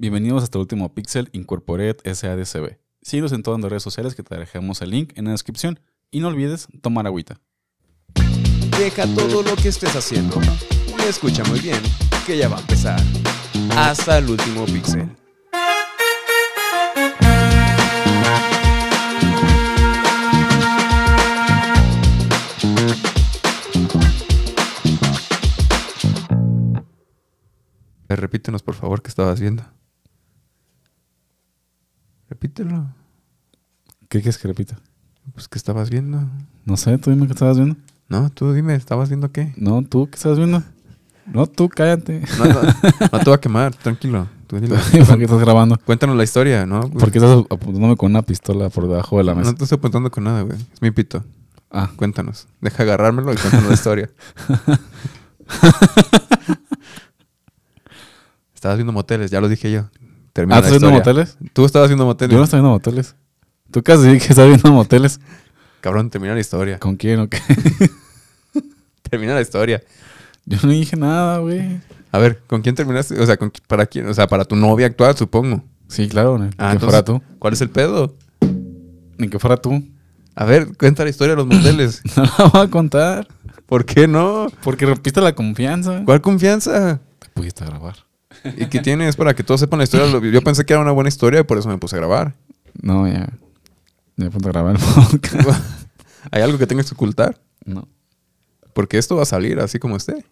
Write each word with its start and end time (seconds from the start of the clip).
Bienvenidos 0.00 0.42
hasta 0.42 0.56
el 0.56 0.62
último 0.62 0.94
Pixel 0.94 1.28
Incorporated 1.32 2.10
SADCB. 2.10 2.78
Síguenos 3.02 3.32
en 3.32 3.42
todas 3.42 3.60
las 3.60 3.68
redes 3.68 3.82
sociales 3.82 4.14
que 4.14 4.22
te 4.22 4.34
dejamos 4.34 4.80
el 4.80 4.88
link 4.88 5.12
en 5.16 5.26
la 5.26 5.32
descripción. 5.32 5.78
Y 6.10 6.20
no 6.20 6.28
olvides 6.28 6.68
tomar 6.80 7.06
agüita. 7.06 7.38
Deja 8.78 9.06
todo 9.14 9.42
lo 9.42 9.54
que 9.56 9.68
estés 9.68 9.94
haciendo. 9.94 10.40
Y 10.98 11.02
escucha 11.02 11.44
muy 11.44 11.60
bien, 11.60 11.82
que 12.26 12.38
ya 12.38 12.48
va 12.48 12.56
a 12.56 12.60
empezar. 12.60 12.98
Hasta 13.76 14.16
el 14.16 14.30
último 14.30 14.64
pixel. 14.64 15.06
Eh, 28.08 28.16
Repítenos, 28.16 28.62
por 28.62 28.74
favor, 28.74 29.02
qué 29.02 29.08
estabas 29.10 29.38
viendo. 29.38 29.62
Repítelo. 32.40 32.86
¿Qué 34.08 34.20
quieres 34.22 34.38
que 34.38 34.48
repita? 34.48 34.78
Pues, 35.34 35.46
¿qué 35.46 35.58
estabas 35.58 35.90
viendo? 35.90 36.22
No 36.64 36.78
sé, 36.78 36.96
tú 36.96 37.10
dime 37.10 37.26
qué 37.26 37.34
estabas 37.34 37.58
viendo. 37.58 37.76
No, 38.08 38.30
tú 38.30 38.54
dime, 38.54 38.74
¿estabas 38.76 39.10
viendo 39.10 39.30
qué? 39.30 39.52
No, 39.58 39.82
tú 39.82 40.08
qué 40.08 40.16
estabas 40.16 40.38
viendo. 40.38 40.62
No, 41.26 41.46
tú 41.46 41.68
cállate. 41.68 42.22
No, 42.38 42.46
no, 42.46 42.62
no 43.12 43.18
te 43.18 43.24
voy 43.26 43.34
a 43.34 43.40
quemar, 43.42 43.74
tranquilo. 43.74 44.26
tú 44.46 44.58
dilo. 44.58 44.76
¿Por 45.06 45.18
qué 45.18 45.24
estás 45.24 45.38
grabando? 45.38 45.76
Cuéntanos 45.84 46.16
la 46.16 46.24
historia, 46.24 46.64
¿no? 46.64 46.80
¿Por 46.88 47.12
qué 47.12 47.18
estás 47.18 47.44
apuntándome 47.50 47.94
con 47.98 48.10
una 48.10 48.22
pistola 48.22 48.70
por 48.70 48.88
debajo 48.88 49.18
de 49.18 49.24
la 49.24 49.34
mesa? 49.34 49.50
No 49.50 49.58
te 49.58 49.64
estoy 49.64 49.76
apuntando 49.76 50.10
con 50.10 50.24
nada, 50.24 50.40
güey. 50.40 50.56
Es 50.72 50.80
mi 50.80 50.92
pito. 50.92 51.22
Ah, 51.70 51.90
Cuéntanos. 51.94 52.48
Deja 52.62 52.84
agarrármelo 52.84 53.34
y 53.34 53.36
cuéntanos 53.36 53.68
la 53.68 53.74
historia. 53.74 54.10
Estabas 58.54 58.78
viendo 58.78 58.94
moteles, 58.94 59.30
ya 59.30 59.42
lo 59.42 59.48
dije 59.50 59.70
yo. 59.70 59.90
Termina 60.40 60.56
¿Ah, 60.56 60.60
la 60.62 60.66
¿estás 60.68 60.80
viendo 60.80 60.96
moteles? 60.98 61.36
Tú 61.52 61.66
estabas 61.66 61.88
viendo 61.90 62.06
moteles. 62.06 62.32
Yo 62.32 62.38
no 62.38 62.44
estoy 62.44 62.60
viendo 62.60 62.70
moteles. 62.70 63.14
Tú 63.70 63.82
casi 63.82 64.04
dije 64.08 64.26
que 64.26 64.32
estás 64.32 64.46
viendo 64.46 64.72
moteles. 64.72 65.20
Cabrón, 65.82 66.08
termina 66.08 66.32
la 66.32 66.40
historia. 66.40 66.78
¿Con 66.78 66.96
quién 66.96 67.20
o 67.20 67.28
qué? 67.28 67.38
Termina 69.10 69.34
la 69.34 69.42
historia. 69.42 69.82
Yo 70.46 70.56
no 70.62 70.70
dije 70.70 70.96
nada, 70.96 71.38
güey. 71.40 71.78
A 72.10 72.18
ver, 72.18 72.40
¿con 72.46 72.62
quién 72.62 72.74
terminaste? 72.74 73.20
O 73.20 73.26
sea, 73.26 73.36
¿con 73.36 73.52
qui- 73.52 73.60
¿para 73.66 73.84
quién? 73.84 74.08
O 74.08 74.14
sea, 74.14 74.26
para 74.28 74.46
tu 74.46 74.56
novia 74.56 74.86
actual, 74.86 75.14
supongo. 75.14 75.62
Sí, 75.88 76.08
claro, 76.08 76.36
Ah, 76.36 76.38
que 76.38 76.44
entonces, 76.72 76.80
fuera 76.88 77.04
tú. 77.04 77.22
¿Cuál 77.38 77.52
es 77.52 77.60
el 77.60 77.68
pedo? 77.68 78.14
Ni 79.18 79.28
que 79.28 79.38
fuera 79.38 79.58
tú. 79.58 79.84
A 80.34 80.44
ver, 80.46 80.74
cuenta 80.78 81.04
la 81.04 81.10
historia 81.10 81.34
de 81.36 81.44
los 81.44 81.46
moteles. 81.46 82.00
No 82.16 82.22
la 82.24 82.44
voy 82.46 82.62
a 82.62 82.68
contar. 82.70 83.28
¿Por 83.66 83.84
qué 83.84 84.08
no? 84.08 84.46
Porque 84.62 84.86
rompiste 84.86 85.20
la 85.20 85.34
confianza. 85.34 86.02
¿Cuál 86.06 86.22
confianza? 86.22 86.98
Te 87.18 87.28
pudiste 87.34 87.64
grabar. 87.66 87.96
¿Y 88.56 88.66
qué 88.66 88.80
tienes 88.80 89.16
para 89.16 89.34
que 89.34 89.42
todos 89.42 89.60
sepan 89.60 89.78
la 89.78 89.84
historia? 89.84 90.06
Yo 90.30 90.42
pensé 90.42 90.64
que 90.64 90.72
era 90.72 90.82
una 90.82 90.92
buena 90.92 91.08
historia 91.08 91.40
y 91.40 91.44
por 91.44 91.58
eso 91.58 91.68
me 91.68 91.78
puse 91.78 91.96
a 91.96 91.98
grabar. 91.98 92.34
No, 92.80 93.06
ya. 93.06 93.28
Ya 94.16 94.30
ponte 94.30 94.48
a 94.48 94.52
grabar 94.52 94.76
el 94.76 94.82
podcast. 94.82 95.64
¿Hay 96.30 96.42
algo 96.42 96.58
que 96.58 96.66
tengas 96.66 96.86
que 96.88 96.94
ocultar? 96.94 97.40
No. 97.64 97.88
Porque 98.72 98.98
esto 98.98 99.16
va 99.16 99.22
a 99.22 99.26
salir 99.26 99.58
así 99.60 99.78
como 99.78 99.96
esté. 99.96 100.24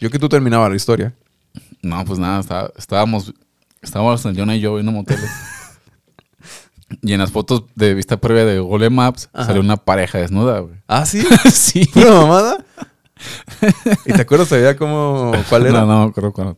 Yo 0.00 0.10
que 0.10 0.18
tú 0.18 0.28
terminaba 0.28 0.68
la 0.68 0.76
historia. 0.76 1.14
No, 1.82 2.04
pues 2.04 2.18
nada, 2.18 2.40
está- 2.40 2.72
estábamos, 2.76 3.32
estábamos 3.80 4.24
en 4.26 4.36
Jonah 4.36 4.56
y 4.56 4.60
yo 4.60 4.74
viendo 4.74 4.92
moteles. 4.92 5.30
y 7.02 7.12
en 7.12 7.20
las 7.20 7.30
fotos 7.32 7.64
de 7.74 7.94
vista 7.94 8.18
previa 8.20 8.44
de 8.44 8.58
Google 8.58 8.90
Maps 8.90 9.30
Ajá. 9.32 9.46
salió 9.46 9.60
una 9.60 9.76
pareja 9.76 10.18
desnuda, 10.18 10.60
güey. 10.60 10.76
¿Ah, 10.86 11.06
sí? 11.06 11.24
sí. 11.52 11.86
¿Pura 11.86 12.12
mamada? 12.12 12.64
¿Y 14.04 14.12
te 14.12 14.22
acuerdas 14.22 14.48
todavía 14.48 14.76
cómo, 14.76 15.32
cuál 15.48 15.66
era? 15.66 15.80
No, 15.80 15.86
no 15.86 16.04
me 16.04 16.10
acuerdo 16.10 16.32
cuál. 16.32 16.56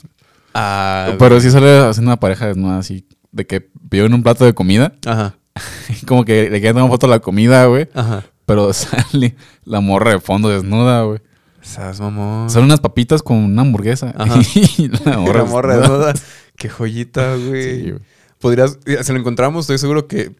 Ah, 0.54 1.14
Pero 1.18 1.40
sí 1.40 1.50
sale 1.50 1.78
haciendo 1.80 2.10
una 2.10 2.20
pareja 2.20 2.46
desnuda 2.46 2.78
así, 2.78 3.06
de 3.32 3.46
que 3.46 3.68
vio 3.90 4.06
en 4.06 4.14
un 4.14 4.22
plato 4.22 4.44
de 4.44 4.54
comida, 4.54 4.94
Ajá, 5.04 5.34
como 6.06 6.24
que 6.24 6.48
le 6.50 6.60
quedan 6.60 6.76
una 6.76 6.88
foto 6.88 7.06
a 7.06 7.10
la 7.10 7.18
comida, 7.20 7.66
güey, 7.66 7.88
ajá. 7.94 8.24
pero 8.46 8.72
sale 8.72 9.34
la 9.64 9.80
morra 9.80 10.12
de 10.12 10.20
fondo 10.20 10.48
desnuda, 10.48 11.02
güey. 11.02 11.20
Sabes, 11.60 11.98
mamón. 11.98 12.50
Salen 12.50 12.66
unas 12.66 12.80
papitas 12.80 13.22
con 13.22 13.38
una 13.38 13.62
hamburguesa. 13.62 14.12
Ajá. 14.18 14.38
y 14.54 14.88
la 15.04 15.18
morra, 15.18 15.38
La 15.40 15.44
morra 15.46 15.76
desnuda. 15.78 16.12
desnuda. 16.12 16.26
Qué 16.56 16.68
joyita, 16.68 17.36
güey. 17.36 17.62
Sí, 17.80 17.90
güey. 17.90 18.02
Podrías, 18.38 18.78
si 19.02 19.12
lo 19.12 19.18
encontramos, 19.18 19.62
estoy 19.64 19.78
seguro 19.78 20.06
que 20.06 20.32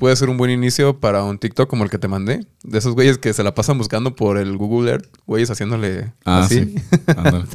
puede 0.00 0.16
ser 0.16 0.30
un 0.30 0.38
buen 0.38 0.50
inicio 0.50 0.98
para 0.98 1.22
un 1.22 1.38
TikTok 1.38 1.68
como 1.68 1.84
el 1.84 1.90
que 1.90 1.98
te 1.98 2.08
mandé. 2.08 2.40
De 2.62 2.78
esos 2.78 2.94
güeyes 2.94 3.18
que 3.18 3.34
se 3.34 3.42
la 3.44 3.54
pasan 3.54 3.76
buscando 3.76 4.16
por 4.16 4.38
el 4.38 4.56
Google 4.56 4.90
Earth, 4.92 5.06
güeyes 5.26 5.50
haciéndole 5.50 6.14
Ah, 6.24 6.40
así. 6.44 6.64
sí. 6.64 6.74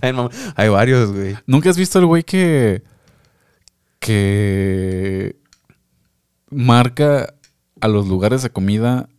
Hay 0.56 0.69
varios, 0.69 1.11
güey. 1.11 1.35
¿Nunca 1.47 1.72
has 1.72 1.78
visto 1.78 1.97
el 1.97 2.06
güey 2.06 2.22
que. 2.23 2.83
que. 4.00 5.35
marca 6.51 7.33
a 7.81 7.88
los 7.88 8.07
lugares 8.07 8.44
de 8.44 8.51
comida 8.51 9.09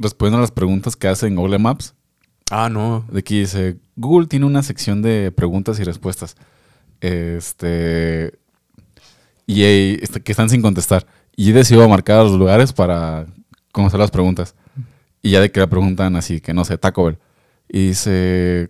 respondiendo 0.00 0.38
a 0.38 0.40
las 0.40 0.50
preguntas 0.50 0.96
que 0.96 1.06
hace 1.06 1.28
en 1.28 1.36
Google 1.36 1.60
Maps? 1.60 1.94
Ah, 2.50 2.68
no. 2.68 3.04
De 3.12 3.22
que 3.22 3.36
dice: 3.36 3.76
Google 3.94 4.26
tiene 4.26 4.46
una 4.46 4.64
sección 4.64 5.00
de 5.00 5.30
preguntas 5.30 5.78
y 5.78 5.84
respuestas. 5.84 6.34
Este. 7.00 8.36
Y 9.46 9.62
eh, 9.62 9.98
este, 10.02 10.20
que 10.20 10.32
están 10.32 10.50
sin 10.50 10.60
contestar. 10.60 11.06
Y 11.40 11.52
decidió 11.52 11.88
marcar 11.88 12.24
los 12.24 12.32
lugares 12.32 12.72
para 12.72 13.24
conocer 13.70 14.00
las 14.00 14.10
preguntas. 14.10 14.56
Y 15.22 15.30
ya 15.30 15.40
de 15.40 15.52
que 15.52 15.60
le 15.60 15.68
preguntan 15.68 16.16
así, 16.16 16.40
que 16.40 16.52
no 16.52 16.64
sé, 16.64 16.78
Taco 16.78 17.04
Bell. 17.04 17.18
Y 17.68 17.86
dice. 17.86 18.68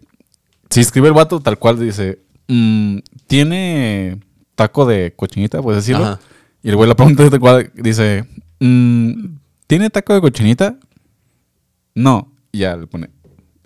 Si 0.68 0.80
escribe 0.80 1.08
el 1.08 1.14
vato 1.14 1.40
tal 1.40 1.58
cual, 1.58 1.80
dice. 1.80 2.18
mm, 2.46 2.98
¿Tiene 3.26 4.20
taco 4.54 4.84
de 4.84 5.14
cochinita? 5.16 5.62
Puedes 5.62 5.82
decirlo. 5.82 6.04
Ajá. 6.04 6.20
Y 6.62 6.68
el 6.68 6.76
güey 6.76 6.86
la 6.86 6.94
pregunta 6.94 7.30
tal 7.30 7.40
cual, 7.40 7.72
dice. 7.74 8.26
mm, 8.60 9.12
¿Tiene 9.66 9.88
taco 9.88 10.12
de 10.12 10.20
cochinita? 10.20 10.76
No. 11.94 12.30
Y 12.52 12.58
ya 12.58 12.76
le 12.76 12.86
pone. 12.86 13.08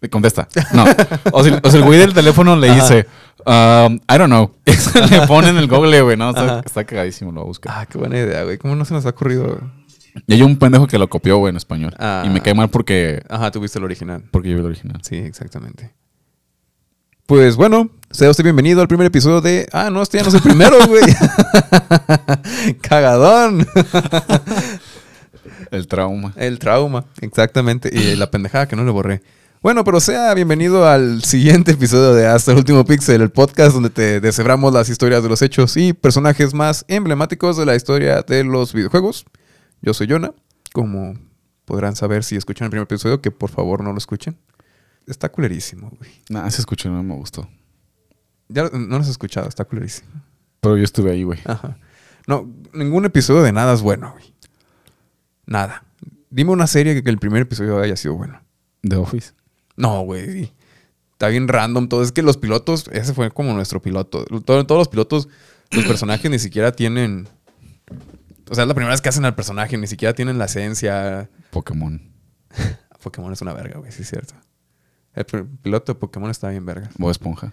Le 0.03 0.11
contesta. 0.11 0.49
No. 0.75 0.85
O 1.33 1.43
sea, 1.45 1.61
o 1.63 1.71
sea, 1.71 1.79
el 1.81 1.87
güey 1.87 1.99
del 1.99 2.13
teléfono 2.13 2.57
le 2.57 2.69
Ajá. 2.71 2.83
dice. 2.83 3.07
um, 3.47 3.95
I 3.95 4.19
don't 4.19 4.27
know. 4.27 4.51
le 5.11 5.27
pone 5.29 5.49
en 5.49 5.57
el 5.57 5.69
Google, 5.69 6.03
güey. 6.03 6.17
No, 6.17 6.31
está, 6.31 6.85
cagadísimo, 6.85 7.31
lo 7.33 7.45
busca. 7.45 7.71
Ah, 7.81 7.87
qué 7.87 7.99
buena 7.99 8.19
idea, 8.19 8.43
güey. 8.43 8.59
¿Cómo 8.59 8.75
no 8.75 8.85
se 8.85 8.93
nos 8.95 9.07
ha 9.07 9.11
ocurrido? 9.11 9.45
güey? 9.45 9.59
Y 10.27 10.35
hay 10.35 10.43
un 10.43 10.59
pendejo 10.59 10.87
que 10.89 10.99
lo 10.99 11.09
copió, 11.09 11.39
güey, 11.39 11.51
en 11.51 11.57
español. 11.57 11.95
Ah. 11.99 12.25
Y 12.27 12.31
me 12.31 12.41
cae 12.43 12.53
mal 12.53 12.69
porque, 12.69 13.23
Ajá, 13.31 13.51
tuviste 13.53 13.79
el 13.79 13.85
original. 13.85 14.25
porque 14.31 14.49
yo 14.51 14.57
vi 14.57 14.61
el 14.61 14.67
original. 14.67 14.99
Sí, 15.03 15.17
exactamente. 15.17 15.95
Pues 17.27 17.55
bueno, 17.57 17.89
sea 18.11 18.29
usted 18.29 18.43
bienvenido 18.45 18.83
al 18.83 18.89
primer 18.89 19.07
episodio 19.07 19.41
de. 19.41 19.69
Ah, 19.73 19.89
no, 19.91 20.03
este 20.03 20.19
ya 20.19 20.25
no 20.25 20.29
es 20.31 20.35
el 20.35 20.43
primero, 20.43 20.77
güey. 20.89 21.03
Cagadón. 22.81 23.67
El 25.71 25.87
trauma. 25.87 26.33
El 26.37 26.59
trauma, 26.59 27.05
exactamente. 27.21 27.89
Y 27.93 28.17
la 28.17 28.31
pendejada 28.31 28.67
que 28.67 28.77
no 28.77 28.85
le 28.85 28.91
borré. 28.91 29.23
Bueno, 29.63 29.85
pero 29.85 30.01
sea 30.01 30.35
bienvenido 30.35 30.89
al 30.89 31.23
siguiente 31.23 31.71
episodio 31.71 32.15
de 32.15 32.27
Hasta 32.27 32.51
el 32.51 32.59
último 32.59 32.85
pixel, 32.85 33.23
el 33.23 33.31
podcast 33.31 33.73
donde 33.73 33.91
te 33.91 34.21
deshebramos 34.21 34.73
las 34.73 34.89
historias 34.89 35.23
de 35.23 35.29
los 35.29 35.41
hechos 35.41 35.77
y 35.77 35.93
personajes 35.93 36.53
más 36.53 36.85
emblemáticos 36.89 37.57
de 37.57 37.65
la 37.65 37.77
historia 37.77 38.23
de 38.23 38.43
los 38.43 38.73
videojuegos. 38.73 39.25
Yo 39.81 39.95
soy 39.95 40.09
Jonah, 40.11 40.35
como 40.73 41.15
podrán 41.65 41.95
saber 41.95 42.25
si 42.25 42.35
escuchan 42.35 42.65
el 42.65 42.71
primer 42.71 42.87
episodio, 42.87 43.23
que 43.23 43.31
por 43.31 43.51
favor 43.51 43.85
no 43.85 43.93
lo 43.93 43.99
escuchen. 43.99 44.37
Está 45.07 45.29
culerísimo, 45.29 45.93
güey. 45.97 46.11
Nada, 46.29 46.51
se 46.51 46.61
escuchó, 46.61 46.91
no 46.91 47.01
me 47.05 47.15
gustó. 47.15 47.49
Ya 48.49 48.65
no 48.65 48.79
lo 48.79 48.97
has 48.97 49.09
escuchado, 49.09 49.49
está 49.49 49.65
culerísimo. 49.65 50.11
Pero 50.61 50.77
yo 50.77 50.83
estuve 50.83 51.13
ahí, 51.13 51.23
güey. 51.23 51.39
Ajá. 51.45 51.79
No, 52.27 52.53
ningún 52.75 53.05
episodio 53.05 53.43
de 53.43 53.53
nada 53.53 53.75
es 53.75 53.81
bueno, 53.81 54.11
güey. 54.11 54.35
Nada. 55.47 55.85
Dime 56.31 56.51
una 56.51 56.67
serie 56.67 57.01
que 57.01 57.11
el 57.11 57.19
primer 57.19 57.43
episodio 57.43 57.79
haya 57.79 57.95
sido 57.95 58.15
bueno. 58.15 58.43
The 58.83 58.97
Office. 58.97 59.35
No, 59.77 60.03
güey. 60.03 60.53
Está 61.13 61.29
bien 61.29 61.49
random 61.49 61.89
todo. 61.89 62.03
Es 62.03 62.13
que 62.13 62.23
los 62.23 62.37
pilotos, 62.37 62.89
ese 62.93 63.15
fue 63.15 63.31
como 63.31 63.53
nuestro 63.55 63.81
piloto. 63.81 64.25
Todo- 64.45 64.67
todos 64.67 64.79
los 64.79 64.89
pilotos, 64.89 65.29
los 65.71 65.85
personajes 65.85 66.31
ni 66.31 66.39
siquiera 66.39 66.73
tienen. 66.73 67.29
O 68.51 68.55
sea, 68.55 68.65
es 68.65 68.69
la 68.69 68.75
primera 68.75 68.93
vez 68.93 69.01
que 69.01 69.09
hacen 69.09 69.25
al 69.25 69.35
personaje, 69.35 69.79
ni 69.79 69.87
siquiera 69.87 70.15
tienen 70.15 70.39
la 70.39 70.47
esencia. 70.47 71.31
Pokémon. 71.51 72.03
Pokémon 73.03 73.33
es 73.33 73.41
una 73.43 73.53
verga, 73.55 73.79
güey, 73.79 73.91
sí 73.93 74.03
es 74.03 74.11
cierto. 74.11 74.35
El 75.15 75.25
piloto 75.25 75.93
de 75.93 75.99
Pokémon 75.99 76.31
está 76.31 76.49
bien 76.49 76.65
verga. 76.65 76.91
Bob 76.99 77.11
Esponja. 77.11 77.53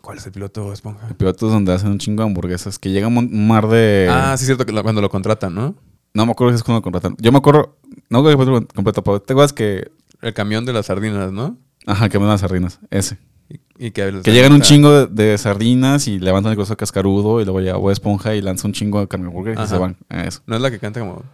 ¿Cuál 0.00 0.18
es 0.18 0.26
el 0.26 0.32
piloto 0.32 0.66
de 0.68 0.74
Esponja? 0.74 1.08
El 1.08 1.14
piloto 1.14 1.46
es 1.46 1.52
donde 1.52 1.72
hacen 1.72 1.90
un 1.90 1.98
chingo 1.98 2.22
de 2.22 2.28
hamburguesas. 2.28 2.78
Que 2.78 2.90
llega 2.90 3.06
un 3.08 3.46
mar 3.48 3.68
de. 3.68 4.08
Ah, 4.10 4.34
sí 4.36 4.42
es 4.44 4.46
cierto 4.46 4.64
que 4.64 4.72
cuando 4.82 5.00
lo 5.00 5.10
contratan, 5.10 5.54
¿no? 5.54 5.74
No 6.14 6.26
me 6.26 6.32
acuerdo 6.32 6.52
si 6.52 6.56
es 6.56 6.62
cuando 6.62 6.78
lo 6.78 6.82
contratan. 6.82 7.16
Yo 7.18 7.32
me 7.32 7.38
acuerdo. 7.38 7.76
No 8.08 8.22
fue 8.22 8.36
completo, 8.74 9.02
pero 9.04 9.20
te 9.20 9.32
acuerdas 9.32 9.52
que. 9.52 9.90
El 10.22 10.34
camión 10.34 10.64
de 10.64 10.72
las 10.72 10.86
sardinas, 10.86 11.32
¿no? 11.32 11.58
Ajá, 11.86 12.08
que 12.08 12.18
me 12.18 12.24
dan 12.24 12.32
las 12.34 12.40
sardinas. 12.42 12.78
Ese. 12.90 13.18
Y, 13.48 13.60
y 13.86 13.90
que, 13.90 14.20
Que 14.22 14.32
llegan 14.32 14.52
un 14.52 14.60
chingo 14.60 15.06
de, 15.06 15.30
de 15.32 15.38
sardinas 15.38 16.06
y 16.06 16.18
levantan 16.20 16.52
el 16.52 16.56
coso 16.58 16.76
cascarudo 16.76 17.40
y 17.40 17.44
luego 17.44 17.60
llega 17.60 17.76
Bob 17.76 17.90
Esponja 17.90 18.34
y 18.34 18.42
lanza 18.42 18.68
un 18.68 18.72
chingo 18.74 19.00
de 19.00 19.08
carne 19.08 19.26
hamburguesa 19.26 19.64
y 19.64 19.66
se 19.66 19.78
van. 19.78 19.96
Ah, 20.08 20.24
Eso. 20.24 20.42
No 20.46 20.56
es 20.56 20.62
la 20.62 20.70
que 20.70 20.78
canta 20.78 21.00
como. 21.00 21.24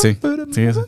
Sí, 0.00 0.18
sí, 0.52 0.62
ese. 0.62 0.80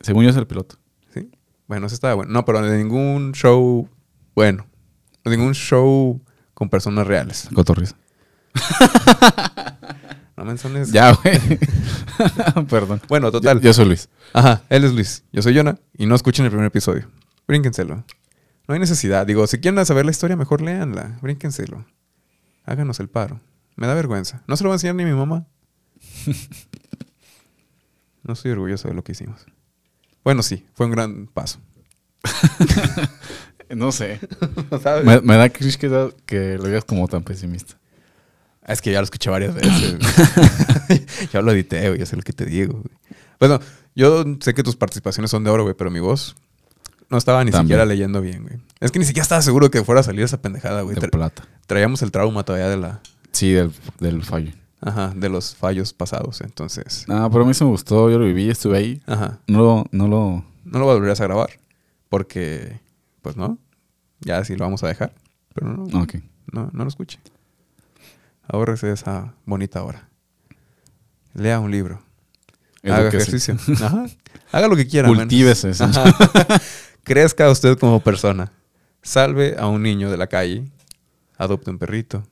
Según 0.00 0.24
yo 0.24 0.30
es 0.30 0.36
el 0.36 0.46
piloto. 0.46 0.76
Sí. 1.14 1.30
Bueno, 1.68 1.86
eso 1.86 1.94
estaba 1.94 2.14
bueno. 2.14 2.32
No, 2.32 2.44
pero 2.44 2.60
de 2.60 2.76
ningún 2.76 3.32
show 3.32 3.88
bueno. 4.34 4.66
De 5.24 5.30
ningún 5.36 5.54
show 5.54 6.20
con 6.52 6.68
personas 6.68 7.06
reales. 7.06 7.48
Cotorriza. 7.54 7.96
no 10.44 10.50
menciones. 10.50 10.92
Ya, 10.92 11.12
güey. 11.12 11.38
Perdón. 12.68 13.00
Bueno, 13.08 13.32
total. 13.32 13.60
Yo, 13.60 13.64
yo 13.64 13.72
soy 13.72 13.86
Luis. 13.86 14.08
Ajá, 14.32 14.62
él 14.68 14.84
es 14.84 14.92
Luis. 14.92 15.24
Yo 15.32 15.42
soy 15.42 15.56
Jonah 15.56 15.78
y 15.96 16.06
no 16.06 16.14
escuchen 16.14 16.44
el 16.44 16.50
primer 16.50 16.66
episodio. 16.66 17.08
Brínquenselo. 17.48 18.04
No 18.68 18.74
hay 18.74 18.80
necesidad. 18.80 19.26
Digo, 19.26 19.46
si 19.46 19.58
quieren 19.58 19.84
saber 19.86 20.04
la 20.04 20.10
historia, 20.10 20.36
mejor 20.36 20.60
léanla. 20.60 21.18
Brínquenselo. 21.22 21.84
Háganos 22.64 23.00
el 23.00 23.08
paro. 23.08 23.40
Me 23.76 23.86
da 23.86 23.94
vergüenza. 23.94 24.42
No 24.46 24.56
se 24.56 24.64
lo 24.64 24.70
va 24.70 24.74
a 24.74 24.76
enseñar 24.76 24.94
ni 24.94 25.04
mi 25.04 25.12
mamá. 25.12 25.46
No 28.26 28.32
estoy 28.32 28.52
orgulloso 28.52 28.88
de 28.88 28.94
lo 28.94 29.04
que 29.04 29.12
hicimos. 29.12 29.44
Bueno, 30.24 30.42
sí, 30.42 30.64
fue 30.72 30.86
un 30.86 30.92
gran 30.92 31.26
paso. 31.26 31.60
No 33.74 33.92
sé. 33.92 34.20
¿Sabes? 34.82 35.04
Me, 35.04 35.20
me 35.20 35.36
da 35.36 35.48
cringe 35.48 35.78
que, 35.78 36.14
que 36.26 36.58
lo 36.58 36.64
digas 36.64 36.84
como 36.84 37.08
tan 37.08 37.22
pesimista. 37.24 37.76
Es 38.66 38.80
que 38.80 38.92
ya 38.92 39.00
lo 39.00 39.04
escuché 39.04 39.30
varias 39.30 39.54
veces. 39.54 39.96
ya 41.32 41.42
lo 41.42 41.52
edité, 41.52 41.88
güey. 41.88 41.98
Ya 42.00 42.06
sé 42.06 42.16
lo 42.16 42.22
que 42.22 42.32
te 42.32 42.46
digo, 42.46 42.74
güey. 42.74 42.94
Bueno, 43.38 43.60
yo 43.94 44.24
sé 44.40 44.54
que 44.54 44.62
tus 44.62 44.76
participaciones 44.76 45.30
son 45.30 45.44
de 45.44 45.50
oro, 45.50 45.64
güey, 45.64 45.74
pero 45.74 45.90
mi 45.90 46.00
voz 46.00 46.34
no 47.10 47.18
estaba 47.18 47.44
ni 47.44 47.50
También. 47.50 47.66
siquiera 47.68 47.84
leyendo 47.84 48.20
bien, 48.20 48.42
güey. 48.44 48.56
Es 48.80 48.90
que 48.90 48.98
ni 48.98 49.04
siquiera 49.04 49.22
estaba 49.22 49.42
seguro 49.42 49.70
que 49.70 49.84
fuera 49.84 50.00
a 50.00 50.04
salir 50.04 50.22
esa 50.24 50.40
pendejada, 50.40 50.80
güey. 50.82 50.94
De 50.96 51.02
Tra- 51.02 51.10
plata. 51.10 51.46
traíamos 51.66 52.00
el 52.02 52.10
trauma 52.10 52.42
todavía 52.44 52.68
de 52.68 52.76
la... 52.78 53.00
Sí, 53.32 53.52
del, 53.52 53.72
del 54.00 54.22
fallo. 54.22 54.52
Ajá, 54.80 55.12
de 55.14 55.28
los 55.28 55.54
fallos 55.56 55.92
pasados, 55.92 56.40
entonces... 56.42 57.04
No, 57.08 57.30
pero 57.30 57.44
a 57.44 57.46
mí 57.46 57.54
se 57.54 57.64
me 57.64 57.70
gustó. 57.70 58.10
Yo 58.10 58.18
lo 58.18 58.24
viví, 58.26 58.48
estuve 58.50 58.78
ahí. 58.78 59.02
Ajá. 59.06 59.38
No 59.46 59.58
lo, 59.60 59.86
no 59.92 60.08
lo... 60.08 60.44
No 60.64 60.78
lo 60.78 60.84
volverías 60.86 61.20
a 61.20 61.24
grabar. 61.24 61.50
Porque, 62.08 62.80
pues 63.22 63.36
no. 63.36 63.58
Ya 64.20 64.42
sí 64.44 64.56
lo 64.56 64.64
vamos 64.64 64.82
a 64.84 64.88
dejar. 64.88 65.12
Pero 65.54 65.68
no, 65.68 66.02
Ok. 66.02 66.16
no, 66.52 66.70
no 66.72 66.82
lo 66.84 66.88
escuche. 66.88 67.18
Ahórrese 68.48 68.92
esa 68.92 69.34
bonita 69.44 69.82
hora. 69.82 70.08
Lea 71.34 71.58
un 71.60 71.70
libro. 71.70 72.00
Haga 72.84 73.08
ejercicio. 73.08 73.56
Ajá. 73.82 74.06
Haga 74.52 74.68
lo 74.68 74.76
que 74.76 74.86
quiera. 74.86 75.08
Cultívese. 75.08 75.72
Crezca 77.02 77.50
usted 77.50 77.78
como 77.78 78.00
persona. 78.00 78.52
Salve 79.02 79.56
a 79.58 79.66
un 79.66 79.82
niño 79.82 80.10
de 80.10 80.16
la 80.16 80.26
calle. 80.26 80.64
Adopte 81.36 81.70
un 81.70 81.78
perrito. 81.78 82.22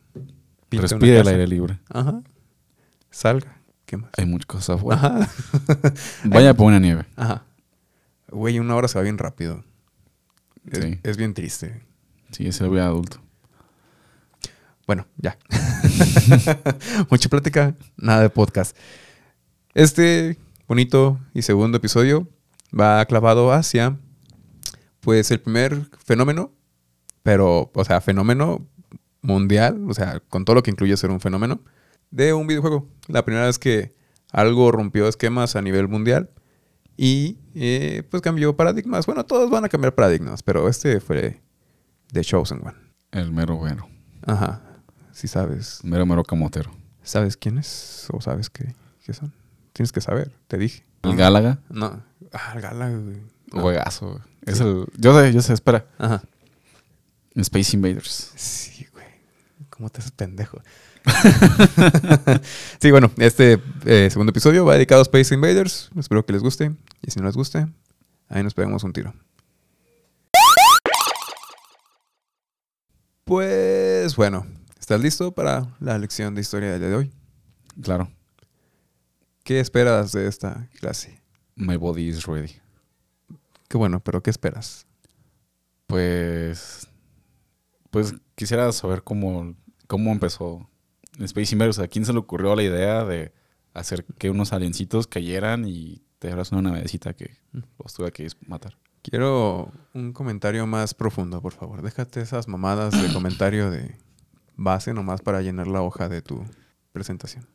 Respire 0.71 1.19
el 1.21 1.29
aire 1.29 1.47
libre. 1.47 1.79
Ajá. 1.89 2.23
Salga. 3.11 3.59
¿Qué 3.85 3.97
más? 3.99 4.11
Hay 4.17 4.25
muchas 4.27 4.47
cosas 4.47 4.77
afuera. 4.79 5.01
Ajá. 5.05 5.29
Vaya 6.25 6.55
por 6.55 6.67
una 6.67 6.79
nieve. 6.79 7.05
Ajá. 7.17 7.45
Güey, 8.31 8.59
una 8.59 8.75
hora 8.77 8.89
se 8.89 8.99
va 8.99 9.03
bien 9.03 9.19
rápido. 9.19 9.65
Es, 10.71 10.79
Sí. 10.83 10.99
es 11.03 11.17
bien 11.17 11.35
triste. 11.35 11.83
Sí, 12.31 12.47
ese 12.47 12.67
voy 12.67 12.79
adulto. 12.79 13.21
Bueno, 14.87 15.07
ya. 15.19 15.37
Mucha 17.11 17.29
plática, 17.29 17.75
nada 17.97 18.23
de 18.23 18.31
podcast. 18.31 18.77
Este 19.75 20.39
bonito 20.67 21.19
y 21.35 21.43
segundo 21.43 21.79
episodio 21.79 22.29
va 22.79 23.05
clavado 23.07 23.53
hacia, 23.53 23.99
pues, 25.01 25.31
el 25.31 25.41
primer 25.41 25.89
fenómeno, 26.05 26.53
pero, 27.23 27.71
o 27.75 27.85
sea, 27.85 28.01
fenómeno 28.01 28.67
mundial, 29.21 29.85
o 29.89 29.95
sea, 29.95 30.21
con 30.29 30.45
todo 30.45 30.57
lo 30.57 30.63
que 30.63 30.71
incluye 30.71 30.97
ser 30.97 31.11
un 31.11 31.21
fenómeno, 31.21 31.61
de 32.11 32.33
un 32.33 32.47
videojuego. 32.47 32.89
La 33.09 33.25
primera 33.25 33.47
vez 33.47 33.59
que 33.59 33.95
algo 34.31 34.73
rompió 34.73 35.09
esquemas 35.09 35.57
a 35.57 35.63
nivel 35.63 35.89
mundial 35.89 36.31
y, 36.97 37.39
eh, 37.55 38.03
pues, 38.11 38.23
cambió 38.23 38.57
paradigmas. 38.57 39.07
Bueno, 39.07 39.25
todos 39.25 39.51
van 39.51 39.65
a 39.65 39.69
cambiar 39.69 39.95
paradigmas, 39.95 40.43
pero 40.43 40.69
este 40.69 41.01
fue 41.01 41.43
The 42.13 42.23
Chosen 42.23 42.61
One. 42.65 42.77
El 43.13 43.33
mero 43.33 43.57
bueno. 43.57 43.89
Ajá. 44.27 44.72
Si 45.13 45.29
sabes. 45.29 45.81
Mero 45.85 46.07
mero 46.07 46.25
camotero. 46.25 46.71
¿Sabes 47.03 47.37
quién 47.37 47.59
es? 47.59 48.07
¿O 48.11 48.21
sabes 48.21 48.49
qué, 48.51 48.75
qué 49.05 49.13
son? 49.13 49.33
Tienes 49.73 49.93
que 49.93 50.01
saber, 50.01 50.33
te 50.49 50.59
dije. 50.59 50.85
El 51.03 51.17
Gálaga. 51.17 51.59
No. 51.69 52.03
Ah, 52.33 52.53
el 52.55 52.61
Gala, 52.61 52.91
güey. 52.91 53.21
No. 53.53 53.63
Juegazo. 53.63 54.09
güey. 54.11 54.23
Es 54.47 54.61
el... 54.61 54.87
Yo 54.97 55.19
sé, 55.19 55.33
yo 55.33 55.43
sé, 55.43 55.53
espera. 55.53 55.87
Ajá. 55.99 56.23
Space 57.35 57.77
Invaders. 57.77 58.33
Sí, 58.37 58.87
güey. 58.93 59.07
¿Cómo 59.71 59.89
te 59.91 60.01
haces 60.01 60.13
pendejo? 60.13 60.61
sí, 62.81 62.91
bueno, 62.91 63.11
este 63.19 63.61
eh, 63.85 64.09
segundo 64.11 64.31
episodio 64.31 64.65
va 64.65 64.75
dedicado 64.75 65.01
a 65.01 65.03
Space 65.03 65.35
Invaders. 65.35 65.91
Espero 65.97 66.25
que 66.25 66.33
les 66.33 66.43
guste. 66.43 66.73
Y 67.03 67.11
si 67.11 67.19
no 67.21 67.27
les 67.27 67.37
guste, 67.37 67.67
ahí 68.29 68.43
nos 68.43 68.55
pegamos 68.55 68.85
un 68.85 68.93
tiro. 68.93 69.13
Pues 73.25 74.15
bueno, 74.17 74.47
¿estás 74.83 75.01
listo 75.01 75.31
para 75.33 75.69
la 75.79 75.97
lección 75.97 76.35
de 76.35 76.41
historia 76.41 76.73
del 76.73 76.81
día 76.81 76.89
de 76.89 76.97
hoy? 76.97 77.13
Claro. 77.81 78.11
¿Qué 79.45 79.61
esperas 79.61 80.11
de 80.11 80.27
esta 80.27 80.69
clase? 80.81 81.23
My 81.55 81.77
body 81.77 82.09
is 82.09 82.27
ready. 82.27 82.51
Qué 83.69 83.79
bueno, 83.79 84.01
pero 84.01 84.25
¿qué 84.25 84.31
esperas? 84.31 84.89
Pues... 85.87 86.89
Pues 87.91 88.15
quisiera 88.35 88.73
saber 88.73 89.05
cómo, 89.05 89.55
cómo 89.87 90.11
empezó 90.11 90.69
Space 91.21 91.55
Invaders. 91.55 91.79
¿A 91.79 91.87
quién 91.87 92.05
se 92.05 92.13
le 92.13 92.19
ocurrió 92.19 92.57
la 92.57 92.65
idea 92.65 93.05
de 93.05 93.33
hacer 93.75 94.05
que 94.19 94.31
unos 94.31 94.53
aliencitos 94.53 95.07
cayeran 95.07 95.65
y 95.65 96.03
te 96.19 96.27
dieras 96.27 96.51
una 96.51 96.63
navecita 96.63 97.15
que 97.15 97.37
los 97.53 97.95
tuve 97.95 98.11
que 98.11 98.27
matar? 98.47 98.77
Quiero 99.03 99.71
un 99.95 100.13
comentario 100.13 100.67
más 100.67 100.93
profundo, 100.93 101.41
por 101.41 101.53
favor. 101.53 101.83
Déjate 101.83 102.21
esas 102.21 102.49
mamadas 102.49 103.01
de 103.01 103.13
comentario 103.13 103.71
de 103.71 103.97
base 104.57 104.93
nomás 104.95 105.21
para 105.23 105.41
llenar 105.43 105.67
la 105.67 105.83
hoja 105.83 106.09
de 106.09 106.23
tu 106.23 106.43
presentación. 106.93 107.47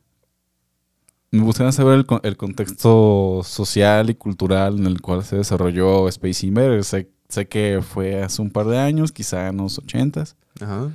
Me 1.30 1.42
gustaría 1.42 1.72
saber 1.72 1.94
el, 1.98 2.06
con- 2.06 2.20
el 2.22 2.36
contexto 2.38 3.42
social 3.44 4.08
y 4.10 4.14
cultural 4.14 4.78
en 4.78 4.86
el 4.86 5.00
cual 5.02 5.22
se 5.24 5.36
desarrolló 5.36 6.08
Space 6.08 6.46
Invaders. 6.46 6.86
Sé, 6.86 7.10
sé 7.28 7.46
que 7.48 7.80
fue 7.82 8.22
hace 8.22 8.40
un 8.40 8.50
par 8.50 8.66
de 8.66 8.78
años, 8.78 9.12
quizá 9.12 9.48
en 9.48 9.58
los 9.58 9.78
ochentas. 9.78 10.36
Ajá. 10.60 10.90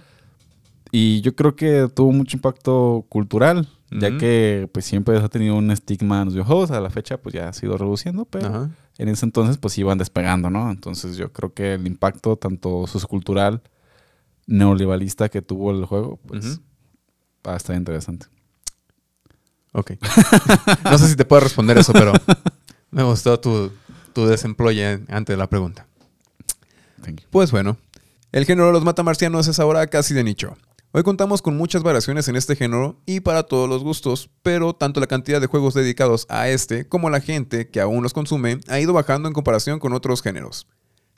Y 0.91 1.21
yo 1.21 1.35
creo 1.35 1.55
que 1.55 1.87
tuvo 1.93 2.11
mucho 2.11 2.37
impacto 2.37 3.05
cultural, 3.09 3.67
ya 3.91 4.15
que 4.17 4.67
pues 4.73 4.85
siempre 4.85 5.17
ha 5.17 5.27
tenido 5.29 5.55
un 5.55 5.69
estigma 5.71 6.19
en 6.19 6.25
los 6.25 6.33
videojuegos. 6.33 6.71
A 6.71 6.79
la 6.81 6.89
fecha 6.89 7.17
pues 7.17 7.33
ya 7.33 7.49
ha 7.49 7.53
sido 7.53 7.77
reduciendo, 7.77 8.25
pero 8.25 8.47
Ajá. 8.47 8.69
en 8.97 9.09
ese 9.09 9.25
entonces 9.25 9.57
pues 9.57 9.77
iban 9.77 9.97
despegando, 9.99 10.49
¿no? 10.49 10.69
Entonces 10.71 11.15
yo 11.17 11.31
creo 11.31 11.53
que 11.53 11.75
el 11.75 11.85
impacto 11.87 12.35
tanto 12.37 12.85
sociocultural, 12.87 13.61
neoliberalista 14.47 15.29
que 15.29 15.41
tuvo 15.41 15.71
el 15.71 15.85
juego, 15.85 16.17
pues 16.27 16.59
va 17.47 17.53
a 17.53 17.57
estar 17.57 17.75
interesante. 17.75 18.27
Ok. 19.73 19.93
no 20.83 20.97
sé 20.97 21.07
si 21.07 21.15
te 21.15 21.25
puedo 21.25 21.41
responder 21.41 21.77
eso, 21.77 21.93
pero 21.93 22.13
me 22.91 23.03
gustó 23.03 23.39
tu, 23.39 23.71
tu 24.13 24.25
desemploye 24.25 25.01
ante 25.09 25.35
la 25.35 25.47
pregunta. 25.47 25.87
Thank 27.01 27.21
you. 27.21 27.27
Pues 27.31 27.51
bueno, 27.51 27.77
el 28.31 28.45
género 28.45 28.67
de 28.67 28.73
los 28.73 28.83
matamarcianos 28.83 29.47
es 29.47 29.59
ahora 29.59 29.87
casi 29.87 30.13
de 30.13 30.23
nicho. 30.23 30.55
Hoy 30.95 31.01
contamos 31.01 31.41
con 31.41 31.57
muchas 31.57 31.81
variaciones 31.81 32.27
en 32.27 32.35
este 32.35 32.55
género 32.55 33.01
y 33.07 33.21
para 33.21 33.41
todos 33.41 33.67
los 33.67 33.83
gustos, 33.83 34.29
pero 34.43 34.75
tanto 34.75 34.99
la 34.99 35.07
cantidad 35.07 35.41
de 35.41 35.47
juegos 35.47 35.73
dedicados 35.73 36.27
a 36.29 36.49
este 36.49 36.87
como 36.87 37.09
la 37.09 37.19
gente 37.19 37.67
que 37.67 37.81
aún 37.81 38.03
los 38.03 38.13
consume 38.13 38.59
ha 38.67 38.79
ido 38.79 38.93
bajando 38.93 39.27
en 39.27 39.33
comparación 39.33 39.79
con 39.79 39.93
otros 39.93 40.21
géneros. 40.21 40.67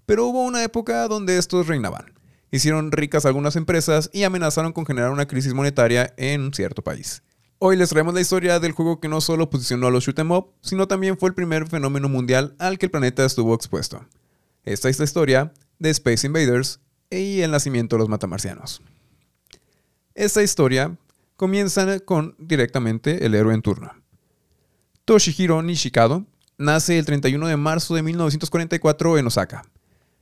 Pero 0.05 0.27
hubo 0.27 0.43
una 0.43 0.63
época 0.63 1.09
donde 1.09 1.37
estos 1.37 1.67
reinaban. 1.67 2.14
Hicieron 2.51 2.91
ricas 2.91 3.25
algunas 3.25 3.55
empresas 3.55 4.09
y 4.13 4.23
amenazaron 4.23 4.73
con 4.73 4.85
generar 4.85 5.11
una 5.11 5.27
crisis 5.27 5.53
monetaria 5.53 6.13
en 6.17 6.41
un 6.41 6.53
cierto 6.53 6.83
país. 6.83 7.23
Hoy 7.57 7.77
les 7.77 7.89
traemos 7.89 8.13
la 8.13 8.21
historia 8.21 8.59
del 8.59 8.73
juego 8.73 8.99
que 8.99 9.07
no 9.07 9.21
solo 9.21 9.49
posicionó 9.49 9.87
a 9.87 9.91
los 9.91 10.03
shoot 10.03 10.19
'em 10.19 10.31
up, 10.31 10.51
sino 10.61 10.87
también 10.87 11.17
fue 11.17 11.29
el 11.29 11.35
primer 11.35 11.67
fenómeno 11.67 12.09
mundial 12.09 12.55
al 12.59 12.77
que 12.77 12.87
el 12.87 12.91
planeta 12.91 13.25
estuvo 13.25 13.55
expuesto. 13.55 14.05
Esta 14.63 14.89
es 14.89 14.99
la 14.99 15.05
historia 15.05 15.53
de 15.79 15.89
Space 15.91 16.27
Invaders 16.27 16.79
y 17.09 17.41
el 17.41 17.51
nacimiento 17.51 17.95
de 17.95 17.99
los 17.99 18.09
matamarcianos. 18.09 18.81
Esta 20.13 20.43
historia 20.43 20.97
comienza 21.35 21.99
con 21.99 22.35
directamente 22.37 23.25
el 23.25 23.35
héroe 23.35 23.53
en 23.53 23.61
turno. 23.61 23.91
Toshihiro 25.05 25.61
Nishikado 25.61 26.25
nace 26.57 26.97
el 26.97 27.05
31 27.05 27.47
de 27.47 27.57
marzo 27.57 27.95
de 27.95 28.01
1944 28.01 29.17
en 29.17 29.27
Osaka. 29.27 29.65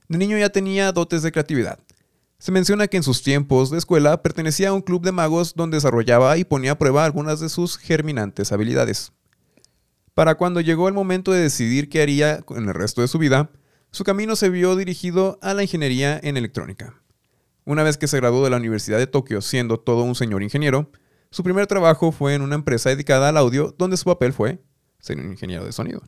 De 0.08 0.18
niño 0.18 0.36
ya 0.36 0.50
tenía 0.50 0.92
dotes 0.92 1.22
de 1.22 1.32
creatividad. 1.32 1.78
Se 2.38 2.52
menciona 2.52 2.88
que 2.88 2.96
en 2.96 3.02
sus 3.02 3.22
tiempos 3.22 3.70
de 3.70 3.78
escuela 3.78 4.22
pertenecía 4.22 4.70
a 4.70 4.72
un 4.72 4.82
club 4.82 5.02
de 5.02 5.12
magos 5.12 5.54
donde 5.54 5.76
desarrollaba 5.76 6.36
y 6.36 6.44
ponía 6.44 6.72
a 6.72 6.78
prueba 6.78 7.04
algunas 7.04 7.40
de 7.40 7.48
sus 7.48 7.78
germinantes 7.78 8.52
habilidades. 8.52 9.12
Para 10.14 10.36
cuando 10.36 10.60
llegó 10.60 10.88
el 10.88 10.94
momento 10.94 11.32
de 11.32 11.40
decidir 11.40 11.88
qué 11.88 12.02
haría 12.02 12.42
con 12.42 12.68
el 12.68 12.74
resto 12.74 13.00
de 13.00 13.08
su 13.08 13.18
vida, 13.18 13.50
su 13.90 14.04
camino 14.04 14.36
se 14.36 14.50
vio 14.50 14.76
dirigido 14.76 15.38
a 15.42 15.54
la 15.54 15.62
ingeniería 15.62 16.20
en 16.22 16.36
electrónica. 16.36 17.00
Una 17.64 17.82
vez 17.82 17.96
que 17.96 18.08
se 18.08 18.18
graduó 18.18 18.44
de 18.44 18.50
la 18.50 18.58
Universidad 18.58 18.98
de 18.98 19.06
Tokio 19.06 19.40
siendo 19.40 19.78
todo 19.78 20.02
un 20.02 20.14
señor 20.14 20.42
ingeniero, 20.42 20.90
su 21.30 21.42
primer 21.42 21.66
trabajo 21.66 22.12
fue 22.12 22.34
en 22.34 22.42
una 22.42 22.54
empresa 22.54 22.90
dedicada 22.90 23.28
al 23.28 23.36
audio, 23.36 23.74
donde 23.78 23.96
su 23.96 24.04
papel 24.04 24.32
fue 24.32 24.62
ser 25.00 25.18
un 25.18 25.30
ingeniero 25.30 25.64
de 25.64 25.72
sonido. 25.72 26.02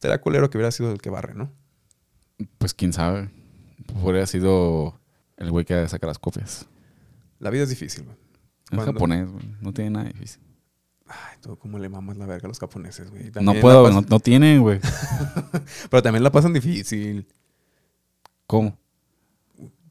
Será 0.00 0.20
culero 0.20 0.50
que 0.50 0.58
hubiera 0.58 0.70
sido 0.70 0.92
el 0.92 1.00
que 1.00 1.10
barre, 1.10 1.34
¿no? 1.34 1.52
Pues 2.58 2.74
quién 2.74 2.92
sabe. 2.92 3.30
Haber 4.02 4.26
sido 4.26 5.00
el 5.38 5.50
güey 5.50 5.64
que 5.64 5.88
saca 5.88 6.06
las 6.06 6.18
copias. 6.18 6.66
La 7.38 7.50
vida 7.50 7.62
es 7.62 7.70
difícil, 7.70 8.04
güey. 8.04 8.16
Es 8.70 8.84
japonés, 8.84 9.28
güey. 9.30 9.44
No 9.60 9.72
tiene 9.72 9.90
nada 9.90 10.04
difícil. 10.06 10.42
Ay, 11.06 11.38
todo 11.40 11.56
como 11.58 11.78
le 11.78 11.88
mamas 11.88 12.18
la 12.18 12.26
verga 12.26 12.46
a 12.46 12.48
los 12.48 12.58
japoneses, 12.58 13.10
güey. 13.10 13.30
No 13.40 13.54
puedo, 13.54 13.88
no, 13.88 14.02
pasan- 14.02 14.10
no 14.10 14.20
tienen, 14.20 14.60
güey. 14.60 14.78
Pero 15.90 16.02
también 16.02 16.22
la 16.22 16.30
pasan 16.30 16.52
difícil. 16.52 17.26
¿Cómo? 18.46 18.76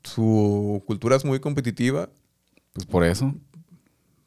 Su 0.03 0.83
cultura 0.85 1.15
es 1.15 1.25
muy 1.25 1.39
competitiva. 1.39 2.09
Pues 2.73 2.85
por 2.85 3.03
eso. 3.03 3.33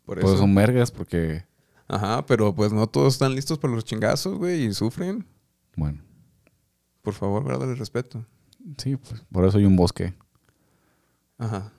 Por 0.04 0.18
Pues 0.20 0.32
eso. 0.34 0.38
son 0.42 0.54
vergas, 0.54 0.90
porque. 0.90 1.44
Ajá, 1.86 2.24
pero 2.26 2.54
pues 2.54 2.72
no 2.72 2.86
todos 2.86 3.14
están 3.14 3.34
listos 3.34 3.58
para 3.58 3.74
los 3.74 3.84
chingazos, 3.84 4.38
güey, 4.38 4.64
y 4.66 4.72
sufren. 4.74 5.26
Bueno. 5.76 6.00
Por 7.02 7.14
favor, 7.14 7.42
guárdale 7.42 7.74
respeto. 7.74 8.24
Sí, 8.76 8.96
pues 8.96 9.24
por 9.32 9.44
eso 9.44 9.58
hay 9.58 9.64
un 9.64 9.74
bosque. 9.76 10.14
Ajá. 11.40 11.72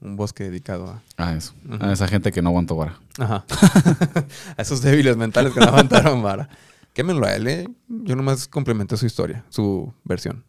Un 0.00 0.16
bosque 0.16 0.44
dedicado 0.44 0.88
a. 0.88 1.02
A 1.16 1.36
eso. 1.36 1.54
A 1.78 1.92
esa 1.92 2.08
gente 2.08 2.32
que 2.32 2.42
no 2.42 2.48
aguantó 2.48 2.74
vara. 2.74 2.98
Ajá. 3.18 3.44
a 4.56 4.62
esos 4.62 4.82
débiles 4.82 5.16
mentales 5.16 5.52
que 5.52 5.60
no 5.60 5.66
aguantaron 5.66 6.22
vara. 6.22 6.48
Quémenlo 6.92 7.26
a 7.26 7.34
él, 7.34 7.46
¿eh? 7.46 7.68
Yo 7.88 8.16
nomás 8.16 8.48
complementé 8.48 8.96
su 8.96 9.06
historia, 9.06 9.44
su 9.48 9.94
versión. 10.02 10.44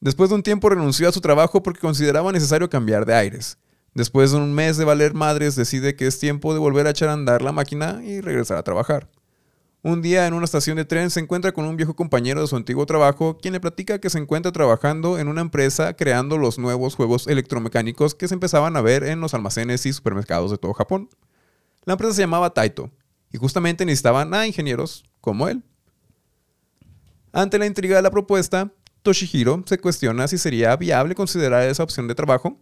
Después 0.00 0.30
de 0.30 0.36
un 0.36 0.42
tiempo 0.42 0.68
renunció 0.70 1.08
a 1.08 1.12
su 1.12 1.20
trabajo 1.20 1.62
porque 1.62 1.80
consideraba 1.80 2.32
necesario 2.32 2.68
cambiar 2.68 3.06
de 3.06 3.14
aires. 3.14 3.58
Después 3.94 4.30
de 4.30 4.38
un 4.38 4.54
mes 4.54 4.76
de 4.76 4.84
valer 4.84 5.14
madres, 5.14 5.56
decide 5.56 5.94
que 5.94 6.06
es 6.06 6.18
tiempo 6.18 6.52
de 6.54 6.60
volver 6.60 6.86
a 6.86 6.90
echar 6.90 7.10
a 7.10 7.12
andar 7.12 7.42
la 7.42 7.52
máquina 7.52 8.00
y 8.02 8.20
regresar 8.20 8.56
a 8.56 8.62
trabajar. 8.62 9.08
Un 9.82 10.02
día 10.02 10.26
en 10.26 10.34
una 10.34 10.44
estación 10.44 10.76
de 10.76 10.84
tren 10.84 11.08
se 11.08 11.20
encuentra 11.20 11.52
con 11.52 11.64
un 11.64 11.74
viejo 11.74 11.96
compañero 11.96 12.42
de 12.42 12.46
su 12.46 12.54
antiguo 12.54 12.84
trabajo, 12.84 13.38
quien 13.38 13.54
le 13.54 13.60
platica 13.60 13.98
que 13.98 14.10
se 14.10 14.18
encuentra 14.18 14.52
trabajando 14.52 15.18
en 15.18 15.26
una 15.26 15.40
empresa 15.40 15.94
creando 15.94 16.36
los 16.36 16.58
nuevos 16.58 16.96
juegos 16.96 17.26
electromecánicos 17.26 18.14
que 18.14 18.28
se 18.28 18.34
empezaban 18.34 18.76
a 18.76 18.82
ver 18.82 19.04
en 19.04 19.22
los 19.22 19.32
almacenes 19.32 19.86
y 19.86 19.94
supermercados 19.94 20.50
de 20.50 20.58
todo 20.58 20.74
Japón. 20.74 21.08
La 21.86 21.94
empresa 21.94 22.12
se 22.12 22.20
llamaba 22.20 22.52
Taito 22.52 22.90
y 23.32 23.38
justamente 23.38 23.86
necesitaban 23.86 24.34
a 24.34 24.46
ingenieros 24.46 25.04
como 25.22 25.48
él. 25.48 25.62
Ante 27.32 27.58
la 27.58 27.64
intriga 27.64 27.96
de 27.96 28.02
la 28.02 28.10
propuesta, 28.10 28.70
Toshihiro 29.00 29.64
se 29.64 29.78
cuestiona 29.78 30.28
si 30.28 30.36
sería 30.36 30.76
viable 30.76 31.14
considerar 31.14 31.66
esa 31.66 31.84
opción 31.84 32.06
de 32.06 32.14
trabajo, 32.14 32.60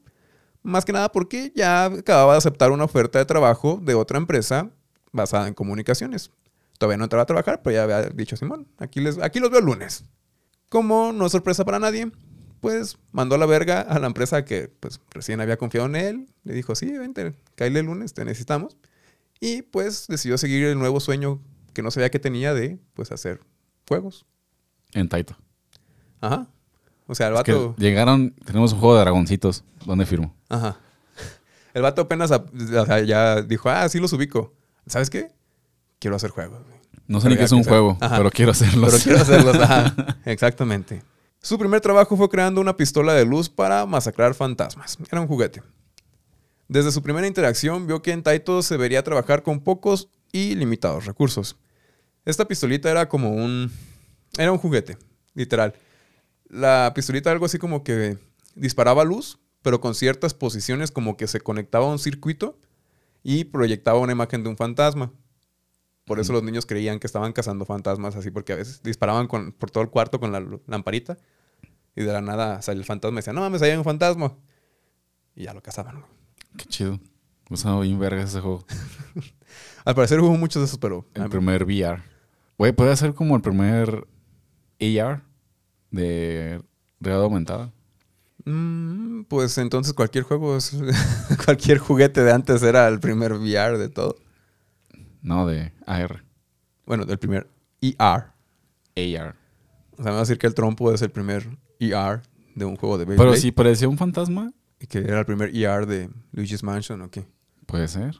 más 0.62 0.84
que 0.84 0.92
nada 0.92 1.10
porque 1.10 1.52
ya 1.56 1.86
acababa 1.86 2.34
de 2.34 2.38
aceptar 2.38 2.70
una 2.70 2.84
oferta 2.84 3.18
de 3.18 3.24
trabajo 3.24 3.80
de 3.82 3.94
otra 3.94 4.18
empresa 4.18 4.70
basada 5.10 5.48
en 5.48 5.54
comunicaciones. 5.54 6.30
Todavía 6.78 6.96
no 6.96 7.04
entraba 7.04 7.24
a 7.24 7.26
trabajar, 7.26 7.60
pero 7.62 7.74
ya 7.74 7.82
había 7.82 8.02
dicho 8.10 8.36
Simón, 8.36 8.68
aquí, 8.78 9.00
les, 9.00 9.18
aquí 9.18 9.40
los 9.40 9.50
veo 9.50 9.60
el 9.60 9.66
lunes. 9.66 10.04
Como 10.68 11.12
no 11.12 11.26
es 11.26 11.32
sorpresa 11.32 11.64
para 11.64 11.78
nadie, 11.78 12.10
pues 12.60 12.98
mandó 13.12 13.34
a 13.34 13.38
la 13.38 13.46
verga 13.46 13.80
a 13.80 13.98
la 13.98 14.06
empresa 14.06 14.44
que 14.44 14.68
pues 14.80 15.00
recién 15.10 15.40
había 15.40 15.56
confiado 15.56 15.86
en 15.86 15.96
él. 15.96 16.26
Le 16.44 16.54
dijo, 16.54 16.74
sí, 16.74 16.86
vente, 16.96 17.34
cállale 17.56 17.80
el 17.80 17.86
lunes, 17.86 18.14
te 18.14 18.24
necesitamos. 18.24 18.76
Y 19.40 19.62
pues 19.62 20.06
decidió 20.08 20.38
seguir 20.38 20.64
el 20.66 20.78
nuevo 20.78 21.00
sueño 21.00 21.40
que 21.72 21.82
no 21.82 21.90
sabía 21.90 22.10
que 22.10 22.18
tenía 22.18 22.54
de 22.54 22.78
pues 22.94 23.12
hacer 23.12 23.40
juegos. 23.88 24.26
En 24.92 25.08
Taito. 25.08 25.36
Ajá. 26.20 26.48
O 27.06 27.14
sea, 27.14 27.28
el 27.28 27.34
Es 27.34 27.38
vato... 27.38 27.74
llegaron, 27.78 28.34
tenemos 28.44 28.72
un 28.72 28.80
juego 28.80 28.96
de 28.96 29.00
dragoncitos. 29.02 29.64
¿Dónde 29.84 30.04
firmo? 30.06 30.34
Ajá. 30.48 30.78
El 31.74 31.82
vato 31.82 32.02
apenas 32.02 32.30
ya 33.06 33.42
dijo, 33.42 33.70
ah, 33.70 33.88
sí 33.88 33.98
los 33.98 34.12
ubico. 34.12 34.52
¿Sabes 34.86 35.08
qué? 35.08 35.30
Quiero 35.98 36.16
hacer 36.16 36.30
juegos. 36.30 36.62
güey. 36.64 36.78
No 37.06 37.20
sé 37.20 37.24
Pero 37.24 37.34
ni 37.34 37.38
qué 37.38 37.44
es 37.44 37.52
un 37.52 37.64
juego, 37.64 37.96
Ajá. 38.00 38.18
pero 38.18 38.30
quiero 38.30 38.50
hacerlos. 38.52 38.90
Pero 38.90 39.02
quiero 39.02 39.20
hacerlos. 39.22 39.56
Ajá. 39.60 40.18
Exactamente. 40.24 41.02
Su 41.40 41.58
primer 41.58 41.80
trabajo 41.80 42.16
fue 42.16 42.28
creando 42.28 42.60
una 42.60 42.76
pistola 42.76 43.14
de 43.14 43.24
luz 43.24 43.48
para 43.48 43.86
masacrar 43.86 44.34
fantasmas. 44.34 44.98
Era 45.10 45.20
un 45.20 45.28
juguete. 45.28 45.62
Desde 46.68 46.92
su 46.92 47.02
primera 47.02 47.26
interacción 47.26 47.86
vio 47.86 48.02
que 48.02 48.12
en 48.12 48.22
Taito 48.22 48.62
se 48.62 48.74
debería 48.74 49.02
trabajar 49.02 49.42
con 49.42 49.60
pocos 49.60 50.08
y 50.32 50.54
limitados 50.54 51.06
recursos. 51.06 51.56
Esta 52.26 52.46
pistolita 52.46 52.90
era 52.90 53.08
como 53.08 53.30
un... 53.30 53.72
Era 54.36 54.52
un 54.52 54.58
juguete, 54.58 54.98
literal. 55.34 55.72
La 56.50 56.92
pistolita 56.94 57.30
era 57.30 57.34
algo 57.36 57.46
así 57.46 57.56
como 57.58 57.82
que 57.82 58.18
disparaba 58.54 59.04
luz, 59.04 59.38
pero 59.62 59.80
con 59.80 59.94
ciertas 59.94 60.34
posiciones 60.34 60.90
como 60.90 61.16
que 61.16 61.26
se 61.26 61.40
conectaba 61.40 61.86
a 61.86 61.90
un 61.90 61.98
circuito 61.98 62.58
y 63.22 63.44
proyectaba 63.44 63.98
una 64.00 64.12
imagen 64.12 64.42
de 64.42 64.50
un 64.50 64.56
fantasma. 64.58 65.10
Por 66.08 66.18
eso 66.18 66.32
los 66.32 66.42
niños 66.42 66.66
creían 66.66 66.98
que 66.98 67.06
estaban 67.06 67.32
cazando 67.32 67.64
fantasmas 67.64 68.16
así, 68.16 68.30
porque 68.32 68.54
a 68.54 68.56
veces 68.56 68.82
disparaban 68.82 69.28
con- 69.28 69.52
por 69.52 69.70
todo 69.70 69.84
el 69.84 69.90
cuarto 69.90 70.18
con 70.18 70.32
la 70.32 70.44
lamparita 70.66 71.16
y 71.94 72.02
de 72.02 72.12
la 72.12 72.20
nada 72.20 72.60
sale 72.62 72.78
el 72.80 72.84
fantasma 72.84 73.16
y 73.16 73.18
decían, 73.18 73.36
no 73.36 73.42
mames, 73.42 73.62
ahí 73.62 73.70
hay 73.70 73.76
un 73.76 73.84
fantasma. 73.84 74.34
Y 75.36 75.44
ya 75.44 75.54
lo 75.54 75.62
cazaban. 75.62 76.04
Qué 76.56 76.64
chido. 76.64 76.98
Usaba 77.50 77.80
bien 77.82 77.98
vergas 77.98 78.30
ese 78.30 78.40
juego. 78.40 78.64
Al 79.84 79.94
parecer 79.94 80.18
hubo 80.20 80.36
muchos 80.36 80.60
de 80.62 80.66
esos, 80.66 80.78
pero... 80.78 81.06
El 81.14 81.28
primer 81.28 81.64
VR. 81.64 82.02
Güey, 82.58 82.72
puede 82.72 82.96
ser 82.96 83.14
como 83.14 83.36
el 83.36 83.42
primer 83.42 84.06
AR 84.80 85.22
de 85.90 86.60
realidad 87.00 87.24
aumentada. 87.24 87.72
Mm, 88.44 89.22
pues 89.24 89.58
entonces 89.58 89.92
cualquier 89.94 90.24
juego, 90.24 90.56
es- 90.56 90.76
cualquier 91.44 91.78
juguete 91.78 92.22
de 92.22 92.32
antes 92.32 92.62
era 92.62 92.88
el 92.88 93.00
primer 93.00 93.32
VR 93.34 93.78
de 93.78 93.88
todo. 93.88 94.16
No, 95.22 95.46
de 95.46 95.72
AR. 95.86 96.24
Bueno, 96.86 97.04
del 97.04 97.18
primer 97.18 97.48
ER. 97.80 97.96
AR. 98.96 99.34
O 99.92 100.02
sea, 100.02 100.04
me 100.04 100.10
va 100.10 100.16
a 100.16 100.20
decir 100.20 100.38
que 100.38 100.46
el 100.46 100.54
trompo 100.54 100.92
es 100.92 101.02
el 101.02 101.10
primer 101.10 101.48
ER 101.80 102.22
de 102.54 102.64
un 102.64 102.76
juego 102.76 102.98
de 102.98 103.06
Pero 103.06 103.18
Beyblade. 103.18 103.40
si 103.40 103.52
parecía 103.52 103.88
un 103.88 103.98
fantasma, 103.98 104.52
Y 104.80 104.86
que 104.86 104.98
era 104.98 105.20
el 105.20 105.26
primer 105.26 105.54
ER 105.54 105.86
de 105.86 106.08
Luigi's 106.32 106.62
Mansion, 106.62 107.02
¿o 107.02 107.10
qué? 107.10 107.26
puede 107.66 107.86
ser. 107.88 108.16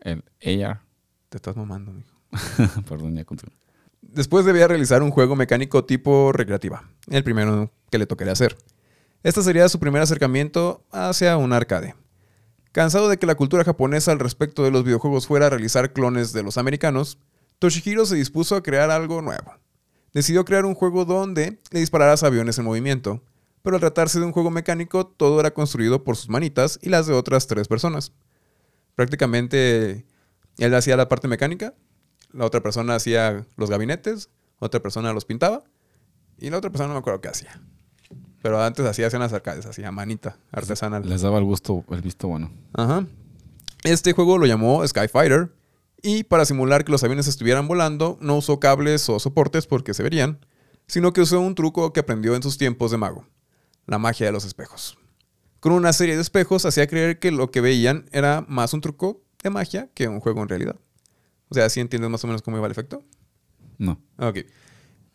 El 0.00 0.22
AR. 0.64 0.80
Te 1.28 1.36
estás 1.36 1.56
mamando, 1.56 1.92
mijo. 1.92 2.14
Perdón, 2.88 3.14
ya 3.16 3.24
continúo. 3.24 3.54
Después 4.02 4.44
debía 4.44 4.68
realizar 4.68 5.02
un 5.02 5.10
juego 5.10 5.36
mecánico 5.36 5.84
tipo 5.84 6.32
recreativa, 6.32 6.88
el 7.08 7.24
primero 7.24 7.70
que 7.90 7.98
le 7.98 8.06
tocaría 8.06 8.32
hacer. 8.32 8.56
Este 9.22 9.42
sería 9.42 9.68
su 9.68 9.78
primer 9.80 10.00
acercamiento 10.02 10.84
hacia 10.92 11.36
un 11.36 11.52
arcade. 11.52 11.94
Cansado 12.78 13.08
de 13.08 13.18
que 13.18 13.26
la 13.26 13.34
cultura 13.34 13.64
japonesa 13.64 14.12
al 14.12 14.20
respecto 14.20 14.62
de 14.62 14.70
los 14.70 14.84
videojuegos 14.84 15.26
fuera 15.26 15.46
a 15.46 15.50
realizar 15.50 15.92
clones 15.92 16.32
de 16.32 16.44
los 16.44 16.58
americanos, 16.58 17.18
Toshihiro 17.58 18.06
se 18.06 18.14
dispuso 18.14 18.54
a 18.54 18.62
crear 18.62 18.92
algo 18.92 19.20
nuevo. 19.20 19.52
Decidió 20.12 20.44
crear 20.44 20.64
un 20.64 20.76
juego 20.76 21.04
donde 21.04 21.58
le 21.72 21.80
dispararas 21.80 22.22
aviones 22.22 22.56
en 22.56 22.64
movimiento, 22.64 23.24
pero 23.64 23.74
al 23.74 23.80
tratarse 23.80 24.20
de 24.20 24.26
un 24.26 24.30
juego 24.30 24.52
mecánico 24.52 25.08
todo 25.08 25.40
era 25.40 25.52
construido 25.52 26.04
por 26.04 26.16
sus 26.16 26.28
manitas 26.28 26.78
y 26.80 26.88
las 26.88 27.08
de 27.08 27.14
otras 27.14 27.48
tres 27.48 27.66
personas. 27.66 28.12
Prácticamente 28.94 30.06
él 30.58 30.72
hacía 30.72 30.96
la 30.96 31.08
parte 31.08 31.26
mecánica, 31.26 31.74
la 32.30 32.44
otra 32.44 32.62
persona 32.62 32.94
hacía 32.94 33.44
los 33.56 33.70
gabinetes, 33.70 34.30
otra 34.60 34.78
persona 34.78 35.12
los 35.12 35.24
pintaba 35.24 35.64
y 36.38 36.48
la 36.50 36.58
otra 36.58 36.70
persona 36.70 36.86
no 36.86 36.94
me 36.94 37.00
acuerdo 37.00 37.22
qué 37.22 37.28
hacía. 37.28 37.60
Pero 38.42 38.62
antes 38.62 38.86
hacía 38.86 39.08
escenas 39.08 39.32
arcades, 39.32 39.66
hacía 39.66 39.90
manita 39.90 40.36
artesanal. 40.52 41.08
Les 41.08 41.22
daba 41.22 41.38
el 41.38 41.44
gusto, 41.44 41.84
el 41.90 42.02
visto 42.02 42.28
bueno. 42.28 42.50
Ajá. 42.74 43.06
Este 43.84 44.12
juego 44.12 44.38
lo 44.38 44.46
llamó 44.46 44.86
Skyfighter 44.86 45.52
y 46.02 46.24
para 46.24 46.44
simular 46.44 46.84
que 46.84 46.92
los 46.92 47.02
aviones 47.02 47.26
estuvieran 47.26 47.66
volando 47.66 48.16
no 48.20 48.36
usó 48.36 48.60
cables 48.60 49.08
o 49.08 49.18
soportes 49.18 49.66
porque 49.66 49.94
se 49.94 50.02
verían, 50.02 50.38
sino 50.86 51.12
que 51.12 51.20
usó 51.20 51.40
un 51.40 51.54
truco 51.54 51.92
que 51.92 52.00
aprendió 52.00 52.34
en 52.36 52.42
sus 52.42 52.58
tiempos 52.58 52.90
de 52.92 52.96
mago, 52.96 53.24
la 53.86 53.98
magia 53.98 54.26
de 54.26 54.32
los 54.32 54.44
espejos. 54.44 54.96
Con 55.60 55.72
una 55.72 55.92
serie 55.92 56.14
de 56.14 56.22
espejos 56.22 56.64
hacía 56.64 56.86
creer 56.86 57.18
que 57.18 57.32
lo 57.32 57.50
que 57.50 57.60
veían 57.60 58.06
era 58.12 58.44
más 58.48 58.72
un 58.72 58.80
truco 58.80 59.20
de 59.42 59.50
magia 59.50 59.88
que 59.94 60.06
un 60.06 60.20
juego 60.20 60.42
en 60.42 60.48
realidad. 60.48 60.76
O 61.48 61.54
sea, 61.54 61.68
¿sí 61.68 61.80
entiendes 61.80 62.10
más 62.10 62.22
o 62.22 62.26
menos 62.28 62.42
cómo 62.42 62.56
iba 62.56 62.66
el 62.66 62.72
efecto? 62.72 63.02
No. 63.78 64.00
Ok. 64.18 64.38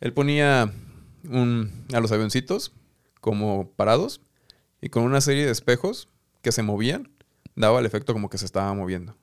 Él 0.02 0.14
ponía 0.14 0.74
un- 1.30 1.86
a 1.94 2.00
los 2.02 2.12
avioncitos 2.12 2.74
como 3.24 3.72
parados 3.78 4.20
y 4.82 4.90
con 4.90 5.04
una 5.04 5.22
serie 5.22 5.46
de 5.46 5.52
espejos 5.54 6.10
que 6.42 6.52
se 6.52 6.62
movían, 6.62 7.10
daba 7.56 7.80
el 7.80 7.86
efecto 7.86 8.12
como 8.12 8.30
que 8.30 8.38
se 8.38 8.44
estaba 8.46 8.74
moviendo. 8.74 9.16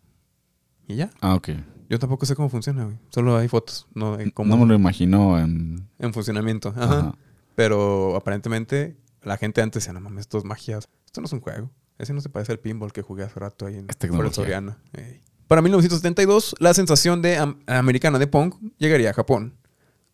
Y 0.88 0.96
ya. 0.96 1.10
Ah, 1.20 1.34
ok. 1.34 1.50
Yo 1.90 1.98
tampoco 1.98 2.24
sé 2.24 2.34
cómo 2.34 2.48
funciona, 2.48 2.84
güey. 2.84 2.96
Solo 3.10 3.36
hay 3.36 3.46
fotos, 3.48 3.86
no 3.94 4.14
hay 4.14 4.30
cómo 4.30 4.48
No 4.56 4.62
me 4.62 4.66
lo 4.66 4.74
imagino 4.74 5.38
en... 5.38 5.86
en 5.98 6.14
funcionamiento. 6.14 6.70
Ajá. 6.70 6.84
Ajá. 6.84 7.14
Pero 7.54 8.16
aparentemente 8.16 8.96
la 9.22 9.36
gente 9.36 9.60
antes 9.60 9.82
decía, 9.82 9.92
no 9.92 10.00
mames, 10.00 10.22
esto 10.22 10.38
es 10.38 10.44
magia. 10.44 10.78
Esto 10.78 11.20
no 11.20 11.26
es 11.26 11.32
un 11.34 11.40
juego. 11.40 11.70
Ese 11.98 12.14
no 12.14 12.22
se 12.22 12.30
parece 12.30 12.52
al 12.52 12.58
pinball 12.58 12.92
que 12.92 13.02
jugué 13.02 13.24
hace 13.24 13.38
rato 13.38 13.66
ahí 13.66 13.74
en 13.74 13.80
el. 13.80 13.90
Ey. 14.94 15.20
Para 15.46 15.60
1972, 15.60 16.54
la 16.58 16.72
sensación 16.72 17.20
de 17.20 17.36
am- 17.36 17.58
americana 17.66 18.18
de 18.18 18.26
punk 18.28 18.54
llegaría 18.78 19.10
a 19.10 19.12
Japón. 19.12 19.54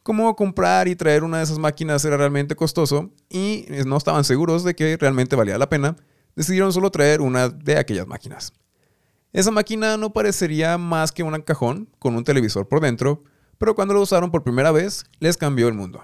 Como 0.07 0.37
comprar 0.37 0.87
y 0.87 0.95
traer 0.95 1.25
una 1.25 1.39
de 1.39 1.43
esas 1.43 1.59
máquinas 1.59 2.05
era 2.05 2.17
realmente 2.17 2.55
costoso 2.55 3.11
y 3.29 3.65
eh, 3.67 3.83
no 3.85 3.97
estaban 3.97 4.23
seguros 4.23 4.63
de 4.63 4.77
que 4.77 4.97
realmente 4.97 5.35
valía 5.35 5.59
la 5.59 5.69
pena, 5.69 5.97
decidieron 6.37 6.73
solo 6.73 6.93
traer 6.93 7.21
una 7.21 7.49
de 7.49 7.77
aquellas 7.77 8.07
máquinas. 8.07 8.53
Esa 9.33 9.51
máquina 9.51 9.97
no 9.97 10.13
parecería 10.13 10.79
más 10.79 11.11
que 11.11 11.25
un 11.25 11.37
cajón 11.43 11.89
con 11.99 12.15
un 12.15 12.23
televisor 12.23 12.69
por 12.69 12.79
dentro, 12.79 13.25
pero 13.59 13.75
cuando 13.75 13.95
lo 13.95 14.01
usaron 14.01 14.31
por 14.31 14.45
primera 14.45 14.71
vez, 14.71 15.07
les 15.19 15.37
cambió 15.37 15.67
el 15.67 15.75
mundo. 15.75 16.01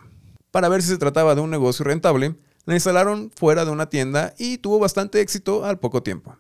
Para 0.51 0.69
ver 0.69 0.83
si 0.83 0.89
se 0.89 0.99
trataba 0.99 1.37
de 1.37 1.41
un 1.41 1.51
negocio 1.51 1.85
rentable, 1.85 2.35
la 2.65 2.75
instalaron 2.75 3.31
fuera 3.37 3.65
de 3.65 3.71
una 3.71 3.89
tienda 3.89 4.35
y 4.37 4.59
tuvo 4.59 4.81
bastante 4.81 5.21
éxito 5.21 5.65
al 5.65 5.79
poco 5.79 6.03
tiempo. 6.03 6.35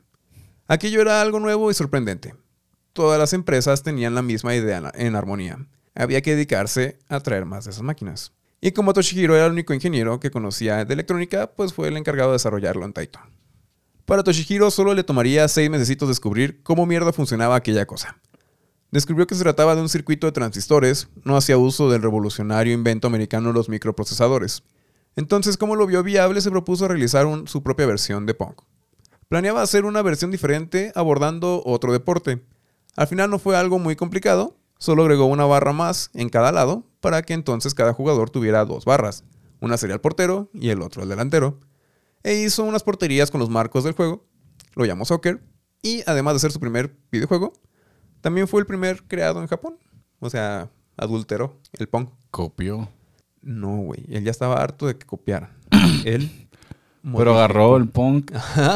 Aquello 0.66 1.00
era 1.00 1.22
algo 1.22 1.38
nuevo 1.38 1.70
y 1.70 1.74
sorprendente, 1.74 2.34
todas 2.92 3.20
las 3.20 3.32
empresas 3.34 3.84
tenían 3.84 4.16
la 4.16 4.22
misma 4.22 4.52
idea 4.56 4.78
en- 4.78 5.06
en 5.06 5.14
armonía. 5.14 5.64
Había 5.94 6.22
que 6.22 6.32
dedicarse 6.32 6.98
a 7.08 7.20
traer 7.20 7.44
más 7.44 7.64
de 7.64 7.72
esas 7.72 7.82
máquinas. 7.82 8.32
Y 8.60 8.72
como 8.72 8.92
Toshihiro 8.92 9.34
era 9.34 9.46
el 9.46 9.52
único 9.52 9.74
ingeniero 9.74 10.20
que 10.20 10.30
conocía 10.30 10.84
de 10.84 10.94
electrónica, 10.94 11.48
pues 11.48 11.74
fue 11.74 11.88
el 11.88 11.96
encargado 11.96 12.30
de 12.30 12.36
desarrollarlo 12.36 12.84
en 12.84 12.92
Taito. 12.92 13.18
Para 14.04 14.22
Toshihiro 14.22 14.70
solo 14.70 14.94
le 14.94 15.04
tomaría 15.04 15.48
seis 15.48 15.70
meses 15.70 15.88
descubrir 15.88 16.62
cómo 16.62 16.86
mierda 16.86 17.12
funcionaba 17.12 17.56
aquella 17.56 17.86
cosa. 17.86 18.18
Descubrió 18.90 19.26
que 19.26 19.34
se 19.34 19.42
trataba 19.42 19.74
de 19.74 19.80
un 19.80 19.88
circuito 19.88 20.26
de 20.26 20.32
transistores, 20.32 21.08
no 21.24 21.36
hacía 21.36 21.56
uso 21.56 21.90
del 21.90 22.02
revolucionario 22.02 22.74
invento 22.74 23.06
americano 23.06 23.48
de 23.48 23.54
los 23.54 23.68
microprocesadores. 23.68 24.64
Entonces, 25.16 25.56
como 25.56 25.76
lo 25.76 25.86
vio 25.86 26.02
viable, 26.02 26.40
se 26.40 26.50
propuso 26.50 26.88
realizar 26.88 27.26
su 27.46 27.62
propia 27.62 27.86
versión 27.86 28.26
de 28.26 28.34
Pong. 28.34 28.54
Planeaba 29.28 29.62
hacer 29.62 29.86
una 29.86 30.02
versión 30.02 30.30
diferente 30.30 30.92
abordando 30.94 31.62
otro 31.64 31.92
deporte. 31.92 32.42
Al 32.96 33.06
final 33.06 33.30
no 33.30 33.38
fue 33.38 33.56
algo 33.56 33.78
muy 33.78 33.96
complicado, 33.96 34.58
solo 34.82 35.02
agregó 35.02 35.26
una 35.26 35.44
barra 35.44 35.72
más 35.72 36.10
en 36.12 36.28
cada 36.28 36.50
lado 36.50 36.84
para 36.98 37.22
que 37.22 37.34
entonces 37.34 37.72
cada 37.72 37.92
jugador 37.92 38.30
tuviera 38.30 38.64
dos 38.64 38.84
barras. 38.84 39.22
Una 39.60 39.76
sería 39.76 39.94
el 39.94 40.00
portero 40.00 40.50
y 40.52 40.70
el 40.70 40.82
otro 40.82 41.04
el 41.04 41.08
delantero. 41.08 41.60
E 42.24 42.34
hizo 42.34 42.64
unas 42.64 42.82
porterías 42.82 43.30
con 43.30 43.38
los 43.38 43.48
marcos 43.48 43.84
del 43.84 43.92
juego, 43.92 44.26
lo 44.74 44.84
llamó 44.84 45.04
Soccer, 45.04 45.40
y 45.82 46.02
además 46.06 46.34
de 46.34 46.40
ser 46.40 46.50
su 46.50 46.58
primer 46.58 46.96
videojuego, 47.12 47.52
también 48.22 48.48
fue 48.48 48.58
el 48.60 48.66
primer 48.66 49.04
creado 49.04 49.40
en 49.40 49.46
Japón. 49.46 49.78
O 50.18 50.28
sea, 50.28 50.68
adulteró 50.96 51.60
el 51.74 51.88
Pong. 51.88 52.08
Copió. 52.32 52.88
No, 53.40 53.76
güey, 53.76 54.04
él 54.08 54.24
ya 54.24 54.32
estaba 54.32 54.60
harto 54.60 54.88
de 54.88 54.98
que 54.98 55.06
copiara. 55.06 55.54
él... 56.04 56.48
Pero 57.04 57.34
agarró 57.34 57.76
el 57.76 57.88
punk. 57.88 58.32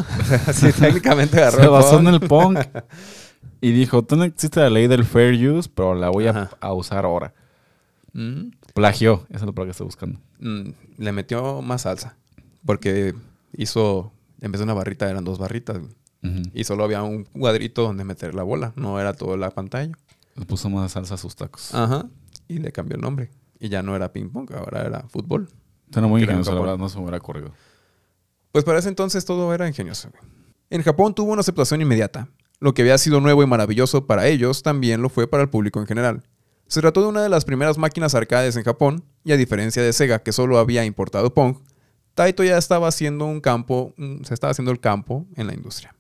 sí, 0.52 0.72
técnicamente 0.72 1.38
agarró 1.40 1.62
Se 1.62 1.68
basó 1.68 1.98
en 1.98 2.04
Pong. 2.04 2.14
el 2.14 2.28
punk. 2.28 2.84
Y 3.61 3.73
dijo, 3.73 4.05
tú 4.05 4.17
no 4.17 4.25
existe 4.25 4.61
la 4.61 4.71
ley 4.71 4.87
del 4.87 5.05
fair 5.05 5.35
use, 5.50 5.71
pero 5.73 5.95
la 5.95 6.11
voy 6.11 6.26
a, 6.26 6.73
usar 6.73 7.05
ahora. 7.05 7.35
Mm. 8.12 8.50
Plagió. 8.75 9.26
Eso 9.31 9.45
es 9.45 9.55
lo 9.55 9.55
que 9.55 9.71
estoy 9.71 9.87
buscando. 9.87 10.21
Mm, 10.41 10.71
le 10.99 11.12
metió 11.12 11.62
más 11.62 11.83
salsa. 11.83 12.17
Porque 12.65 13.15
hizo, 13.57 14.12
en 14.41 14.53
vez 14.53 14.59
de 14.59 14.65
una 14.65 14.75
barrita, 14.75 15.09
eran 15.09 15.25
dos 15.25 15.38
barritas. 15.38 15.79
güey. 15.79 15.93
Y 16.53 16.65
solo 16.65 16.83
había 16.83 17.03
un 17.05 17.25
cuadrito 17.25 17.83
donde 17.83 18.05
meter 18.05 18.35
la 18.35 18.43
bola. 18.43 18.73
No 18.75 18.99
era 19.00 19.12
toda 19.12 19.37
la 19.37 19.50
pantalla. 19.50 19.97
Le 20.35 20.45
puso 20.45 20.69
más 20.69 20.93
salsa 20.93 21.15
a 21.15 21.19
sus 21.19 21.37
tacos. 21.37 21.75
Ajá. 21.75 22.07
Y 22.49 22.59
le 22.59 22.73
cambió 22.73 22.97
el 22.97 23.03
nombre. 23.03 23.31
Y 23.61 23.69
ya 23.69 23.83
no 23.83 23.95
era 23.95 24.12
ping 24.12 24.29
pong, 24.29 24.50
ahora 24.53 24.83
era 24.83 25.03
fútbol. 25.09 25.49
Suena 25.93 26.09
muy 26.09 26.23
ingenioso, 26.23 26.53
la 26.53 26.61
verdad. 26.61 26.79
No 26.79 26.88
se 26.88 26.97
me 26.97 27.05
hubiera 27.05 27.21
corrido. 27.21 27.53
Pues 28.53 28.65
para 28.65 28.79
ese 28.79 28.88
entonces 28.88 29.25
todo 29.25 29.53
era 29.55 29.69
ingenioso. 29.69 30.11
güey. 30.11 30.23
En 30.71 30.83
Japón 30.83 31.15
tuvo 31.15 31.33
una 31.33 31.41
aceptación 31.41 31.81
inmediata. 31.81 32.29
Lo 32.58 32.75
que 32.75 32.82
había 32.82 32.98
sido 32.98 33.20
nuevo 33.20 33.42
y 33.42 33.46
maravilloso 33.46 34.06
para 34.06 34.26
ellos 34.26 34.62
también 34.62 35.02
lo 35.02 35.08
fue 35.08 35.28
para 35.28 35.42
el 35.42 35.50
público 35.50 35.80
en 35.80 35.86
general. 35.86 36.22
Se 36.68 36.80
trató 36.80 37.02
de 37.02 37.08
una 37.08 37.22
de 37.22 37.28
las 37.28 37.44
primeras 37.44 37.78
máquinas 37.78 38.14
arcades 38.14 38.56
en 38.56 38.64
Japón, 38.64 39.04
y 39.25 39.32
a 39.32 39.36
diferencia 39.36 39.82
de 39.82 39.92
Sega, 39.92 40.20
que 40.20 40.32
solo 40.32 40.58
había 40.58 40.84
importado 40.84 41.32
Pong, 41.32 41.58
Taito 42.14 42.42
ya 42.42 42.56
estaba 42.56 42.88
haciendo 42.88 43.26
un 43.26 43.40
campo, 43.40 43.92
se 44.25 44.32
estaba 44.32 44.50
haciendo 44.50 44.72
el 44.72 44.80
campo 44.80 45.26
en 45.36 45.46
la 45.46 45.54
industria. 45.54 45.94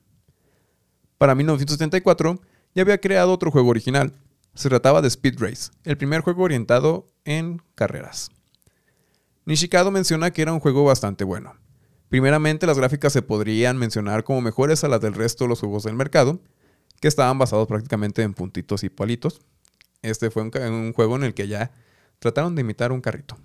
Para 1.18 1.34
1974 1.34 2.40
ya 2.74 2.82
había 2.82 3.00
creado 3.00 3.32
otro 3.32 3.50
juego 3.50 3.68
original. 3.68 4.12
Se 4.54 4.70
trataba 4.70 5.02
de 5.02 5.08
Speed 5.08 5.38
Race, 5.38 5.70
el 5.84 5.98
primer 5.98 6.22
juego 6.22 6.44
orientado 6.44 7.06
en 7.26 7.60
carreras. 7.74 8.30
Nishikado 9.44 9.90
menciona 9.90 10.30
que 10.30 10.42
era 10.42 10.52
un 10.52 10.60
juego 10.60 10.84
bastante 10.84 11.24
bueno. 11.24 11.54
Primeramente, 12.08 12.66
las 12.66 12.78
gráficas 12.78 13.12
se 13.12 13.22
podrían 13.22 13.76
mencionar 13.76 14.24
como 14.24 14.40
mejores 14.40 14.84
a 14.84 14.88
las 14.88 15.00
del 15.00 15.14
resto 15.14 15.44
de 15.44 15.48
los 15.48 15.60
juegos 15.60 15.82
del 15.82 15.94
mercado, 15.94 16.40
que 17.00 17.08
estaban 17.08 17.38
basados 17.38 17.66
prácticamente 17.66 18.22
en 18.22 18.34
puntitos 18.34 18.84
y 18.84 18.88
palitos. 18.88 19.40
Este 20.02 20.30
fue 20.30 20.44
un, 20.44 20.92
juego 20.92 21.16
en 21.16 21.24
el 21.24 21.34
que 21.34 21.48
ya 21.48 21.72
trataron 22.18 22.54
de 22.54 22.62
imitar 22.62 22.92
un 22.92 23.00
carrito. 23.00 23.36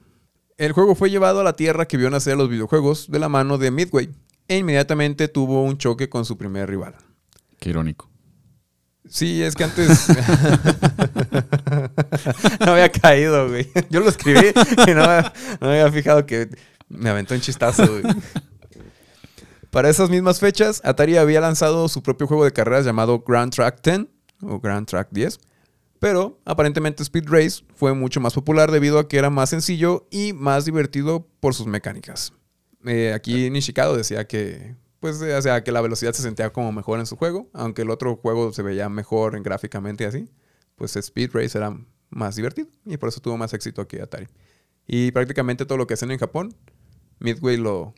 El 0.58 0.74
juego 0.74 0.94
fue 0.94 1.10
llevado 1.10 1.40
a 1.40 1.44
la 1.44 1.54
tierra 1.54 1.88
que 1.88 1.98
vio 1.98 2.10
nacer 2.10 2.34
a 2.34 2.38
los 2.38 2.50
videojuegos 2.50 3.10
de 3.10 3.20
la 3.20 3.30
mano 3.30 3.58
de 3.58 3.72
Midway, 3.72 4.12
e 4.48 4.58
inmediatamente 4.58 5.28
tuvo 5.28 5.64
un 5.64 5.78
choque 5.78 6.10
con 6.10 6.26
su 6.26 6.38
primer 6.38 6.70
rival. 6.70 6.96
Qué 7.60 7.70
irónico. 7.70 8.10
Sí, 9.10 9.42
es 9.42 9.56
que 9.56 9.64
antes 9.64 10.08
no 12.60 12.72
había 12.72 12.92
caído, 12.92 13.50
güey. 13.50 13.68
Yo 13.90 14.02
lo 14.02 14.10
escribí 14.10 14.52
y 14.88 14.94
no, 14.94 15.06
no 15.06 15.32
me 15.62 15.82
había 15.82 15.92
fijado 15.92 16.26
que 16.26 16.50
me 16.90 17.10
aventó 17.10 17.34
un 17.34 17.42
chistazo, 17.42 17.88
güey. 17.88 18.04
Para 19.72 19.90
esas 19.90 20.10
mismas 20.10 20.42
fechas, 20.42 20.82
Atari 20.84 21.16
había 21.16 21.40
lanzado 21.40 21.88
su 21.88 22.04
propio 22.04 22.28
juego 22.28 22.44
de 22.44 22.52
carreras 22.52 22.84
llamado 22.84 23.24
Grand 23.26 23.54
Track 23.54 23.82
10 23.82 24.06
o 24.42 24.60
Grand 24.60 24.86
Track 24.86 25.08
10, 25.12 25.40
pero 25.98 26.42
aparentemente 26.44 27.04
Speed 27.04 27.30
Race 27.30 27.64
fue 27.74 27.94
mucho 27.94 28.20
más 28.20 28.34
popular 28.34 28.70
debido 28.70 29.00
a 29.00 29.08
que 29.08 29.18
era 29.18 29.30
más 29.30 29.50
sencillo 29.50 30.10
y 30.12 30.34
más 30.34 30.66
divertido 30.66 31.26
por 31.40 31.54
sus 31.54 31.68
mecánicas. 31.68 32.34
Eh, 32.84 33.14
aquí 33.16 33.50
Nishikado 33.50 33.96
decía 33.96 34.28
que, 34.28 34.76
pues, 35.00 35.22
eh, 35.22 35.34
o 35.36 35.42
sea, 35.42 35.64
que 35.64 35.72
la 35.72 35.80
velocidad 35.80 36.12
se 36.12 36.22
sentía 36.22 36.52
como 36.52 36.74
mejor 36.74 37.00
en 37.00 37.06
su 37.06 37.16
juego, 37.16 37.50
aunque 37.54 37.84
el 37.84 37.92
otro 37.92 38.18
juego 38.18 38.52
se 38.52 38.64
veía 38.64 38.90
mejor 38.90 39.38
en 39.38 39.44
gráficamente 39.44 40.04
y 40.04 40.08
así, 40.08 40.30
pues 40.76 40.98
Speed 40.98 41.30
Race 41.32 41.58
era 41.58 41.80
más 42.10 42.36
divertido 42.36 42.68
y 42.86 42.98
por 42.98 43.08
eso 43.08 43.22
tuvo 43.22 43.38
más 43.38 43.54
éxito 43.54 43.88
que 43.88 44.02
Atari. 44.02 44.28
Y 44.86 45.12
prácticamente 45.12 45.66
todo 45.66 45.78
lo 45.78 45.88
que 45.88 45.94
hacen 45.94 46.12
en 46.12 46.18
Japón, 46.18 46.54
Midway 47.20 47.56
lo, 47.56 47.94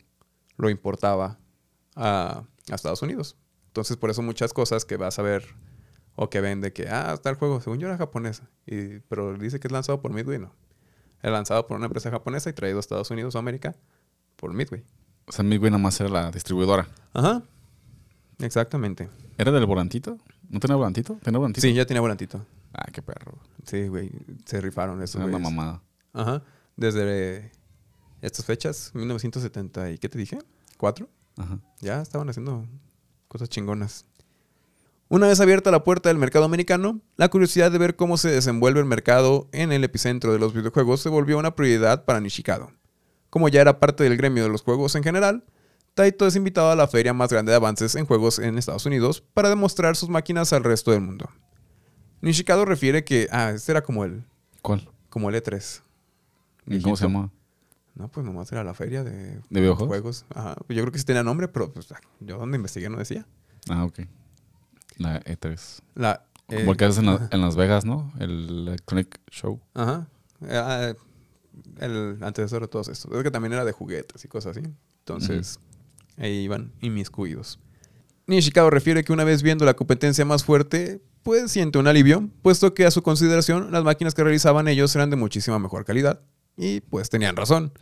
lo 0.56 0.70
importaba 0.70 1.40
a, 1.94 2.44
a 2.70 2.74
Estados 2.74 3.02
Unidos. 3.02 3.36
Entonces, 3.68 3.96
por 3.96 4.10
eso 4.10 4.22
muchas 4.22 4.52
cosas 4.52 4.84
que 4.84 4.96
vas 4.96 5.18
a 5.18 5.22
ver 5.22 5.44
o 6.16 6.30
que 6.30 6.40
ven 6.40 6.60
de 6.60 6.72
que, 6.72 6.88
ah, 6.88 7.12
está 7.14 7.30
el 7.30 7.36
juego, 7.36 7.60
según 7.60 7.78
yo 7.78 7.88
era 7.88 7.96
japonesa, 7.96 8.48
y, 8.66 9.00
pero 9.00 9.36
dice 9.36 9.58
que 9.58 9.68
es 9.68 9.72
lanzado 9.72 10.00
por 10.00 10.12
Midway, 10.12 10.38
no. 10.38 10.52
Es 11.22 11.30
lanzado 11.30 11.66
por 11.66 11.76
una 11.76 11.86
empresa 11.86 12.10
japonesa 12.10 12.50
y 12.50 12.52
traído 12.52 12.76
a 12.78 12.80
Estados 12.80 13.10
Unidos 13.10 13.34
o 13.34 13.38
América 13.38 13.74
por 14.36 14.52
Midway. 14.52 14.84
O 15.26 15.32
sea, 15.32 15.42
Midway 15.42 15.70
nada 15.70 15.82
más 15.82 15.98
era 16.00 16.10
la 16.10 16.30
distribuidora. 16.30 16.86
Ajá. 17.14 17.42
Exactamente. 18.40 19.08
¿Era 19.38 19.50
del 19.50 19.66
volantito? 19.66 20.18
¿No 20.50 20.60
tenía 20.60 20.76
volantito? 20.76 21.18
¿Tenía 21.22 21.38
volantito? 21.38 21.66
Sí, 21.66 21.72
ya 21.72 21.86
tenía 21.86 22.00
volantito. 22.00 22.44
Ah, 22.74 22.86
qué 22.92 23.00
perro. 23.00 23.38
Sí, 23.64 23.88
güey. 23.88 24.10
Se 24.44 24.60
rifaron 24.60 25.02
Era 25.02 25.24
una 25.24 25.38
mamada. 25.38 25.82
Ajá. 26.12 26.42
Desde 26.76 27.50
estas 28.20 28.44
fechas, 28.44 28.90
1970 28.94 29.92
y 29.92 29.98
¿qué 29.98 30.08
te 30.08 30.18
dije? 30.18 30.38
¿Cuatro? 30.76 31.08
Ajá. 31.36 31.58
Ya 31.80 32.00
estaban 32.00 32.28
haciendo 32.28 32.66
cosas 33.28 33.48
chingonas. 33.48 34.06
Una 35.08 35.28
vez 35.28 35.38
abierta 35.40 35.70
la 35.70 35.84
puerta 35.84 36.08
del 36.08 36.18
mercado 36.18 36.44
americano, 36.44 37.00
la 37.16 37.28
curiosidad 37.28 37.70
de 37.70 37.78
ver 37.78 37.94
cómo 37.94 38.16
se 38.16 38.30
desenvuelve 38.30 38.80
el 38.80 38.86
mercado 38.86 39.48
en 39.52 39.70
el 39.70 39.84
epicentro 39.84 40.32
de 40.32 40.38
los 40.38 40.54
videojuegos 40.54 41.00
se 41.00 41.08
volvió 41.08 41.38
una 41.38 41.54
prioridad 41.54 42.04
para 42.04 42.20
Nishikado. 42.20 42.72
Como 43.30 43.48
ya 43.48 43.60
era 43.60 43.80
parte 43.80 44.04
del 44.04 44.16
gremio 44.16 44.44
de 44.44 44.48
los 44.48 44.62
juegos 44.62 44.94
en 44.94 45.02
general, 45.02 45.44
Taito 45.94 46.26
es 46.26 46.36
invitado 46.36 46.70
a 46.70 46.76
la 46.76 46.88
feria 46.88 47.12
más 47.12 47.30
grande 47.30 47.50
de 47.50 47.56
avances 47.56 47.94
en 47.94 48.06
juegos 48.06 48.38
en 48.38 48.58
Estados 48.58 48.86
Unidos 48.86 49.22
para 49.34 49.48
demostrar 49.48 49.94
sus 49.94 50.08
máquinas 50.08 50.52
al 50.52 50.64
resto 50.64 50.90
del 50.90 51.02
mundo. 51.02 51.28
Nishikado 52.20 52.64
refiere 52.64 53.04
que, 53.04 53.28
ah, 53.30 53.50
este 53.50 53.72
era 53.72 53.82
como 53.82 54.04
el, 54.04 54.24
¿Cuál? 54.62 54.88
como 55.10 55.28
el 55.28 55.36
E3. 55.36 55.82
¿Y 56.66 56.80
¿Cómo 56.80 56.96
se 56.96 57.04
llama? 57.04 57.30
No, 57.94 58.08
pues 58.08 58.26
nomás 58.26 58.50
era 58.50 58.64
la 58.64 58.74
feria 58.74 59.04
de, 59.04 59.12
¿De 59.50 59.60
videojuegos? 59.60 59.88
juegos. 59.88 60.24
Ajá. 60.34 60.56
Yo 60.68 60.82
creo 60.82 60.90
que 60.92 60.98
sí 60.98 61.04
tenía 61.04 61.22
nombre, 61.22 61.46
pero 61.48 61.72
pues, 61.72 61.90
ah, 61.92 62.00
yo 62.20 62.38
donde 62.38 62.56
investigué 62.56 62.88
no 62.90 62.98
decía. 62.98 63.26
Ah, 63.68 63.84
ok. 63.84 64.00
La 64.98 65.20
E3. 65.22 65.80
La, 65.94 66.26
eh, 66.48 66.56
Como 66.58 66.72
el 66.72 66.76
que 66.76 66.84
haces 66.86 66.98
en, 66.98 67.06
la- 67.06 67.28
en 67.30 67.40
Las 67.40 67.54
Vegas, 67.56 67.84
¿no? 67.84 68.12
El 68.18 68.68
Electronic 68.68 69.20
Show. 69.30 69.60
Ajá. 69.74 70.08
Ah, 70.48 70.92
el 71.78 72.18
antecesor 72.22 72.62
de 72.62 72.68
todos 72.68 72.88
estos. 72.88 73.12
Es 73.12 73.22
que 73.22 73.30
también 73.30 73.52
era 73.52 73.64
de 73.64 73.72
juguetes 73.72 74.24
y 74.24 74.28
cosas 74.28 74.56
así. 74.56 74.66
Entonces, 75.00 75.60
ahí 76.16 76.32
iban 76.42 76.72
inmiscuidos. 76.80 77.60
Nishikawa 78.26 78.70
refiere 78.70 79.04
que 79.04 79.12
una 79.12 79.24
vez 79.24 79.42
viendo 79.42 79.64
la 79.64 79.74
competencia 79.74 80.24
más 80.24 80.44
fuerte, 80.44 81.00
pues 81.22 81.52
siente 81.52 81.78
un 81.78 81.86
alivio, 81.86 82.28
puesto 82.42 82.72
que 82.74 82.86
a 82.86 82.90
su 82.90 83.02
consideración 83.02 83.70
las 83.70 83.84
máquinas 83.84 84.14
que 84.14 84.22
realizaban 84.24 84.66
ellos 84.66 84.94
eran 84.96 85.10
de 85.10 85.16
muchísima 85.16 85.58
mejor 85.58 85.84
calidad. 85.84 86.20
Y 86.56 86.80
pues 86.80 87.10
tenían 87.10 87.36
razón. 87.36 87.72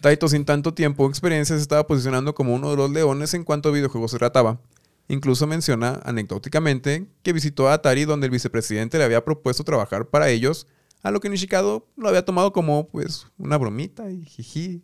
Taito 0.00 0.28
sin 0.28 0.44
tanto 0.44 0.74
tiempo 0.74 1.04
o 1.04 1.08
experiencia 1.08 1.54
se 1.56 1.62
estaba 1.62 1.86
posicionando 1.86 2.34
como 2.34 2.54
uno 2.54 2.70
de 2.70 2.76
los 2.76 2.90
leones 2.90 3.34
en 3.34 3.44
cuanto 3.44 3.68
a 3.68 3.72
videojuegos 3.72 4.10
se 4.10 4.18
trataba. 4.18 4.60
Incluso 5.08 5.46
menciona 5.46 6.00
anecdóticamente 6.04 7.06
que 7.22 7.32
visitó 7.32 7.68
a 7.68 7.74
Atari 7.74 8.04
donde 8.04 8.26
el 8.26 8.32
vicepresidente 8.32 8.98
le 8.98 9.04
había 9.04 9.24
propuesto 9.24 9.62
trabajar 9.62 10.08
para 10.08 10.28
ellos, 10.30 10.66
a 11.04 11.12
lo 11.12 11.20
que 11.20 11.28
Nishikado 11.28 11.86
lo 11.96 12.08
había 12.08 12.24
tomado 12.24 12.52
como 12.52 12.88
pues 12.88 13.28
una 13.38 13.56
bromita 13.56 14.10
y 14.10 14.24
jiji. 14.24 14.82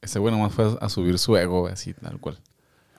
Ese 0.00 0.18
güey 0.18 0.32
nomás 0.32 0.54
fue 0.54 0.78
a 0.80 0.88
subir 0.88 1.18
su 1.18 1.36
ego, 1.36 1.66
así, 1.66 1.92
tal 1.92 2.18
cual. 2.18 2.40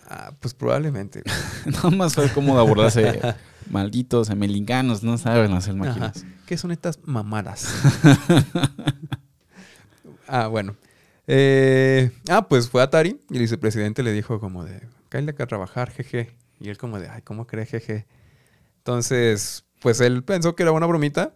Ah, 0.09 0.33
pues 0.39 0.53
probablemente. 0.53 1.23
Nada 1.65 1.89
más 1.89 2.13
fue 2.13 2.31
como 2.31 2.57
de 2.57 2.67
burlarse. 2.67 3.19
Malditos 3.69 4.29
americanos, 4.29 5.03
no 5.03 5.17
saben 5.17 5.51
hacer 5.53 5.73
Ajá. 5.73 5.83
máquinas. 5.85 6.25
¿Qué 6.45 6.57
son 6.57 6.71
estas 6.71 6.99
mamadas? 7.03 7.67
ah, 10.27 10.47
bueno. 10.47 10.75
Eh, 11.27 12.11
ah, 12.29 12.47
pues 12.47 12.69
fue 12.69 12.81
Atari 12.81 13.19
y 13.29 13.35
el 13.35 13.41
vicepresidente 13.41 14.01
le 14.03 14.13
dijo 14.13 14.39
como 14.39 14.63
de, 14.63 14.81
cállate 15.09 15.43
a 15.43 15.47
trabajar, 15.47 15.91
jeje. 15.91 16.35
Y 16.59 16.69
él 16.69 16.77
como 16.77 16.99
de, 16.99 17.09
ay, 17.09 17.21
¿cómo 17.21 17.45
cree, 17.47 17.65
jeje? 17.65 18.05
Entonces, 18.79 19.65
Pues 19.81 20.01
él 20.01 20.23
pensó 20.23 20.55
que 20.55 20.63
era 20.63 20.71
una 20.71 20.87
bromita 20.87 21.33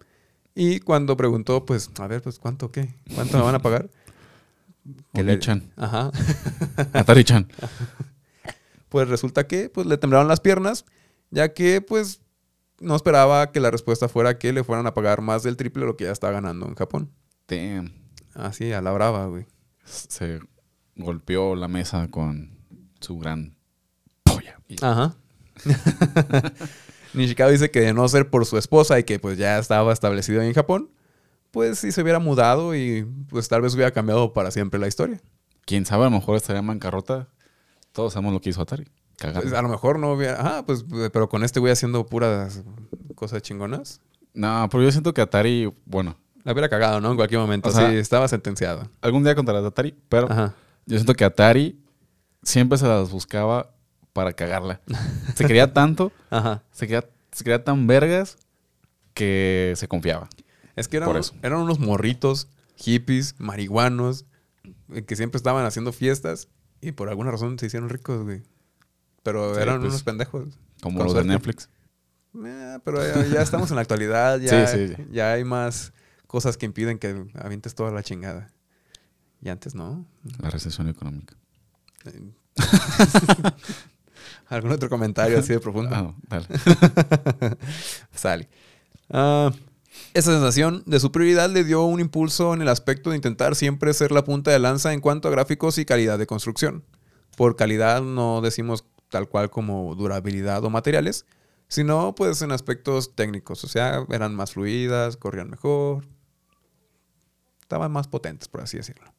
y 0.56 0.80
cuando 0.80 1.16
preguntó, 1.18 1.66
pues, 1.66 1.90
a 2.00 2.08
ver, 2.08 2.22
pues, 2.22 2.40
¿cuánto 2.40 2.72
qué? 2.72 2.94
¿Cuánto 3.16 3.38
me 3.38 3.44
van 3.44 3.56
a 3.56 3.60
pagar? 3.60 3.90
Que 5.14 5.24
le- 5.24 5.34
Oni-chan. 5.34 5.72
Ajá. 5.78 6.10
Atari-chan. 6.94 7.48
Pues 8.90 9.08
resulta 9.08 9.46
que 9.48 9.70
pues, 9.70 9.86
le 9.88 9.98
temblaron 9.98 10.28
las 10.28 10.40
piernas, 10.40 10.86
ya 11.30 11.54
que 11.54 11.82
pues 11.82 12.22
no 12.80 12.96
esperaba 12.96 13.52
que 13.52 13.60
la 13.60 13.70
respuesta 13.72 14.10
fuera 14.10 14.40
que 14.40 14.52
le 14.54 14.64
fueran 14.64 14.88
a 14.88 14.94
pagar 14.96 15.22
más 15.22 15.44
del 15.44 15.56
triple 15.56 15.82
de 15.82 15.88
lo 15.88 15.98
que 15.98 16.06
ya 16.06 16.12
está 16.12 16.32
ganando 16.32 16.66
en 16.68 16.74
Japón. 16.76 17.12
Damn. 17.48 17.94
Así, 18.36 18.72
a 18.72 18.82
la 18.82 18.92
brava, 18.92 19.26
güey. 19.28 19.46
Se 19.84 20.40
golpeó 20.96 21.56
la 21.56 21.68
mesa 21.68 22.08
con 22.10 22.58
su 23.00 23.18
gran 23.18 23.56
polla. 24.24 24.60
Ajá. 24.82 25.16
Nishikawa 27.14 27.52
dice 27.52 27.72
que 27.72 27.82
de 27.82 27.94
no 27.94 28.08
ser 28.08 28.30
por 28.30 28.46
su 28.46 28.58
esposa 28.58 28.98
y 29.00 29.04
que 29.04 29.20
pues 29.20 29.38
ya 29.38 29.60
estaba 29.60 29.92
establecido 29.92 30.42
en 30.42 30.54
Japón, 30.54 30.92
pues 31.52 31.80
sí 31.80 31.92
se 31.92 32.02
hubiera 32.02 32.20
mudado 32.20 32.76
y 32.76 33.06
pues 33.30 33.50
tal 33.50 33.62
vez 33.62 33.76
hubiera 33.76 33.92
cambiado 33.92 34.34
para 34.34 34.52
siempre 34.52 34.80
la 34.80 34.88
historia. 34.88 35.20
Quién 35.66 35.86
sabe, 35.86 36.04
a 36.04 36.10
lo 36.10 36.16
mejor 36.16 36.38
estaría 36.38 36.60
en 36.60 36.68
bancarrota. 36.68 37.28
Todos 37.92 38.14
sabemos 38.14 38.34
lo 38.34 38.42
que 38.42 38.50
hizo 38.50 38.62
Atari. 38.62 38.86
Pues, 39.18 39.54
a 39.54 39.62
lo 39.62 39.70
mejor 39.70 40.00
no 40.00 40.14
hubiera... 40.14 40.38
Ah, 40.40 40.66
pues 40.66 40.86
pero 41.12 41.30
con 41.30 41.44
este 41.44 41.60
güey 41.60 41.72
haciendo 41.72 42.06
puras 42.06 42.64
cosas 43.16 43.42
chingonas. 43.42 44.02
No, 44.34 44.68
pero 44.72 44.84
yo 44.84 44.92
siento 44.92 45.14
que 45.14 45.22
Atari, 45.22 45.72
bueno, 45.86 46.18
La 46.44 46.54
hubiera 46.54 46.70
cagado, 46.70 47.00
¿no? 47.02 47.12
En 47.12 47.16
cualquier 47.18 47.40
momento. 47.42 47.70
O 47.70 47.72
sea- 47.72 47.90
sí, 47.90 47.96
estaba 47.98 48.28
sentenciado. 48.28 48.90
algún 49.02 49.24
día 49.24 49.36
contarás 49.36 49.62
de 49.62 49.68
Atari, 49.68 49.96
pero 50.10 50.32
Ajá. 50.32 50.54
yo 50.86 50.98
siento 50.98 51.14
que 51.14 51.24
Atari 51.26 51.80
siempre 52.44 52.78
se 52.78 52.88
las 52.88 53.12
buscaba 53.12 53.72
para 54.14 54.34
cagarla. 54.34 54.82
Se 55.36 55.46
quería 55.46 55.72
tanto, 55.74 56.12
Ajá. 56.30 56.64
se 56.72 56.88
quería, 56.88 57.08
se 57.32 57.44
quería 57.44 57.64
tan 57.64 57.86
vergas 57.88 58.38
que 59.14 59.74
se 59.76 59.88
confiaba. 59.88 60.28
Es 60.76 60.88
que 60.88 60.98
eran, 60.98 61.08
Por 61.10 61.18
eso. 61.18 61.34
eran 61.44 61.60
unos 61.60 61.80
morritos, 61.80 62.48
hippies, 62.76 63.36
marihuanos, 63.40 64.26
eh, 64.94 65.04
que 65.04 65.16
siempre 65.16 65.38
estaban 65.38 65.66
haciendo 65.66 65.92
fiestas 65.92 66.48
y 66.82 66.94
por 66.94 67.10
alguna 67.10 67.32
razón 67.32 67.60
se 67.60 67.68
hicieron 67.68 67.90
ricos, 67.90 68.24
güey. 68.24 68.42
Pero 69.24 69.54
Sí, 69.56 69.62
eran 69.62 69.80
pues, 69.80 69.90
unos 69.92 70.04
pendejos. 70.04 70.48
Como 70.82 71.04
los 71.04 71.14
de. 71.14 71.24
Netflix. 71.26 71.70
Eh, 72.44 72.80
pero 72.84 73.06
ya, 73.06 73.26
ya 73.28 73.42
estamos 73.42 73.70
en 73.70 73.76
la 73.76 73.82
actualidad, 73.82 74.40
ya, 74.42 74.66
Sí, 74.68 74.88
sí, 74.88 74.94
sí. 74.96 75.04
ya 75.12 75.34
hay 75.34 75.44
más 75.44 75.94
cosas 76.32 76.56
que 76.56 76.66
impiden 76.66 76.98
que 76.98 77.26
avientes 77.36 77.76
toda 77.76 77.92
la 77.92 78.04
chingada. 78.04 78.50
Y 79.42 79.50
antes 79.50 79.76
no. 79.76 80.06
La 80.40 80.50
recesión 80.50 80.88
económica. 80.88 81.36
¿Algún 84.48 84.72
otro 84.72 84.88
comentario 84.90 85.38
así 85.38 85.52
de 85.52 85.60
profundo? 85.60 85.94
Ah, 85.94 86.02
no, 86.04 86.16
dale. 86.30 86.48
Sale. 88.16 88.48
Ah, 89.10 89.52
esa 90.14 90.32
sensación 90.32 90.84
de 90.86 91.02
superioridad 91.02 91.50
le 91.50 91.66
dio 91.66 91.84
un 91.84 92.00
impulso 92.00 92.54
en 92.54 92.62
el 92.62 92.70
aspecto 92.70 93.10
de 93.10 93.18
intentar 93.18 93.58
siempre 93.58 93.94
ser 93.94 94.14
la 94.14 94.24
punta 94.24 94.52
de 94.52 94.60
lanza 94.60 94.94
en 94.94 95.02
cuanto 95.02 95.28
a 95.28 95.32
gráficos 95.32 95.78
y 95.80 95.86
calidad 95.86 96.18
de 96.18 96.28
construcción. 96.28 96.86
Por 97.36 97.58
calidad 97.58 98.02
no 98.02 98.40
decimos 98.40 98.86
tal 99.10 99.28
cual 99.28 99.50
como 99.50 99.96
durabilidad 99.96 100.64
o 100.64 100.70
materiales, 100.70 101.26
sino 101.68 102.16
pues 102.16 102.42
en 102.42 102.54
aspectos 102.54 103.16
técnicos. 103.16 103.66
O 103.66 103.68
sea, 103.68 104.06
eran 104.10 104.34
más 104.34 104.54
fluidas, 104.54 105.18
corrían 105.18 105.50
mejor, 105.50 106.06
estaban 107.72 107.92
más 107.92 108.10
potentes, 108.10 108.50
por 108.50 108.62
así 108.62 108.76
decirlo. 108.76 109.14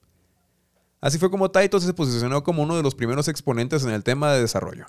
Así 1.00 1.18
fue 1.18 1.30
como 1.30 1.50
Taito 1.50 1.80
se 1.80 1.94
posicionó 1.94 2.44
como 2.44 2.62
uno 2.62 2.76
de 2.76 2.82
los 2.82 2.94
primeros 2.94 3.26
exponentes 3.28 3.82
en 3.82 3.90
el 3.90 4.04
tema 4.04 4.30
de 4.30 4.42
desarrollo. 4.42 4.86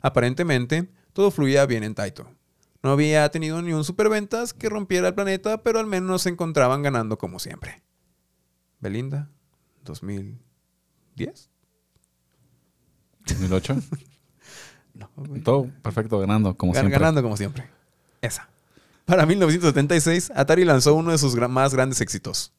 Aparentemente, 0.00 0.90
todo 1.12 1.30
fluía 1.30 1.66
bien 1.66 1.84
en 1.84 1.94
Taito. 1.94 2.26
No 2.82 2.92
había 2.92 3.28
tenido 3.30 3.60
ni 3.60 3.74
un 3.74 3.84
superventas 3.84 4.54
que 4.54 4.70
rompiera 4.70 5.08
el 5.08 5.14
planeta, 5.14 5.62
pero 5.62 5.80
al 5.80 5.86
menos 5.86 6.22
se 6.22 6.30
encontraban 6.30 6.82
ganando 6.82 7.18
como 7.18 7.38
siempre. 7.38 7.82
Belinda, 8.80 9.30
2010. 9.84 11.50
2008. 13.26 13.76
No. 14.94 15.10
Todo 15.42 15.68
perfecto, 15.82 16.20
ganando, 16.20 16.56
como 16.56 16.72
siempre. 16.72 16.92
Ganando 16.92 17.20
como 17.20 17.36
siempre. 17.36 17.68
Esa. 18.20 18.48
Para 19.04 19.26
1976, 19.26 20.30
Atari 20.36 20.64
lanzó 20.64 20.94
uno 20.94 21.10
de 21.10 21.18
sus 21.18 21.34
más 21.34 21.74
grandes 21.74 22.00
éxitos, 22.00 22.52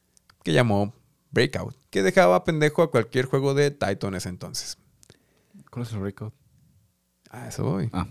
que 0.46 0.52
llamó 0.52 0.94
Breakout, 1.32 1.74
que 1.90 2.04
dejaba 2.04 2.44
pendejo 2.44 2.80
a 2.84 2.90
cualquier 2.92 3.24
juego 3.26 3.52
de 3.52 3.72
Taito 3.72 4.06
en 4.06 4.14
ese 4.14 4.28
entonces. 4.28 4.78
¿Cuál 5.72 5.84
es 5.84 5.92
el 5.92 5.98
breakout? 5.98 6.32
A 7.30 7.48
eso 7.48 7.64
voy. 7.64 7.90
Ah, 7.92 8.06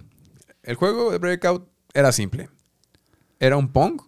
El 0.62 0.76
juego 0.76 1.12
de 1.12 1.17
Breakout 1.17 1.65
era 1.93 2.12
simple. 2.12 2.50
Era 3.39 3.56
un 3.56 3.69
Pong 3.71 4.02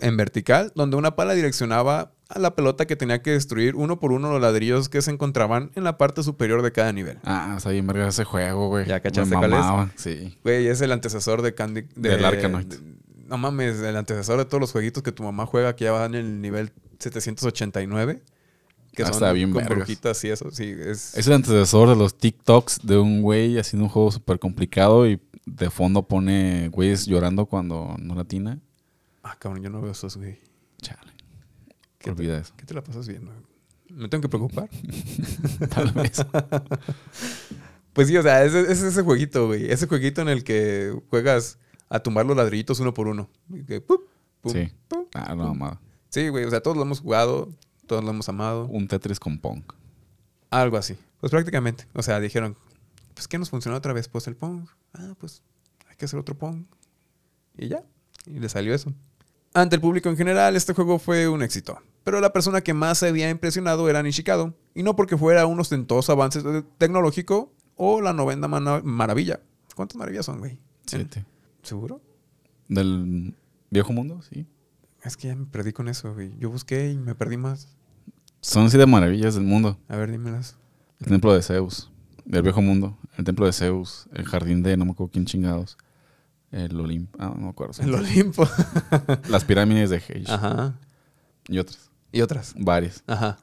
en 0.00 0.16
vertical 0.16 0.72
donde 0.74 0.96
una 0.96 1.14
pala 1.14 1.34
direccionaba 1.34 2.14
a 2.30 2.38
la 2.38 2.54
pelota 2.54 2.86
que 2.86 2.96
tenía 2.96 3.20
que 3.20 3.32
destruir 3.32 3.76
uno 3.76 4.00
por 4.00 4.12
uno 4.12 4.30
los 4.32 4.40
ladrillos 4.40 4.88
que 4.88 5.02
se 5.02 5.10
encontraban 5.10 5.70
en 5.74 5.84
la 5.84 5.98
parte 5.98 6.22
superior 6.22 6.62
de 6.62 6.72
cada 6.72 6.90
nivel. 6.94 7.18
ah 7.24 7.52
está 7.58 7.68
bien 7.68 7.86
verga 7.86 8.08
ese 8.08 8.24
juego, 8.24 8.68
güey. 8.68 8.86
¿Ya 8.86 9.00
cachaste 9.00 9.34
cuál 9.34 9.52
es? 9.52 9.90
Sí. 9.96 10.38
Güey, 10.42 10.68
es 10.68 10.80
el 10.80 10.92
antecesor 10.92 11.42
de 11.42 11.54
Candy... 11.54 11.82
de- 11.94 12.08
Del 12.08 12.24
Arkanoid. 12.24 12.64
de- 12.66 12.96
no 13.26 13.36
mames, 13.36 13.78
el 13.80 13.94
antecesor 13.94 14.38
de 14.38 14.46
todos 14.46 14.58
los 14.62 14.72
jueguitos 14.72 15.02
que 15.02 15.12
tu 15.12 15.22
mamá 15.22 15.44
juega 15.44 15.76
que 15.76 15.84
ya 15.84 15.92
van 15.92 16.14
en 16.14 16.24
el 16.24 16.40
nivel 16.40 16.72
789. 16.98 18.22
Que 18.92 19.02
Ah, 19.02 19.06
son 19.06 19.14
está 19.14 19.32
bien 19.32 19.52
con 19.52 19.64
brujitas 19.64 20.24
y 20.24 20.28
eso, 20.30 20.50
sí. 20.50 20.74
Es, 20.78 21.16
Es 21.16 21.26
el 21.26 21.34
antecesor 21.34 21.88
de 21.88 21.96
los 21.96 22.16
TikToks 22.18 22.80
de 22.82 22.98
un 22.98 23.22
güey 23.22 23.58
haciendo 23.58 23.84
un 23.84 23.90
juego 23.90 24.10
súper 24.10 24.38
complicado 24.38 25.06
y 25.08 25.20
de 25.46 25.70
fondo 25.70 26.08
pone 26.08 26.68
güeyes 26.68 27.06
llorando 27.06 27.46
cuando 27.46 27.94
no 27.98 28.14
latina. 28.14 28.58
Ah, 29.22 29.36
cabrón, 29.38 29.62
yo 29.62 29.70
no 29.70 29.80
veo 29.80 29.92
esos, 29.92 30.16
güey. 30.16 30.38
Chale. 30.80 31.12
¿Qué 31.98 32.10
Olvida 32.10 32.38
eso. 32.38 32.54
¿Qué 32.56 32.64
te 32.64 32.74
la 32.74 32.82
pasas 32.82 33.06
viendo? 33.06 33.30
¿Me 33.90 34.08
tengo 34.08 34.22
que 34.22 34.28
preocupar? 34.28 34.68
Tal 35.74 35.92
vez. 35.92 36.24
Pues 37.92 38.06
sí, 38.06 38.16
o 38.16 38.22
sea, 38.22 38.44
es, 38.44 38.54
es 38.54 38.80
ese 38.80 39.02
jueguito, 39.02 39.48
güey. 39.48 39.72
Ese 39.72 39.88
jueguito 39.88 40.22
en 40.22 40.28
el 40.28 40.44
que 40.44 40.96
juegas 41.10 41.58
a 41.88 41.98
tumbar 41.98 42.26
los 42.26 42.36
ladrillitos 42.36 42.78
uno 42.78 42.94
por 42.94 43.08
uno. 43.08 43.28
Sí. 43.50 43.80
pum, 44.86 45.04
Ah, 45.14 45.34
no, 45.34 45.48
pum. 45.48 45.58
Sí, 46.10 46.28
güey. 46.28 46.44
O 46.44 46.50
sea, 46.50 46.60
todos 46.62 46.76
lo 46.76 46.82
hemos 46.84 47.00
jugado, 47.00 47.48
todos 47.86 48.02
lo 48.04 48.10
hemos 48.10 48.28
amado. 48.28 48.66
Un 48.66 48.88
Tetris 48.88 49.20
con 49.20 49.38
Pong. 49.38 49.62
Algo 50.50 50.76
así. 50.76 50.96
Pues 51.20 51.30
prácticamente. 51.30 51.86
O 51.94 52.02
sea, 52.02 52.20
dijeron, 52.20 52.56
pues 53.14 53.28
¿qué 53.28 53.38
nos 53.38 53.50
funcionó 53.50 53.76
otra 53.76 53.92
vez? 53.92 54.08
Pues 54.08 54.26
el 54.26 54.36
Pong. 54.36 54.66
Ah, 54.94 55.14
pues 55.18 55.42
hay 55.88 55.96
que 55.96 56.04
hacer 56.06 56.18
otro 56.18 56.36
Pong. 56.36 56.64
Y 57.56 57.68
ya. 57.68 57.82
Y 58.26 58.38
le 58.38 58.48
salió 58.48 58.74
eso. 58.74 58.92
Ante 59.54 59.76
el 59.76 59.82
público 59.82 60.08
en 60.08 60.16
general, 60.16 60.56
este 60.56 60.72
juego 60.74 60.98
fue 60.98 61.28
un 61.28 61.42
éxito. 61.42 61.78
Pero 62.04 62.20
la 62.20 62.32
persona 62.32 62.60
que 62.62 62.72
más 62.74 62.98
se 62.98 63.08
había 63.08 63.28
impresionado 63.28 63.88
era 63.90 64.02
Nishikado. 64.02 64.54
Y 64.74 64.82
no 64.82 64.94
porque 64.96 65.16
fuera 65.16 65.46
un 65.46 65.58
ostentoso 65.60 66.12
avance 66.12 66.42
te- 66.42 66.62
tecnológico 66.78 67.52
o 67.76 68.00
la 68.00 68.12
novena 68.12 68.48
maravilla. 68.48 69.40
¿Cuántas 69.74 69.96
maravillas 69.96 70.26
son, 70.26 70.38
güey? 70.38 70.58
Siete. 70.86 71.24
¿Seguro? 71.62 72.00
¿Del 72.68 73.34
viejo 73.70 73.92
mundo? 73.92 74.20
Sí. 74.22 74.46
Es 75.02 75.16
que 75.16 75.28
ya 75.28 75.36
me 75.36 75.46
perdí 75.46 75.72
con 75.72 75.88
eso, 75.88 76.12
güey. 76.14 76.36
Yo 76.38 76.50
busqué 76.50 76.90
y 76.90 76.98
me 76.98 77.14
perdí 77.14 77.36
más. 77.36 77.68
Son 78.40 78.70
siete 78.70 78.86
maravillas 78.86 79.34
del 79.34 79.44
mundo. 79.44 79.78
A 79.88 79.96
ver, 79.96 80.10
dímelas. 80.10 80.56
El 81.00 81.08
templo 81.08 81.32
de 81.32 81.42
Zeus. 81.42 81.90
Del 82.24 82.42
viejo 82.42 82.60
mundo. 82.62 82.98
El 83.16 83.24
templo 83.24 83.46
de 83.46 83.52
Zeus. 83.52 84.08
El 84.12 84.24
jardín 84.26 84.62
de 84.62 84.76
no 84.76 84.84
me 84.84 84.92
acuerdo 84.92 85.12
quién 85.12 85.24
chingados. 85.24 85.78
El 86.50 86.78
Olimpo. 86.80 87.18
Ah, 87.20 87.32
no 87.34 87.42
me 87.42 87.48
acuerdo. 87.50 87.82
El 87.82 87.94
Olimpo. 87.94 88.48
Las 89.28 89.44
pirámides 89.44 89.90
de 89.90 89.96
Heish. 89.96 90.30
Ajá. 90.30 90.74
Y 91.46 91.58
otras. 91.58 91.90
Y 92.10 92.20
otras. 92.22 92.54
Varias. 92.56 93.02
Ajá. 93.06 93.38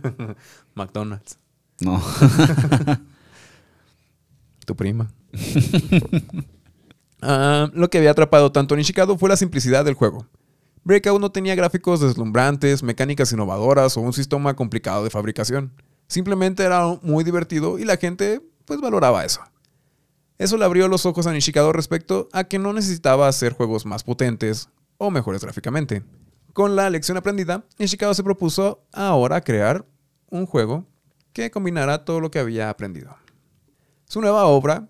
McDonald's. 0.74 1.38
No. 1.80 2.02
Tu 4.66 4.76
prima. 4.76 5.10
Ah, 7.22 7.70
lo 7.74 7.90
que 7.90 7.98
había 7.98 8.10
atrapado 8.10 8.52
tanto 8.52 8.74
a 8.74 8.76
Nishikado 8.76 9.18
fue 9.18 9.28
la 9.28 9.36
simplicidad 9.36 9.84
del 9.84 9.94
juego. 9.94 10.26
Breakout 10.84 11.20
no 11.20 11.30
tenía 11.30 11.54
gráficos 11.54 12.00
deslumbrantes, 12.00 12.82
mecánicas 12.82 13.32
innovadoras 13.32 13.96
o 13.96 14.00
un 14.00 14.12
sistema 14.12 14.54
complicado 14.54 15.04
de 15.04 15.10
fabricación. 15.10 15.72
Simplemente 16.06 16.64
era 16.64 16.98
muy 17.02 17.22
divertido 17.22 17.78
y 17.78 17.84
la 17.84 17.96
gente 17.96 18.40
pues 18.64 18.80
valoraba 18.80 19.24
eso. 19.24 19.42
Eso 20.38 20.56
le 20.56 20.64
abrió 20.64 20.88
los 20.88 21.04
ojos 21.04 21.26
a 21.26 21.32
Nishikado 21.32 21.72
respecto 21.72 22.28
a 22.32 22.44
que 22.44 22.58
no 22.58 22.72
necesitaba 22.72 23.28
hacer 23.28 23.52
juegos 23.52 23.84
más 23.84 24.04
potentes 24.04 24.70
o 24.96 25.10
mejores 25.10 25.42
gráficamente. 25.42 26.02
Con 26.54 26.76
la 26.76 26.88
lección 26.88 27.18
aprendida, 27.18 27.64
Nishikado 27.78 28.14
se 28.14 28.24
propuso 28.24 28.82
ahora 28.92 29.42
crear 29.42 29.84
un 30.30 30.46
juego 30.46 30.86
que 31.32 31.50
combinara 31.50 32.04
todo 32.04 32.20
lo 32.20 32.30
que 32.30 32.38
había 32.38 32.70
aprendido. 32.70 33.16
Su 34.06 34.20
nueva 34.20 34.46
obra 34.46 34.88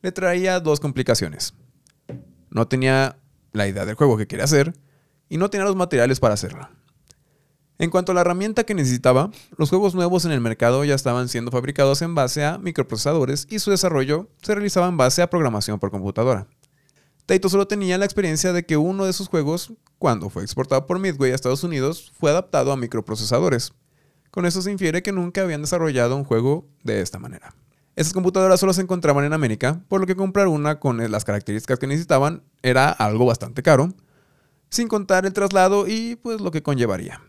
le 0.00 0.12
traía 0.12 0.60
dos 0.60 0.80
complicaciones. 0.80 1.54
No 2.50 2.68
tenía 2.68 3.18
la 3.52 3.66
idea 3.66 3.84
del 3.84 3.96
juego 3.96 4.16
que 4.16 4.26
quería 4.26 4.44
hacer 4.44 4.74
y 5.34 5.36
no 5.36 5.50
tenía 5.50 5.64
los 5.64 5.74
materiales 5.74 6.20
para 6.20 6.34
hacerlo. 6.34 6.68
En 7.80 7.90
cuanto 7.90 8.12
a 8.12 8.14
la 8.14 8.20
herramienta 8.20 8.62
que 8.62 8.72
necesitaba, 8.72 9.32
los 9.58 9.68
juegos 9.68 9.96
nuevos 9.96 10.24
en 10.24 10.30
el 10.30 10.40
mercado 10.40 10.84
ya 10.84 10.94
estaban 10.94 11.28
siendo 11.28 11.50
fabricados 11.50 12.02
en 12.02 12.14
base 12.14 12.44
a 12.44 12.56
microprocesadores 12.58 13.48
y 13.50 13.58
su 13.58 13.72
desarrollo 13.72 14.28
se 14.42 14.54
realizaba 14.54 14.86
en 14.86 14.96
base 14.96 15.22
a 15.22 15.30
programación 15.30 15.80
por 15.80 15.90
computadora. 15.90 16.46
Taito 17.26 17.48
solo 17.48 17.66
tenía 17.66 17.98
la 17.98 18.04
experiencia 18.04 18.52
de 18.52 18.64
que 18.64 18.76
uno 18.76 19.06
de 19.06 19.12
sus 19.12 19.26
juegos, 19.26 19.72
cuando 19.98 20.30
fue 20.30 20.44
exportado 20.44 20.86
por 20.86 21.00
Midway 21.00 21.32
a 21.32 21.34
Estados 21.34 21.64
Unidos, 21.64 22.12
fue 22.16 22.30
adaptado 22.30 22.70
a 22.70 22.76
microprocesadores. 22.76 23.72
Con 24.30 24.46
eso 24.46 24.62
se 24.62 24.70
infiere 24.70 25.02
que 25.02 25.10
nunca 25.10 25.42
habían 25.42 25.62
desarrollado 25.62 26.14
un 26.14 26.22
juego 26.22 26.68
de 26.84 27.00
esta 27.00 27.18
manera. 27.18 27.56
Esas 27.96 28.12
computadoras 28.12 28.60
solo 28.60 28.72
se 28.72 28.82
encontraban 28.82 29.24
en 29.24 29.32
América, 29.32 29.80
por 29.88 30.00
lo 30.00 30.06
que 30.06 30.14
comprar 30.14 30.46
una 30.46 30.78
con 30.78 31.10
las 31.10 31.24
características 31.24 31.80
que 31.80 31.88
necesitaban 31.88 32.44
era 32.62 32.88
algo 32.88 33.26
bastante 33.26 33.64
caro, 33.64 33.92
sin 34.74 34.88
contar 34.88 35.24
el 35.24 35.32
traslado 35.32 35.86
y 35.86 36.16
pues 36.16 36.40
lo 36.40 36.50
que 36.50 36.62
conllevaría. 36.62 37.20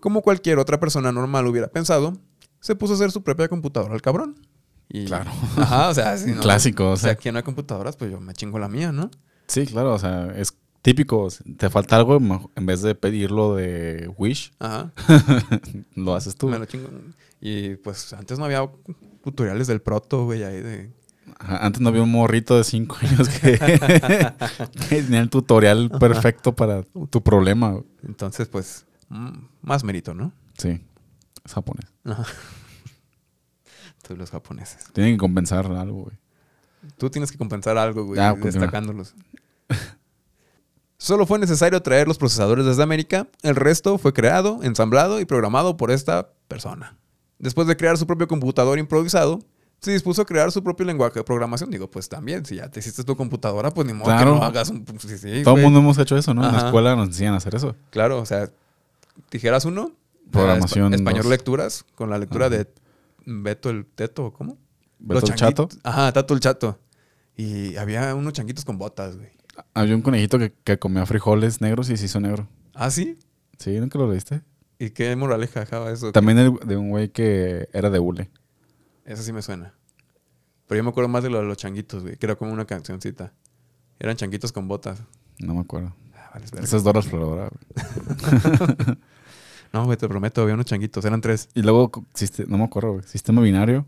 Como 0.00 0.22
cualquier 0.22 0.58
otra 0.58 0.80
persona 0.80 1.12
normal 1.12 1.46
hubiera 1.46 1.68
pensado, 1.68 2.14
se 2.60 2.74
puso 2.74 2.94
a 2.94 2.96
hacer 2.96 3.10
su 3.10 3.22
propia 3.22 3.48
computadora 3.48 3.94
al 3.94 4.02
cabrón. 4.02 4.36
Y, 4.88 5.04
Claro. 5.06 5.30
Ajá, 5.56 5.88
o 5.90 5.94
sea, 5.94 6.16
si 6.16 6.30
no- 6.34 6.40
Clásico, 6.40 6.88
o 6.88 6.92
O 6.92 6.96
sea, 6.96 7.02
sea. 7.04 7.12
aquí 7.12 7.30
no 7.30 7.38
hay 7.38 7.44
computadoras, 7.44 7.96
pues 7.96 8.10
yo 8.10 8.20
me 8.20 8.32
chingo 8.34 8.58
la 8.58 8.68
mía, 8.68 8.90
¿no? 8.92 9.10
Sí, 9.46 9.66
claro, 9.66 9.92
o 9.94 9.98
sea, 9.98 10.32
es 10.36 10.56
típico. 10.80 11.28
Te 11.58 11.68
falta 11.70 11.96
algo, 11.96 12.16
en 12.56 12.66
vez 12.66 12.80
de 12.82 12.94
pedirlo 12.94 13.54
de 13.54 14.10
Wish, 14.16 14.52
Ajá. 14.58 14.92
lo 15.94 16.14
haces 16.14 16.36
tú. 16.36 16.48
Me 16.48 16.58
lo 16.58 16.64
chingo. 16.64 16.88
Y 17.40 17.76
pues 17.76 18.12
antes 18.12 18.38
no 18.38 18.44
había 18.46 18.68
tutoriales 19.22 19.66
del 19.66 19.82
proto, 19.82 20.24
güey, 20.24 20.42
ahí 20.42 20.60
de... 20.60 20.90
Antes 21.46 21.80
no 21.80 21.88
había 21.88 22.02
un 22.02 22.10
morrito 22.10 22.56
de 22.56 22.64
5 22.64 22.96
años 23.02 23.28
que, 23.28 23.58
que 24.88 25.02
tenía 25.02 25.20
el 25.20 25.30
tutorial 25.30 25.90
perfecto 25.90 26.54
para 26.54 26.82
tu 26.82 27.22
problema. 27.22 27.80
Entonces, 28.06 28.48
pues, 28.48 28.86
mm, 29.08 29.38
más 29.62 29.84
mérito, 29.84 30.14
¿no? 30.14 30.32
Sí, 30.56 30.80
es 31.44 31.52
japonés. 31.52 31.86
Ajá. 32.04 32.24
Todos 34.02 34.18
los 34.18 34.30
japoneses. 34.30 34.84
Tienen 34.92 35.14
que 35.14 35.18
compensar 35.18 35.66
algo, 35.66 36.04
güey. 36.04 36.16
Tú 36.98 37.10
tienes 37.10 37.30
que 37.30 37.38
compensar 37.38 37.78
algo, 37.78 38.04
güey, 38.04 38.20
destacándolos. 38.40 39.14
Solo 40.98 41.26
fue 41.26 41.38
necesario 41.38 41.82
traer 41.82 42.06
los 42.06 42.18
procesadores 42.18 42.64
desde 42.64 42.82
América, 42.82 43.26
el 43.42 43.56
resto 43.56 43.98
fue 43.98 44.12
creado, 44.12 44.60
ensamblado 44.62 45.20
y 45.20 45.24
programado 45.24 45.76
por 45.76 45.90
esta 45.90 46.30
persona. 46.46 46.96
Después 47.40 47.66
de 47.66 47.76
crear 47.76 47.98
su 47.98 48.06
propio 48.06 48.28
computador 48.28 48.78
improvisado, 48.78 49.40
se 49.82 49.90
dispuso 49.92 50.22
a 50.22 50.24
crear 50.24 50.50
su 50.52 50.62
propio 50.62 50.86
lenguaje 50.86 51.18
de 51.18 51.24
programación. 51.24 51.70
Digo, 51.70 51.90
pues 51.90 52.08
también, 52.08 52.46
si 52.46 52.56
ya 52.56 52.70
te 52.70 52.80
hiciste 52.80 53.04
tu 53.04 53.16
computadora, 53.16 53.70
pues 53.72 53.86
ni 53.86 53.92
modo 53.92 54.04
Claro. 54.06 54.34
que 54.34 54.38
no 54.40 54.44
hagas 54.44 54.70
un... 54.70 54.86
sí, 54.98 55.18
sí, 55.18 55.42
Todo 55.42 55.56
el 55.56 55.62
mundo 55.62 55.80
hemos 55.80 55.98
hecho 55.98 56.16
eso, 56.16 56.32
¿no? 56.32 56.46
En 56.48 56.52
la 56.54 56.66
escuela 56.66 56.94
nos 56.96 57.08
enseñan 57.08 57.34
a 57.34 57.38
hacer 57.38 57.54
eso. 57.54 57.74
Claro, 57.90 58.20
o 58.20 58.24
sea, 58.26 58.48
tijeras 59.28 59.64
uno. 59.64 59.92
Programación 60.30 60.92
espa- 60.92 60.96
español 60.96 61.22
dos. 61.24 61.30
lecturas, 61.30 61.84
con 61.94 62.08
la 62.08 62.18
lectura 62.18 62.46
Ajá. 62.46 62.56
de 62.56 62.66
Beto 63.26 63.68
el 63.70 63.84
Teto, 63.84 64.32
¿cómo? 64.32 64.56
Beto 64.98 65.26
el 65.26 65.34
changuitos- 65.34 65.68
Chato. 65.68 65.80
Ajá, 65.82 66.12
Tato 66.12 66.32
el 66.34 66.40
Chato. 66.40 66.78
Y 67.36 67.76
había 67.76 68.14
unos 68.14 68.32
changuitos 68.32 68.64
con 68.64 68.78
botas, 68.78 69.16
güey. 69.16 69.28
Había 69.74 69.94
un 69.94 70.00
conejito 70.02 70.38
que, 70.38 70.52
que 70.64 70.78
comía 70.78 71.04
frijoles 71.06 71.60
negros 71.60 71.90
y 71.90 71.96
se 71.98 72.06
hizo 72.06 72.20
negro. 72.20 72.48
¿Ah, 72.72 72.90
sí? 72.90 73.18
Sí, 73.58 73.78
¿nunca 73.78 73.98
lo 73.98 74.10
leíste? 74.10 74.40
¿Y 74.78 74.90
qué 74.90 75.14
moraleja 75.16 75.60
dejaba 75.60 75.90
eso? 75.92 76.12
También 76.12 76.38
el- 76.38 76.54
de 76.66 76.76
un 76.76 76.88
güey 76.90 77.10
que 77.10 77.68
era 77.72 77.90
de 77.90 77.98
hule. 77.98 78.30
Eso 79.04 79.22
sí 79.22 79.32
me 79.32 79.42
suena. 79.42 79.74
Pero 80.66 80.78
yo 80.78 80.84
me 80.84 80.90
acuerdo 80.90 81.08
más 81.08 81.22
de 81.22 81.30
lo 81.30 81.38
de 81.38 81.44
los 81.44 81.56
changuitos, 81.56 82.02
güey, 82.02 82.16
que 82.16 82.26
era 82.26 82.36
como 82.36 82.52
una 82.52 82.64
cancioncita. 82.64 83.32
Eran 83.98 84.16
changuitos 84.16 84.52
con 84.52 84.68
botas. 84.68 85.02
No 85.38 85.54
me 85.54 85.60
acuerdo. 85.60 85.94
Ah, 86.14 86.38
verga. 86.38 86.60
Esa 86.60 86.76
es 86.76 86.84
Dora 86.84 87.00
Exploradora, 87.00 87.48
güey. 87.50 88.96
No, 89.72 89.86
güey, 89.86 89.96
te 89.96 90.06
prometo, 90.06 90.42
había 90.42 90.52
unos 90.52 90.66
changuitos, 90.66 91.02
eran 91.06 91.22
tres. 91.22 91.48
Y 91.54 91.62
luego, 91.62 91.90
no 92.46 92.58
me 92.58 92.64
acuerdo, 92.64 92.92
güey. 92.92 93.04
Sistema 93.06 93.40
binario. 93.40 93.86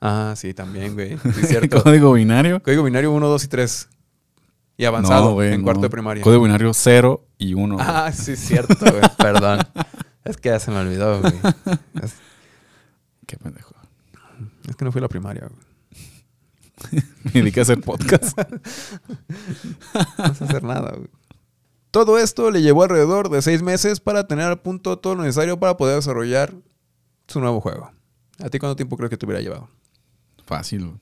Ah, 0.00 0.34
sí, 0.36 0.54
también, 0.54 0.94
güey. 0.94 1.18
Sí, 1.18 1.42
cierto. 1.46 1.82
Código 1.82 2.12
binario. 2.12 2.62
Código 2.62 2.84
binario 2.84 3.10
1, 3.10 3.26
2 3.26 3.44
y 3.44 3.48
3. 3.48 3.88
Y 4.76 4.84
avanzado 4.84 5.30
No, 5.30 5.32
güey, 5.32 5.54
en 5.54 5.60
no. 5.62 5.64
cuarto 5.64 5.80
de 5.82 5.90
primaria. 5.90 6.22
Código 6.22 6.44
binario 6.44 6.72
0 6.72 7.26
y 7.38 7.54
1. 7.54 7.76
Ah, 7.80 8.12
sí, 8.12 8.32
es 8.32 8.38
cierto, 8.38 8.76
güey. 8.78 9.02
Perdón. 9.18 9.60
Es 10.24 10.36
que 10.38 10.48
ya 10.48 10.58
se 10.58 10.72
me 10.72 10.78
olvidó, 10.78 11.20
güey. 11.20 11.34
Es, 12.02 12.14
Qué 13.28 13.36
pendejo. 13.36 13.75
Es 14.68 14.76
que 14.76 14.84
no 14.84 14.92
fui 14.92 14.98
a 15.00 15.02
la 15.02 15.08
primaria, 15.08 15.48
güey. 15.48 17.02
Me 17.24 17.30
dediqué 17.32 17.60
a 17.60 17.62
hacer 17.62 17.80
podcast. 17.80 18.38
No 20.18 20.34
sé 20.34 20.44
hacer 20.44 20.62
nada, 20.62 20.92
güey. 20.96 21.08
Todo 21.90 22.18
esto 22.18 22.50
le 22.50 22.60
llevó 22.60 22.82
alrededor 22.82 23.30
de 23.30 23.40
seis 23.40 23.62
meses 23.62 24.00
para 24.00 24.26
tener 24.26 24.50
a 24.50 24.62
punto 24.62 24.98
todo 24.98 25.14
lo 25.14 25.22
necesario 25.22 25.58
para 25.58 25.76
poder 25.76 25.96
desarrollar 25.96 26.54
su 27.26 27.40
nuevo 27.40 27.60
juego. 27.60 27.90
¿A 28.42 28.50
ti 28.50 28.58
cuánto 28.58 28.76
tiempo 28.76 28.96
crees 28.98 29.08
que 29.10 29.16
te 29.16 29.24
hubiera 29.24 29.40
llevado? 29.40 29.70
Fácil, 30.44 30.86
güey. 30.86 30.98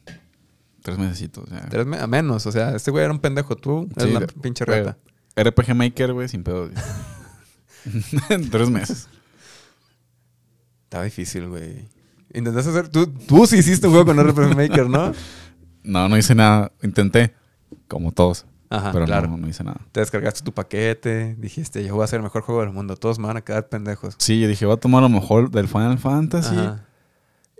Tres 0.83 0.99
mesecitos. 0.99 1.49
Ya. 1.51 1.69
Tres 1.69 1.87
me- 1.87 1.99
a 1.99 2.07
menos, 2.07 2.47
o 2.47 2.53
sea, 2.53 2.77
este 2.77 2.91
güey 2.93 3.03
era 3.05 3.13
un 3.13 3.19
pendejo, 3.19 3.57
tú 3.57 3.89
eres 3.97 4.13
Sí, 4.13 4.19
de- 4.21 4.27
pinche 4.41 4.65
reta. 4.65 4.97
RPG 5.37 5.75
Maker, 5.75 6.13
güey, 6.13 6.29
sin 6.29 6.45
pedo. 6.45 6.71
en 8.29 8.51
tres 8.51 8.71
meses. 8.71 9.09
Estaba 10.85 11.05
difícil, 11.05 11.49
güey. 11.49 11.89
Intentaste 12.35 12.71
hacer. 12.71 12.89
Tú, 12.89 13.07
tú 13.07 13.47
sí 13.47 13.59
hiciste 13.59 13.87
un 13.87 13.95
juego 13.95 14.07
con 14.07 14.23
RPG 14.23 14.57
Maker, 14.57 14.89
¿no? 14.89 15.13
No, 15.87 16.09
no 16.09 16.17
hice 16.17 16.35
nada. 16.35 16.73
Intenté, 16.83 17.35
como 17.89 18.11
todos. 18.11 18.47
Ajá, 18.71 18.91
pero 18.91 19.05
claro. 19.05 19.29
no, 19.29 19.37
no 19.37 19.49
hice 19.49 19.63
nada. 19.63 19.81
Te 19.93 20.01
descargaste 20.01 20.43
tu 20.43 20.53
paquete, 20.53 21.37
dijiste, 21.39 21.85
yo 21.85 21.95
voy 21.95 22.03
a 22.03 22.05
hacer 22.05 22.19
el 22.19 22.23
mejor 22.23 22.43
juego 22.43 22.63
del 22.63 22.71
mundo, 22.71 22.97
todos 22.97 23.19
me 23.19 23.27
van 23.27 23.37
a 23.37 23.43
quedar 23.43 23.69
pendejos. 23.69 24.15
Sí, 24.19 24.41
yo 24.41 24.49
dije, 24.49 24.67
voy 24.67 24.75
a 24.75 24.79
tomar 24.79 25.03
lo 25.03 25.09
mejor 25.09 25.51
del 25.51 25.69
Final 25.69 25.99
Fantasy 25.99 26.57
Ajá, 26.57 26.85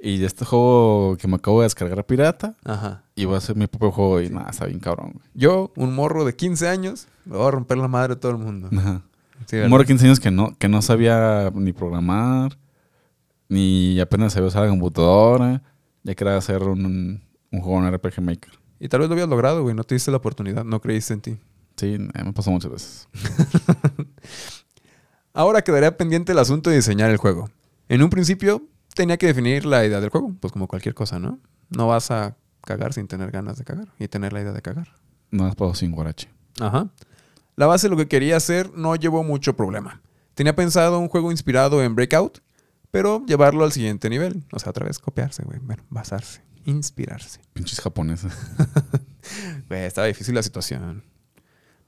y 0.03 0.19
de 0.19 0.27
este 0.27 0.45
juego 0.45 1.17
que 1.19 1.29
me 1.29 1.37
acabo 1.37 1.61
de 1.61 1.67
descargar 1.67 2.05
pirata 2.05 2.55
ajá. 2.65 3.05
y 3.15 3.27
voy 3.27 3.37
a 3.37 3.39
hacer 3.39 3.57
mi 3.57 3.67
propio 3.67 3.93
juego 3.93 4.21
y 4.21 4.31
nada, 4.31 4.51
está 4.51 4.67
bien 4.67 4.81
cabrón, 4.81 5.13
güey. 5.15 5.27
Yo, 5.35 5.73
un 5.77 5.95
morro 5.95 6.25
de 6.25 6.35
15 6.35 6.69
años, 6.69 7.07
me 7.25 7.37
voy 7.37 7.47
a 7.47 7.51
romper 7.51 7.79
la 7.79 7.89
madre 7.89 8.15
a 8.15 8.17
todo 8.17 8.33
el 8.33 8.39
mundo. 8.39 8.69
Ajá. 8.77 9.03
Sí, 9.47 9.57
Un 9.57 9.71
morro 9.71 9.83
de 9.83 9.89
15 9.89 10.07
años 10.07 10.21
que 10.21 10.31
no, 10.31 10.57
que 10.59 10.69
no 10.69 10.83
sabía 10.83 11.51
ni 11.55 11.73
programar, 11.73 12.57
ni 13.55 14.01
apenas 14.01 14.33
sabía 14.33 14.49
usar 14.49 14.65
la 14.65 14.71
computadora, 14.71 15.63
ya 16.03 16.15
quería 16.15 16.37
hacer 16.37 16.63
un, 16.65 17.23
un 17.53 17.61
juego 17.61 17.87
en 17.87 17.95
RPG 17.95 18.21
Maker. 18.21 18.53
Y 18.81 18.89
tal 18.89 19.01
vez 19.01 19.09
lo 19.09 19.15
habías 19.15 19.29
logrado, 19.29 19.63
güey, 19.63 19.75
no 19.75 19.85
te 19.85 19.95
diste 19.95 20.11
la 20.11 20.17
oportunidad, 20.17 20.65
no 20.65 20.81
creíste 20.81 21.15
en 21.15 21.21
ti. 21.21 21.39
Sí, 21.77 21.97
me 21.99 22.33
pasó 22.33 22.51
muchas 22.51 22.71
veces. 22.71 23.09
Ahora 25.33 25.63
quedaría 25.63 25.97
pendiente 25.97 26.33
el 26.33 26.39
asunto 26.39 26.71
de 26.71 26.77
diseñar 26.77 27.11
el 27.11 27.17
juego. 27.17 27.49
En 27.89 28.03
un 28.03 28.11
principio, 28.11 28.63
tenía 28.95 29.17
que 29.17 29.27
definir 29.27 29.67
la 29.67 29.85
idea 29.85 30.01
del 30.01 30.11
juego, 30.11 30.35
pues 30.41 30.53
como 30.53 30.67
cualquier 30.67 30.95
cosa, 30.95 31.19
¿no? 31.19 31.39
No 31.71 31.87
vas 31.87 32.11
a 32.11 32.37
cagar 32.63 32.93
sin 32.93 33.07
tener 33.07 33.31
ganas 33.31 33.57
de 33.57 33.65
cagar 33.65 33.89
y 33.99 34.09
tener 34.09 34.33
la 34.33 34.41
idea 34.41 34.53
de 34.53 34.63
cagar. 34.63 34.89
No 35.31 35.47
has 35.47 35.55
pasado 35.55 35.75
sin 35.75 35.93
guarache. 35.93 36.29
Ajá. 36.61 36.89
La 37.57 37.67
base 37.67 37.87
de 37.87 37.91
lo 37.93 37.97
que 37.97 38.09
quería 38.09 38.37
hacer 38.37 38.73
no 38.75 38.97
llevó 38.97 39.23
mucho 39.23 39.57
problema. 39.57 40.01
Tenía 40.35 40.57
pensado 40.57 40.99
un 40.99 41.09
juego 41.09 41.31
inspirado 41.31 41.83
en 41.83 41.95
Breakout, 41.95 42.41
pero 42.95 43.27
llevarlo 43.27 43.65
al 43.65 43.73
siguiente 43.73 44.09
nivel. 44.09 44.45
O 44.53 44.61
sea, 44.61 44.71
otra 44.71 44.87
vez 44.87 45.01
copiarse, 45.01 45.43
güey. 45.43 45.59
Bueno, 45.59 45.83
basarse, 45.91 46.43
inspirarse. 46.65 47.41
Pinches 47.53 47.81
japoneses. 47.81 48.33
Güey, 49.69 49.85
estaba 49.85 50.07
difícil 50.07 50.35
la 50.35 50.43
situación. 50.45 51.03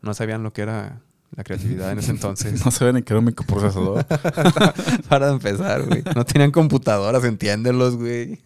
No 0.03 0.15
sabían 0.15 0.43
lo 0.43 0.53
que 0.53 0.63
era 0.63 1.03
la 1.37 1.45
creatividad 1.45 1.93
en 1.93 2.01
ese 2.01 2.11
entonces. 2.11 2.65
no 2.65 2.73
sabían 2.73 2.97
ni 2.97 3.03
que 3.03 3.13
era 3.13 3.21
un 3.21 3.27
microprocesador. 3.27 4.05
Para 5.09 5.29
empezar, 5.31 5.85
güey. 5.87 6.03
No 6.15 6.25
tenían 6.25 6.51
computadoras, 6.51 7.23
entiéndelos, 7.23 7.95
güey. 7.97 8.41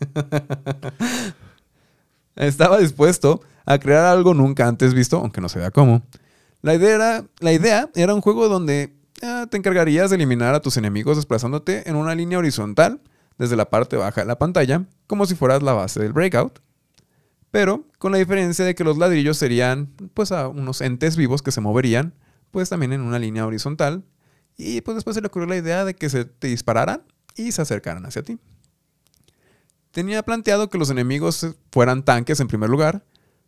Estaba 2.36 2.76
dispuesto 2.78 3.40
a 3.64 3.78
crear 3.78 4.04
algo 4.04 4.34
nunca 4.34 4.68
antes 4.68 4.92
visto, 4.92 5.16
aunque 5.16 5.40
no 5.40 5.48
se 5.48 5.60
vea 5.60 5.70
cómo. 5.70 6.02
La 6.60 6.74
idea 6.74 6.94
era, 6.94 7.24
la 7.38 7.52
idea 7.54 7.88
era 7.94 8.12
un 8.12 8.20
juego 8.20 8.50
donde 8.50 8.99
te 9.20 9.56
encargarías 9.56 10.11
de 10.11 10.16
eliminar 10.16 10.54
a 10.54 10.61
tus 10.61 10.76
enemigos 10.76 11.16
desplazándote 11.16 11.88
en 11.88 11.96
una 11.96 12.14
línea 12.14 12.38
horizontal 12.38 13.00
desde 13.38 13.56
la 13.56 13.70
parte 13.70 13.96
baja 13.96 14.20
de 14.22 14.26
la 14.26 14.38
pantalla, 14.38 14.87
como 15.06 15.26
si 15.26 15.35
fueras 15.35 15.62
la 15.62 15.72
base 15.72 16.00
del 16.00 16.12
breakout. 16.12 16.61
Pero 17.50 17.87
con 17.98 18.12
la 18.12 18.18
diferencia 18.18 18.64
de 18.64 18.74
que 18.74 18.85
los 18.85 18.98
ladrillos 18.98 19.37
serían 19.37 19.92
pues 20.14 20.33
a 20.33 20.48
unos 20.48 20.80
entes 20.80 21.16
vivos 21.16 21.42
que 21.42 21.50
se 21.50 21.61
moverían 21.61 22.14
pues 22.50 22.68
también 22.68 22.92
en 22.92 23.00
una 23.00 23.18
línea 23.18 23.46
horizontal 23.46 24.04
y 24.56 24.80
pues 24.83 24.94
después 24.96 25.14
se 25.14 25.20
le 25.20 25.28
ocurrió 25.28 25.48
la 25.48 25.56
idea 25.56 25.85
de 25.85 25.94
que 25.94 26.11
se 26.11 26.24
te 26.24 26.48
dispararan 26.48 27.02
y 27.37 27.52
se 27.52 27.62
acercaran 27.62 28.04
hacia 28.06 28.22
ti. 28.22 28.38
Tenía 29.90 30.22
planteado 30.22 30.68
que 30.68 30.78
los 30.78 30.90
enemigos 30.90 31.46
fueran 31.72 32.04
tanques 32.04 32.40
en 32.40 32.46
primer 32.46 32.70
lugar, 32.70 33.04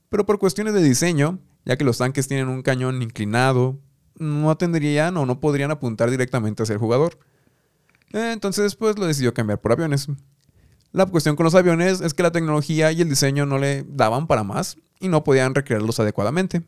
pero 0.08 0.26
por 0.26 0.38
cuestiones 0.38 0.74
de 0.74 0.82
diseño, 0.82 1.38
ya 1.64 1.76
que 1.76 1.84
los 1.84 1.98
tanques 1.98 2.26
tienen 2.26 2.48
un 2.48 2.62
cañón 2.62 3.02
inclinado, 3.02 3.78
no 4.22 4.56
tendrían 4.56 5.16
o 5.16 5.26
no 5.26 5.40
podrían 5.40 5.70
apuntar 5.70 6.10
directamente 6.10 6.62
hacia 6.62 6.74
el 6.74 6.78
jugador. 6.78 7.18
Eh, 8.12 8.30
Entonces, 8.32 8.76
pues 8.76 8.98
lo 8.98 9.06
decidió 9.06 9.34
cambiar 9.34 9.60
por 9.60 9.72
aviones. 9.72 10.08
La 10.92 11.06
cuestión 11.06 11.36
con 11.36 11.44
los 11.44 11.54
aviones 11.54 12.00
es 12.00 12.14
que 12.14 12.22
la 12.22 12.32
tecnología 12.32 12.92
y 12.92 13.00
el 13.00 13.08
diseño 13.08 13.46
no 13.46 13.58
le 13.58 13.84
daban 13.84 14.26
para 14.26 14.44
más 14.44 14.76
y 15.00 15.08
no 15.08 15.24
podían 15.24 15.54
recrearlos 15.54 15.98
adecuadamente. 16.00 16.62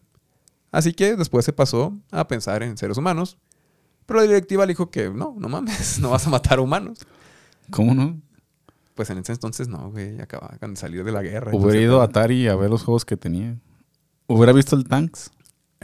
Así 0.72 0.92
que 0.92 1.14
después 1.14 1.44
se 1.44 1.52
pasó 1.52 1.96
a 2.10 2.26
pensar 2.26 2.62
en 2.62 2.76
seres 2.76 2.96
humanos. 2.96 3.38
Pero 4.06 4.20
la 4.20 4.26
directiva 4.26 4.66
le 4.66 4.72
dijo 4.72 4.90
que 4.90 5.10
no, 5.10 5.34
no 5.38 5.48
mames, 5.48 5.98
no 6.00 6.10
vas 6.10 6.26
a 6.26 6.30
matar 6.30 6.60
humanos. 6.60 6.98
¿Cómo 7.70 7.94
no? 7.94 8.20
Pues 8.94 9.10
en 9.10 9.18
ese 9.18 9.32
entonces 9.32 9.68
no, 9.68 9.90
güey, 9.90 10.20
acababan 10.20 10.74
de 10.74 10.76
salir 10.76 11.04
de 11.04 11.12
la 11.12 11.22
guerra. 11.22 11.50
Hubiera 11.50 11.58
entonces, 11.58 11.82
ido 11.82 12.00
a. 12.00 12.04
Atari 12.04 12.48
a 12.48 12.56
ver 12.56 12.70
los 12.70 12.82
juegos 12.82 13.04
que 13.04 13.16
tenía. 13.16 13.56
Hubiera 14.26 14.52
visto 14.52 14.76
el 14.76 14.84
Tanks. 14.84 15.30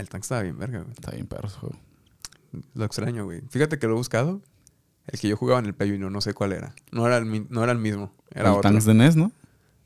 El 0.01 0.09
tank 0.09 0.23
estaba 0.23 0.43
bien 0.43 0.59
verga, 0.59 0.81
güey. 0.81 0.91
Está 0.93 1.11
bien 1.13 1.27
perro 1.27 1.49
ese 1.49 1.57
juego. 1.59 1.77
Lo 2.75 2.85
extraño, 2.85 3.25
güey. 3.25 3.43
Fíjate 3.51 3.79
que 3.79 3.87
lo 3.87 3.93
he 3.95 3.97
buscado. 3.97 4.41
El 5.07 5.19
que 5.19 5.29
yo 5.29 5.37
jugaba 5.37 5.61
en 5.61 5.67
el 5.67 5.75
Play 5.75 5.93
1, 5.93 6.11
no 6.11 6.21
sé 6.21 6.35
cuál 6.35 6.53
era. 6.53 6.75
No 6.93 7.07
era 7.07 7.17
el, 7.19 7.47
no 7.51 7.63
era 7.63 7.73
el 7.73 7.79
mismo. 7.79 8.13
Era 8.31 8.51
el 8.51 8.57
otro. 8.57 8.63
Tanks 8.71 8.85
de 8.85 8.95
NES, 8.95 9.17
¿no? 9.17 9.33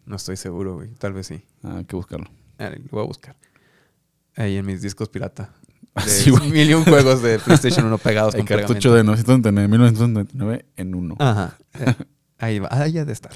No 0.07 0.17
estoy 0.17 0.37
seguro, 0.37 0.75
güey. 0.75 0.91
Tal 0.95 1.13
vez 1.13 1.27
sí. 1.27 1.43
Ah, 1.63 1.77
hay 1.79 1.85
que 1.85 1.97
buscarlo. 1.97 2.27
Ah, 2.59 2.71
Lo 2.71 2.77
voy 2.91 3.03
a 3.03 3.07
buscar. 3.07 3.37
Ahí 4.37 4.57
en 4.57 4.67
mis 4.67 4.83
discos 4.83 5.09
pirata. 5.09 5.55
De 5.95 6.03
Sí, 6.11 6.31
güey. 6.31 6.51
mil 6.51 6.69
y 6.69 6.75
un 6.75 6.85
juegos 6.85 7.23
de 7.23 7.39
PlayStation 7.39 7.87
1 7.87 7.99
pegados 7.99 8.35
El 8.35 8.41
con 8.41 8.47
cartucho 8.49 8.91
pegamento. 8.91 8.97
de 8.97 9.05
999, 9.05 9.69
1999 9.69 10.67
en 10.77 10.95
uno. 10.95 11.17
Ajá. 11.19 11.57
Eh, 11.75 11.95
Ahí 12.39 12.59
va. 12.59 12.69
Ahí 12.71 12.99
ha 12.99 13.05
de 13.05 13.13
estar. 13.13 13.33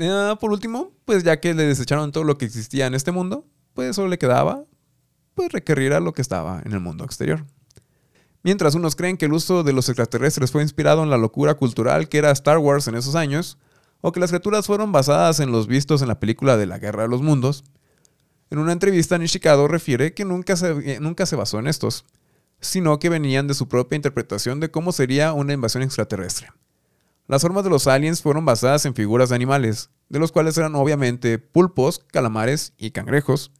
Ah, 0.00 0.36
por 0.40 0.50
último, 0.52 0.92
pues 1.04 1.22
ya 1.24 1.38
que 1.40 1.52
le 1.54 1.64
desecharon 1.64 2.12
todo 2.12 2.24
lo 2.24 2.38
que 2.38 2.44
existía 2.46 2.86
en 2.86 2.94
este 2.94 3.12
mundo, 3.12 3.46
pues 3.74 3.94
solo 3.96 4.08
le 4.08 4.18
quedaba 4.18 4.64
pues 5.34 5.52
requerir 5.52 5.92
a 5.92 6.00
lo 6.00 6.12
que 6.12 6.22
estaba 6.22 6.62
en 6.64 6.72
el 6.72 6.80
mundo 6.80 7.04
exterior. 7.04 7.44
Mientras 8.42 8.74
unos 8.74 8.96
creen 8.96 9.16
que 9.16 9.26
el 9.26 9.32
uso 9.32 9.62
de 9.62 9.72
los 9.72 9.88
extraterrestres 9.88 10.50
fue 10.50 10.62
inspirado 10.62 11.02
en 11.02 11.10
la 11.10 11.16
locura 11.16 11.54
cultural 11.54 12.08
que 12.08 12.18
era 12.18 12.30
Star 12.32 12.58
Wars 12.58 12.88
en 12.88 12.96
esos 12.96 13.14
años, 13.14 13.58
o 14.00 14.10
que 14.12 14.20
las 14.20 14.30
criaturas 14.30 14.66
fueron 14.66 14.90
basadas 14.90 15.38
en 15.40 15.52
los 15.52 15.68
vistos 15.68 16.02
en 16.02 16.08
la 16.08 16.18
película 16.18 16.56
de 16.56 16.66
la 16.66 16.78
Guerra 16.78 17.04
de 17.04 17.08
los 17.08 17.22
Mundos, 17.22 17.64
en 18.52 18.58
una 18.58 18.72
entrevista 18.72 19.16
Nishikado 19.16 19.66
refiere 19.66 20.12
que 20.12 20.26
nunca 20.26 20.56
se, 20.56 21.00
nunca 21.00 21.24
se 21.24 21.36
basó 21.36 21.58
en 21.58 21.66
estos, 21.66 22.04
sino 22.60 22.98
que 22.98 23.08
venían 23.08 23.46
de 23.46 23.54
su 23.54 23.66
propia 23.66 23.96
interpretación 23.96 24.60
de 24.60 24.70
cómo 24.70 24.92
sería 24.92 25.32
una 25.32 25.54
invasión 25.54 25.82
extraterrestre. 25.82 26.48
Las 27.28 27.40
formas 27.40 27.64
de 27.64 27.70
los 27.70 27.86
aliens 27.86 28.20
fueron 28.20 28.44
basadas 28.44 28.84
en 28.84 28.94
figuras 28.94 29.30
de 29.30 29.36
animales, 29.36 29.88
de 30.10 30.18
los 30.18 30.32
cuales 30.32 30.58
eran 30.58 30.74
obviamente 30.74 31.38
pulpos, 31.38 32.04
calamares 32.12 32.74
y 32.76 32.90
cangrejos. 32.90 33.52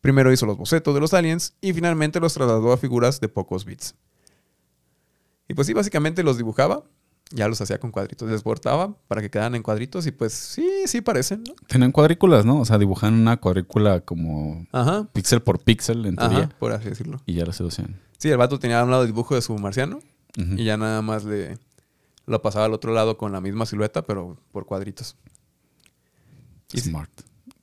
Primero 0.00 0.32
hizo 0.32 0.46
los 0.46 0.56
bocetos 0.56 0.94
de 0.94 1.00
los 1.00 1.12
aliens 1.14 1.54
y 1.60 1.72
finalmente 1.72 2.20
los 2.20 2.34
trasladó 2.34 2.72
a 2.72 2.76
figuras 2.76 3.20
de 3.20 3.28
pocos 3.28 3.64
bits. 3.64 3.94
Y 5.48 5.54
pues 5.54 5.66
sí, 5.66 5.72
básicamente 5.72 6.22
los 6.22 6.36
dibujaba, 6.36 6.84
ya 7.30 7.48
los 7.48 7.60
hacía 7.60 7.78
con 7.80 7.90
cuadritos, 7.90 8.30
les 8.30 8.42
cortaba 8.42 8.94
para 9.08 9.20
que 9.20 9.30
quedaran 9.30 9.54
en 9.54 9.62
cuadritos 9.62 10.06
y 10.06 10.12
pues 10.12 10.32
sí, 10.32 10.66
sí 10.86 11.00
parecen, 11.00 11.42
¿no? 11.46 11.54
Tenían 11.66 11.90
cuadrículas, 11.92 12.44
¿no? 12.44 12.60
O 12.60 12.64
sea, 12.64 12.78
dibujan 12.78 13.14
una 13.14 13.38
cuadrícula 13.38 14.00
como 14.02 14.66
Ajá, 14.72 15.08
píxel 15.12 15.42
por 15.42 15.58
píxel, 15.62 16.06
en 16.06 16.16
teoría. 16.16 16.38
ajá, 16.38 16.48
por 16.58 16.72
así 16.72 16.88
decirlo. 16.88 17.20
Y 17.26 17.34
ya 17.34 17.44
lo 17.44 17.52
seducían. 17.52 18.00
Sí, 18.18 18.28
el 18.30 18.36
vato 18.36 18.58
tenía 18.58 18.80
a 18.80 18.84
un 18.84 18.90
lado 18.90 19.02
el 19.02 19.08
dibujo 19.08 19.34
de 19.34 19.42
su 19.42 19.56
marciano 19.58 20.00
y 20.36 20.64
ya 20.64 20.76
nada 20.76 21.02
más 21.02 21.24
le 21.24 21.58
lo 22.26 22.42
pasaba 22.42 22.66
al 22.66 22.74
otro 22.74 22.92
lado 22.92 23.16
con 23.16 23.32
la 23.32 23.40
misma 23.40 23.64
silueta, 23.66 24.02
pero 24.02 24.36
por 24.52 24.66
cuadritos. 24.66 25.16
Smart. 26.76 27.10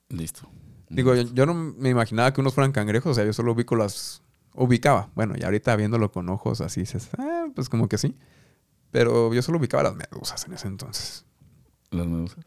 Listo. 0.10 0.50
Digo, 0.90 1.16
yo, 1.16 1.24
yo 1.34 1.46
no 1.46 1.54
me 1.54 1.90
imaginaba 1.90 2.32
que 2.34 2.42
unos 2.42 2.54
fueran 2.54 2.72
cangrejos, 2.72 3.12
o 3.12 3.14
sea, 3.16 3.26
yo 3.26 3.34
solo 3.34 3.54
ubico 3.54 3.76
las... 3.76 4.22
Ubicaba. 4.54 5.10
Bueno, 5.16 5.34
y 5.38 5.44
ahorita 5.44 5.76
viéndolo 5.76 6.12
con 6.12 6.30
ojos 6.30 6.62
así, 6.62 6.82
dices, 6.82 7.10
ah, 7.18 7.48
pues 7.54 7.68
como 7.68 7.90
que 7.90 7.98
sí. 7.98 8.16
Pero 8.92 9.34
yo 9.34 9.42
solo 9.42 9.58
ubicaba 9.58 9.84
las 9.84 9.96
medusas 9.96 10.46
en 10.46 10.54
ese 10.54 10.68
entonces. 10.68 11.26
Las 11.92 12.08
medusas. 12.08 12.46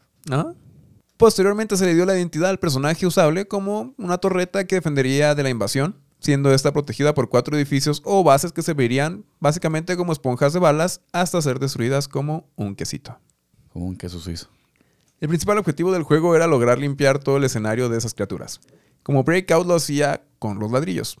Posteriormente 1.17 1.77
se 1.77 1.85
le 1.85 1.93
dio 1.93 2.05
la 2.05 2.17
identidad 2.17 2.49
al 2.49 2.59
personaje 2.59 3.05
usable 3.05 3.47
como 3.47 3.93
una 3.97 4.17
torreta 4.17 4.65
que 4.65 4.75
defendería 4.75 5.35
de 5.35 5.43
la 5.43 5.49
invasión, 5.49 5.97
siendo 6.19 6.53
esta 6.53 6.71
protegida 6.71 7.13
por 7.13 7.29
cuatro 7.29 7.55
edificios 7.57 8.01
o 8.05 8.23
bases 8.23 8.53
que 8.53 8.61
servirían 8.61 9.25
básicamente 9.39 9.97
como 9.97 10.13
esponjas 10.13 10.53
de 10.53 10.59
balas 10.59 11.01
hasta 11.11 11.41
ser 11.41 11.59
destruidas 11.59 12.07
como 12.07 12.49
un 12.55 12.75
quesito. 12.75 13.19
Como 13.71 13.85
un 13.85 13.97
queso 13.97 14.19
suizo. 14.19 14.49
El 15.19 15.27
principal 15.27 15.57
objetivo 15.57 15.91
del 15.91 16.03
juego 16.03 16.35
era 16.35 16.47
lograr 16.47 16.77
limpiar 16.77 17.19
todo 17.19 17.37
el 17.37 17.43
escenario 17.43 17.89
de 17.89 17.97
esas 17.97 18.13
criaturas, 18.13 18.61
como 19.03 19.23
Breakout 19.23 19.67
lo 19.67 19.75
hacía 19.75 20.23
con 20.39 20.59
los 20.59 20.71
ladrillos. 20.71 21.17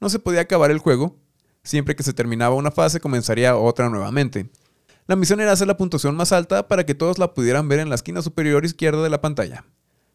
No 0.00 0.08
se 0.08 0.18
podía 0.18 0.40
acabar 0.40 0.70
el 0.70 0.78
juego, 0.78 1.16
siempre 1.62 1.94
que 1.94 2.02
se 2.02 2.14
terminaba 2.14 2.54
una 2.54 2.70
fase 2.70 3.00
comenzaría 3.00 3.54
otra 3.56 3.90
nuevamente. 3.90 4.50
La 5.06 5.16
misión 5.16 5.40
era 5.40 5.52
hacer 5.52 5.66
la 5.66 5.76
puntuación 5.76 6.16
más 6.16 6.32
alta 6.32 6.68
para 6.68 6.86
que 6.86 6.94
todos 6.94 7.18
la 7.18 7.34
pudieran 7.34 7.68
ver 7.68 7.80
en 7.80 7.90
la 7.90 7.96
esquina 7.96 8.22
superior 8.22 8.64
izquierda 8.64 9.02
de 9.02 9.10
la 9.10 9.20
pantalla. 9.20 9.66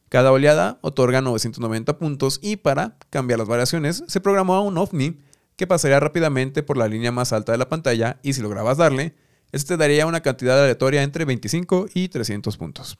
Cada 0.10 0.32
oleada 0.32 0.80
otorga 0.82 1.22
990 1.22 2.00
puntos 2.00 2.40
y 2.42 2.56
para 2.56 2.98
cambiar 3.12 3.38
las 3.38 3.48
variaciones 3.48 4.04
se 4.08 4.22
programó 4.22 4.64
un 4.64 4.78
OVNI 4.78 5.20
que 5.56 5.68
pasaría 5.68 6.00
rápidamente 6.00 6.64
por 6.64 6.78
la 6.78 6.88
línea 6.88 7.12
más 7.12 7.32
alta 7.32 7.52
de 7.52 7.58
la 7.60 7.70
pantalla 7.70 8.20
y 8.24 8.34
si 8.34 8.42
lograbas 8.42 8.78
darle, 8.78 9.16
este 9.52 9.76
te 9.76 9.78
daría 9.78 10.06
una 10.06 10.22
cantidad 10.22 10.62
aleatoria 10.62 11.04
entre 11.04 11.26
25 11.26 11.88
y 11.94 12.10
300 12.10 12.58
puntos. 12.58 12.98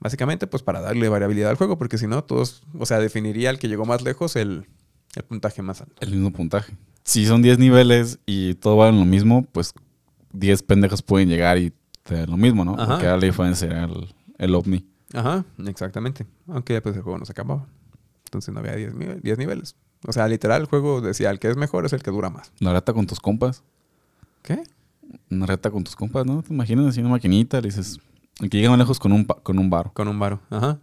Básicamente, 0.00 0.46
pues 0.46 0.62
para 0.62 0.80
darle 0.80 1.08
variabilidad 1.08 1.50
al 1.50 1.56
juego, 1.56 1.78
porque 1.78 1.96
si 1.98 2.06
no, 2.06 2.22
todos, 2.24 2.62
o 2.78 2.84
sea, 2.84 2.98
definiría 2.98 3.48
el 3.50 3.58
que 3.58 3.68
llegó 3.68 3.86
más 3.86 4.02
lejos 4.02 4.36
el, 4.36 4.66
el 5.14 5.22
puntaje 5.24 5.62
más 5.62 5.80
alto. 5.80 5.94
El 6.00 6.10
mismo 6.10 6.30
puntaje. 6.30 6.76
Si 7.04 7.24
son 7.26 7.40
10 7.42 7.58
niveles 7.58 8.18
y 8.26 8.54
todo 8.54 8.76
vale 8.76 8.98
lo 8.98 9.04
mismo, 9.04 9.46
pues 9.50 9.72
10 10.32 10.62
pendejos 10.64 11.00
pueden 11.02 11.28
llegar 11.28 11.56
y 11.58 11.72
te 12.02 12.16
dan 12.16 12.30
lo 12.30 12.36
mismo, 12.36 12.64
¿no? 12.64 12.74
Ajá. 12.78 12.86
Porque 12.94 13.06
la 13.06 13.18
diferencia 13.18 13.66
era 13.66 13.84
el, 13.84 14.14
el 14.38 14.54
ovni. 14.54 14.86
Ajá, 15.14 15.44
exactamente. 15.66 16.26
Aunque 16.48 16.80
pues 16.82 16.96
el 16.96 17.02
juego 17.02 17.18
no 17.18 17.24
se 17.24 17.32
acababa. 17.32 17.66
Entonces 18.26 18.52
no 18.52 18.60
había 18.60 18.74
10, 18.76 18.94
nive- 18.94 19.20
10 19.22 19.38
niveles. 19.38 19.76
O 20.06 20.12
sea, 20.12 20.28
literal, 20.28 20.62
el 20.62 20.66
juego 20.66 21.00
decía, 21.00 21.30
el 21.30 21.38
que 21.38 21.48
es 21.48 21.56
mejor 21.56 21.86
es 21.86 21.92
el 21.94 22.02
que 22.02 22.10
dura 22.10 22.28
más. 22.28 22.52
Una 22.60 22.74
reta 22.74 22.92
con 22.92 23.06
tus 23.06 23.20
compas. 23.20 23.62
¿Qué? 24.42 24.62
Una 25.30 25.46
reta 25.46 25.70
con 25.70 25.84
tus 25.84 25.96
compas, 25.96 26.24
¿no? 26.26 26.42
Te 26.42 26.52
imaginas 26.52 26.86
así 26.86 27.00
una 27.00 27.10
maquinita, 27.10 27.60
le 27.60 27.68
dices... 27.68 27.98
El 28.40 28.50
que 28.50 28.56
llega 28.58 28.70
más 28.70 28.78
lejos 28.80 28.98
con 28.98 29.12
un, 29.12 29.24
con 29.24 29.58
un 29.58 29.70
bar. 29.70 29.92
Con 29.92 30.08
un 30.08 30.18
varo. 30.18 30.40
Ajá. 30.50 30.78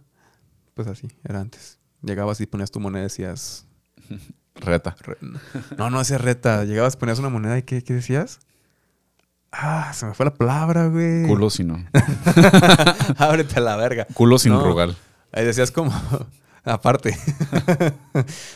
Pues 0.74 0.88
así, 0.88 1.08
era 1.24 1.40
antes. 1.40 1.78
Llegabas 2.02 2.40
y 2.40 2.46
ponías 2.46 2.70
tu 2.70 2.80
moneda 2.80 3.00
y 3.00 3.04
decías... 3.04 3.66
Reta. 4.54 4.96
re- 5.00 5.16
No, 5.78 5.88
no 5.90 5.98
hacías 6.00 6.20
reta. 6.20 6.64
Llegabas, 6.64 6.96
ponías 6.96 7.18
una 7.18 7.28
moneda 7.30 7.56
y 7.58 7.62
¿qué, 7.62 7.82
qué 7.82 7.94
decías? 7.94 8.40
Ah, 9.50 9.92
se 9.94 10.06
me 10.06 10.14
fue 10.14 10.26
la 10.26 10.34
palabra, 10.34 10.88
güey. 10.88 11.26
Culo 11.26 11.50
si 11.50 11.62
no. 11.64 11.82
Ábrete 13.18 13.58
a 13.58 13.60
la 13.60 13.76
verga. 13.76 14.06
Culo 14.14 14.38
sin 14.38 14.52
No. 14.52 14.62
rogar. 14.62 14.90
Ahí 15.32 15.44
decías 15.44 15.70
como... 15.70 15.92
Aparte. 16.64 17.16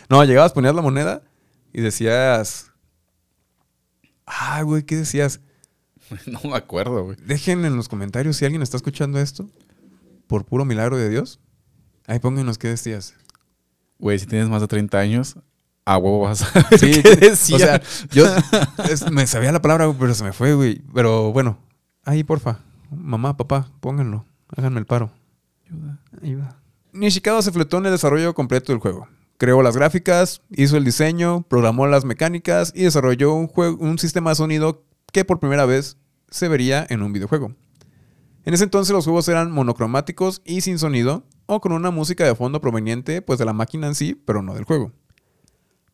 no, 0.09 0.23
llegabas, 0.25 0.53
ponías 0.53 0.75
la 0.75 0.83
moneda 0.83 1.23
y 1.73 1.81
decías... 1.81 2.71
Ah, 4.27 4.63
güey, 4.63 4.85
¿qué 4.85 4.97
decías? 4.97 5.41
no 6.27 6.41
me 6.51 6.57
acuerdo, 6.57 7.05
güey. 7.05 7.17
Dejen 7.25 7.65
en 7.65 7.77
los 7.77 7.89
comentarios 7.89 8.37
si 8.37 8.45
alguien 8.45 8.63
está 8.63 8.77
escuchando 8.77 9.19
esto. 9.19 9.49
Por 10.27 10.45
puro 10.45 10.65
milagro 10.65 10.97
de 10.97 11.09
Dios. 11.09 11.41
Ahí 12.07 12.19
pónganos 12.19 12.59
qué 12.59 12.69
decías. 12.69 13.15
Güey, 13.99 14.19
si 14.19 14.27
tienes 14.27 14.49
más 14.49 14.61
de 14.61 14.69
30 14.69 14.99
años, 14.99 15.37
a 15.85 15.97
huevo 15.99 16.21
vas 16.21 16.43
a 16.43 16.69
Sí, 16.79 17.03
qué 17.03 17.17
decía. 17.17 17.57
O 17.57 17.59
sea, 17.59 17.83
yo 18.11 18.27
es- 18.91 19.11
me 19.11 19.27
sabía 19.27 19.53
la 19.53 19.63
palabra, 19.63 19.93
pero 19.99 20.15
se 20.15 20.25
me 20.25 20.33
fue, 20.33 20.55
güey. 20.55 20.83
Pero 20.95 21.33
bueno, 21.33 21.59
ahí, 22.05 22.25
porfa. 22.25 22.61
Mamá, 22.91 23.37
papá, 23.37 23.71
pónganlo. 23.81 24.25
Háganme 24.57 24.81
el 24.81 24.87
paro. 24.87 25.11
Ayuda. 26.23 26.57
Nishikado 26.93 27.43
se 27.43 27.53
fletó 27.53 27.79
en 27.79 27.87
el 27.87 27.93
desarrollo 27.93 28.35
completo 28.35 28.73
del 28.73 28.81
juego. 28.81 29.09
Creó 29.39 29.63
las 29.63 29.77
gráficas, 29.77 30.41
hizo 30.51 30.77
el 30.79 30.85
diseño, 30.85 31.43
programó 31.43 31.87
las 31.87 32.05
mecánicas 32.07 32.73
y 32.75 32.85
desarrolló 32.85 33.35
un, 33.35 33.49
juego, 33.49 33.77
un 33.79 33.99
sistema 33.99 34.31
de 34.31 34.37
sonido 34.37 34.86
que 35.17 35.25
por 35.25 35.41
primera 35.41 35.65
vez 35.65 35.97
se 36.29 36.47
vería 36.47 36.87
en 36.91 37.01
un 37.01 37.11
videojuego. 37.11 37.55
En 38.45 38.53
ese 38.53 38.65
entonces 38.65 38.93
los 38.93 39.07
juegos 39.07 39.27
eran 39.29 39.51
monocromáticos 39.51 40.43
y 40.45 40.61
sin 40.61 40.79
sonido, 40.79 41.25
o 41.47 41.63
con 41.63 41.73
una 41.73 41.91
música 41.91 42.23
de 42.27 42.35
fondo 42.35 42.61
proveniente 42.61 43.23
pues 43.23 43.39
de 43.39 43.47
la 43.47 43.55
máquina 43.55 43.87
en 43.87 43.95
sí, 43.95 44.15
pero 44.27 44.43
no 44.43 44.53
del 44.53 44.65
juego. 44.65 44.93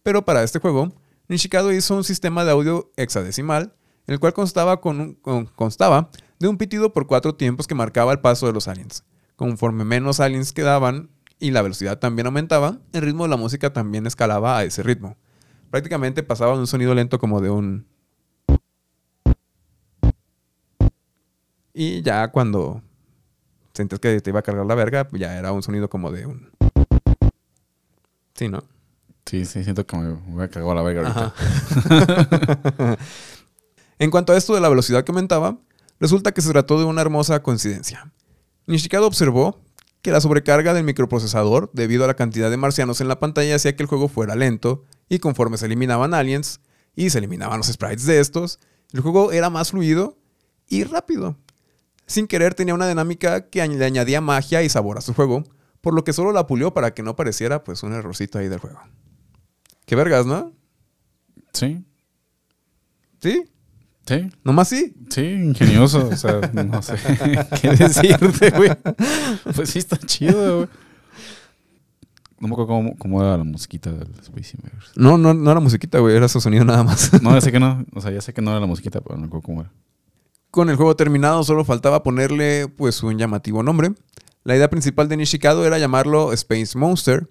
Pero 0.02 0.24
para 0.24 0.42
este 0.42 0.58
juego, 0.58 0.92
Nishikado 1.28 1.70
hizo 1.72 1.94
un 1.94 2.02
sistema 2.02 2.44
de 2.44 2.50
audio 2.50 2.90
hexadecimal, 2.96 3.76
el 4.08 4.18
cual 4.18 4.32
constaba, 4.32 4.80
con 4.80 5.00
un- 5.00 5.14
con- 5.14 5.46
constaba 5.46 6.10
de 6.40 6.48
un 6.48 6.58
pitido 6.58 6.92
por 6.92 7.06
cuatro 7.06 7.36
tiempos 7.36 7.68
que 7.68 7.76
marcaba 7.76 8.10
el 8.10 8.18
paso 8.18 8.48
de 8.48 8.52
los 8.52 8.66
aliens. 8.66 9.04
Conforme 9.36 9.84
menos 9.84 10.18
aliens 10.18 10.52
quedaban 10.52 11.10
y 11.38 11.52
la 11.52 11.62
velocidad 11.62 12.00
también 12.00 12.26
aumentaba, 12.26 12.80
el 12.92 13.02
ritmo 13.02 13.22
de 13.22 13.30
la 13.30 13.36
música 13.36 13.72
también 13.72 14.04
escalaba 14.04 14.58
a 14.58 14.64
ese 14.64 14.82
ritmo. 14.82 15.16
Prácticamente 15.70 16.24
pasaba 16.24 16.54
de 16.54 16.58
un 16.58 16.66
sonido 16.66 16.92
lento 16.96 17.20
como 17.20 17.40
de 17.40 17.50
un... 17.50 17.86
Y 21.74 22.02
ya 22.02 22.28
cuando 22.28 22.82
sentías 23.72 24.00
que 24.00 24.20
te 24.20 24.30
iba 24.30 24.40
a 24.40 24.42
cargar 24.42 24.66
la 24.66 24.74
verga, 24.74 25.08
ya 25.12 25.38
era 25.38 25.52
un 25.52 25.62
sonido 25.62 25.88
como 25.88 26.10
de 26.10 26.26
un... 26.26 26.50
Sí, 28.34 28.48
¿no? 28.48 28.62
Sí, 29.26 29.44
sí, 29.44 29.62
siento 29.64 29.86
que 29.86 29.96
me 29.96 30.12
voy 30.12 30.44
a 30.44 30.48
cagar 30.48 30.74
la 30.74 30.82
verga 30.82 31.08
ahorita. 31.08 32.98
En 34.02 34.10
cuanto 34.10 34.32
a 34.32 34.36
esto 34.36 34.52
de 34.56 34.60
la 34.60 34.68
velocidad 34.68 35.04
que 35.04 35.12
aumentaba, 35.12 35.58
resulta 36.00 36.32
que 36.32 36.42
se 36.42 36.50
trató 36.50 36.76
de 36.76 36.84
una 36.84 37.02
hermosa 37.02 37.40
coincidencia. 37.40 38.10
Nishikado 38.66 39.06
observó 39.06 39.60
que 40.02 40.10
la 40.10 40.20
sobrecarga 40.20 40.74
del 40.74 40.82
microprocesador, 40.82 41.70
debido 41.72 42.02
a 42.02 42.08
la 42.08 42.14
cantidad 42.14 42.50
de 42.50 42.56
marcianos 42.56 43.00
en 43.00 43.06
la 43.06 43.20
pantalla, 43.20 43.54
hacía 43.54 43.76
que 43.76 43.84
el 43.84 43.88
juego 43.88 44.08
fuera 44.08 44.34
lento, 44.34 44.82
y 45.08 45.20
conforme 45.20 45.56
se 45.56 45.66
eliminaban 45.66 46.14
aliens 46.14 46.58
y 46.96 47.10
se 47.10 47.18
eliminaban 47.18 47.58
los 47.58 47.68
sprites 47.68 48.04
de 48.04 48.18
estos, 48.18 48.58
el 48.92 49.02
juego 49.02 49.30
era 49.30 49.50
más 49.50 49.70
fluido 49.70 50.18
y 50.68 50.82
rápido. 50.82 51.36
Sin 52.06 52.26
querer 52.26 52.54
tenía 52.54 52.74
una 52.74 52.88
dinámica 52.88 53.48
que 53.48 53.66
le 53.66 53.84
añadía 53.84 54.20
magia 54.20 54.62
y 54.62 54.68
sabor 54.68 54.98
a 54.98 55.00
su 55.00 55.14
juego, 55.14 55.44
por 55.80 55.94
lo 55.94 56.04
que 56.04 56.12
solo 56.12 56.32
la 56.32 56.46
pulió 56.46 56.74
para 56.74 56.94
que 56.94 57.02
no 57.02 57.16
pareciera 57.16 57.64
pues 57.64 57.82
un 57.82 57.92
errorcito 57.92 58.38
ahí 58.38 58.48
del 58.48 58.58
juego. 58.58 58.80
Qué 59.86 59.96
vergas, 59.96 60.26
¿no? 60.26 60.52
Sí, 61.52 61.84
¿Sí? 63.20 63.44
sí, 64.06 64.30
¿Nomás 64.42 64.68
sí? 64.68 64.94
sí, 65.08 65.22
ingenioso. 65.22 66.08
O 66.08 66.16
sea, 66.16 66.40
no 66.52 66.82
sé 66.82 66.94
qué 67.60 67.70
decirte, 67.70 68.50
güey. 68.50 68.70
Pues 69.54 69.70
sí, 69.70 69.78
está 69.78 69.96
chido, 69.96 70.56
güey. 70.56 70.68
No 72.40 72.48
me 72.48 72.54
acuerdo 72.54 72.72
cómo, 72.74 72.98
cómo 72.98 73.22
era 73.22 73.36
la 73.36 73.44
musiquita 73.44 73.92
del 73.92 74.10
Space 74.20 74.56
Invaders. 74.56 74.90
No, 74.96 75.16
no, 75.16 75.32
no 75.32 75.48
era 75.48 75.60
musiquita, 75.60 76.00
güey, 76.00 76.16
era 76.16 76.26
su 76.26 76.40
sonido 76.40 76.64
nada 76.64 76.82
más. 76.82 77.22
No, 77.22 77.32
ya 77.34 77.40
sé 77.40 77.52
que 77.52 77.60
no. 77.60 77.84
O 77.94 78.00
sea, 78.00 78.10
ya 78.10 78.20
sé 78.20 78.34
que 78.34 78.42
no 78.42 78.50
era 78.50 78.58
la 78.58 78.66
musiquita, 78.66 79.00
pero 79.00 79.14
no 79.14 79.20
me 79.20 79.26
acuerdo 79.28 79.44
cómo 79.46 79.60
era. 79.60 79.70
Con 80.52 80.68
el 80.68 80.76
juego 80.76 80.94
terminado 80.94 81.42
solo 81.44 81.64
faltaba 81.64 82.02
ponerle 82.02 82.68
pues 82.68 83.02
un 83.02 83.16
llamativo 83.16 83.62
nombre. 83.62 83.94
La 84.44 84.54
idea 84.54 84.68
principal 84.68 85.08
de 85.08 85.16
Nishikado 85.16 85.64
era 85.64 85.78
llamarlo 85.78 86.30
Space 86.34 86.76
Monster, 86.76 87.30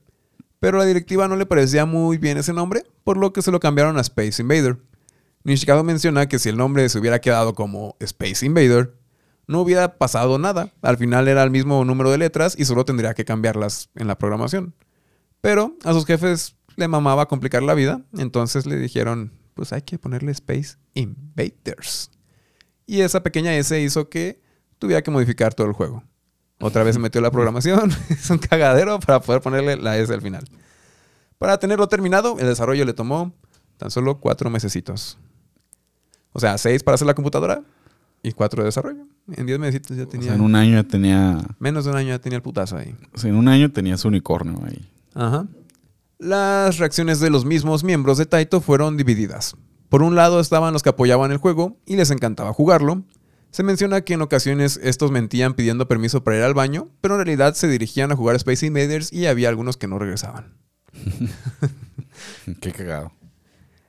pero 0.60 0.80
la 0.80 0.86
directiva 0.86 1.28
no 1.28 1.36
le 1.36 1.46
parecía 1.46 1.86
muy 1.86 2.18
bien 2.18 2.40
ese 2.40 2.52
nombre, 2.52 2.84
por 3.04 3.18
lo 3.18 3.32
que 3.32 3.44
se 3.44 3.52
lo 3.52 3.60
cambiaron 3.60 4.00
a 4.00 4.02
Space 4.02 4.42
Invader. 4.42 4.80
Nishikado 5.44 5.84
menciona 5.84 6.28
que 6.28 6.40
si 6.40 6.50
el 6.50 6.58
nombre 6.58 6.90
se 6.90 6.98
hubiera 6.98 7.22
quedado 7.22 7.54
como 7.54 7.96
Space 8.00 8.44
Invader, 8.44 8.96
no 9.46 9.62
hubiera 9.62 10.00
pasado 10.00 10.40
nada. 10.40 10.74
Al 10.82 10.98
final 10.98 11.28
era 11.28 11.44
el 11.44 11.52
mismo 11.52 11.86
número 11.86 12.10
de 12.10 12.18
letras 12.18 12.56
y 12.58 12.66
solo 12.66 12.86
tendría 12.86 13.14
que 13.14 13.24
cambiarlas 13.24 13.92
en 13.94 14.08
la 14.08 14.18
programación. 14.18 14.74
Pero 15.42 15.78
a 15.84 15.94
sus 15.94 16.08
jefes 16.08 16.56
le 16.76 16.88
mamaba 16.88 17.28
complicar 17.28 17.62
la 17.62 17.76
vida, 17.76 18.02
entonces 18.18 18.66
le 18.66 18.78
dijeron, 18.78 19.32
pues 19.54 19.74
hay 19.74 19.84
que 19.84 20.00
ponerle 20.00 20.32
Space 20.32 20.78
Invaders. 20.96 22.11
Y 22.92 23.00
esa 23.00 23.24
pequeña 23.24 23.56
S 23.56 23.82
hizo 23.82 24.10
que 24.10 24.42
tuviera 24.78 25.02
que 25.02 25.12
modificar 25.12 25.54
todo 25.54 25.66
el 25.66 25.72
juego. 25.72 26.04
Otra 26.60 26.84
vez 26.84 26.96
se 26.96 27.00
metió 27.00 27.22
la 27.22 27.32
programación, 27.32 27.90
es 28.10 28.30
un 28.30 28.38
cagadero 28.38 29.00
para 29.00 29.22
poder 29.22 29.42
ponerle 29.42 29.78
la 29.78 29.98
S 29.98 30.14
al 30.14 30.22
final. 30.22 30.44
Para 31.38 31.58
tenerlo 31.58 31.88
terminado, 31.88 32.38
el 32.38 32.48
desarrollo 32.48 32.84
le 32.84 32.92
tomó 32.92 33.34
tan 33.78 33.92
solo 33.92 34.20
cuatro 34.20 34.50
mesecitos. 34.50 35.18
O 36.34 36.42
sea, 36.42 36.58
seis 36.58 36.84
para 36.84 36.96
hacer 36.96 37.08
la 37.08 37.14
computadora 37.14 37.64
y 38.24 38.34
cuatro 38.34 38.62
de 38.62 38.66
desarrollo. 38.66 39.06
En 39.38 39.46
diez 39.46 39.58
meses 39.58 39.84
ya 39.88 40.04
O 40.04 40.08
tenía... 40.10 40.26
sea, 40.26 40.36
en 40.36 40.42
un 40.42 40.54
año 40.54 40.74
ya 40.74 40.84
tenía. 40.84 41.38
Menos 41.60 41.86
de 41.86 41.92
un 41.92 41.96
año 41.96 42.10
ya 42.10 42.20
tenía 42.20 42.36
el 42.36 42.44
putazo 42.44 42.76
ahí. 42.76 42.94
O 43.14 43.18
sea, 43.18 43.30
en 43.30 43.38
un 43.38 43.48
año 43.48 43.72
tenía 43.72 43.96
su 43.96 44.10
unicornio 44.10 44.62
ahí. 44.66 44.92
Ajá. 45.14 45.48
Las 46.20 46.78
reacciones 46.78 47.22
de 47.22 47.30
los 47.30 47.46
mismos 47.46 47.86
miembros 47.86 48.18
de 48.18 48.26
Taito 48.26 48.60
fueron 48.60 48.98
divididas. 48.98 49.56
Por 49.92 50.04
un 50.04 50.16
lado 50.16 50.40
estaban 50.40 50.72
los 50.72 50.84
que 50.84 50.90
apoyaban 50.90 51.34
el 51.34 51.38
juego 51.38 51.76
y 51.86 51.98
les 51.98 52.12
encantaba 52.12 52.54
jugarlo. 52.54 53.04
Se 53.50 53.62
menciona 53.62 54.00
que 54.00 54.14
en 54.14 54.22
ocasiones 54.22 54.80
estos 54.82 55.12
mentían 55.12 55.54
pidiendo 55.54 55.90
permiso 55.90 56.24
para 56.24 56.38
ir 56.38 56.44
al 56.44 56.54
baño, 56.54 56.88
pero 57.02 57.16
en 57.16 57.26
realidad 57.26 57.56
se 57.56 57.68
dirigían 57.68 58.10
a 58.10 58.16
jugar 58.16 58.38
Space 58.38 58.66
Invaders 58.66 59.12
y 59.12 59.26
había 59.26 59.50
algunos 59.50 59.76
que 59.76 59.90
no 59.90 60.00
regresaban. 60.00 60.56
Qué 62.62 62.72
cagado. 62.72 63.12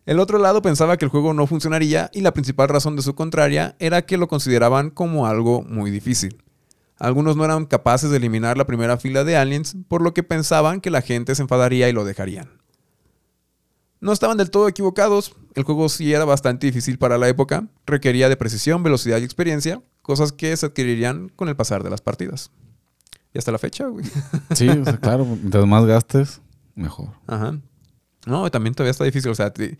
El 0.04 0.18
otro 0.18 0.38
lado 0.38 0.60
pensaba 0.60 0.96
que 0.96 1.04
el 1.04 1.10
juego 1.12 1.34
no 1.34 1.46
funcionaría 1.46 2.10
y 2.12 2.22
la 2.22 2.34
principal 2.34 2.68
razón 2.68 2.96
de 2.96 3.02
su 3.02 3.14
contraria 3.14 3.76
era 3.78 4.02
que 4.02 4.18
lo 4.18 4.26
consideraban 4.26 4.90
como 4.90 5.28
algo 5.28 5.62
muy 5.62 5.92
difícil. 5.92 6.42
Algunos 6.98 7.36
no 7.36 7.44
eran 7.44 7.64
capaces 7.64 8.10
de 8.10 8.16
eliminar 8.16 8.58
la 8.58 8.66
primera 8.66 8.96
fila 8.96 9.22
de 9.22 9.36
aliens, 9.36 9.76
por 9.86 10.02
lo 10.02 10.14
que 10.14 10.24
pensaban 10.24 10.80
que 10.80 10.90
la 10.90 11.02
gente 11.02 11.36
se 11.36 11.42
enfadaría 11.42 11.88
y 11.88 11.92
lo 11.92 12.04
dejarían. 12.04 12.61
No 14.02 14.12
estaban 14.12 14.36
del 14.36 14.50
todo 14.50 14.66
equivocados, 14.68 15.34
el 15.54 15.62
juego 15.62 15.88
sí 15.88 16.12
era 16.12 16.24
bastante 16.24 16.66
difícil 16.66 16.98
para 16.98 17.16
la 17.18 17.28
época, 17.28 17.68
requería 17.86 18.28
de 18.28 18.36
precisión, 18.36 18.82
velocidad 18.82 19.18
y 19.18 19.24
experiencia, 19.24 19.80
cosas 20.02 20.32
que 20.32 20.54
se 20.56 20.66
adquirirían 20.66 21.28
con 21.30 21.48
el 21.48 21.54
pasar 21.56 21.84
de 21.84 21.90
las 21.90 22.00
partidas. 22.00 22.50
Y 23.32 23.38
hasta 23.38 23.52
la 23.52 23.58
fecha, 23.58 23.86
güey. 23.86 24.04
Sí, 24.54 24.68
o 24.68 24.84
sea, 24.84 24.98
claro, 24.98 25.24
mientras 25.24 25.64
más 25.66 25.86
gastes, 25.86 26.40
mejor. 26.74 27.10
Ajá. 27.28 27.58
No, 28.26 28.50
también 28.50 28.74
todavía 28.74 28.90
está 28.90 29.04
difícil. 29.04 29.30
O 29.30 29.34
sea, 29.34 29.52
te- 29.52 29.78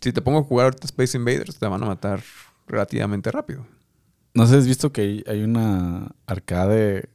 si 0.00 0.12
te 0.12 0.22
pongo 0.22 0.38
a 0.40 0.42
jugar 0.44 0.74
Space 0.82 1.16
Invaders, 1.16 1.58
te 1.58 1.66
van 1.66 1.82
a 1.82 1.86
matar 1.86 2.22
relativamente 2.66 3.30
rápido. 3.30 3.66
No 4.34 4.46
sé, 4.46 4.56
has 4.56 4.66
visto 4.66 4.92
que 4.92 5.22
hay, 5.26 5.42
una 5.42 6.10
arcade 6.26 7.10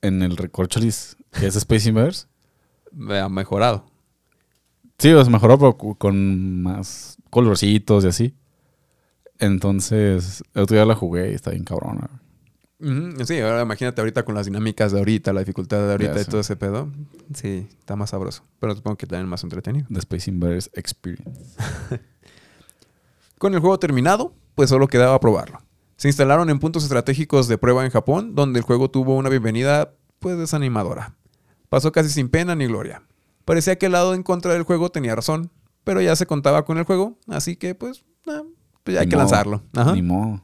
en 0.00 0.22
el 0.22 0.38
Recorcholis 0.38 1.16
que 1.32 1.46
es 1.46 1.54
Space 1.56 1.86
Invaders. 1.88 2.28
Me 2.92 3.20
Ha 3.20 3.28
mejorado. 3.28 3.84
Sí, 4.98 5.10
sea, 5.10 5.24
mejoró, 5.24 5.58
pero 5.58 5.76
con 5.76 6.62
más 6.62 7.18
colorcitos 7.30 8.04
y 8.04 8.08
así. 8.08 8.34
Entonces, 9.38 10.42
el 10.54 10.62
otro 10.62 10.76
día 10.76 10.86
la 10.86 10.94
jugué 10.94 11.32
y 11.32 11.34
está 11.34 11.50
bien 11.50 11.64
cabrona. 11.64 12.08
Sí, 13.24 13.40
ahora 13.40 13.62
imagínate 13.62 14.02
ahorita 14.02 14.24
con 14.24 14.34
las 14.34 14.46
dinámicas 14.46 14.92
de 14.92 14.98
ahorita, 14.98 15.32
la 15.32 15.40
dificultad 15.40 15.78
de 15.86 15.92
ahorita 15.92 16.20
y 16.20 16.24
todo 16.24 16.40
ese 16.40 16.56
pedo. 16.56 16.90
Sí, 17.34 17.66
está 17.78 17.96
más 17.96 18.10
sabroso. 18.10 18.44
Pero 18.60 18.74
supongo 18.74 18.98
que 18.98 19.06
también 19.06 19.28
más 19.28 19.42
entretenido. 19.44 19.86
The 19.90 19.98
Space 20.00 20.30
Invaders 20.30 20.70
Experience. 20.74 21.56
Con 23.38 23.54
el 23.54 23.60
juego 23.60 23.78
terminado, 23.78 24.34
pues 24.54 24.70
solo 24.70 24.88
quedaba 24.88 25.18
probarlo. 25.20 25.60
Se 25.96 26.08
instalaron 26.08 26.50
en 26.50 26.58
puntos 26.58 26.82
estratégicos 26.82 27.48
de 27.48 27.56
prueba 27.56 27.84
en 27.84 27.90
Japón, 27.90 28.34
donde 28.34 28.58
el 28.58 28.64
juego 28.64 28.90
tuvo 28.90 29.16
una 29.16 29.30
bienvenida, 29.30 29.94
pues 30.18 30.36
desanimadora. 30.36 31.14
Pasó 31.70 31.92
casi 31.92 32.10
sin 32.10 32.28
pena 32.28 32.54
ni 32.54 32.66
gloria. 32.66 33.02
Parecía 33.46 33.78
que 33.78 33.86
el 33.86 33.92
lado 33.92 34.12
en 34.14 34.22
contra 34.24 34.52
del 34.52 34.64
juego 34.64 34.90
tenía 34.90 35.14
razón, 35.14 35.50
pero 35.84 36.00
ya 36.02 36.14
se 36.16 36.26
contaba 36.26 36.64
con 36.64 36.78
el 36.78 36.84
juego, 36.84 37.16
así 37.28 37.54
que 37.56 37.76
pues, 37.76 38.04
ah, 38.26 38.42
pues 38.82 38.96
ya 38.96 39.00
hay 39.00 39.06
Ni 39.06 39.10
que 39.10 39.16
modo. 39.16 39.24
lanzarlo. 39.24 39.62
Ajá. 39.74 39.92
Ni 39.94 40.02
modo. 40.02 40.42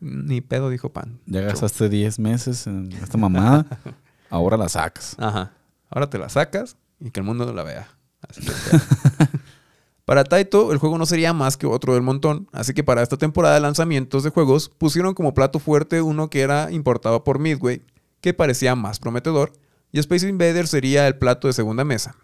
Ni 0.00 0.40
pedo, 0.40 0.70
dijo 0.70 0.90
Pan. 0.90 1.20
Ya 1.26 1.42
gastaste 1.42 1.88
10 1.90 2.18
meses 2.18 2.66
en 2.66 2.90
esta 2.92 3.18
mamada. 3.18 3.66
ahora 4.30 4.56
la 4.56 4.68
sacas. 4.70 5.14
Ajá. 5.18 5.52
Ahora 5.90 6.08
te 6.08 6.18
la 6.18 6.30
sacas 6.30 6.76
y 6.98 7.10
que 7.10 7.20
el 7.20 7.26
mundo 7.26 7.44
no 7.44 7.52
la 7.52 7.64
vea. 7.64 7.88
Así 8.26 8.40
que, 8.40 8.50
para 10.06 10.24
Taito, 10.24 10.72
el 10.72 10.78
juego 10.78 10.96
no 10.96 11.04
sería 11.04 11.34
más 11.34 11.58
que 11.58 11.66
otro 11.66 11.92
del 11.92 12.02
montón, 12.02 12.48
así 12.52 12.72
que 12.72 12.82
para 12.82 13.02
esta 13.02 13.18
temporada 13.18 13.56
de 13.56 13.60
lanzamientos 13.60 14.22
de 14.22 14.30
juegos 14.30 14.70
pusieron 14.70 15.12
como 15.12 15.34
plato 15.34 15.58
fuerte 15.58 16.00
uno 16.00 16.30
que 16.30 16.40
era 16.40 16.72
importado 16.72 17.24
por 17.24 17.38
Midway, 17.38 17.82
que 18.22 18.32
parecía 18.32 18.74
más 18.74 18.98
prometedor, 18.98 19.52
y 19.92 19.98
Space 19.98 20.26
Invaders 20.26 20.70
sería 20.70 21.06
el 21.06 21.18
plato 21.18 21.46
de 21.46 21.52
segunda 21.52 21.84
mesa. 21.84 22.16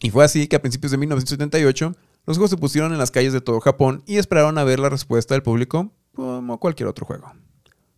Y 0.00 0.10
fue 0.10 0.24
así 0.24 0.46
que 0.46 0.56
a 0.56 0.60
principios 0.60 0.92
de 0.92 0.98
1978 0.98 1.94
los 2.26 2.36
juegos 2.36 2.50
se 2.50 2.56
pusieron 2.56 2.92
en 2.92 2.98
las 2.98 3.10
calles 3.10 3.32
de 3.32 3.40
todo 3.40 3.60
Japón 3.60 4.02
y 4.06 4.16
esperaron 4.16 4.58
a 4.58 4.64
ver 4.64 4.78
la 4.78 4.90
respuesta 4.90 5.34
del 5.34 5.42
público 5.42 5.92
como 6.14 6.60
cualquier 6.60 6.88
otro 6.88 7.06
juego. 7.06 7.32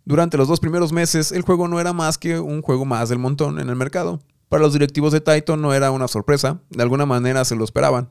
Durante 0.05 0.37
los 0.37 0.49
dos 0.49 0.61
primeros 0.61 0.93
meses, 0.93 1.33
el 1.33 1.43
juego 1.43 1.69
no 1.69 1.81
era 1.81 1.93
más 1.93 2.19
que 2.19 2.39
un 2.39 2.63
juego 2.63 2.85
más 2.85 3.09
del 3.09 3.19
montón 3.19 3.61
en 3.61 3.69
el 3.69 3.77
mercado. 3.77 4.21
Para 4.49 4.63
los 4.63 4.73
directivos 4.73 5.13
de 5.13 5.21
Taito 5.21 5.57
no 5.57 5.75
era 5.75 5.91
una 5.91 6.09
sorpresa, 6.09 6.61
de 6.71 6.83
alguna 6.83 7.07
manera 7.07 7.45
se 7.45 7.55
lo 7.55 7.65
esperaban. 7.65 8.11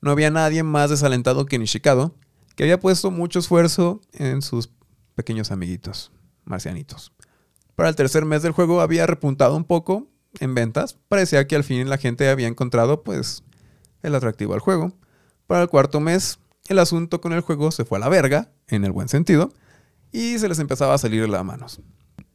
No 0.00 0.10
había 0.10 0.30
nadie 0.30 0.62
más 0.62 0.90
desalentado 0.90 1.46
que 1.46 1.58
Nishikado, 1.58 2.14
que 2.56 2.64
había 2.64 2.80
puesto 2.80 3.10
mucho 3.10 3.38
esfuerzo 3.38 4.00
en 4.12 4.42
sus 4.42 4.70
pequeños 5.14 5.50
amiguitos, 5.50 6.12
marcianitos. 6.44 7.12
Para 7.74 7.88
el 7.88 7.96
tercer 7.96 8.24
mes 8.24 8.42
del 8.42 8.52
juego 8.52 8.80
había 8.80 9.06
repuntado 9.06 9.56
un 9.56 9.64
poco 9.64 10.08
en 10.40 10.54
ventas, 10.54 10.96
parecía 11.08 11.46
que 11.46 11.56
al 11.56 11.64
fin 11.64 11.88
la 11.88 11.98
gente 11.98 12.28
había 12.28 12.48
encontrado 12.48 13.02
pues 13.02 13.42
el 14.02 14.14
atractivo 14.14 14.54
al 14.54 14.60
juego. 14.60 14.92
Para 15.46 15.62
el 15.62 15.68
cuarto 15.68 16.00
mes, 16.00 16.38
el 16.68 16.78
asunto 16.78 17.20
con 17.20 17.32
el 17.32 17.40
juego 17.40 17.70
se 17.70 17.84
fue 17.84 17.98
a 17.98 18.00
la 18.00 18.08
verga, 18.08 18.50
en 18.68 18.84
el 18.84 18.92
buen 18.92 19.08
sentido, 19.08 19.52
y 20.10 20.38
se 20.38 20.48
les 20.48 20.58
empezaba 20.58 20.94
a 20.94 20.98
salir 20.98 21.22
de 21.22 21.28
las 21.28 21.44
manos. 21.44 21.80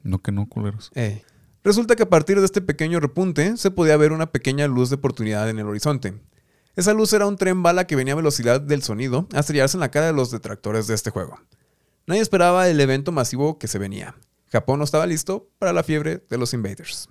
No 0.04 0.20
que 0.20 0.32
no, 0.32 0.48
culeros. 0.48 0.92
Ey. 0.96 1.24
Resulta 1.64 1.96
que 1.96 2.04
a 2.04 2.10
partir 2.10 2.40
de 2.40 2.46
este 2.46 2.62
pequeño 2.62 3.00
repunte 3.00 3.58
se 3.58 3.72
podía 3.72 3.98
ver 3.98 4.14
una 4.14 4.32
pequeña 4.32 4.68
luz 4.68 4.90
de 4.90 4.96
oportunidad 4.96 5.50
en 5.50 5.60
el 5.60 5.68
horizonte. 5.68 6.14
Esa 6.76 6.94
luz 6.94 7.12
era 7.14 7.26
un 7.26 7.38
tren 7.38 7.64
bala 7.64 7.88
que 7.88 7.96
venía 7.96 8.14
a 8.14 8.18
velocidad 8.18 8.62
del 8.62 8.84
sonido 8.84 9.28
a 9.34 9.40
estrellarse 9.40 9.78
en 9.78 9.82
la 9.82 9.92
cara 9.92 10.06
de 10.06 10.14
los 10.14 10.32
detractores 10.32 10.88
de 10.88 10.96
este 10.96 11.10
juego. 11.10 11.40
Nadie 12.06 12.22
esperaba 12.22 12.70
el 12.70 12.80
evento 12.80 13.12
masivo 13.12 13.58
que 13.60 13.68
se 13.68 13.80
venía. 13.80 14.16
Japón 14.50 14.80
no 14.80 14.86
estaba 14.86 15.08
listo 15.08 15.50
para 15.60 15.74
la 15.74 15.84
fiebre 15.84 16.24
de 16.30 16.38
los 16.38 16.54
invaders. 16.54 17.10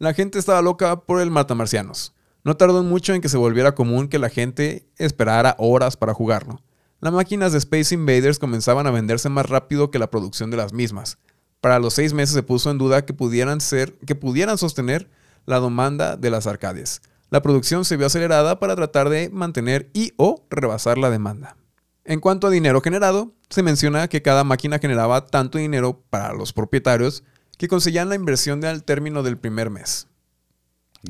La 0.00 0.14
gente 0.14 0.38
estaba 0.38 0.62
loca 0.62 1.02
por 1.02 1.20
el 1.20 1.30
matamarcianos. 1.30 2.14
No 2.42 2.56
tardó 2.56 2.82
mucho 2.82 3.12
en 3.12 3.20
que 3.20 3.28
se 3.28 3.36
volviera 3.36 3.74
común 3.74 4.08
que 4.08 4.18
la 4.18 4.30
gente 4.30 4.88
esperara 4.96 5.56
horas 5.58 5.98
para 5.98 6.14
jugarlo. 6.14 6.62
Las 7.00 7.12
máquinas 7.12 7.52
de 7.52 7.58
Space 7.58 7.94
Invaders 7.94 8.38
comenzaban 8.38 8.86
a 8.86 8.92
venderse 8.92 9.28
más 9.28 9.44
rápido 9.46 9.90
que 9.90 9.98
la 9.98 10.08
producción 10.08 10.50
de 10.50 10.56
las 10.56 10.72
mismas. 10.72 11.18
Para 11.60 11.78
los 11.78 11.92
seis 11.92 12.14
meses 12.14 12.34
se 12.34 12.42
puso 12.42 12.70
en 12.70 12.78
duda 12.78 13.04
que 13.04 13.12
pudieran 13.12 13.60
ser, 13.60 13.92
que 14.06 14.14
pudieran 14.14 14.56
sostener 14.56 15.10
la 15.44 15.60
demanda 15.60 16.16
de 16.16 16.30
las 16.30 16.46
arcades. 16.46 17.02
La 17.28 17.42
producción 17.42 17.84
se 17.84 17.98
vio 17.98 18.06
acelerada 18.06 18.58
para 18.58 18.76
tratar 18.76 19.10
de 19.10 19.28
mantener 19.28 19.90
y 19.92 20.14
o 20.16 20.46
rebasar 20.48 20.96
la 20.96 21.10
demanda. 21.10 21.58
En 22.06 22.20
cuanto 22.20 22.46
a 22.46 22.50
dinero 22.50 22.80
generado, 22.80 23.34
se 23.50 23.62
menciona 23.62 24.08
que 24.08 24.22
cada 24.22 24.44
máquina 24.44 24.78
generaba 24.78 25.26
tanto 25.26 25.58
dinero 25.58 26.02
para 26.08 26.32
los 26.32 26.54
propietarios 26.54 27.22
que 27.60 27.68
conseguían 27.68 28.08
la 28.08 28.14
inversión 28.14 28.62
de 28.62 28.68
al 28.68 28.84
término 28.84 29.22
del 29.22 29.36
primer 29.36 29.68
mes. 29.68 30.06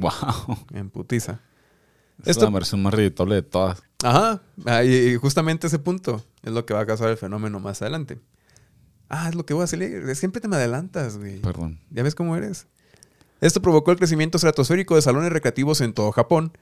Wow. 0.00 0.10
En 0.72 0.90
putiza. 0.90 1.38
Es 2.22 2.30
Esto- 2.30 2.46
la 2.46 2.50
versión 2.50 2.82
más 2.82 2.92
reditable 2.92 3.36
de 3.36 3.42
todas. 3.42 3.80
Ajá, 4.02 4.42
ah, 4.66 4.82
y 4.82 4.92
y 5.12 5.16
justamente 5.16 5.68
ese 5.68 5.78
punto 5.78 6.24
es 6.42 6.52
lo 6.52 6.66
que 6.66 6.74
va 6.74 6.80
a 6.80 6.86
causar 6.86 7.08
el 7.08 7.16
fenómeno 7.16 7.60
más 7.60 7.82
adelante. 7.82 8.18
Ah, 9.08 9.28
es 9.28 9.36
lo 9.36 9.46
que 9.46 9.54
voy 9.54 9.60
a 9.60 9.64
hacer. 9.64 10.16
Siempre 10.16 10.40
te 10.40 10.48
me 10.48 10.56
adelantas, 10.56 11.18
güey. 11.18 11.38
Perdón. 11.40 11.78
¿Ya 11.90 12.02
ves 12.02 12.16
cómo 12.16 12.34
eres? 12.36 12.66
Esto 13.40 13.62
provocó 13.62 13.92
el 13.92 13.98
crecimiento 13.98 14.36
estratosférico 14.36 14.96
de 14.96 15.02
salones 15.02 15.30
recreativos 15.32 15.80
en 15.80 15.92
todo 15.92 16.10
Japón, 16.10 16.52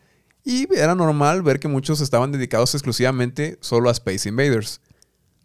y 0.44 0.66
era 0.74 0.94
normal 0.94 1.40
ver 1.42 1.60
que 1.60 1.68
muchos 1.68 2.02
estaban 2.02 2.30
dedicados 2.30 2.74
exclusivamente 2.74 3.56
solo 3.62 3.88
a 3.88 3.92
Space 3.92 4.28
Invaders. 4.28 4.82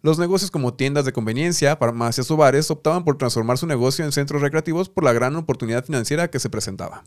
Los 0.04 0.20
negocios 0.20 0.52
como 0.52 0.74
tiendas 0.76 1.06
de 1.06 1.14
conveniencia, 1.14 1.76
farmacias 1.78 2.30
o 2.30 2.38
bares 2.38 2.70
optaban 2.70 3.04
por 3.06 3.18
transformar 3.18 3.58
su 3.58 3.66
negocio 3.66 4.04
en 4.06 4.12
centros 4.12 4.42
recreativos 4.42 4.90
por 4.90 5.04
la 5.06 5.14
gran 5.14 5.36
oportunidad 5.38 5.84
financiera 5.86 6.28
que 6.30 6.40
se 6.40 6.50
presentaba. 6.50 7.04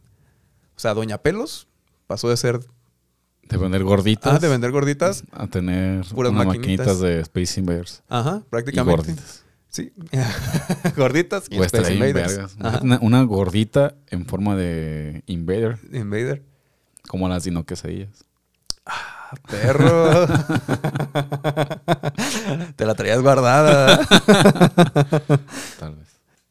O 0.76 0.80
sea, 0.80 0.94
Doña 0.94 1.18
Pelos 1.18 1.68
pasó 2.06 2.28
de 2.30 2.36
ser 2.38 2.60
De 3.42 3.58
vender 3.58 3.84
gorditas. 3.84 4.34
ah, 4.34 4.38
de 4.38 4.48
vender 4.48 4.70
gorditas. 4.72 5.24
A 5.30 5.46
tener 5.46 6.04
Puras 6.06 6.32
unas 6.32 6.46
maquinitas. 6.46 6.86
maquinitas 6.86 7.00
de 7.00 7.20
Space 7.20 7.60
Invaders. 7.60 8.02
Ajá, 8.08 8.40
Y 8.44 8.48
prácticamente. 8.50 8.96
gorditas. 9.12 9.44
Sí. 9.68 9.92
gorditas 10.96 11.44
y 11.50 11.60
Space 11.60 11.92
Invaders. 11.92 12.56
Una, 12.82 12.98
una 13.02 13.22
gordita 13.24 13.94
en 14.08 14.24
forma 14.24 14.56
de 14.56 15.22
Invader, 15.26 15.78
Invader. 15.92 16.42
como 17.08 17.28
las 17.28 17.44
dino 17.44 17.66
quesadillas. 17.66 18.24
Perro. 19.50 20.26
Te 22.76 22.86
la 22.86 22.94
traías 22.94 23.20
guardada. 23.22 24.04
Tal 25.78 25.94
vez. 25.96 26.06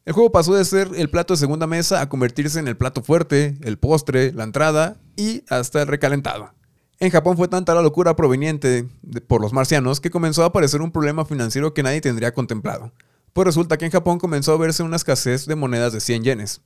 El 0.06 0.14
juego 0.14 0.32
pasó 0.32 0.54
de 0.54 0.64
ser 0.66 0.90
el 0.96 1.10
plato 1.10 1.34
de 1.34 1.40
segunda 1.40 1.66
mesa 1.68 2.00
a 2.02 2.10
convertirse 2.10 2.60
en 2.60 2.68
el 2.68 2.78
plato 2.78 3.02
fuerte, 3.02 3.58
el 3.62 3.78
postre, 3.78 4.32
la 4.34 4.44
entrada 4.44 4.98
y 5.16 5.44
hasta 5.50 5.82
el 5.82 5.88
recalentado. 5.88 6.52
En 7.00 7.10
Japón 7.12 7.36
fue 7.38 7.48
tanta 7.48 7.74
la 7.74 7.82
locura 7.82 8.16
proveniente 8.16 8.88
de- 9.02 9.22
por 9.22 9.42
los 9.42 9.52
marcianos 9.52 10.00
que 10.00 10.12
comenzó 10.12 10.44
a 10.44 10.48
aparecer 10.48 10.82
un 10.82 10.92
problema 10.92 11.26
financiero 11.26 11.74
que 11.74 11.84
nadie 11.84 12.02
tendría 12.02 12.34
contemplado. 12.34 12.94
Pues 13.34 13.46
resulta 13.48 13.78
que 13.78 13.86
en 13.86 13.92
Japón 13.92 14.20
comenzó 14.20 14.54
a 14.54 14.58
verse 14.58 14.84
una 14.84 14.96
escasez 14.96 15.46
de 15.46 15.56
monedas 15.56 15.92
de 15.92 16.00
100 16.00 16.24
yenes. 16.24 16.62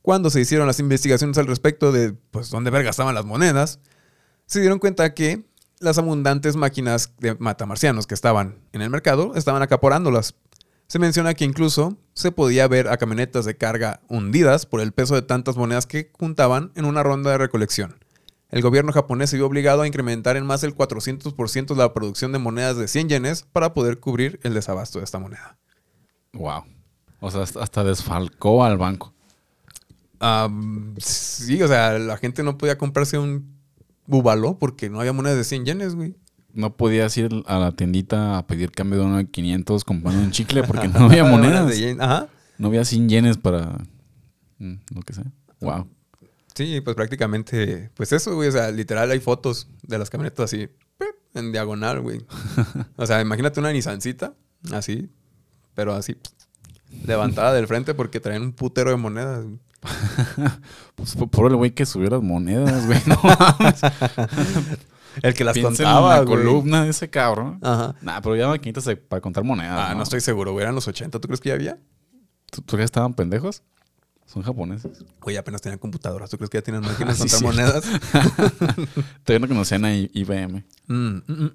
Cuando 0.00 0.30
se 0.30 0.40
hicieron 0.40 0.66
las 0.66 0.78
investigaciones 0.80 1.36
al 1.36 1.46
respecto 1.46 1.92
de 1.92 2.14
pues 2.30 2.48
dónde 2.50 2.70
verga 2.70 2.88
estaban 2.88 3.14
las 3.14 3.26
monedas, 3.26 3.80
se 4.50 4.60
dieron 4.60 4.80
cuenta 4.80 5.14
que 5.14 5.44
las 5.78 5.96
abundantes 5.96 6.56
máquinas 6.56 7.12
de 7.18 7.36
matamarcianos 7.36 8.06
que 8.08 8.14
estaban 8.14 8.56
en 8.72 8.82
el 8.82 8.90
mercado 8.90 9.32
estaban 9.36 9.62
acaparándolas. 9.62 10.34
Se 10.88 10.98
menciona 10.98 11.34
que 11.34 11.44
incluso 11.44 11.96
se 12.14 12.32
podía 12.32 12.66
ver 12.66 12.88
a 12.88 12.96
camionetas 12.96 13.44
de 13.44 13.56
carga 13.56 14.00
hundidas 14.08 14.66
por 14.66 14.80
el 14.80 14.90
peso 14.90 15.14
de 15.14 15.22
tantas 15.22 15.56
monedas 15.56 15.86
que 15.86 16.10
juntaban 16.18 16.72
en 16.74 16.84
una 16.84 17.04
ronda 17.04 17.30
de 17.30 17.38
recolección. 17.38 18.04
El 18.48 18.60
gobierno 18.62 18.92
japonés 18.92 19.30
se 19.30 19.36
vio 19.36 19.46
obligado 19.46 19.82
a 19.82 19.86
incrementar 19.86 20.36
en 20.36 20.44
más 20.44 20.62
del 20.62 20.74
400% 20.74 21.76
la 21.76 21.94
producción 21.94 22.32
de 22.32 22.40
monedas 22.40 22.76
de 22.76 22.88
100 22.88 23.08
yenes 23.08 23.44
para 23.44 23.72
poder 23.72 24.00
cubrir 24.00 24.40
el 24.42 24.52
desabasto 24.52 24.98
de 24.98 25.04
esta 25.04 25.20
moneda. 25.20 25.56
Wow. 26.32 26.64
O 27.20 27.30
sea, 27.30 27.42
hasta- 27.42 27.62
hasta 27.62 27.84
desfalcó 27.84 28.64
al 28.64 28.76
banco. 28.76 29.14
Ah, 30.18 30.48
sí, 30.98 31.62
o 31.62 31.68
sea, 31.68 31.98
la 32.00 32.16
gente 32.16 32.42
no 32.42 32.58
podía 32.58 32.76
comprarse 32.76 33.16
un 33.16 33.59
bubaló 34.10 34.58
porque 34.58 34.90
no 34.90 35.00
había 35.00 35.12
monedas 35.12 35.38
de 35.38 35.44
100 35.44 35.64
yenes, 35.64 35.94
güey. 35.94 36.14
No 36.52 36.76
podías 36.76 37.16
ir 37.16 37.30
a 37.46 37.58
la 37.58 37.72
tiendita 37.72 38.36
a 38.36 38.46
pedir 38.46 38.72
cambio 38.72 38.98
de 38.98 39.04
uno 39.06 39.16
de 39.18 39.26
500 39.28 39.84
comprando 39.84 40.20
un 40.20 40.32
chicle 40.32 40.64
porque 40.64 40.88
no 40.88 41.04
había 41.06 41.24
monedas. 41.36 41.68
de 41.68 41.78
yen. 41.78 42.02
Ajá. 42.02 42.28
No 42.58 42.68
había 42.68 42.84
100 42.84 43.08
yenes 43.08 43.36
para 43.38 43.78
mm, 44.58 44.74
lo 44.94 45.02
que 45.02 45.12
sea. 45.14 45.24
Wow. 45.60 45.86
Sí, 46.54 46.80
pues 46.80 46.96
prácticamente, 46.96 47.90
pues 47.94 48.12
eso, 48.12 48.34
güey. 48.34 48.48
O 48.48 48.52
sea, 48.52 48.70
literal 48.72 49.10
hay 49.10 49.20
fotos 49.20 49.68
de 49.82 49.98
las 49.98 50.10
camionetas 50.10 50.44
así, 50.52 50.68
en 51.34 51.52
diagonal, 51.52 52.00
güey. 52.00 52.26
O 52.96 53.06
sea, 53.06 53.20
imagínate 53.20 53.60
una 53.60 53.72
Nissancita, 53.72 54.34
así, 54.72 55.08
pero 55.74 55.94
así, 55.94 56.16
levantada 57.06 57.54
del 57.54 57.68
frente 57.68 57.94
porque 57.94 58.18
traían 58.18 58.42
un 58.42 58.52
putero 58.52 58.90
de 58.90 58.96
monedas. 58.96 59.44
güey. 59.44 59.58
Pues 60.94 61.14
fue 61.14 61.26
por 61.28 61.50
el 61.50 61.56
güey 61.56 61.70
que 61.70 61.86
subió 61.86 62.10
las 62.10 62.22
monedas, 62.22 62.86
güey. 62.86 63.00
No 63.06 63.18
mames. 63.22 63.80
El 65.22 65.34
que 65.34 65.42
las 65.44 65.54
Piensa 65.54 65.68
contaba, 65.84 66.18
en 66.18 66.20
la 66.20 66.24
güey. 66.24 66.44
columna 66.44 66.84
de 66.84 66.90
ese 66.90 67.10
cabrón. 67.10 67.58
Ajá. 67.62 67.96
Nah, 68.00 68.20
pero 68.20 68.36
ya 68.36 68.46
maquinitas 68.48 68.88
para 69.08 69.20
contar 69.20 69.42
monedas. 69.42 69.76
Ah, 69.76 69.94
no 69.94 70.02
estoy 70.04 70.20
seguro, 70.20 70.52
güey. 70.52 70.62
Eran 70.62 70.74
los 70.74 70.86
80. 70.86 71.18
¿Tú 71.18 71.26
crees 71.26 71.40
que 71.40 71.48
ya 71.48 71.54
había? 71.56 71.78
¿Tú, 72.50 72.62
tú 72.62 72.76
crees 72.76 72.82
que 72.82 72.84
estaban 72.84 73.14
pendejos? 73.14 73.62
Son 74.26 74.42
japoneses. 74.42 75.04
Güey, 75.20 75.36
apenas 75.36 75.60
tenían 75.62 75.78
computadoras. 75.80 76.30
¿Tú 76.30 76.36
crees 76.36 76.48
que 76.50 76.58
ya 76.58 76.62
tienen 76.62 76.82
máquinas 76.82 77.20
Ah, 77.20 77.24
de 77.24 77.28
sí, 77.28 77.44
contar 77.44 77.64
cierto. 77.72 77.88
monedas? 77.88 78.94
Todavía 79.24 79.46
no 79.46 79.48
conocían 79.48 79.84
a 79.84 79.92
IBM. 79.96 80.64
Mm, 80.86 80.94
mm, 80.94 81.22
mm. 81.26 81.50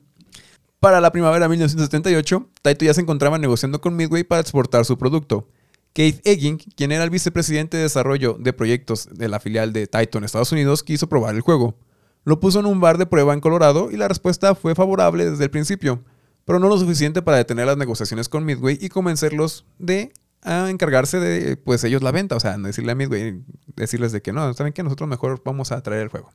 Para 0.82 0.99
la 0.99 1.11
primavera 1.11 1.45
de 1.45 1.49
1978, 1.49 2.49
Taito 2.61 2.84
ya 2.86 2.93
se 2.93 3.01
encontraba 3.01 3.38
negociando 3.38 3.80
con 3.80 3.95
Midway 3.95 4.23
para 4.26 4.41
exportar 4.41 4.84
su 4.84 4.97
producto. 4.97 5.47
Keith 5.95 6.19
Egging, 6.27 6.57
quien 6.57 6.91
era 6.91 7.05
el 7.05 7.09
vicepresidente 7.09 7.77
de 7.77 7.83
desarrollo 7.83 8.35
de 8.37 8.51
proyectos 8.51 9.07
de 9.13 9.29
la 9.29 9.39
filial 9.39 9.71
de 9.71 9.87
Taito 9.87 10.17
en 10.17 10.25
Estados 10.25 10.51
Unidos, 10.51 10.83
quiso 10.83 11.07
probar 11.07 11.35
el 11.35 11.39
juego. 11.39 11.77
Lo 12.25 12.41
puso 12.41 12.59
en 12.59 12.65
un 12.65 12.81
bar 12.81 12.97
de 12.97 13.05
prueba 13.05 13.33
en 13.33 13.39
Colorado 13.39 13.89
y 13.89 13.95
la 13.95 14.09
respuesta 14.09 14.55
fue 14.55 14.75
favorable 14.75 15.23
desde 15.23 15.45
el 15.45 15.51
principio, 15.51 16.03
pero 16.43 16.59
no 16.59 16.67
lo 16.67 16.77
suficiente 16.77 17.21
para 17.21 17.37
detener 17.37 17.67
las 17.67 17.77
negociaciones 17.77 18.27
con 18.27 18.43
Midway 18.43 18.77
y 18.81 18.89
convencerlos 18.89 19.65
de 19.79 20.11
a 20.41 20.69
encargarse 20.69 21.21
de 21.21 21.55
pues 21.55 21.81
ellos 21.85 22.03
la 22.03 22.11
venta, 22.11 22.35
o 22.35 22.41
sea, 22.41 22.57
no 22.57 22.67
decirle 22.67 22.91
a 22.91 22.95
Midway, 22.95 23.41
decirles 23.77 24.11
de 24.11 24.21
que 24.21 24.33
no, 24.33 24.53
saben 24.53 24.73
que 24.73 24.83
nosotros 24.83 25.07
mejor 25.07 25.41
vamos 25.45 25.71
a 25.71 25.81
traer 25.81 26.01
el 26.01 26.09
juego. 26.09 26.29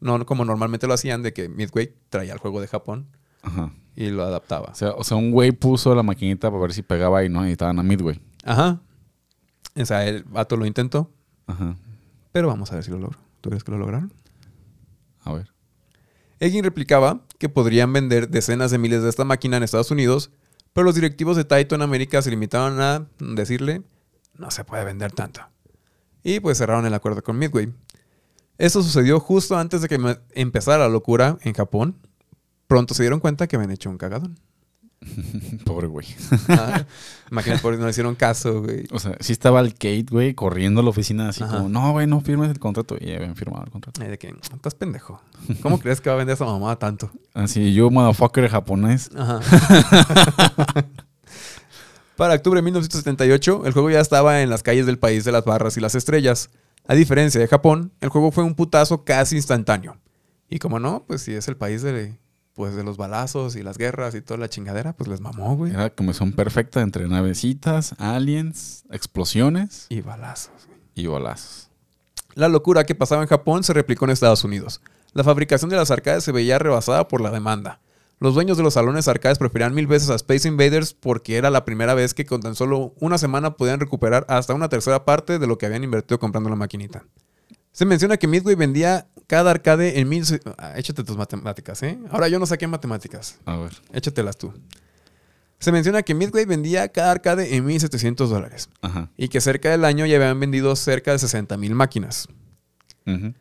No 0.00 0.26
como 0.26 0.44
normalmente 0.44 0.88
lo 0.88 0.94
hacían 0.94 1.22
de 1.22 1.32
que 1.32 1.48
Midway 1.48 1.94
traía 2.08 2.32
el 2.32 2.40
juego 2.40 2.60
de 2.60 2.66
Japón 2.66 3.06
Ajá. 3.42 3.72
y 3.94 4.10
lo 4.10 4.24
adaptaba. 4.24 4.70
O 4.72 4.74
sea, 4.74 4.90
o 4.90 5.04
sea, 5.04 5.16
un 5.16 5.30
güey 5.30 5.52
puso 5.52 5.94
la 5.94 6.02
maquinita 6.02 6.50
para 6.50 6.62
ver 6.62 6.72
si 6.72 6.82
pegaba 6.82 7.22
y 7.22 7.28
no 7.28 7.42
necesitaban 7.42 7.78
a 7.78 7.84
Midway. 7.84 8.20
Ajá. 8.46 8.80
O 9.76 9.84
sea, 9.84 10.06
el 10.06 10.24
vato 10.24 10.56
lo 10.56 10.64
intentó, 10.64 11.10
Ajá. 11.46 11.76
pero 12.32 12.48
vamos 12.48 12.72
a 12.72 12.76
ver 12.76 12.84
si 12.84 12.90
lo 12.90 12.98
logró. 12.98 13.18
¿Tú 13.42 13.50
crees 13.50 13.62
que 13.64 13.72
lo 13.72 13.78
lograron? 13.78 14.12
A 15.24 15.32
ver. 15.34 15.52
Egging 16.40 16.64
replicaba 16.64 17.20
que 17.38 17.48
podrían 17.48 17.92
vender 17.92 18.28
decenas 18.30 18.70
de 18.70 18.78
miles 18.78 19.02
de 19.02 19.08
esta 19.10 19.24
máquina 19.24 19.56
en 19.56 19.62
Estados 19.62 19.90
Unidos, 19.90 20.30
pero 20.72 20.84
los 20.84 20.94
directivos 20.94 21.36
de 21.36 21.44
Taito 21.44 21.74
en 21.74 21.82
América 21.82 22.22
se 22.22 22.30
limitaron 22.30 22.80
a 22.80 23.06
decirle, 23.18 23.82
no 24.34 24.50
se 24.50 24.64
puede 24.64 24.84
vender 24.84 25.12
tanto. 25.12 25.40
Y 26.22 26.40
pues 26.40 26.58
cerraron 26.58 26.86
el 26.86 26.94
acuerdo 26.94 27.22
con 27.22 27.38
Midway. 27.38 27.72
Esto 28.58 28.82
sucedió 28.82 29.20
justo 29.20 29.56
antes 29.58 29.82
de 29.82 29.88
que 29.88 30.18
empezara 30.34 30.78
la 30.84 30.88
locura 30.88 31.36
en 31.42 31.52
Japón. 31.52 31.96
Pronto 32.66 32.94
se 32.94 33.02
dieron 33.02 33.20
cuenta 33.20 33.46
que 33.46 33.56
habían 33.56 33.70
hecho 33.70 33.90
un 33.90 33.98
cagadón. 33.98 34.38
Pobre 35.64 35.86
güey. 35.86 36.06
Ah, 36.48 36.84
Imagínate, 37.30 37.62
por 37.62 37.76
no 37.76 37.84
le 37.84 37.90
hicieron 37.90 38.14
caso, 38.14 38.62
güey. 38.62 38.86
O 38.90 38.98
sea, 38.98 39.16
sí 39.20 39.32
estaba 39.32 39.60
el 39.60 39.74
Kate, 39.74 40.06
güey, 40.10 40.34
corriendo 40.34 40.80
a 40.80 40.84
la 40.84 40.90
oficina 40.90 41.28
así 41.28 41.42
Ajá. 41.42 41.58
como, 41.58 41.68
no, 41.68 41.92
güey, 41.92 42.06
no 42.06 42.20
firmes 42.20 42.50
el 42.50 42.58
contrato. 42.58 42.96
Y 43.00 43.12
habían 43.12 43.36
firmado 43.36 43.64
el 43.64 43.70
contrato. 43.70 44.00
Ay, 44.02 44.08
de 44.08 44.18
que, 44.18 44.34
estás 44.52 44.74
pendejo. 44.74 45.20
¿Cómo 45.62 45.78
crees 45.78 46.00
que 46.00 46.08
va 46.08 46.14
a 46.14 46.18
vender 46.18 46.34
esa 46.34 46.44
mamada 46.44 46.76
tanto? 46.76 47.10
Así, 47.34 47.74
yo, 47.74 47.90
motherfucker 47.90 48.48
japonés. 48.48 49.10
Ajá. 49.16 49.40
Para 52.16 52.34
octubre 52.34 52.58
de 52.58 52.62
1978, 52.62 53.66
el 53.66 53.72
juego 53.74 53.90
ya 53.90 54.00
estaba 54.00 54.40
en 54.40 54.48
las 54.48 54.62
calles 54.62 54.86
del 54.86 54.98
país 54.98 55.24
de 55.24 55.32
las 55.32 55.44
barras 55.44 55.76
y 55.76 55.80
las 55.80 55.94
estrellas. 55.94 56.48
A 56.88 56.94
diferencia 56.94 57.38
de 57.40 57.46
Japón, 57.46 57.92
el 58.00 58.08
juego 58.08 58.30
fue 58.30 58.42
un 58.44 58.54
putazo 58.54 59.04
casi 59.04 59.36
instantáneo. 59.36 59.98
Y 60.48 60.58
como 60.58 60.78
no, 60.78 61.04
pues 61.06 61.22
si 61.22 61.34
es 61.34 61.48
el 61.48 61.56
país 61.56 61.82
de, 61.82 62.18
pues, 62.56 62.74
de 62.74 62.82
los 62.82 62.96
balazos 62.96 63.54
y 63.54 63.62
las 63.62 63.78
guerras 63.78 64.14
y 64.16 64.22
toda 64.22 64.38
la 64.38 64.48
chingadera, 64.48 64.94
pues 64.94 65.08
les 65.08 65.20
mamó, 65.20 65.54
güey. 65.56 65.72
Era 65.72 65.90
combinación 65.90 66.32
perfecta 66.32 66.80
entre 66.80 67.06
navecitas, 67.06 67.94
aliens, 67.98 68.84
explosiones 68.90 69.86
Y 69.90 70.00
balazos, 70.00 70.66
güey. 70.66 70.78
y 70.94 71.06
balazos. 71.06 71.70
La 72.34 72.48
locura 72.48 72.84
que 72.84 72.94
pasaba 72.94 73.22
en 73.22 73.28
Japón 73.28 73.62
se 73.62 73.72
replicó 73.72 74.04
en 74.06 74.10
Estados 74.10 74.42
Unidos. 74.44 74.80
La 75.12 75.22
fabricación 75.24 75.70
de 75.70 75.76
las 75.76 75.90
arcades 75.90 76.24
se 76.24 76.32
veía 76.32 76.58
rebasada 76.58 77.08
por 77.08 77.20
la 77.20 77.30
demanda. 77.30 77.80
Los 78.18 78.34
dueños 78.34 78.56
de 78.56 78.62
los 78.62 78.74
salones 78.74 79.08
arcades 79.08 79.38
preferían 79.38 79.74
mil 79.74 79.86
veces 79.86 80.08
a 80.10 80.14
Space 80.14 80.48
Invaders 80.48 80.94
porque 80.94 81.36
era 81.36 81.50
la 81.50 81.64
primera 81.66 81.92
vez 81.94 82.14
que 82.14 82.24
con 82.26 82.40
tan 82.40 82.54
solo 82.54 82.94
una 83.00 83.18
semana 83.18 83.56
podían 83.56 83.78
recuperar 83.80 84.24
hasta 84.28 84.54
una 84.54 84.68
tercera 84.70 85.04
parte 85.04 85.38
de 85.38 85.46
lo 85.46 85.58
que 85.58 85.66
habían 85.66 85.84
invertido 85.84 86.18
comprando 86.18 86.48
la 86.50 86.56
maquinita. 86.56 87.04
Se 87.76 87.84
menciona 87.84 88.16
que 88.16 88.26
Midway 88.26 88.54
vendía 88.54 89.06
cada 89.26 89.50
arcade 89.50 90.00
en 90.00 90.08
mil... 90.08 90.24
se- 90.24 90.40
Ah, 90.56 90.72
échate 90.78 91.04
tus 91.04 91.14
matemáticas, 91.18 91.82
¿eh? 91.82 91.98
Ahora 92.10 92.26
yo 92.26 92.38
no 92.38 92.46
saqué 92.46 92.66
matemáticas. 92.66 93.38
A 93.44 93.58
ver. 93.58 93.72
Échatelas 93.92 94.38
tú. 94.38 94.50
Se 95.58 95.70
menciona 95.72 96.02
que 96.02 96.14
Midway 96.14 96.46
vendía 96.46 96.88
cada 96.88 97.10
arcade 97.10 97.54
en 97.54 97.66
1.700 97.66 98.28
dólares 98.28 98.70
Ajá. 98.80 99.10
y 99.18 99.28
que 99.28 99.42
cerca 99.42 99.70
del 99.70 99.84
año 99.84 100.06
ya 100.06 100.16
habían 100.16 100.40
vendido 100.40 100.74
cerca 100.74 101.12
de 101.12 101.18
60 101.18 101.54
mil 101.58 101.74
máquinas. 101.74 102.28
Ujú. 103.06 103.34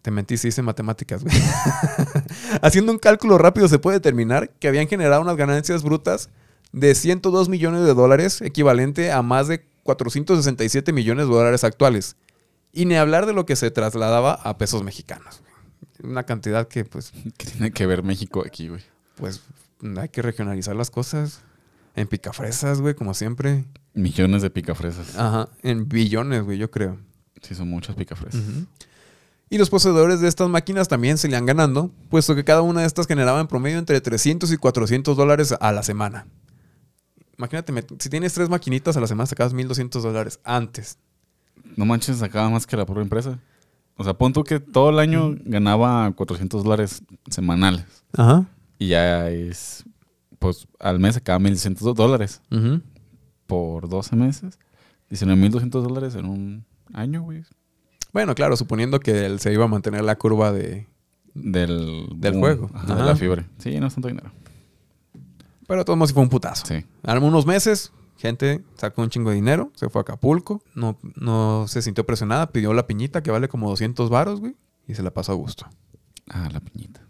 Te 0.00 0.10
mentí, 0.10 0.38
sí 0.38 0.48
hice 0.48 0.62
matemáticas, 0.62 1.22
güey. 1.22 1.36
Haciendo 2.62 2.92
un 2.92 2.98
cálculo 2.98 3.36
rápido 3.36 3.68
se 3.68 3.78
puede 3.78 3.98
determinar 3.98 4.48
que 4.58 4.68
habían 4.68 4.88
generado 4.88 5.20
unas 5.20 5.36
ganancias 5.36 5.82
brutas 5.82 6.30
de 6.72 6.94
102 6.94 7.50
millones 7.50 7.84
de 7.84 7.92
dólares, 7.92 8.40
equivalente 8.40 9.12
a 9.12 9.20
más 9.20 9.48
de 9.48 9.66
467 9.82 10.94
millones 10.94 11.26
de 11.26 11.32
dólares 11.34 11.62
actuales. 11.64 12.16
Y 12.72 12.84
ni 12.86 12.94
hablar 12.94 13.26
de 13.26 13.32
lo 13.32 13.46
que 13.46 13.56
se 13.56 13.70
trasladaba 13.70 14.34
a 14.34 14.58
pesos 14.58 14.82
mexicanos. 14.82 15.42
Una 16.02 16.24
cantidad 16.24 16.68
que, 16.68 16.84
pues, 16.84 17.12
¿Qué 17.36 17.46
tiene 17.46 17.72
que 17.72 17.86
ver 17.86 18.02
México 18.02 18.42
aquí, 18.46 18.68
güey? 18.68 18.82
pues, 19.16 19.42
hay 19.98 20.08
que 20.08 20.22
regionalizar 20.22 20.74
las 20.76 20.90
cosas. 20.90 21.40
En 21.96 22.06
picafresas, 22.06 22.80
güey, 22.80 22.94
como 22.94 23.14
siempre. 23.14 23.64
Millones 23.94 24.42
de 24.42 24.50
picafresas. 24.50 25.16
Ajá, 25.18 25.48
en 25.62 25.88
billones, 25.88 26.42
güey, 26.44 26.56
yo 26.56 26.70
creo. 26.70 26.98
Sí, 27.42 27.54
son 27.54 27.68
muchas 27.68 27.96
picafresas. 27.96 28.40
Y 29.48 29.58
los 29.58 29.68
poseedores 29.68 30.20
de 30.20 30.28
estas 30.28 30.48
máquinas 30.48 30.86
también 30.86 31.18
se 31.18 31.26
le 31.28 31.36
han 31.36 31.44
ganando, 31.44 31.90
puesto 32.08 32.36
que 32.36 32.44
cada 32.44 32.62
una 32.62 32.82
de 32.82 32.86
estas 32.86 33.08
generaba 33.08 33.40
en 33.40 33.48
promedio 33.48 33.78
entre 33.78 34.00
300 34.00 34.52
y 34.52 34.56
400 34.56 35.16
dólares 35.16 35.52
a 35.60 35.72
la 35.72 35.82
semana. 35.82 36.26
Imagínate, 37.36 37.72
si 37.98 38.08
tienes 38.08 38.32
tres 38.32 38.48
maquinitas 38.48 38.96
a 38.96 39.00
la 39.00 39.08
semana, 39.08 39.26
sacabas 39.26 39.52
1200 39.52 40.02
dólares 40.02 40.38
antes. 40.44 40.98
No 41.76 41.84
manches, 41.86 42.18
sacaba 42.18 42.48
más 42.50 42.66
que 42.66 42.76
la 42.76 42.86
propia 42.86 43.02
empresa. 43.02 43.38
O 43.96 44.04
sea, 44.04 44.14
pon 44.14 44.32
tú 44.32 44.44
que 44.44 44.60
todo 44.60 44.90
el 44.90 44.98
año 44.98 45.34
ganaba 45.44 46.10
400 46.12 46.64
dólares 46.64 47.02
semanales. 47.30 47.84
Ajá. 48.16 48.46
Y 48.78 48.88
ya 48.88 49.28
es, 49.28 49.84
pues 50.38 50.66
al 50.78 50.98
mes 51.00 51.14
sacaba 51.14 51.38
1.100 51.38 51.94
dólares 51.94 52.40
por 53.46 53.88
12 53.88 54.16
meses. 54.16 54.58
19.200 55.10 55.70
dólares 55.82 56.14
en 56.14 56.26
un 56.26 56.64
año, 56.94 57.22
güey. 57.22 57.42
Bueno, 58.12 58.34
claro, 58.34 58.56
suponiendo 58.56 59.00
que 59.00 59.26
él 59.26 59.38
se 59.40 59.52
iba 59.52 59.64
a 59.64 59.68
mantener 59.68 60.02
la 60.04 60.16
curva 60.16 60.52
de... 60.52 60.86
Del, 61.34 62.08
Del 62.16 62.32
boom, 62.32 62.40
juego. 62.40 62.70
ajá, 62.74 62.94
de 62.96 63.02
la 63.04 63.14
fiebre. 63.16 63.46
Sí, 63.58 63.78
no 63.78 63.86
es 63.86 63.94
tanto 63.94 64.08
dinero. 64.08 64.32
Pero 65.68 65.80
de 65.80 65.84
todos 65.84 65.96
modos 65.96 66.10
sí 66.10 66.14
fue 66.14 66.22
un 66.24 66.28
putazo. 66.28 66.66
Sí. 66.66 66.84
Algunos 67.04 67.46
meses, 67.46 67.92
gente 68.20 68.62
sacó 68.76 69.02
un 69.02 69.08
chingo 69.10 69.30
de 69.30 69.36
dinero, 69.36 69.72
se 69.74 69.88
fue 69.88 70.00
a 70.00 70.02
Acapulco, 70.02 70.62
no, 70.74 70.98
no 71.16 71.66
se 71.68 71.80
sintió 71.82 72.04
presionada, 72.06 72.52
pidió 72.52 72.72
la 72.74 72.86
piñita 72.86 73.22
que 73.22 73.30
vale 73.30 73.48
como 73.48 73.68
200 73.70 74.10
varos, 74.10 74.40
güey, 74.40 74.54
y 74.86 74.94
se 74.94 75.02
la 75.02 75.10
pasó 75.10 75.32
a 75.32 75.34
gusto. 75.36 75.66
Ah, 76.28 76.48
la 76.52 76.60
piñita. 76.60 77.00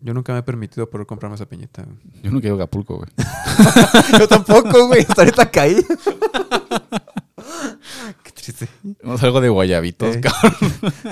Yo 0.00 0.12
nunca 0.14 0.32
me 0.32 0.40
he 0.40 0.42
permitido 0.42 0.88
poder 0.90 1.06
comprarme 1.06 1.34
esa 1.36 1.46
piñita, 1.46 1.82
güey. 1.84 1.96
Yo 2.22 2.30
nunca 2.30 2.46
he 2.46 2.50
ido 2.50 2.56
a 2.60 2.64
Acapulco, 2.64 2.96
güey. 2.96 3.08
Yo 4.18 4.26
tampoco, 4.28 4.86
güey. 4.88 5.00
Hasta 5.08 5.22
ahorita 5.22 5.50
caí. 5.50 5.76
Qué 8.22 8.30
triste. 8.32 8.68
Vamos 9.02 9.22
algo 9.22 9.40
de 9.40 9.48
guayabitos, 9.48 10.16
Eh. 10.16 10.20
cabrón. 10.20 10.54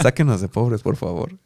Sáquenos 0.03 0.41
de 0.41 0.49
pobres, 0.49 0.83
por 0.83 0.97
favor. 0.97 1.37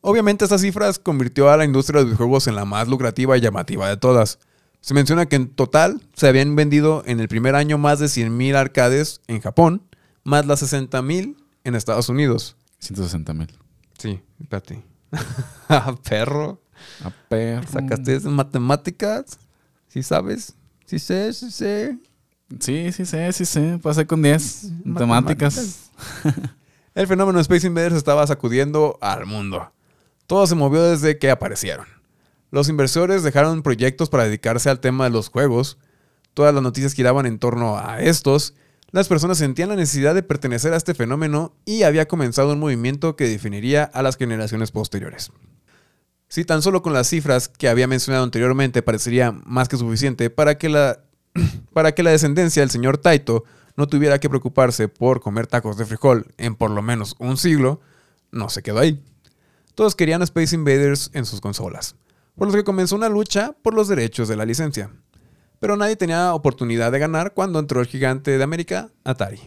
Obviamente, 0.00 0.44
estas 0.44 0.62
cifras 0.62 0.98
convirtió 0.98 1.50
a 1.50 1.56
la 1.56 1.64
industria 1.64 1.98
de 1.98 2.04
los 2.04 2.10
videojuegos 2.12 2.46
en 2.46 2.54
la 2.56 2.64
más 2.64 2.88
lucrativa 2.88 3.36
y 3.36 3.40
llamativa 3.40 3.88
de 3.88 3.96
todas. 3.96 4.38
Se 4.80 4.94
menciona 4.94 5.26
que 5.26 5.36
en 5.36 5.48
total 5.48 6.00
se 6.14 6.28
habían 6.28 6.56
vendido 6.56 7.02
en 7.06 7.20
el 7.20 7.28
primer 7.28 7.54
año 7.54 7.78
más 7.78 7.98
de 7.98 8.06
100.000 8.06 8.56
arcades 8.56 9.20
en 9.26 9.40
Japón, 9.40 9.82
más 10.24 10.46
las 10.46 10.62
60.000 10.62 11.36
en 11.64 11.74
Estados 11.74 12.08
Unidos. 12.08 12.56
160 12.78 13.34
mil. 13.34 13.48
Sí, 13.98 14.20
espérate. 14.40 14.82
Ah, 15.68 15.94
Perro. 16.08 16.60
A 17.04 17.10
perro. 17.28 17.68
¿Sacaste 17.68 18.20
matemáticas? 18.20 19.38
¿Sí 19.88 20.02
sabes? 20.02 20.54
Sí 20.86 20.98
sé, 20.98 21.32
sí 21.32 21.50
sé. 21.50 21.98
Sí, 22.58 22.90
sí 22.92 23.06
sé, 23.06 23.32
sí 23.32 23.44
sé. 23.44 23.78
Pasé 23.82 24.06
con 24.06 24.22
10. 24.22 24.72
Matemáticas. 24.84 25.90
El 26.94 27.06
fenómeno 27.06 27.38
Space 27.40 27.66
Invaders 27.66 27.94
estaba 27.94 28.26
sacudiendo 28.26 28.98
al 29.00 29.26
mundo. 29.26 29.72
Todo 30.26 30.46
se 30.46 30.54
movió 30.54 30.82
desde 30.82 31.18
que 31.18 31.30
aparecieron. 31.30 31.86
Los 32.50 32.68
inversores 32.68 33.22
dejaron 33.22 33.62
proyectos 33.62 34.08
para 34.08 34.24
dedicarse 34.24 34.70
al 34.70 34.80
tema 34.80 35.04
de 35.04 35.10
los 35.10 35.28
juegos. 35.28 35.78
Todas 36.34 36.52
las 36.54 36.62
noticias 36.62 36.94
giraban 36.94 37.26
en 37.26 37.38
torno 37.38 37.78
a 37.78 38.00
estos. 38.00 38.54
Las 38.92 39.08
personas 39.08 39.38
sentían 39.38 39.68
la 39.68 39.76
necesidad 39.76 40.14
de 40.14 40.22
pertenecer 40.22 40.72
a 40.72 40.76
este 40.76 40.94
fenómeno 40.94 41.54
y 41.64 41.84
había 41.84 42.08
comenzado 42.08 42.52
un 42.52 42.58
movimiento 42.58 43.14
que 43.14 43.28
definiría 43.28 43.84
a 43.84 44.02
las 44.02 44.16
generaciones 44.16 44.72
posteriores. 44.72 45.30
Si 46.28 46.44
tan 46.44 46.62
solo 46.62 46.82
con 46.82 46.92
las 46.92 47.08
cifras 47.08 47.48
que 47.48 47.68
había 47.68 47.86
mencionado 47.86 48.24
anteriormente 48.24 48.82
parecería 48.82 49.32
más 49.32 49.68
que 49.68 49.76
suficiente 49.76 50.30
para 50.30 50.58
que 50.58 50.68
la, 50.68 51.00
para 51.72 51.92
que 51.92 52.02
la 52.02 52.10
descendencia 52.10 52.62
del 52.62 52.70
señor 52.70 52.98
Taito 52.98 53.44
no 53.76 53.86
tuviera 53.86 54.18
que 54.18 54.28
preocuparse 54.28 54.88
por 54.88 55.20
comer 55.20 55.46
tacos 55.46 55.76
de 55.76 55.86
frijol 55.86 56.26
en 56.36 56.54
por 56.54 56.70
lo 56.70 56.82
menos 56.82 57.14
un 57.18 57.36
siglo, 57.36 57.80
no 58.30 58.48
se 58.48 58.62
quedó 58.62 58.80
ahí. 58.80 59.02
Todos 59.74 59.94
querían 59.94 60.22
Space 60.22 60.54
Invaders 60.54 61.10
en 61.14 61.24
sus 61.24 61.40
consolas, 61.40 61.96
por 62.36 62.48
lo 62.48 62.54
que 62.54 62.64
comenzó 62.64 62.96
una 62.96 63.08
lucha 63.08 63.54
por 63.62 63.74
los 63.74 63.88
derechos 63.88 64.28
de 64.28 64.36
la 64.36 64.44
licencia. 64.44 64.90
Pero 65.58 65.76
nadie 65.76 65.96
tenía 65.96 66.34
oportunidad 66.34 66.90
de 66.90 66.98
ganar 66.98 67.34
cuando 67.34 67.58
entró 67.58 67.80
el 67.80 67.86
gigante 67.86 68.36
de 68.36 68.42
América, 68.42 68.90
Atari. 69.04 69.40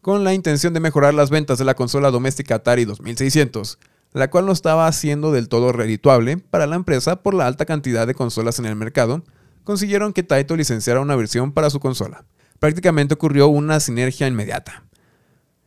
Con 0.00 0.24
la 0.24 0.34
intención 0.34 0.74
de 0.74 0.80
mejorar 0.80 1.14
las 1.14 1.30
ventas 1.30 1.58
de 1.58 1.64
la 1.64 1.74
consola 1.74 2.10
doméstica 2.10 2.56
Atari 2.56 2.84
2600, 2.84 3.78
la 4.12 4.30
cual 4.30 4.46
no 4.46 4.52
estaba 4.52 4.90
siendo 4.92 5.32
del 5.32 5.48
todo 5.48 5.72
redituable 5.72 6.38
para 6.38 6.66
la 6.66 6.76
empresa 6.76 7.22
por 7.22 7.34
la 7.34 7.46
alta 7.46 7.66
cantidad 7.66 8.06
de 8.06 8.14
consolas 8.14 8.58
en 8.58 8.66
el 8.66 8.76
mercado, 8.76 9.24
consiguieron 9.64 10.12
que 10.12 10.22
Taito 10.22 10.56
licenciara 10.56 11.00
una 11.00 11.16
versión 11.16 11.52
para 11.52 11.70
su 11.70 11.80
consola. 11.80 12.24
Prácticamente 12.58 13.14
ocurrió 13.14 13.48
una 13.48 13.80
sinergia 13.80 14.26
inmediata. 14.26 14.84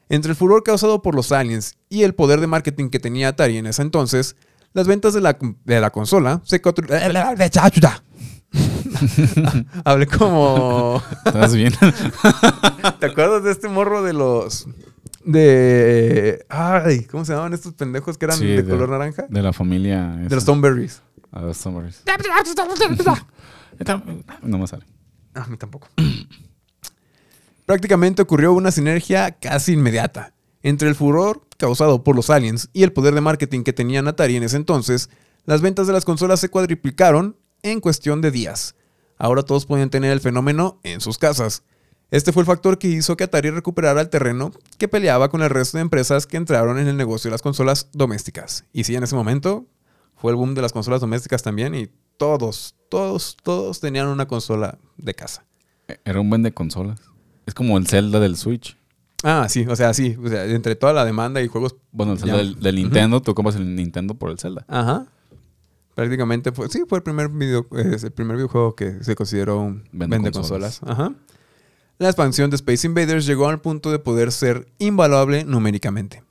Entre 0.10 0.32
el 0.32 0.36
furor 0.36 0.64
causado 0.64 1.02
por 1.02 1.16
los 1.16 1.32
aliens 1.32 1.78
y 1.88 2.04
el 2.04 2.16
poder 2.16 2.42
de 2.42 2.48
marketing 2.48 2.90
que 2.90 3.00
tenía 3.00 3.30
Atari 3.30 3.58
en 3.58 3.68
ese 3.68 3.82
entonces, 3.82 4.36
las 4.74 4.88
ventas 4.88 5.14
de 5.14 5.22
la, 5.22 5.38
de 5.66 5.80
la 5.82 5.90
consola 5.90 6.42
se... 6.46 6.62
cotru- 6.62 6.88
Hablé 9.86 10.08
como... 10.08 11.02
¿Estás 11.26 11.56
bien? 11.56 11.74
¿Te 13.00 13.06
acuerdas 13.06 13.44
de 13.44 13.52
este 13.52 13.68
morro 13.70 14.04
de 14.04 14.14
los... 14.14 14.68
De... 15.24 16.46
Ay, 16.50 17.04
¿cómo 17.06 17.24
se 17.26 17.32
llamaban 17.32 17.54
estos 17.54 17.74
pendejos 17.74 18.18
que 18.18 18.26
eran 18.26 18.38
Sí, 18.38 18.46
de, 18.48 18.64
de- 18.64 18.70
color 18.72 18.90
naranja? 18.90 19.26
De 19.30 19.42
la 19.42 19.54
familia. 19.54 20.08
De 20.18 20.34
los 20.36 20.44
Stoneberries. 20.44 21.02
A 21.32 21.42
los 21.42 21.58
Stoneberries. 21.58 22.02
No 24.44 24.58
me 24.58 24.68
sale. 24.68 24.86
A 25.34 25.46
mí 25.48 25.58
tampoco. 25.58 25.88
Prácticamente 27.66 28.22
ocurrió 28.22 28.54
una 28.54 28.72
sinergia 28.72 29.32
casi 29.32 29.74
inmediata. 29.74 30.34
Entre 30.64 30.88
el 30.90 30.96
furor 30.96 31.42
causado 31.62 32.04
por 32.04 32.16
los 32.16 32.30
aliens 32.30 32.70
y 32.74 32.84
el 32.84 32.92
poder 32.92 33.14
de 33.14 33.22
marketing 33.22 33.64
que 33.64 33.72
tenían 33.72 34.08
Atari 34.08 34.36
en 34.36 34.44
ese 34.44 34.58
entonces, 34.58 35.10
las 35.46 35.62
ventas 35.62 35.88
de 35.88 35.94
las 35.94 36.04
consolas 36.04 36.40
se 36.40 36.50
cuadriplicaron 36.50 37.38
en 37.62 37.80
cuestión 37.80 38.20
de 38.20 38.32
días. 38.32 38.76
Ahora 39.18 39.44
todos 39.44 39.68
podían 39.68 39.92
tener 39.92 40.12
el 40.12 40.20
fenómeno 40.20 40.80
en 40.84 41.00
sus 41.00 41.20
casas. 41.20 41.64
Este 42.10 42.34
fue 42.34 42.42
el 42.42 42.48
factor 42.48 42.80
que 42.80 42.88
hizo 42.88 43.16
que 43.16 43.26
Atari 43.26 43.52
recuperara 43.52 44.02
el 44.02 44.10
terreno 44.10 44.52
que 44.80 44.88
peleaba 44.88 45.30
con 45.30 45.44
el 45.44 45.52
resto 45.52 45.78
de 45.78 45.84
empresas 45.84 46.26
que 46.26 46.38
entraron 46.38 46.80
en 46.80 46.88
el 46.88 46.98
negocio 46.98 47.30
de 47.30 47.34
las 47.34 47.44
consolas 47.44 47.90
domésticas. 47.94 48.66
Y 48.74 48.84
sí, 48.84 48.96
en 48.96 49.04
ese 49.04 49.16
momento 49.16 49.68
fue 50.16 50.32
el 50.32 50.38
boom 50.38 50.56
de 50.56 50.64
las 50.64 50.74
consolas 50.74 51.00
domésticas 51.00 51.44
también 51.44 51.76
y 51.76 51.90
todos, 52.18 52.76
todos, 52.90 53.38
todos 53.44 53.80
tenían 53.80 54.08
una 54.08 54.28
consola 54.28 54.80
de 54.98 55.14
casa. 55.14 55.46
Era 56.04 56.20
un 56.20 56.30
buen 56.30 56.42
de 56.42 56.52
consolas. 56.52 57.00
Es 57.46 57.54
como 57.54 57.78
el 57.78 57.88
Zelda 57.88 58.20
del 58.20 58.36
Switch. 58.36 58.81
Ah, 59.24 59.48
sí, 59.50 59.66
o 59.68 59.76
sea, 59.76 59.94
sí, 59.94 60.18
o 60.24 60.28
sea, 60.28 60.46
entre 60.46 60.76
toda 60.76 60.94
la 60.94 61.06
demanda 61.06 61.42
y 61.42 61.48
juegos... 61.48 61.76
Bueno, 61.92 62.14
el. 62.14 62.20
Zelda 62.20 62.38
del, 62.38 62.60
del 62.60 62.76
Nintendo, 62.76 63.22
tú 63.22 63.36
compras 63.36 63.56
el 63.56 63.76
Nintendo 63.76 64.16
por 64.16 64.32
el 64.32 64.40
Zelda. 64.40 64.66
Ajá. 64.68 65.08
Prácticamente 65.94 66.52
fue, 66.52 66.70
sí, 66.70 66.84
fue 66.88 67.00
el 67.00 67.04
primer, 67.04 67.30
video, 67.30 67.68
el 67.72 68.12
primer 68.12 68.38
videojuego 68.38 68.76
que 68.76 69.04
se 69.04 69.16
consideró 69.16 69.60
un 69.60 69.84
Vende 69.92 70.16
vende 70.16 70.32
consolas. 70.32 70.80
consolas. 70.80 71.00
Ajá. 71.00 71.16
La 72.00 72.08
expansión 72.08 72.50
de 72.50 72.56
Space 72.56 72.88
Invaders 72.88 73.28
llegó 73.28 73.48
al 73.48 73.62
punto 73.62 73.92
de 73.92 74.00
poder 74.00 74.32
ser 74.32 74.68
invaluable 74.80 75.44
numéricamente. 75.44 76.24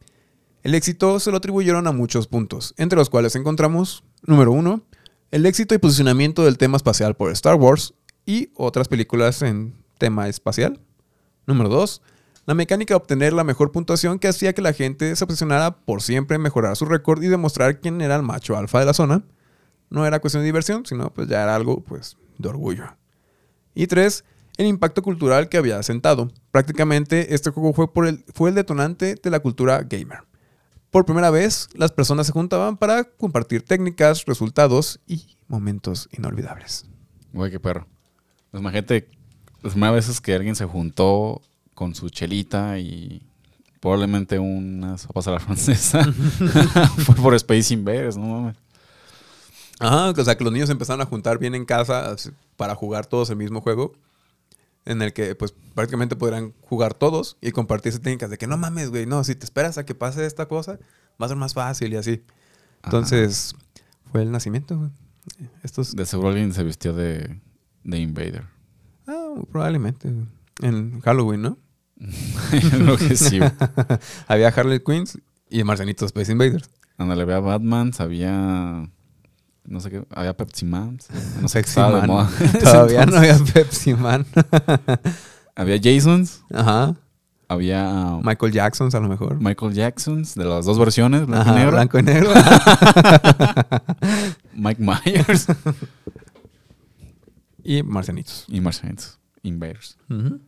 El 0.63 0.75
éxito 0.75 1.21
se 1.21 1.31
lo 1.31 1.37
atribuyeron 1.37 1.87
a 1.87 1.93
muchos 1.93 2.27
puntos, 2.27 2.75
entre 2.77 2.99
los 2.99 3.09
cuales 3.09 3.37
encontramos, 3.37 4.03
número 4.27 4.51
uno, 4.51 4.83
el 5.31 5.47
éxito 5.47 5.75
y 5.75 5.79
posicionamiento 5.79 6.45
del 6.45 6.59
tema 6.59 6.77
espacial 6.77 7.15
por 7.15 7.31
Star 7.31 7.55
Wars 7.55 7.95
y 8.27 8.51
otras 8.57 8.89
películas 8.89 9.43
en 9.43 9.75
tema 9.99 10.29
espacial. 10.29 10.81
Número 11.47 11.69
2. 11.69 12.03
La 12.47 12.55
mecánica 12.55 12.95
de 12.95 12.97
obtener 12.97 13.33
la 13.33 13.45
mejor 13.45 13.71
puntuación 13.71 14.19
que 14.19 14.29
hacía 14.29 14.53
que 14.53 14.63
la 14.63 14.73
gente 14.73 15.15
se 15.15 15.25
obsesionara 15.25 15.77
por 15.77 16.03
siempre 16.03 16.39
mejorar 16.39 16.77
su 16.77 16.85
récord 16.85 17.23
y 17.23 17.29
demostrar 17.29 17.81
quién 17.81 18.01
era 18.01 18.17
el 18.17 18.23
macho 18.23 18.57
alfa 18.57 18.81
de 18.81 18.87
la 18.87 18.95
zona. 18.95 19.23
No 19.91 20.07
era 20.07 20.21
cuestión 20.21 20.43
de 20.43 20.47
diversión, 20.47 20.87
sino 20.87 21.13
pues 21.13 21.29
ya 21.29 21.43
era 21.43 21.55
algo 21.55 21.81
pues 21.83 22.17
de 22.39 22.49
orgullo. 22.49 22.85
Y 23.75 23.87
3. 23.87 24.25
El 24.57 24.67
impacto 24.67 25.03
cultural 25.03 25.49
que 25.49 25.59
había 25.59 25.79
asentado. 25.79 26.31
Prácticamente 26.51 27.35
este 27.35 27.51
juego 27.51 27.73
fue, 27.73 27.93
por 27.93 28.07
el, 28.07 28.25
fue 28.35 28.51
el 28.51 28.55
detonante 28.55 29.15
de 29.15 29.31
la 29.31 29.41
cultura 29.41 29.83
gamer. 29.83 30.21
Por 30.91 31.05
primera 31.05 31.31
vez, 31.31 31.69
las 31.75 31.93
personas 31.93 32.27
se 32.27 32.33
juntaban 32.33 32.77
para 32.77 33.05
compartir 33.05 33.63
técnicas, 33.63 34.25
resultados 34.27 35.01
y 35.07 35.37
momentos 35.47 36.09
inolvidables. 36.13 36.85
Güey, 37.33 37.51
qué 37.51 37.61
perro. 37.61 37.87
Pues 38.51 38.63
las 38.63 39.73
primeras 39.73 39.95
veces 39.95 40.21
que 40.21 40.35
alguien 40.35 40.57
se 40.57 40.65
juntó 40.65 41.43
con 41.81 41.95
su 41.95 42.11
chelita 42.11 42.79
y 42.79 43.23
probablemente 43.81 44.39
unas 44.39 45.01
sopas 45.01 45.27
a 45.29 45.31
la 45.31 45.41
francesa. 45.41 46.05
Fue 47.07 47.15
por 47.15 47.35
Space 47.37 47.73
Invaders, 47.73 48.19
no 48.19 48.27
mames. 48.27 48.57
Ajá, 49.79 50.11
o 50.11 50.25
sea 50.25 50.37
que 50.37 50.45
los 50.45 50.53
niños 50.53 50.69
empezaron 50.69 51.01
a 51.01 51.07
juntar 51.07 51.39
bien 51.39 51.55
en 51.55 51.65
casa 51.65 52.15
para 52.59 52.75
jugar 52.75 53.07
todos 53.07 53.31
el 53.31 53.37
mismo 53.37 53.63
juego. 53.63 53.95
En 54.85 55.01
el 55.01 55.15
que, 55.15 55.35
pues, 55.35 55.55
prácticamente 55.75 56.17
podrán 56.17 56.53
jugar 56.61 56.93
todos 56.93 57.39
y 57.41 57.51
compartirse 57.51 57.99
técnicas 57.99 58.29
de 58.29 58.37
que 58.37 58.47
no 58.47 58.59
mames, 58.59 58.91
güey, 58.91 59.07
no, 59.07 59.25
si 59.25 59.35
te 59.35 59.47
esperas 59.47 59.79
a 59.79 59.87
que 59.87 59.95
pase 59.95 60.27
esta 60.27 60.49
cosa, 60.49 60.79
va 61.21 61.25
a 61.25 61.29
ser 61.29 61.39
más 61.39 61.55
fácil 61.55 61.95
y 61.95 61.97
así. 61.97 62.23
Entonces, 62.85 63.55
fue 64.13 64.21
el 64.21 64.31
nacimiento, 64.31 64.77
güey. 64.77 64.91
Estos. 65.63 65.97
De 65.97 66.05
seguro 66.05 66.29
alguien 66.29 66.53
se 66.53 66.63
vistió 66.63 66.93
de, 66.93 67.41
de 67.85 67.99
Invader. 67.99 68.45
Ah, 69.07 69.33
probablemente. 69.51 70.13
En 70.61 71.01
Halloween, 71.01 71.41
¿no? 71.41 71.70
Creo 72.51 72.97
que 72.97 73.15
sí, 73.17 73.39
güey. 73.39 73.51
había 74.29 74.49
Harley 74.49 74.81
Quinns 74.81 75.19
y 75.51 75.63
Marcianitos 75.65 76.07
Space 76.07 76.33
Invaders. 76.33 76.71
Ándale, 76.99 77.23
había 77.23 77.41
Batman, 77.41 77.93
había. 77.99 78.89
No 79.67 79.81
sé 79.81 79.91
qué. 79.91 80.05
Había 80.15 80.37
Pepsi 80.37 80.65
Man. 80.65 80.99
No 81.41 81.49
sé 81.49 81.59
qué 81.59 81.63
Pepsi 81.65 81.71
estaba 81.71 82.01
de 82.01 82.07
Man. 82.07 82.07
moda. 82.07 82.31
Todavía 82.63 83.07
no 83.07 83.17
había 83.19 83.39
Pepsi 83.39 83.95
Man. 83.95 84.27
Había 85.55 85.79
Jasons, 85.83 86.43
Ajá. 86.53 86.95
había 87.49 87.87
um, 87.91 88.23
Michael 88.25 88.53
Jackson, 88.53 88.89
a 88.93 89.01
lo 89.01 89.09
mejor. 89.09 89.39
Michael 89.41 89.75
Jacksons, 89.75 90.35
de 90.35 90.45
las 90.45 90.65
dos 90.65 90.79
versiones, 90.79 91.27
blanco 91.27 91.43
Ajá, 91.43 91.53
y 91.53 91.57
negro. 91.57 91.71
blanco 91.73 91.99
y 91.99 92.03
negro. 92.03 92.31
Mike 94.55 94.83
Myers 94.83 95.47
y 97.63 97.83
Marcianitos. 97.83 98.45
y 98.49 98.61
Marcianitos. 98.61 99.19
Invaders. 99.43 99.97
Ujú. 100.09 100.41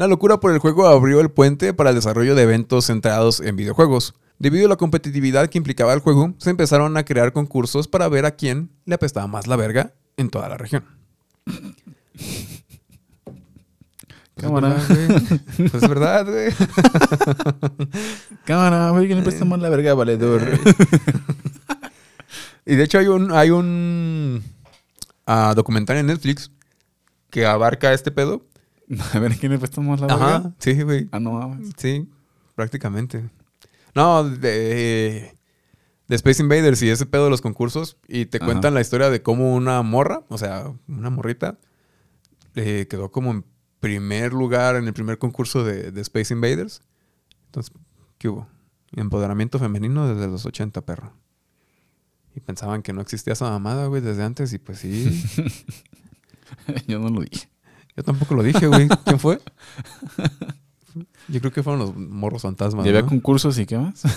La 0.00 0.08
locura 0.08 0.40
por 0.40 0.50
el 0.50 0.60
juego 0.60 0.86
abrió 0.86 1.20
el 1.20 1.30
puente 1.30 1.74
para 1.74 1.90
el 1.90 1.96
desarrollo 1.96 2.34
de 2.34 2.44
eventos 2.44 2.86
centrados 2.86 3.38
en 3.40 3.54
videojuegos. 3.54 4.14
Debido 4.38 4.64
a 4.64 4.70
la 4.70 4.76
competitividad 4.76 5.50
que 5.50 5.58
implicaba 5.58 5.92
el 5.92 6.00
juego, 6.00 6.32
se 6.38 6.48
empezaron 6.48 6.96
a 6.96 7.04
crear 7.04 7.34
concursos 7.34 7.86
para 7.86 8.08
ver 8.08 8.24
a 8.24 8.30
quién 8.30 8.70
le 8.86 8.94
apestaba 8.94 9.26
más 9.26 9.46
la 9.46 9.56
verga 9.56 9.92
en 10.16 10.30
toda 10.30 10.48
la 10.48 10.56
región. 10.56 10.84
Pues 11.44 11.60
Cámara. 14.40 14.82
Pues 15.58 15.74
es 15.74 15.86
verdad, 15.86 16.24
güey. 16.24 16.50
Cámara, 18.46 18.88
güey, 18.92 19.06
que 19.06 19.16
le 19.16 19.20
presta 19.20 19.44
más 19.44 19.60
la 19.60 19.68
verga, 19.68 19.92
valedor. 19.92 20.40
Y 22.64 22.76
de 22.76 22.84
hecho 22.84 22.98
hay 22.98 23.08
un, 23.08 23.32
hay 23.32 23.50
un 23.50 24.42
ah, 25.26 25.52
documental 25.54 25.98
en 25.98 26.06
Netflix 26.06 26.50
que 27.28 27.44
abarca 27.44 27.92
este 27.92 28.10
pedo. 28.10 28.46
A 29.14 29.18
ver, 29.18 29.36
¿quién 29.36 29.52
le 29.52 29.58
presta 29.58 29.80
más 29.80 30.00
la 30.00 30.08
verga? 30.08 30.36
Ajá, 30.36 30.54
sí, 30.58 30.82
güey. 30.82 31.08
Ah, 31.12 31.20
no 31.20 31.32
mames. 31.32 31.70
Sí, 31.76 32.08
prácticamente. 32.54 33.30
No, 33.94 34.24
de, 34.24 35.32
de 36.08 36.16
Space 36.16 36.42
Invaders 36.42 36.82
y 36.82 36.90
ese 36.90 37.06
pedo 37.06 37.24
de 37.24 37.30
los 37.30 37.40
concursos. 37.40 37.96
Y 38.08 38.26
te 38.26 38.38
Ajá. 38.38 38.46
cuentan 38.46 38.74
la 38.74 38.80
historia 38.80 39.10
de 39.10 39.22
cómo 39.22 39.54
una 39.54 39.82
morra, 39.82 40.24
o 40.28 40.38
sea, 40.38 40.72
una 40.88 41.10
morrita, 41.10 41.58
eh, 42.56 42.86
quedó 42.90 43.10
como 43.10 43.30
en 43.30 43.44
primer 43.78 44.32
lugar 44.32 44.76
en 44.76 44.86
el 44.86 44.92
primer 44.92 45.18
concurso 45.18 45.64
de, 45.64 45.92
de 45.92 46.00
Space 46.00 46.34
Invaders. 46.34 46.82
Entonces, 47.46 47.72
¿qué 48.18 48.28
hubo? 48.28 48.48
Empoderamiento 48.96 49.58
femenino 49.58 50.12
desde 50.12 50.28
los 50.28 50.44
80, 50.46 50.80
perro. 50.84 51.12
Y 52.34 52.40
pensaban 52.40 52.82
que 52.82 52.92
no 52.92 53.00
existía 53.00 53.32
esa 53.32 53.48
mamada, 53.50 53.86
güey, 53.86 54.02
desde 54.02 54.22
antes. 54.24 54.52
Y 54.52 54.58
pues 54.58 54.78
sí. 54.78 55.24
Yo 56.88 56.98
no 56.98 57.08
lo 57.08 57.22
dije. 57.22 57.48
Yo 57.96 58.02
tampoco 58.02 58.34
lo 58.34 58.42
dije, 58.42 58.66
güey. 58.66 58.88
¿Quién 59.04 59.18
fue? 59.18 59.40
Yo 61.28 61.40
creo 61.40 61.52
que 61.52 61.62
fueron 61.62 61.80
los 61.80 61.96
morros 61.96 62.42
fantasmas. 62.42 62.84
¿Y 62.84 62.88
había 62.88 63.02
¿no? 63.02 63.08
concursos 63.08 63.58
y 63.58 63.66
qué 63.66 63.78
más? 63.78 64.02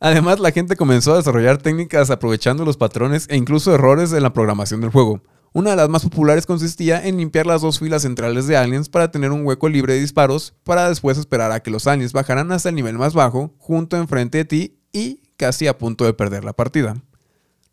Además, 0.00 0.40
la 0.40 0.50
gente 0.50 0.74
comenzó 0.74 1.12
a 1.14 1.18
desarrollar 1.18 1.58
técnicas 1.58 2.10
aprovechando 2.10 2.64
los 2.64 2.76
patrones 2.76 3.26
e 3.28 3.36
incluso 3.36 3.72
errores 3.74 4.12
en 4.12 4.22
la 4.22 4.32
programación 4.32 4.80
del 4.80 4.90
juego. 4.90 5.20
Una 5.52 5.70
de 5.70 5.76
las 5.76 5.90
más 5.90 6.02
populares 6.02 6.46
consistía 6.46 7.06
en 7.06 7.18
limpiar 7.18 7.46
las 7.46 7.60
dos 7.60 7.78
filas 7.78 8.02
centrales 8.02 8.46
de 8.46 8.56
aliens 8.56 8.88
para 8.88 9.10
tener 9.10 9.30
un 9.32 9.46
hueco 9.46 9.68
libre 9.68 9.92
de 9.92 10.00
disparos, 10.00 10.54
para 10.64 10.88
después 10.88 11.18
esperar 11.18 11.52
a 11.52 11.60
que 11.60 11.70
los 11.70 11.86
aliens 11.86 12.14
bajaran 12.14 12.50
hasta 12.52 12.70
el 12.70 12.74
nivel 12.74 12.96
más 12.96 13.12
bajo, 13.12 13.54
junto 13.58 13.98
enfrente 13.98 14.38
de 14.38 14.44
ti 14.46 14.78
y 14.92 15.20
casi 15.36 15.66
a 15.66 15.76
punto 15.76 16.06
de 16.06 16.14
perder 16.14 16.44
la 16.44 16.54
partida. 16.54 16.96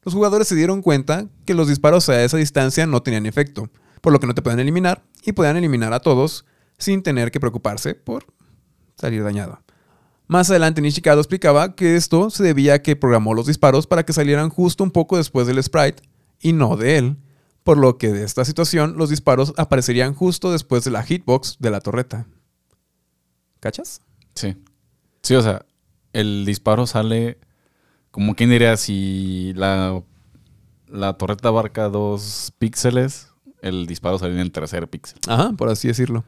Los 0.03 0.13
jugadores 0.13 0.47
se 0.47 0.55
dieron 0.55 0.81
cuenta 0.81 1.27
que 1.45 1.53
los 1.53 1.67
disparos 1.67 2.07
a 2.09 2.23
esa 2.23 2.37
distancia 2.37 2.85
no 2.85 3.03
tenían 3.03 3.25
efecto, 3.25 3.69
por 4.01 4.13
lo 4.13 4.19
que 4.19 4.27
no 4.27 4.33
te 4.33 4.41
podían 4.41 4.59
eliminar 4.59 5.03
y 5.23 5.33
podían 5.33 5.57
eliminar 5.57 5.93
a 5.93 5.99
todos 5.99 6.45
sin 6.77 7.03
tener 7.03 7.31
que 7.31 7.39
preocuparse 7.39 7.95
por 7.95 8.25
salir 8.95 9.23
dañado. 9.23 9.61
Más 10.27 10.49
adelante 10.49 10.81
Nishikado 10.81 11.19
explicaba 11.19 11.75
que 11.75 11.95
esto 11.95 12.29
se 12.29 12.43
debía 12.43 12.75
a 12.75 12.79
que 12.79 12.95
programó 12.95 13.33
los 13.33 13.47
disparos 13.47 13.87
para 13.87 14.05
que 14.05 14.13
salieran 14.13 14.49
justo 14.49 14.83
un 14.83 14.91
poco 14.91 15.17
después 15.17 15.47
del 15.47 15.61
sprite 15.61 16.03
y 16.39 16.53
no 16.53 16.77
de 16.77 16.97
él, 16.97 17.17
por 17.63 17.77
lo 17.77 17.97
que 17.97 18.13
de 18.13 18.23
esta 18.23 18.45
situación 18.45 18.95
los 18.95 19.09
disparos 19.09 19.53
aparecerían 19.57 20.13
justo 20.13 20.51
después 20.51 20.83
de 20.83 20.91
la 20.91 21.03
hitbox 21.03 21.57
de 21.59 21.71
la 21.71 21.81
torreta. 21.81 22.27
¿Cachas? 23.59 24.01
Sí. 24.35 24.55
Sí, 25.23 25.35
o 25.35 25.41
sea, 25.41 25.65
el 26.13 26.45
disparo 26.45 26.87
sale 26.87 27.39
como 28.11 28.35
quien 28.35 28.49
diría, 28.49 28.75
si 28.77 29.53
la, 29.55 30.01
la 30.87 31.13
torreta 31.13 31.49
abarca 31.49 31.89
dos 31.89 32.53
píxeles, 32.57 33.31
el 33.61 33.85
disparo 33.87 34.17
sale 34.17 34.33
en 34.33 34.39
el 34.39 34.51
tercer 34.51 34.87
píxel. 34.87 35.19
Ajá, 35.27 35.51
por 35.53 35.69
así 35.69 35.87
decirlo. 35.87 36.23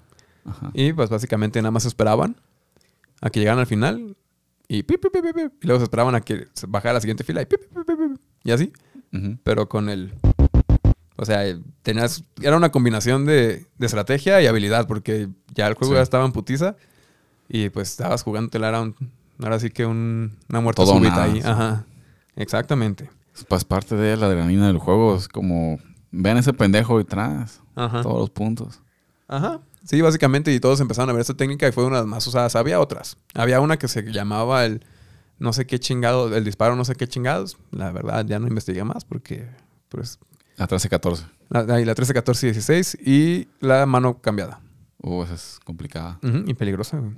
Ajá. 0.46 0.72
Y 0.74 0.94
pues 0.94 1.10
básicamente 1.10 1.62
nada 1.62 1.72
más 1.72 1.86
esperaban 1.86 2.36
a 3.22 3.30
que 3.30 3.40
llegaran 3.40 3.60
al 3.60 3.68
final 3.68 4.16
y, 4.68 4.84
pi, 4.84 4.98
pi, 4.98 5.10
pi, 5.10 5.22
pi, 5.22 5.34
pi, 5.34 5.42
y 5.62 5.68
luego 5.68 5.80
se 5.80 5.84
esperaban 5.84 6.16
a 6.16 6.22
que 6.22 6.48
bajara 6.68 6.94
la 6.94 7.02
siguiente 7.02 7.24
fila 7.24 7.42
y, 7.42 7.48
y 8.44 8.52
así, 8.52 8.72
Ujú. 9.14 9.38
pero 9.44 9.68
con 9.70 9.90
el... 9.90 10.14
O 11.18 11.26
sea, 11.26 11.44
tenías, 11.84 12.24
era 12.42 12.58
una 12.58 12.72
combinación 12.72 13.26
de, 13.28 13.68
de 13.78 13.86
estrategia 13.86 14.42
y 14.42 14.48
habilidad 14.48 14.88
porque 14.88 15.30
ya 15.54 15.68
el 15.68 15.76
juego 15.76 15.94
Sí. 15.94 15.98
ya 15.98 16.02
estaba 16.04 16.26
en 16.26 16.32
putiza 16.32 16.76
y 17.48 17.70
pues 17.70 17.90
estabas 17.92 18.24
jugando, 18.24 18.58
era 18.58 18.82
un, 18.82 18.96
ahora 19.42 19.60
sí 19.60 19.70
que 19.70 19.86
un, 19.86 20.38
una 20.50 20.62
muerte 20.62 20.82
Todo 20.84 20.94
súbita 20.96 21.10
nada, 21.12 21.24
ahí. 21.24 21.42
sí. 21.42 21.48
Ajá, 21.48 21.86
exactamente. 22.36 23.10
Pues 23.48 23.66
parte 23.66 23.96
de 23.96 24.18
la 24.18 24.28
adrenalina 24.28 24.68
del 24.68 24.78
juego 24.78 25.16
es 25.16 25.28
como, 25.28 25.80
vean 26.12 26.38
ese 26.38 26.54
pendejo 26.54 26.98
detrás, 26.98 27.62
Ajá. 27.76 28.02
todos 28.02 28.20
los 28.20 28.30
puntos. 28.30 28.82
Ajá. 29.28 29.62
Sí, 29.84 30.00
básicamente, 30.02 30.54
y 30.54 30.60
todos 30.60 30.80
empezaron 30.80 31.10
a 31.10 31.14
ver 31.14 31.22
esta 31.22 31.34
técnica 31.34 31.68
y 31.68 31.72
fue 31.72 31.86
una 31.86 31.96
de 31.98 32.02
las 32.04 32.08
más 32.10 32.28
usadas. 32.28 32.56
Había 32.56 32.80
otras. 32.80 33.18
Había 33.34 33.60
una 33.62 33.78
que 33.78 33.88
se 33.88 34.04
llamaba 34.12 34.66
el 34.66 34.86
no 35.40 35.54
sé 35.54 35.66
qué 35.66 35.80
chingado, 35.80 36.36
el 36.36 36.44
disparo 36.44 36.76
no 36.76 36.86
sé 36.86 36.94
qué 36.96 37.08
chingados. 37.08 37.58
La 37.72 37.92
verdad, 37.92 38.24
ya 38.26 38.38
no 38.38 38.48
investigué 38.48 38.84
más 38.84 39.06
porque, 39.06 39.48
pues, 39.90 40.20
La 40.58 40.68
13-14. 40.68 41.24
la, 41.50 41.62
ahí 41.74 41.84
la 41.86 41.96
13, 41.96 42.14
14 42.14 42.48
y 42.48 42.52
16 42.52 42.98
y 43.04 43.48
la 43.60 43.88
mano 43.88 44.22
cambiada. 44.22 44.60
Uh, 45.02 45.24
esa 45.24 45.34
es 45.34 45.60
complicada. 45.64 46.20
Y 46.46 46.54
peligrosa, 46.54 46.98
güey. 47.00 47.14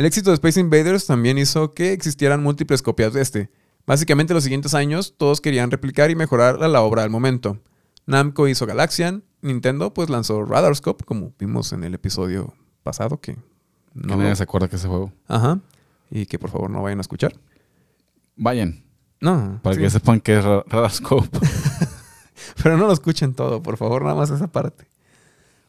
El 0.00 0.06
éxito 0.06 0.30
de 0.30 0.34
Space 0.36 0.58
Invaders 0.58 1.04
también 1.04 1.36
hizo 1.36 1.74
que 1.74 1.92
existieran 1.92 2.42
múltiples 2.42 2.80
copias 2.80 3.12
de 3.12 3.20
este. 3.20 3.50
Básicamente, 3.86 4.32
los 4.32 4.42
siguientes 4.44 4.72
años, 4.72 5.12
todos 5.18 5.42
querían 5.42 5.70
replicar 5.70 6.10
y 6.10 6.14
mejorar 6.14 6.58
la 6.58 6.80
obra 6.80 7.02
del 7.02 7.10
momento. 7.10 7.58
Namco 8.06 8.48
hizo 8.48 8.64
Galaxian, 8.64 9.24
Nintendo 9.42 9.92
pues 9.92 10.08
lanzó 10.08 10.42
Radarscope, 10.46 11.04
como 11.04 11.34
vimos 11.38 11.74
en 11.74 11.84
el 11.84 11.92
episodio 11.92 12.54
pasado, 12.82 13.20
que 13.20 13.36
no 13.92 14.16
nadie 14.16 14.34
se 14.36 14.42
acuerda 14.44 14.68
que 14.68 14.76
ese 14.76 14.88
juego. 14.88 15.12
Ajá. 15.28 15.58
Y 16.10 16.24
que 16.24 16.38
por 16.38 16.48
favor 16.48 16.70
no 16.70 16.80
vayan 16.82 16.96
a 17.00 17.02
escuchar. 17.02 17.34
Vayan, 18.36 18.82
No. 19.20 19.60
para 19.62 19.76
sí. 19.76 19.82
que 19.82 19.90
sepan 19.90 20.22
que 20.22 20.38
es 20.38 20.42
Ra- 20.42 20.64
Radarscope. 20.66 21.38
Pero 22.62 22.78
no 22.78 22.86
lo 22.86 22.92
escuchen 22.94 23.34
todo, 23.34 23.62
por 23.62 23.76
favor, 23.76 24.00
nada 24.02 24.14
más 24.14 24.30
esa 24.30 24.46
parte. 24.46 24.88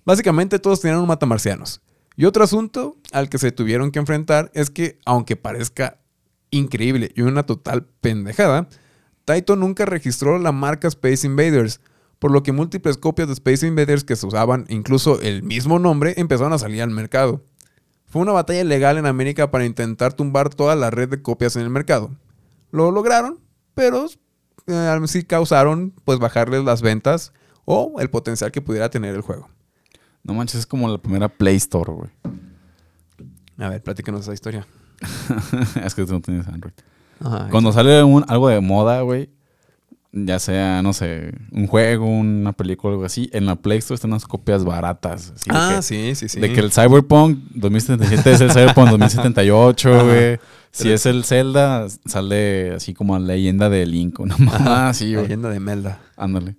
Básicamente 0.05 0.57
todos 0.57 0.79
tenían 0.79 1.01
un 1.01 1.07
matamarcianos. 1.09 1.81
Y 2.15 2.25
otro 2.25 2.43
asunto 2.43 2.97
al 3.11 3.29
que 3.29 3.37
se 3.37 3.51
tuvieron 3.51 3.91
que 3.91 3.99
enfrentar 3.99 4.51
es 4.53 4.69
que, 4.69 4.99
aunque 5.05 5.35
parezca 5.35 5.99
increíble 6.49 7.11
y 7.15 7.21
una 7.21 7.43
total 7.45 7.87
pendejada, 8.01 8.67
Taito 9.25 9.55
nunca 9.55 9.85
registró 9.85 10.37
la 10.39 10.51
marca 10.51 10.87
Space 10.87 11.25
Invaders, 11.25 11.79
por 12.19 12.31
lo 12.31 12.43
que 12.43 12.51
múltiples 12.51 12.97
copias 12.97 13.27
de 13.27 13.33
Space 13.33 13.65
Invaders 13.65 14.03
que 14.03 14.15
se 14.15 14.27
usaban, 14.27 14.65
incluso 14.69 15.19
el 15.21 15.43
mismo 15.43 15.79
nombre, 15.79 16.13
empezaron 16.17 16.53
a 16.53 16.59
salir 16.59 16.81
al 16.81 16.91
mercado. 16.91 17.43
Fue 18.05 18.21
una 18.21 18.33
batalla 18.33 18.63
legal 18.63 18.97
en 18.97 19.05
América 19.05 19.49
para 19.49 19.65
intentar 19.65 20.13
tumbar 20.13 20.49
toda 20.53 20.75
la 20.75 20.89
red 20.89 21.09
de 21.09 21.21
copias 21.21 21.55
en 21.55 21.61
el 21.61 21.69
mercado. 21.69 22.11
Lo 22.69 22.91
lograron, 22.91 23.39
pero 23.73 24.05
eh, 24.67 24.99
sí 25.05 25.23
causaron 25.23 25.93
pues 26.03 26.19
bajarles 26.19 26.63
las 26.63 26.81
ventas 26.81 27.31
o 27.65 27.99
el 27.99 28.09
potencial 28.09 28.51
que 28.51 28.61
pudiera 28.61 28.89
tener 28.89 29.15
el 29.15 29.21
juego. 29.21 29.49
No 30.23 30.33
manches, 30.33 30.59
es 30.61 30.65
como 30.65 30.87
la 30.87 30.97
primera 30.97 31.29
Play 31.29 31.55
Store, 31.57 31.91
güey. 31.91 32.09
A 33.57 33.69
ver, 33.69 33.81
platícanos 33.83 34.21
esa 34.21 34.33
historia. 34.33 34.65
es 35.83 35.95
que 35.95 36.05
tú 36.05 36.13
no 36.13 36.21
tienes 36.21 36.47
Android. 36.47 36.73
Ajá, 37.19 37.47
Cuando 37.51 37.71
sale 37.71 38.03
un- 38.03 38.25
algo 38.27 38.49
de 38.49 38.59
moda, 38.61 39.01
güey, 39.01 39.29
ya 40.11 40.39
sea, 40.39 40.81
no 40.81 40.91
sé, 40.93 41.33
un 41.51 41.67
juego, 41.67 42.05
una 42.05 42.51
película, 42.53 42.93
algo 42.93 43.05
así, 43.05 43.29
en 43.33 43.45
la 43.45 43.55
Play 43.55 43.77
Store 43.79 43.95
están 43.95 44.11
unas 44.11 44.25
copias 44.25 44.63
baratas. 44.65 45.31
así 45.35 45.49
Ah, 45.53 45.73
que- 45.75 45.81
sí, 45.83 46.15
sí, 46.15 46.27
sí. 46.29 46.39
De 46.39 46.51
que 46.53 46.59
el 46.59 46.71
Cyberpunk 46.71 47.37
2077 47.53 48.31
es 48.31 48.41
el 48.41 48.51
Cyberpunk 48.53 48.89
2078, 48.89 49.93
Ajá. 49.93 50.03
güey. 50.03 50.39
Si 50.71 50.83
Pero- 50.83 50.95
es 50.95 51.05
el 51.05 51.23
Zelda, 51.23 51.87
sale 52.05 52.71
así 52.75 52.93
como 52.93 53.17
leyenda 53.19 53.69
de 53.69 53.85
Link. 53.85 54.19
Una 54.19 54.37
mamá 54.37 54.89
así, 54.89 55.13
güey. 55.13 55.23
Leyenda 55.25 55.49
de 55.49 55.59
Melda. 55.59 55.99
Ándale. 56.17 56.55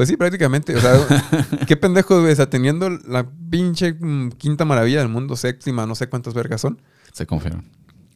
Pues 0.00 0.08
sí, 0.08 0.16
prácticamente. 0.16 0.74
O 0.74 0.80
sea, 0.80 0.94
qué 1.68 1.76
pendejo, 1.76 2.22
güey. 2.22 2.32
O 2.32 2.34
sea, 2.34 2.48
teniendo 2.48 2.88
la 2.88 3.30
pinche 3.50 3.92
mm, 3.92 4.30
quinta 4.30 4.64
maravilla 4.64 5.00
del 5.00 5.10
mundo, 5.10 5.36
séptima, 5.36 5.84
no 5.84 5.94
sé 5.94 6.08
cuántas 6.08 6.32
vergas 6.32 6.62
son. 6.62 6.80
Se 7.12 7.26
confiaron. 7.26 7.66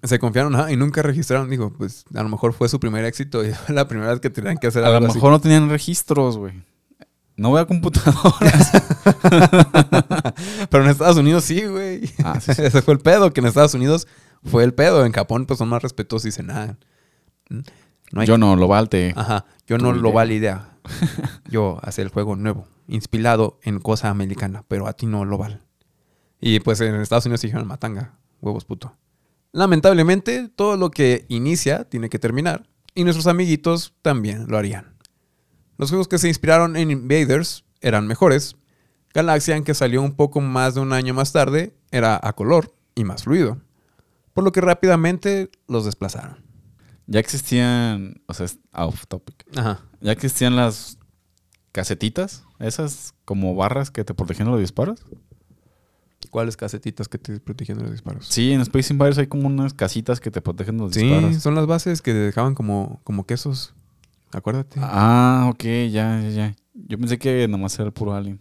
Se 0.03 0.19
confiaron 0.19 0.55
ajá, 0.55 0.73
y 0.73 0.79
nunca 0.79 1.03
registraron. 1.03 1.51
Digo, 1.51 1.75
pues 1.75 2.07
a 2.15 2.23
lo 2.23 2.31
mejor 2.31 2.55
fue 2.55 2.71
su 2.71 2.81
primer 2.81 3.05
éxito 3.05 3.45
y 3.45 3.53
fue 3.67 3.75
la 3.75 3.87
primera 3.87 4.13
vez 4.13 4.21
que 4.21 4.31
tenían 4.31 4.57
que 4.57 4.69
hacer 4.69 4.83
A 4.83 4.87
algo 4.87 5.01
lo 5.01 5.07
así. 5.09 5.17
mejor 5.17 5.33
no 5.33 5.43
tenían 5.43 5.69
registros, 5.69 6.39
güey. 6.39 6.65
No 7.37 7.51
voy 7.51 7.61
a 7.61 7.67
computadoras. 7.67 8.71
Pero 10.71 10.85
en 10.85 10.91
Estados 10.91 11.19
Unidos 11.19 11.45
sí, 11.45 11.67
güey. 11.67 12.11
Ah, 12.25 12.41
sí, 12.41 12.55
sí. 12.55 12.63
Ese 12.63 12.81
fue 12.81 12.95
el 12.95 13.01
pedo, 13.01 13.31
que 13.31 13.43
en 13.43 13.47
Estados 13.47 13.75
Unidos 13.75 14.09
fue 14.43 14.65
el 14.65 14.73
pedo. 14.73 15.05
En 15.05 15.13
Japón, 15.13 15.45
pues 15.45 15.59
son 15.59 15.69
más 15.69 15.83
respetuosos 15.83 16.25
y 16.25 16.29
dicen 16.29 16.47
nada. 16.47 16.79
No 18.15 18.21
hay- 18.21 18.27
Yo 18.27 18.39
no, 18.39 18.55
lo 18.57 18.69
valte. 18.69 19.13
Ajá, 19.17 19.45
yo 19.67 19.77
no 19.77 19.93
lo 19.93 20.09
idea. 20.09 20.15
validea. 20.15 20.71
Yo 21.51 21.79
hacer 21.83 22.05
el 22.05 22.11
juego 22.13 22.37
nuevo, 22.37 22.69
inspirado 22.89 23.59
en 23.63 23.81
cosa 23.81 24.11
americana, 24.11 24.65
pero 24.69 24.87
a 24.87 24.93
ti 24.93 25.07
no 25.07 25.25
lo 25.25 25.37
vale. 25.39 25.59
Y 26.41 26.61
pues 26.61 26.81
en 26.81 26.95
Estados 26.97 27.25
Unidos 27.27 27.41
dijeron 27.43 27.67
matanga, 27.67 28.19
huevos 28.41 28.65
puto. 28.67 28.95
Lamentablemente, 29.53 30.49
todo 30.55 30.77
lo 30.77 30.91
que 30.91 31.25
inicia 31.29 31.85
tiene 31.85 32.09
que 32.11 32.19
terminar. 32.19 32.69
Y 32.95 33.05
nuestros 33.05 33.27
amiguitos 33.27 33.95
también 34.03 34.47
lo 34.49 34.59
harían. 34.59 34.95
Los 35.79 35.89
juegos 35.91 36.07
que 36.07 36.19
se 36.19 36.29
inspiraron 36.29 36.77
en 36.77 36.91
Invaders 36.91 37.65
eran 37.81 38.07
mejores. 38.07 38.57
Galaxian, 39.15 39.65
que 39.65 39.75
salió 39.75 40.03
un 40.03 40.15
poco 40.15 40.41
más 40.41 40.75
de 40.75 40.81
un 40.81 40.93
año 40.93 41.15
más 41.15 41.33
tarde, 41.33 41.75
era 41.91 42.21
a 42.23 42.33
color 42.35 42.75
y 42.95 43.05
más 43.05 43.25
fluido. 43.25 43.59
Por 44.35 44.45
lo 44.45 44.53
que 44.53 44.61
rápidamente 44.61 45.51
los 45.67 45.85
desplazaron. 45.85 46.44
Ya 47.07 47.21
existían, 47.21 48.23
o 48.27 48.35
sea, 48.35 48.47
es 48.47 48.59
off 48.73 49.07
topic. 49.07 49.45
Ajá. 49.57 49.81
Ya 50.01 50.13
existían 50.13 50.57
las 50.57 50.99
casetitas, 51.73 52.45
esas 52.61 53.15
como 53.25 53.55
barras 53.55 53.91
que 53.91 54.05
te 54.05 54.15
protegían 54.15 54.51
los 54.51 54.61
disparos. 54.61 55.05
¿Cuáles 56.31 56.57
casetitas 56.57 57.07
que 57.09 57.19
te 57.19 57.39
protegen 57.39 57.77
de 57.79 57.83
los 57.85 57.93
disparos? 57.93 58.27
Sí, 58.27 58.53
en 58.53 58.61
Space 58.63 58.93
Invaders 58.93 59.19
hay 59.19 59.27
como 59.27 59.47
unas 59.47 59.73
casitas 59.75 60.19
que 60.21 60.31
te 60.31 60.41
protegen 60.41 60.79
los 60.79 60.93
Sí, 60.95 61.03
disparos. 61.03 61.37
son 61.43 61.55
las 61.55 61.67
bases 61.67 62.03
que 62.03 62.13
dejaban 62.15 62.55
como, 62.55 63.01
como 63.05 63.25
quesos. 63.27 63.75
Acuérdate. 64.33 64.81
Ah, 64.83 65.49
ok, 65.53 65.63
ya, 65.91 66.21
ya, 66.23 66.29
ya. 66.31 66.57
Yo 66.75 66.99
pensé 66.99 67.19
que 67.19 67.47
nomás 67.47 67.75
era 67.79 67.87
el 67.87 67.93
puro 67.93 68.15
alien. 68.15 68.41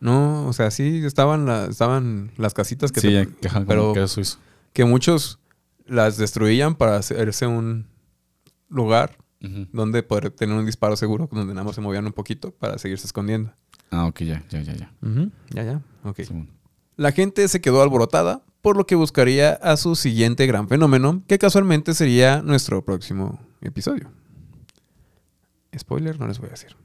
No, 0.00 0.46
o 0.48 0.52
sea, 0.52 0.70
sí 0.70 1.02
estaban, 1.06 1.46
la- 1.46 1.66
estaban 1.66 2.32
las 2.36 2.52
casitas 2.52 2.90
que, 2.92 3.00
sí, 3.00 3.08
te- 3.40 3.48
como 3.48 3.64
pero 3.66 3.92
que 3.92 4.00
era 4.00 4.08
suizo. 4.08 4.38
que 4.72 4.84
muchos 4.84 5.38
las 5.86 6.16
destruían 6.16 6.74
para 6.74 6.96
hacerse 6.96 7.46
un 7.46 7.86
lugar 8.68 9.18
donde 9.72 10.04
poder 10.04 10.30
tener 10.30 10.56
un 10.56 10.64
disparo 10.64 10.96
seguro, 10.96 11.28
donde 11.32 11.52
nada 11.52 11.64
más 11.64 11.74
se 11.74 11.80
movían 11.80 12.06
un 12.06 12.12
poquito 12.12 12.52
para 12.52 12.78
seguirse 12.78 13.06
escondiendo. 13.06 13.52
Ah, 13.90 14.06
ok, 14.06 14.20
ya, 14.20 14.44
ya, 14.48 14.62
ya, 14.62 14.74
ya. 14.74 14.92
Ya, 15.50 15.64
ya. 15.64 15.82
Ok. 16.04 16.20
La 16.96 17.10
gente 17.10 17.46
se 17.48 17.60
quedó 17.60 17.82
alborotada, 17.82 18.42
por 18.60 18.76
lo 18.76 18.86
que 18.86 18.94
buscaría 18.94 19.54
a 19.54 19.76
su 19.76 19.96
siguiente 19.96 20.46
gran 20.46 20.68
fenómeno, 20.68 21.22
que 21.26 21.38
casualmente 21.38 21.94
sería 21.94 22.40
nuestro 22.42 22.84
próximo 22.84 23.40
episodio. 23.60 24.12
Spoiler, 25.76 26.20
no 26.20 26.28
les 26.28 26.38
voy 26.38 26.48
a 26.48 26.52
decir. 26.52 26.76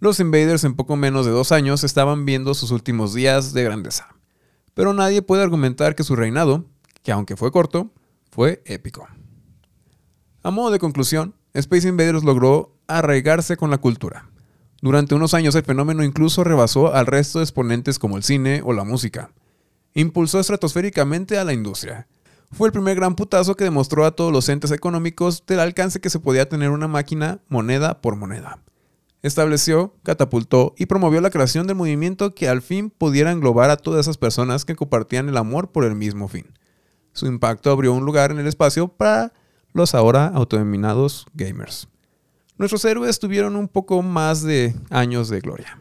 Los 0.00 0.20
Invaders 0.20 0.64
en 0.64 0.74
poco 0.74 0.96
menos 0.96 1.24
de 1.24 1.32
dos 1.32 1.52
años 1.52 1.84
estaban 1.84 2.26
viendo 2.26 2.54
sus 2.54 2.70
últimos 2.72 3.14
días 3.14 3.52
de 3.52 3.62
grandeza. 3.62 4.08
Pero 4.74 4.92
nadie 4.92 5.22
puede 5.22 5.42
argumentar 5.42 5.94
que 5.94 6.02
su 6.02 6.16
reinado, 6.16 6.66
que 7.02 7.12
aunque 7.12 7.36
fue 7.36 7.52
corto, 7.52 7.90
fue 8.32 8.62
épico. 8.64 9.06
A 10.42 10.50
modo 10.50 10.70
de 10.70 10.78
conclusión, 10.78 11.34
Space 11.52 11.86
Invaders 11.86 12.24
logró 12.24 12.74
arraigarse 12.88 13.58
con 13.58 13.70
la 13.70 13.76
cultura. 13.76 14.30
Durante 14.80 15.14
unos 15.14 15.34
años 15.34 15.54
el 15.54 15.64
fenómeno 15.64 16.02
incluso 16.02 16.42
rebasó 16.42 16.94
al 16.94 17.06
resto 17.06 17.38
de 17.38 17.44
exponentes 17.44 17.98
como 17.98 18.16
el 18.16 18.22
cine 18.22 18.62
o 18.64 18.72
la 18.72 18.84
música. 18.84 19.30
Impulsó 19.94 20.40
estratosféricamente 20.40 21.36
a 21.36 21.44
la 21.44 21.52
industria. 21.52 22.08
Fue 22.50 22.68
el 22.68 22.72
primer 22.72 22.96
gran 22.96 23.16
putazo 23.16 23.54
que 23.54 23.64
demostró 23.64 24.06
a 24.06 24.16
todos 24.16 24.32
los 24.32 24.48
entes 24.48 24.70
económicos 24.70 25.44
del 25.46 25.60
alcance 25.60 26.00
que 26.00 26.10
se 26.10 26.18
podía 26.18 26.48
tener 26.48 26.70
una 26.70 26.88
máquina 26.88 27.40
moneda 27.48 28.00
por 28.00 28.16
moneda. 28.16 28.60
Estableció, 29.20 29.94
catapultó 30.02 30.74
y 30.78 30.86
promovió 30.86 31.20
la 31.20 31.30
creación 31.30 31.66
del 31.66 31.76
movimiento 31.76 32.34
que 32.34 32.48
al 32.48 32.62
fin 32.62 32.88
pudiera 32.88 33.30
englobar 33.30 33.68
a 33.70 33.76
todas 33.76 34.00
esas 34.06 34.16
personas 34.16 34.64
que 34.64 34.74
compartían 34.74 35.28
el 35.28 35.36
amor 35.36 35.70
por 35.70 35.84
el 35.84 35.94
mismo 35.94 36.28
fin. 36.28 36.46
Su 37.12 37.26
impacto 37.26 37.70
abrió 37.70 37.92
un 37.92 38.04
lugar 38.04 38.30
en 38.30 38.38
el 38.38 38.46
espacio 38.46 38.88
para 38.88 39.32
los 39.72 39.94
ahora 39.94 40.26
autodenominados 40.28 41.26
gamers. 41.34 41.88
Nuestros 42.58 42.84
héroes 42.84 43.18
tuvieron 43.18 43.56
un 43.56 43.68
poco 43.68 44.02
más 44.02 44.42
de 44.42 44.74
años 44.90 45.28
de 45.28 45.40
gloria. 45.40 45.78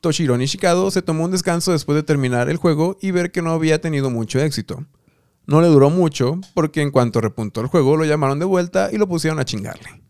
Toshiro 0.00 0.36
Nishikado 0.36 0.90
se 0.90 1.02
tomó 1.02 1.24
un 1.24 1.30
descanso 1.30 1.72
después 1.72 1.96
de 1.96 2.02
terminar 2.02 2.48
el 2.48 2.56
juego 2.56 2.96
y 3.00 3.10
ver 3.10 3.32
que 3.32 3.42
no 3.42 3.52
había 3.52 3.80
tenido 3.80 4.10
mucho 4.10 4.38
éxito. 4.40 4.84
No 5.46 5.60
le 5.60 5.68
duró 5.68 5.90
mucho, 5.90 6.40
porque 6.54 6.82
en 6.82 6.90
cuanto 6.90 7.20
repuntó 7.20 7.60
el 7.60 7.66
juego 7.66 7.96
lo 7.96 8.04
llamaron 8.04 8.38
de 8.38 8.44
vuelta 8.44 8.90
y 8.92 8.96
lo 8.96 9.08
pusieron 9.08 9.38
a 9.38 9.44
chingarle. 9.44 10.02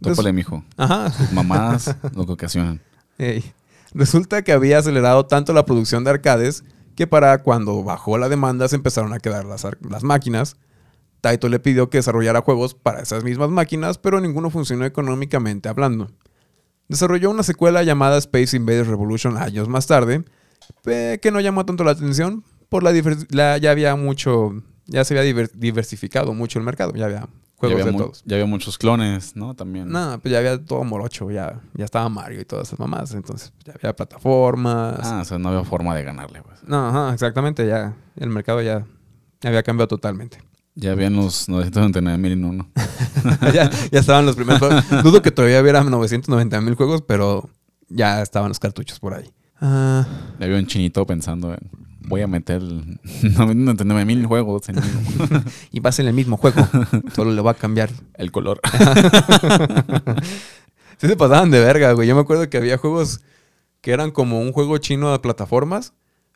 Tópale, 0.00 0.32
mijo. 0.32 0.64
Ajá. 0.76 1.10
Tus 1.10 1.32
mamás 1.32 1.94
lo 2.14 2.26
que 2.26 2.32
ocasionan. 2.32 2.80
Ey. 3.18 3.44
Resulta 3.92 4.42
que 4.42 4.52
había 4.52 4.78
acelerado 4.78 5.26
tanto 5.26 5.52
la 5.52 5.64
producción 5.64 6.04
de 6.04 6.10
arcades 6.10 6.64
que 7.00 7.06
para 7.06 7.42
cuando 7.42 7.82
bajó 7.82 8.18
la 8.18 8.28
demanda 8.28 8.68
se 8.68 8.76
empezaron 8.76 9.14
a 9.14 9.20
quedar 9.20 9.46
las, 9.46 9.66
las 9.88 10.02
máquinas. 10.04 10.56
Taito 11.22 11.48
le 11.48 11.58
pidió 11.58 11.88
que 11.88 11.96
desarrollara 11.96 12.42
juegos 12.42 12.74
para 12.74 13.00
esas 13.00 13.24
mismas 13.24 13.48
máquinas, 13.48 13.96
pero 13.96 14.20
ninguno 14.20 14.50
funcionó 14.50 14.84
económicamente 14.84 15.70
hablando. 15.70 16.10
Desarrolló 16.88 17.30
una 17.30 17.42
secuela 17.42 17.82
llamada 17.84 18.18
Space 18.18 18.54
Invaders 18.54 18.86
Revolution 18.86 19.38
años 19.38 19.66
más 19.66 19.86
tarde, 19.86 20.24
que 20.84 21.30
no 21.32 21.40
llamó 21.40 21.64
tanto 21.64 21.84
la 21.84 21.92
atención, 21.92 22.44
por 22.68 22.82
la, 22.82 22.92
la- 23.30 23.56
ya 23.56 23.70
había 23.70 23.96
mucho, 23.96 24.62
ya 24.84 25.02
se 25.06 25.16
había 25.18 25.32
diver- 25.32 25.52
diversificado 25.54 26.34
mucho 26.34 26.58
el 26.58 26.66
mercado, 26.66 26.92
ya 26.94 27.06
había 27.06 27.28
Ya 27.62 27.68
juegos 27.68 27.80
había, 27.82 27.92
de 27.92 27.98
todos. 27.98 28.22
ya 28.24 28.36
había 28.36 28.46
muchos 28.46 28.78
clones, 28.78 29.36
¿no? 29.36 29.54
También. 29.54 29.88
No, 29.88 30.18
pues 30.20 30.32
ya 30.32 30.38
había 30.38 30.64
todo 30.64 30.82
morocho, 30.84 31.30
ya, 31.30 31.60
ya 31.74 31.84
estaba 31.84 32.08
Mario 32.08 32.40
y 32.40 32.44
todas 32.44 32.68
esas 32.68 32.78
mamás. 32.78 33.12
Entonces, 33.14 33.52
ya 33.64 33.74
había 33.74 33.94
plataformas. 33.94 35.00
Ah, 35.02 35.20
o 35.22 35.24
sea, 35.24 35.38
no 35.38 35.50
había 35.50 35.64
forma 35.64 35.94
de 35.94 36.02
ganarle, 36.04 36.42
pues. 36.42 36.58
No, 36.66 36.88
ajá, 36.88 37.12
exactamente, 37.12 37.66
ya. 37.66 37.94
El 38.16 38.30
mercado 38.30 38.62
ya 38.62 38.86
había 39.42 39.62
cambiado 39.62 39.88
totalmente. 39.88 40.42
Ya 40.74 40.92
habían 40.92 41.14
los 41.16 41.48
999 41.48 42.16
mil 42.18 42.32
y 42.38 42.42
uno. 42.44 42.70
ya, 43.52 43.70
ya 43.90 43.98
estaban 44.00 44.24
los 44.24 44.36
primeros 44.36 44.60
juegos. 44.60 44.84
Dudo 45.02 45.20
que 45.20 45.30
todavía 45.30 45.60
hubiera 45.60 45.82
990 45.82 46.60
mil 46.62 46.74
juegos, 46.74 47.02
pero 47.02 47.50
ya 47.88 48.22
estaban 48.22 48.48
los 48.48 48.58
cartuchos 48.58 48.98
por 49.00 49.14
ahí. 49.14 49.30
Ah, 49.60 50.06
Ya 50.38 50.46
había 50.46 50.58
un 50.58 50.66
chinito 50.66 51.04
pensando 51.06 51.52
en, 51.52 51.58
voy 52.00 52.22
a 52.22 52.26
meter 52.26 52.62
999 53.22 54.04
mil 54.04 54.26
juegos 54.26 54.68
en 54.68 54.78
el- 54.78 54.84
y 55.72 55.80
va 55.80 55.90
a 55.90 55.92
ser 55.92 56.06
el 56.06 56.14
mismo 56.14 56.36
juego, 56.36 56.66
solo 57.14 57.32
le 57.32 57.40
va 57.42 57.52
a 57.52 57.54
cambiar. 57.54 57.90
el 58.14 58.30
color. 58.32 58.60
Sí 60.98 61.06
se 61.08 61.16
pasaban 61.16 61.50
de 61.50 61.60
verga, 61.60 61.92
güey. 61.92 62.06
Yo 62.08 62.14
me 62.14 62.20
acuerdo 62.20 62.48
que 62.50 62.58
había 62.58 62.76
juegos 62.76 63.20
que 63.80 63.92
eran 63.92 64.10
como 64.10 64.40
un 64.40 64.52
juego 64.52 64.76
chino 64.78 65.10
de 65.12 65.18
plataformas, 65.18 65.94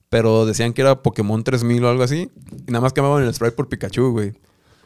pero 0.08 0.46
decían 0.46 0.72
que 0.72 0.80
era 0.82 1.02
Pokémon 1.02 1.44
3000 1.44 1.84
o 1.84 1.88
algo 1.90 2.02
así. 2.02 2.30
Y 2.66 2.70
nada 2.72 2.80
más 2.80 2.92
cambiaban 2.94 3.22
el 3.24 3.34
sprite 3.34 3.52
por 3.56 3.68
Pikachu, 3.68 4.10
güey. 4.12 4.32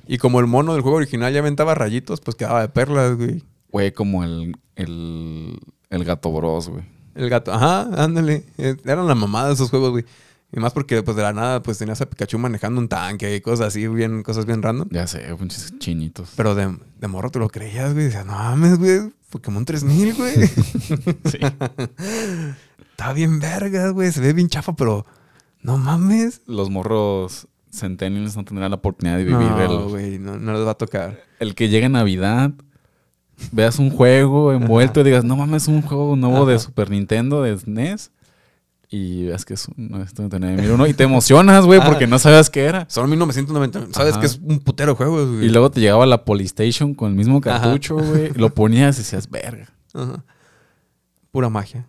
Y 0.08 0.18
como 0.18 0.40
el 0.40 0.46
mono 0.46 0.72
del 0.72 0.82
juego 0.82 0.96
original 0.96 1.32
ya 1.32 1.40
aventaba 1.40 1.74
rayitos, 1.74 2.20
pues 2.20 2.34
quedaba 2.34 2.62
de 2.62 2.68
perlas, 2.68 3.16
güey. 3.16 3.44
Güey, 3.70 3.92
como 3.92 4.24
el, 4.24 4.56
el, 4.74 5.58
el 5.90 6.04
gato 6.04 6.32
bros, 6.32 6.68
güey. 6.70 6.82
El 7.14 7.28
gato, 7.28 7.52
ajá, 7.52 7.82
ándale. 8.02 8.44
Eh, 8.56 8.76
Eran 8.84 9.06
la 9.06 9.14
mamada 9.14 9.48
de 9.48 9.54
esos 9.54 9.70
juegos, 9.70 9.90
güey. 9.90 10.04
Y 10.50 10.60
más 10.60 10.72
porque, 10.72 11.02
pues, 11.02 11.16
de 11.16 11.22
la 11.22 11.32
nada, 11.32 11.62
pues, 11.62 11.76
tenías 11.78 12.00
a 12.00 12.08
Pikachu 12.08 12.38
manejando 12.38 12.80
un 12.80 12.88
tanque 12.88 13.36
y 13.36 13.40
cosas 13.40 13.68
así, 13.68 13.86
bien, 13.86 14.22
cosas 14.22 14.46
bien 14.46 14.62
random. 14.62 14.88
Ya 14.90 15.06
sé, 15.06 15.20
pinches 15.38 15.78
chinitos. 15.78 16.30
Pero 16.36 16.54
de, 16.54 16.74
de 16.98 17.08
morro 17.08 17.30
te 17.30 17.38
lo 17.38 17.48
creías, 17.48 17.92
güey. 17.92 18.06
Decías, 18.06 18.24
no 18.24 18.32
mames, 18.32 18.78
güey. 18.78 19.12
Pokémon 19.30 19.64
3000, 19.64 20.14
güey. 20.14 20.34
Sí. 21.26 21.38
Está 22.90 23.12
bien 23.12 23.38
vergas, 23.40 23.92
güey. 23.92 24.10
Se 24.10 24.20
ve 24.20 24.32
bien 24.32 24.48
chafa, 24.48 24.74
pero 24.74 25.06
no 25.62 25.76
mames. 25.76 26.40
Los 26.46 26.70
morros 26.70 27.46
centennials 27.70 28.36
no 28.36 28.44
tendrán 28.44 28.70
la 28.70 28.76
oportunidad 28.76 29.18
de 29.18 29.24
vivir 29.24 29.38
No, 29.38 29.60
el, 29.62 29.88
güey, 29.88 30.18
no, 30.18 30.38
no 30.38 30.54
les 30.54 30.66
va 30.66 30.72
a 30.72 30.74
tocar. 30.78 31.22
el 31.38 31.54
que 31.54 31.68
llegue 31.68 31.88
Navidad, 31.88 32.52
veas 33.52 33.78
un 33.78 33.90
juego 33.90 34.52
envuelto 34.52 35.00
y 35.00 35.04
digas, 35.04 35.24
no 35.24 35.36
mames, 35.36 35.68
un 35.68 35.82
juego 35.82 36.16
nuevo 36.16 36.46
de. 36.46 36.58
Super 36.58 36.90
Nintendo, 36.90 37.42
de 37.42 37.56
SNES. 37.58 38.10
Y 38.90 39.26
veas 39.26 39.44
que 39.44 39.52
es 39.54 39.68
un 39.68 39.74
999 39.90 40.88
y 40.90 40.94
te 40.94 41.04
emocionas, 41.04 41.66
güey, 41.66 41.78
porque 41.84 42.06
no 42.06 42.18
sabías 42.18 42.48
qué 42.48 42.64
era. 42.64 42.86
Son 42.88 43.08
1990. 43.10 43.88
Sabes 43.92 44.12
Ajá. 44.12 44.20
que 44.20 44.26
es 44.26 44.40
un 44.42 44.60
putero 44.60 44.92
de 44.92 44.96
juegos, 44.96 45.28
güey. 45.28 45.44
Y 45.44 45.48
luego 45.50 45.70
te 45.70 45.80
llegaba 45.80 46.06
la 46.06 46.24
Polystation 46.24 46.94
con 46.94 47.10
el 47.10 47.14
mismo 47.14 47.40
cartucho, 47.42 47.96
güey. 47.96 48.32
Lo 48.34 48.48
ponías 48.54 48.96
y 48.96 49.00
decías, 49.00 49.28
verga, 49.28 49.68
Ajá. 49.92 50.24
Pura 51.30 51.50
magia. 51.50 51.86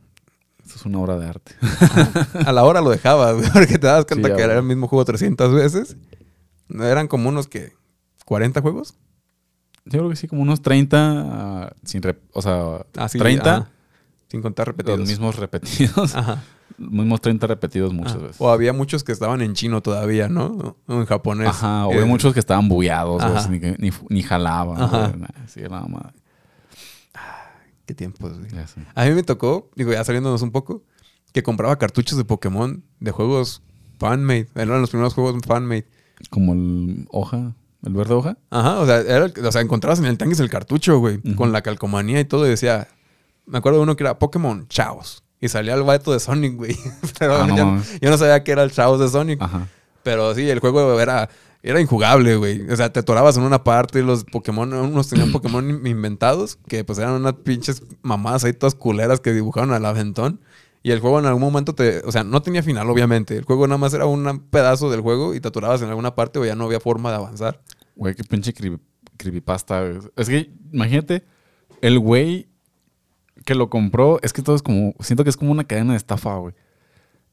esto 0.62 0.76
es 0.76 0.86
una 0.86 1.00
obra 1.00 1.18
de 1.18 1.28
arte. 1.30 1.56
A 2.46 2.52
la 2.52 2.66
hora 2.66 2.82
lo 2.82 2.90
dejabas, 2.90 3.36
güey, 3.38 3.50
porque 3.54 3.78
te 3.80 3.88
das 3.88 4.04
cuenta 4.06 4.28
Sí, 4.28 4.36
que 4.36 4.42
era 4.42 4.58
el 4.58 4.64
mismo 4.64 4.88
juego 4.90 5.06
300 5.06 5.54
veces. 5.54 5.96
¿No 6.68 6.84
eran 6.86 7.08
como 7.08 7.30
unos 7.30 7.48
que 7.48 7.74
40 8.26 8.62
juegos? 8.62 8.96
Yo 9.86 10.00
creo 10.00 10.10
que 10.10 10.18
sí, 10.18 10.28
como 10.28 10.42
unos 10.42 10.62
30, 10.62 10.98
ah, 11.00 11.72
sin 11.86 12.02
rep- 12.04 12.20
o 12.34 12.42
sea, 12.42 12.86
Ah, 12.98 13.08
sí, 13.08 13.18
30, 13.18 13.56
ajá. 13.56 13.70
Sin 14.28 14.42
contar 14.42 14.68
repetidos. 14.68 15.00
los 15.00 15.08
mismos 15.08 15.38
repetidos. 15.38 16.14
Ajá. 16.14 16.44
Mismos 16.78 17.20
30 17.22 17.48
repetidos 17.48 17.94
muchas 17.94 18.16
Ah, 18.16 18.20
veces. 18.20 18.36
O 18.40 18.50
había 18.50 18.72
muchos 18.74 19.04
que 19.04 19.12
estaban 19.12 19.42
en 19.42 19.54
chino 19.54 19.82
todavía, 19.82 20.30
¿no? 20.30 20.76
O 20.88 20.94
en 20.94 21.06
japonés. 21.06 21.48
Ajá, 21.50 21.88
o 21.88 21.94
Eh, 21.94 22.00
hay 22.00 22.06
muchos 22.06 22.34
que 22.34 22.40
estaban 22.40 22.70
bugueados, 22.70 23.22
ni, 23.50 23.60
ni, 23.60 23.92
ni 24.10 24.24
jalaban. 24.24 24.82
Ajá. 24.82 25.08
güey, 25.10 25.20
nada, 25.70 25.86
más. 25.88 26.14
Qué 27.86 27.94
tiempos, 27.96 28.38
güey. 28.38 28.52
A 28.96 29.06
mí 29.06 29.12
me 29.12 29.24
tocó, 29.24 29.70
digo, 29.76 29.92
ya 29.92 30.04
saliéndonos 30.04 30.42
un 30.44 30.52
poco, 30.52 30.84
que 31.34 31.42
compraba 31.44 31.78
cartuchos 31.78 32.18
de 32.18 32.26
Pokémon 32.26 32.84
de 33.00 33.12
juegos 33.12 33.64
fanmade. 33.98 34.48
Eran 34.56 34.80
los 34.82 34.92
primeros 34.92 35.14
juegos 35.16 35.36
fanmade. 35.46 35.88
Como 36.30 36.54
el 36.54 37.08
hoja, 37.12 37.56
el 37.84 37.94
verde 37.94 38.14
hoja. 38.14 38.38
Ajá, 38.52 38.80
o 38.80 38.86
sea, 38.86 39.00
era 39.00 39.26
el- 39.26 39.46
o 39.46 39.52
sea, 39.52 39.62
encontrabas 39.62 40.00
en 40.00 40.06
el 40.06 40.18
tanque 40.18 40.40
el 40.42 40.50
cartucho, 40.50 41.00
güey, 41.00 41.20
con 41.36 41.52
la 41.52 41.62
calcomanía 41.62 42.20
y 42.20 42.26
todo, 42.26 42.46
y 42.46 42.50
decía, 42.50 42.88
me 43.48 43.58
acuerdo 43.58 43.80
de 43.80 43.84
uno 43.84 43.96
que 43.96 44.04
era 44.04 44.20
Pokémon 44.20 44.68
Chaos. 44.68 45.24
Y 45.42 45.48
salía 45.48 45.74
el 45.76 45.84
vato 45.84 46.12
de 46.12 46.20
Sonic, 46.20 46.56
güey. 46.56 46.76
Pero 47.20 47.36
Ah, 47.38 47.48
no 47.48 47.56
yo, 48.02 48.10
no 48.10 48.18
sabía 48.18 48.44
que 48.44 48.52
era 48.52 48.64
el 48.64 48.72
Chaos 48.72 49.00
de 49.00 49.08
Sonic. 49.10 49.42
Ajá. 49.42 49.68
Pero 50.04 50.34
sí, 50.36 50.50
el 50.50 50.60
juego 50.60 51.00
era, 51.00 51.30
era 51.64 51.80
injugable, 51.82 52.36
güey. 52.36 52.70
O 52.70 52.76
sea, 52.76 52.92
te 52.92 53.00
atorabas 53.00 53.38
en 53.38 53.44
una 53.44 53.64
parte, 53.64 54.02
los 54.02 54.24
Pokémon, 54.26 54.74
unos 54.74 55.08
tenían 55.10 55.32
Pokémon 55.32 55.70
in- 55.70 55.86
inventados, 55.88 56.58
que 56.68 56.84
pues 56.84 57.00
eran 57.00 57.14
unas 57.14 57.34
pinches 57.34 57.84
mamadas 58.02 58.44
ahí 58.44 58.54
todas 58.54 58.76
culeras 58.76 59.20
que 59.20 59.32
dibujaron 59.34 59.72
al 59.72 59.86
aventón. 59.86 60.42
Y 60.82 60.92
el 60.92 61.00
juego 61.02 61.20
en 61.20 61.26
algún 61.26 61.42
momento 61.42 61.76
te, 61.76 62.00
o 62.06 62.12
sea, 62.12 62.24
no 62.24 62.42
tenía 62.42 62.64
final, 62.64 62.90
obviamente. 62.90 63.36
El 63.36 63.44
juego 63.44 63.68
nada 63.68 63.78
más 63.78 63.94
era 63.94 64.06
un 64.06 64.40
pedazo 64.50 64.90
del 64.90 65.02
juego 65.02 65.36
y 65.36 65.42
te 65.42 65.50
atorabas 65.50 65.82
en 65.82 65.90
alguna 65.90 66.16
parte 66.16 66.40
o 66.40 66.46
ya 66.46 66.56
no 66.56 66.66
había 66.66 66.80
forma 66.80 67.10
de 67.10 67.18
avanzar. 67.18 67.62
Güey, 67.98 68.16
qué 68.16 68.24
pinche 68.24 68.54
creepy- 68.54 68.80
creepypasta. 69.18 69.84
Es 70.16 70.30
que, 70.30 70.50
imagínate, 70.72 71.24
el 71.82 72.00
güey 72.00 72.48
que 73.46 73.56
lo 73.56 73.70
compró, 73.70 74.20
es 74.22 74.34
que 74.34 74.42
todo 74.42 74.56
es 74.56 74.62
como, 74.62 74.94
siento 75.00 75.24
que 75.24 75.30
es 75.30 75.38
como 75.38 75.52
una 75.52 75.64
cadena 75.64 75.92
de 75.94 75.98
estafa, 75.98 76.36
güey. 76.38 76.54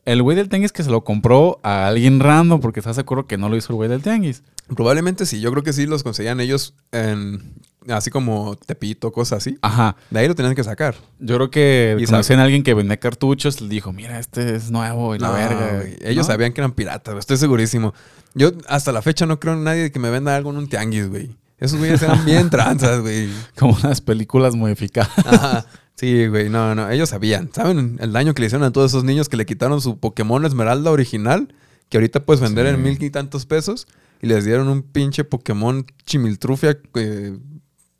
El 0.04 0.22
güey 0.22 0.36
del 0.36 0.48
tianguis 0.48 0.70
que 0.72 0.84
se 0.84 0.90
lo 0.90 1.02
compró 1.02 1.58
a 1.64 1.88
alguien 1.88 2.20
random, 2.20 2.60
porque 2.60 2.78
estás 2.80 2.94
de 2.96 3.02
acuerdo 3.02 3.26
que 3.26 3.38
no 3.38 3.48
lo 3.48 3.56
hizo 3.56 3.72
el 3.72 3.76
güey 3.76 3.88
del 3.88 4.02
tianguis. 4.02 4.44
Probablemente 4.74 5.26
sí, 5.26 5.40
yo 5.40 5.50
creo 5.50 5.64
que 5.64 5.72
sí 5.72 5.84
los 5.86 6.04
conseguían 6.04 6.38
ellos 6.38 6.74
en, 6.92 7.54
así 7.88 8.10
como 8.10 8.54
Tepito, 8.54 9.10
cosas 9.10 9.38
así. 9.38 9.58
Ajá. 9.62 9.96
De 10.10 10.20
ahí 10.20 10.28
lo 10.28 10.36
tenían 10.36 10.54
que 10.54 10.62
sacar. 10.62 10.94
Yo 11.18 11.34
creo 11.36 11.50
que 11.50 11.96
Y 11.98 12.04
conocían 12.06 12.38
a 12.38 12.44
alguien 12.44 12.62
que 12.62 12.72
vendía 12.74 12.98
cartuchos, 12.98 13.60
le 13.60 13.68
dijo, 13.68 13.92
mira, 13.92 14.20
este 14.20 14.54
es 14.54 14.70
nuevo 14.70 15.16
y 15.16 15.18
la 15.18 15.28
No, 15.28 15.34
verga. 15.34 15.76
güey. 15.78 15.96
Ellos 16.02 16.26
¿No? 16.28 16.32
sabían 16.32 16.52
que 16.52 16.60
eran 16.60 16.72
piratas, 16.72 17.16
estoy 17.16 17.36
segurísimo. 17.36 17.92
Yo 18.34 18.52
hasta 18.68 18.92
la 18.92 19.02
fecha 19.02 19.26
no 19.26 19.40
creo 19.40 19.54
en 19.54 19.64
nadie 19.64 19.90
que 19.90 19.98
me 19.98 20.10
venda 20.10 20.36
algo 20.36 20.50
en 20.50 20.58
un 20.58 20.68
tianguis, 20.68 21.08
güey. 21.08 21.34
Esos 21.58 21.78
güeyes 21.80 22.00
eran 22.02 22.24
bien 22.24 22.48
tranzas, 22.50 23.00
güey. 23.00 23.28
Como 23.58 23.76
unas 23.82 24.00
películas 24.00 24.54
modificadas. 24.54 25.10
Ajá. 25.26 25.66
Sí, 25.96 26.26
güey, 26.26 26.50
no, 26.50 26.74
no, 26.74 26.90
ellos 26.90 27.08
sabían. 27.08 27.50
¿Saben 27.54 27.96
el 28.00 28.12
daño 28.12 28.34
que 28.34 28.42
le 28.42 28.46
hicieron 28.46 28.66
a 28.66 28.72
todos 28.72 28.90
esos 28.90 29.04
niños 29.04 29.28
que 29.28 29.36
le 29.36 29.46
quitaron 29.46 29.80
su 29.80 29.98
Pokémon 29.98 30.44
Esmeralda 30.44 30.90
original? 30.90 31.54
Que 31.88 31.96
ahorita 31.96 32.24
puedes 32.26 32.40
vender 32.40 32.66
Sí. 32.66 32.74
en 32.74 32.82
mil 32.82 33.02
y 33.02 33.10
tantos 33.10 33.46
pesos. 33.46 33.86
Y 34.20 34.26
les 34.26 34.44
dieron 34.44 34.68
un 34.68 34.82
pinche 34.82 35.24
Pokémon 35.24 35.86
chimiltrufia, 36.04 36.78
eh, 36.94 37.38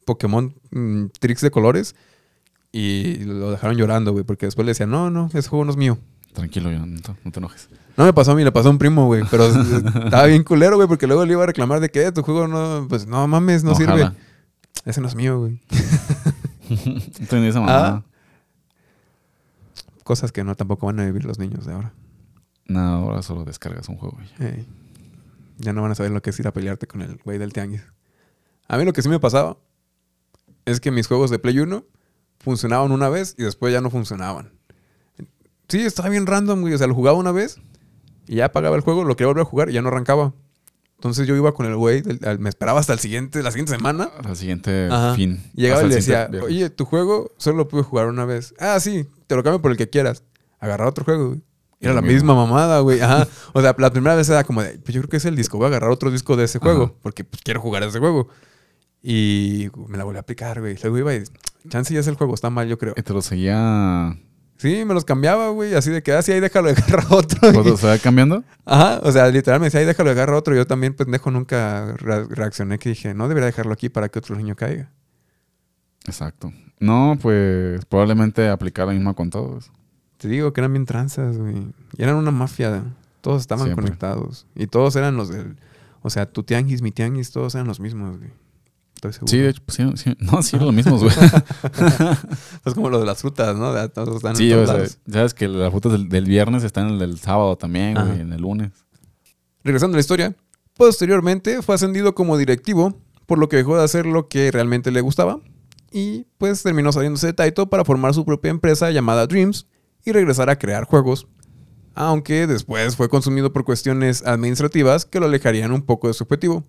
Pokémon 0.04 0.54
mm, 0.70 1.06
Trix 1.18 1.40
de 1.40 1.50
colores. 1.50 1.94
Y 2.72 3.16
lo 3.24 3.50
dejaron 3.50 3.76
llorando, 3.76 4.12
güey, 4.12 4.24
porque 4.24 4.44
después 4.46 4.66
le 4.66 4.70
decían, 4.72 4.90
no, 4.90 5.08
no, 5.10 5.30
ese 5.32 5.48
juego 5.48 5.64
no 5.64 5.70
es 5.70 5.76
mío. 5.78 5.98
Tranquilo, 6.34 6.70
yo, 6.70 6.84
no, 6.84 7.00
te- 7.00 7.14
no 7.24 7.30
te 7.32 7.38
enojes. 7.40 7.70
No 7.96 8.04
me 8.04 8.12
pasó 8.12 8.32
a 8.32 8.34
mí, 8.34 8.44
le 8.44 8.52
pasó 8.52 8.68
a 8.68 8.72
un 8.72 8.78
primo, 8.78 9.06
güey. 9.06 9.22
Pero 9.30 9.46
estaba 10.04 10.26
bien 10.26 10.42
culero, 10.44 10.76
güey, 10.76 10.86
porque 10.86 11.06
luego 11.06 11.24
le 11.24 11.32
iba 11.32 11.44
a 11.44 11.46
reclamar 11.46 11.80
de 11.80 11.88
que 11.88 12.04
"Eh, 12.04 12.12
tu 12.12 12.22
juego 12.22 12.46
no, 12.46 12.86
pues 12.90 13.06
no 13.06 13.26
mames, 13.26 13.64
no 13.64 13.74
sirve. 13.74 14.10
Ese 14.84 15.00
no 15.00 15.08
es 15.08 15.14
mío, 15.14 15.38
güey. 15.40 15.58
Entendí 17.20 17.48
esa 17.48 17.60
mamada. 17.60 18.04
Cosas 20.04 20.32
que 20.32 20.44
no 20.44 20.54
tampoco 20.54 20.86
van 20.86 21.00
a 21.00 21.04
vivir 21.04 21.24
los 21.24 21.38
niños 21.38 21.66
de 21.66 21.72
ahora. 21.72 21.92
No, 22.66 22.80
ahora 22.80 23.22
solo 23.22 23.44
descargas 23.44 23.88
un 23.88 23.96
juego. 23.96 24.18
Ya 25.58 25.72
no 25.72 25.82
van 25.82 25.92
a 25.92 25.94
saber 25.94 26.12
lo 26.12 26.22
que 26.22 26.30
es 26.30 26.38
ir 26.38 26.46
a 26.46 26.52
pelearte 26.52 26.86
con 26.86 27.02
el 27.02 27.16
güey 27.24 27.38
del 27.38 27.52
tianguis. 27.52 27.82
A 28.68 28.76
mí 28.76 28.84
lo 28.84 28.92
que 28.92 29.02
sí 29.02 29.08
me 29.08 29.20
pasaba 29.20 29.56
es 30.64 30.80
que 30.80 30.90
mis 30.90 31.06
juegos 31.06 31.30
de 31.30 31.38
Play 31.38 31.58
1 31.58 31.84
funcionaban 32.38 32.92
una 32.92 33.08
vez 33.08 33.34
y 33.38 33.44
después 33.44 33.72
ya 33.72 33.80
no 33.80 33.90
funcionaban. 33.90 34.52
Sí, 35.68 35.80
estaba 35.80 36.08
bien 36.08 36.26
random, 36.26 36.60
güey. 36.60 36.74
O 36.74 36.78
sea, 36.78 36.86
lo 36.86 36.94
jugaba 36.94 37.18
una 37.18 37.32
vez 37.32 37.60
y 38.26 38.36
ya 38.36 38.46
apagaba 38.46 38.76
el 38.76 38.82
juego, 38.82 39.04
lo 39.04 39.16
quería 39.16 39.28
volver 39.28 39.42
a 39.42 39.46
jugar 39.46 39.70
y 39.70 39.72
ya 39.72 39.82
no 39.82 39.88
arrancaba. 39.88 40.34
Entonces 40.96 41.26
yo 41.26 41.36
iba 41.36 41.52
con 41.52 41.66
el 41.66 41.76
güey, 41.76 42.02
me 42.38 42.48
esperaba 42.48 42.80
hasta 42.80 42.94
el 42.94 42.98
siguiente, 42.98 43.42
la 43.42 43.50
siguiente 43.50 43.72
semana. 43.72 44.10
Al 44.24 44.36
siguiente 44.36 44.88
Ajá. 44.90 45.14
fin. 45.14 45.42
Llegaba 45.54 45.80
Hasta 45.80 45.86
y 45.86 45.90
le 45.90 45.96
decía, 45.96 46.26
viernes. 46.26 46.50
oye, 46.50 46.70
tu 46.70 46.86
juego 46.86 47.32
solo 47.36 47.58
lo 47.58 47.68
pude 47.68 47.82
jugar 47.82 48.06
una 48.08 48.24
vez. 48.24 48.54
Ah, 48.58 48.80
sí, 48.80 49.06
te 49.26 49.36
lo 49.36 49.42
cambio 49.42 49.60
por 49.60 49.70
el 49.70 49.76
que 49.76 49.90
quieras. 49.90 50.24
Agarrar 50.58 50.88
otro 50.88 51.04
juego, 51.04 51.28
güey. 51.28 51.42
Era 51.80 51.92
la 51.92 52.00
misma 52.00 52.34
mamada, 52.34 52.80
güey. 52.80 53.00
Ajá. 53.00 53.28
O 53.52 53.60
sea, 53.60 53.74
la 53.76 53.90
primera 53.90 54.16
vez 54.16 54.28
era 54.30 54.44
como 54.44 54.62
de, 54.62 54.78
pues 54.78 54.94
yo 54.94 55.02
creo 55.02 55.10
que 55.10 55.18
es 55.18 55.24
el 55.26 55.36
disco. 55.36 55.58
Voy 55.58 55.66
a 55.66 55.68
agarrar 55.68 55.90
otro 55.90 56.10
disco 56.10 56.34
de 56.34 56.44
ese 56.44 56.58
juego. 56.58 56.84
Ajá. 56.84 56.94
Porque 57.02 57.24
pues, 57.24 57.42
quiero 57.42 57.60
jugar 57.60 57.82
ese 57.82 57.98
juego. 57.98 58.28
Y 59.02 59.68
me 59.88 59.98
la 59.98 60.04
volví 60.04 60.16
a 60.16 60.20
aplicar, 60.20 60.60
güey. 60.60 60.76
Luego 60.82 60.98
iba 60.98 61.14
y, 61.14 61.24
chance 61.68 61.92
ya 61.92 62.00
es 62.00 62.06
el 62.06 62.16
juego, 62.16 62.34
está 62.34 62.48
mal, 62.48 62.66
yo 62.68 62.78
creo. 62.78 62.94
Y 62.96 63.02
te 63.02 63.12
lo 63.12 63.20
seguía. 63.20 64.18
Sí, 64.58 64.84
me 64.86 64.94
los 64.94 65.04
cambiaba, 65.04 65.48
güey. 65.50 65.74
Así 65.74 65.90
de 65.90 66.02
que, 66.02 66.12
ah, 66.12 66.22
sí, 66.22 66.32
ahí 66.32 66.40
déjalo 66.40 66.68
de 66.72 66.72
agarrar 66.74 67.06
otro. 67.10 67.52
¿Cuándo 67.52 67.76
se 67.76 67.86
va 67.86 67.98
cambiando? 67.98 68.42
Ajá. 68.64 69.00
O 69.02 69.12
sea, 69.12 69.28
literal 69.28 69.60
me 69.60 69.66
decía, 69.66 69.80
ahí 69.80 69.86
déjalo 69.86 70.08
de 70.08 70.12
agarrar 70.12 70.34
otro. 70.36 70.54
Yo 70.54 70.66
también, 70.66 70.94
pendejo, 70.94 71.30
nunca 71.30 71.94
re- 71.98 72.24
reaccioné 72.26 72.78
que 72.78 72.88
dije, 72.90 73.12
no 73.14 73.28
debería 73.28 73.46
dejarlo 73.46 73.72
aquí 73.72 73.88
para 73.88 74.08
que 74.08 74.18
otro 74.18 74.34
niño 74.36 74.56
caiga. 74.56 74.90
Exacto. 76.06 76.52
No, 76.78 77.18
pues 77.20 77.84
probablemente 77.86 78.48
aplicar 78.48 78.86
la 78.86 78.92
misma 78.92 79.14
con 79.14 79.30
todos. 79.30 79.70
Te 80.18 80.28
digo 80.28 80.52
que 80.52 80.60
eran 80.60 80.72
bien 80.72 80.86
tranzas, 80.86 81.36
güey. 81.38 81.66
Y 81.96 82.02
eran 82.02 82.16
una 82.16 82.30
mafia. 82.30 82.82
Todos 83.20 83.40
estaban 83.42 83.64
Siempre. 83.64 83.84
conectados. 83.84 84.46
Y 84.54 84.66
todos 84.68 84.94
eran 84.96 85.16
los 85.16 85.28
del... 85.28 85.56
O 86.02 86.10
sea, 86.10 86.26
tu 86.30 86.42
tianguis, 86.44 86.82
mi 86.82 86.92
tianguis, 86.92 87.32
todos 87.32 87.54
eran 87.56 87.66
los 87.66 87.80
mismos, 87.80 88.18
güey. 88.18 88.30
Estoy 88.96 89.12
seguro. 89.12 89.30
Sí, 89.30 89.38
de 89.38 89.48
hecho, 89.50 89.62
pues, 89.64 89.76
sí, 89.76 89.84
sí. 89.96 90.16
No, 90.20 90.42
sí, 90.42 90.58
lo 90.58 90.72
mismo, 90.72 90.98
güey. 90.98 91.10
Es 92.64 92.74
como 92.74 92.90
lo 92.90 92.98
de 93.00 93.06
las 93.06 93.20
frutas, 93.20 93.56
¿no? 93.56 93.72
De- 93.72 93.88
Todos 93.88 94.16
están 94.16 94.34
sí, 94.36 94.50
en 94.50 94.64
todos 94.64 94.98
sabes 95.10 95.34
que 95.34 95.48
las 95.48 95.70
frutas 95.70 95.92
del, 95.92 96.08
del 96.08 96.24
viernes 96.24 96.64
están 96.64 96.86
en 96.88 96.92
el 96.94 96.98
del 96.98 97.18
sábado 97.18 97.56
también, 97.56 97.94
güey, 97.94 98.20
en 98.20 98.32
el 98.32 98.40
lunes. 98.40 98.72
Regresando 99.62 99.94
a 99.94 99.98
la 99.98 100.00
historia. 100.00 100.34
Posteriormente 100.76 101.62
fue 101.62 101.74
ascendido 101.74 102.14
como 102.14 102.36
directivo, 102.36 103.00
por 103.26 103.38
lo 103.38 103.48
que 103.48 103.56
dejó 103.56 103.76
de 103.78 103.84
hacer 103.84 104.04
lo 104.06 104.28
que 104.28 104.50
realmente 104.50 104.90
le 104.90 105.00
gustaba. 105.00 105.40
Y 105.90 106.26
pues 106.38 106.62
terminó 106.62 106.92
saliéndose 106.92 107.28
de 107.28 107.32
Taito 107.32 107.70
para 107.70 107.84
formar 107.84 108.12
su 108.12 108.24
propia 108.24 108.50
empresa 108.50 108.90
llamada 108.90 109.26
Dreams 109.26 109.66
y 110.04 110.12
regresar 110.12 110.50
a 110.50 110.58
crear 110.58 110.84
juegos. 110.84 111.26
Aunque 111.94 112.46
después 112.46 112.94
fue 112.96 113.08
consumido 113.08 113.52
por 113.52 113.64
cuestiones 113.64 114.24
administrativas 114.26 115.06
que 115.06 115.18
lo 115.18 115.26
alejarían 115.26 115.72
un 115.72 115.80
poco 115.82 116.08
de 116.08 116.14
su 116.14 116.24
objetivo. 116.24 116.62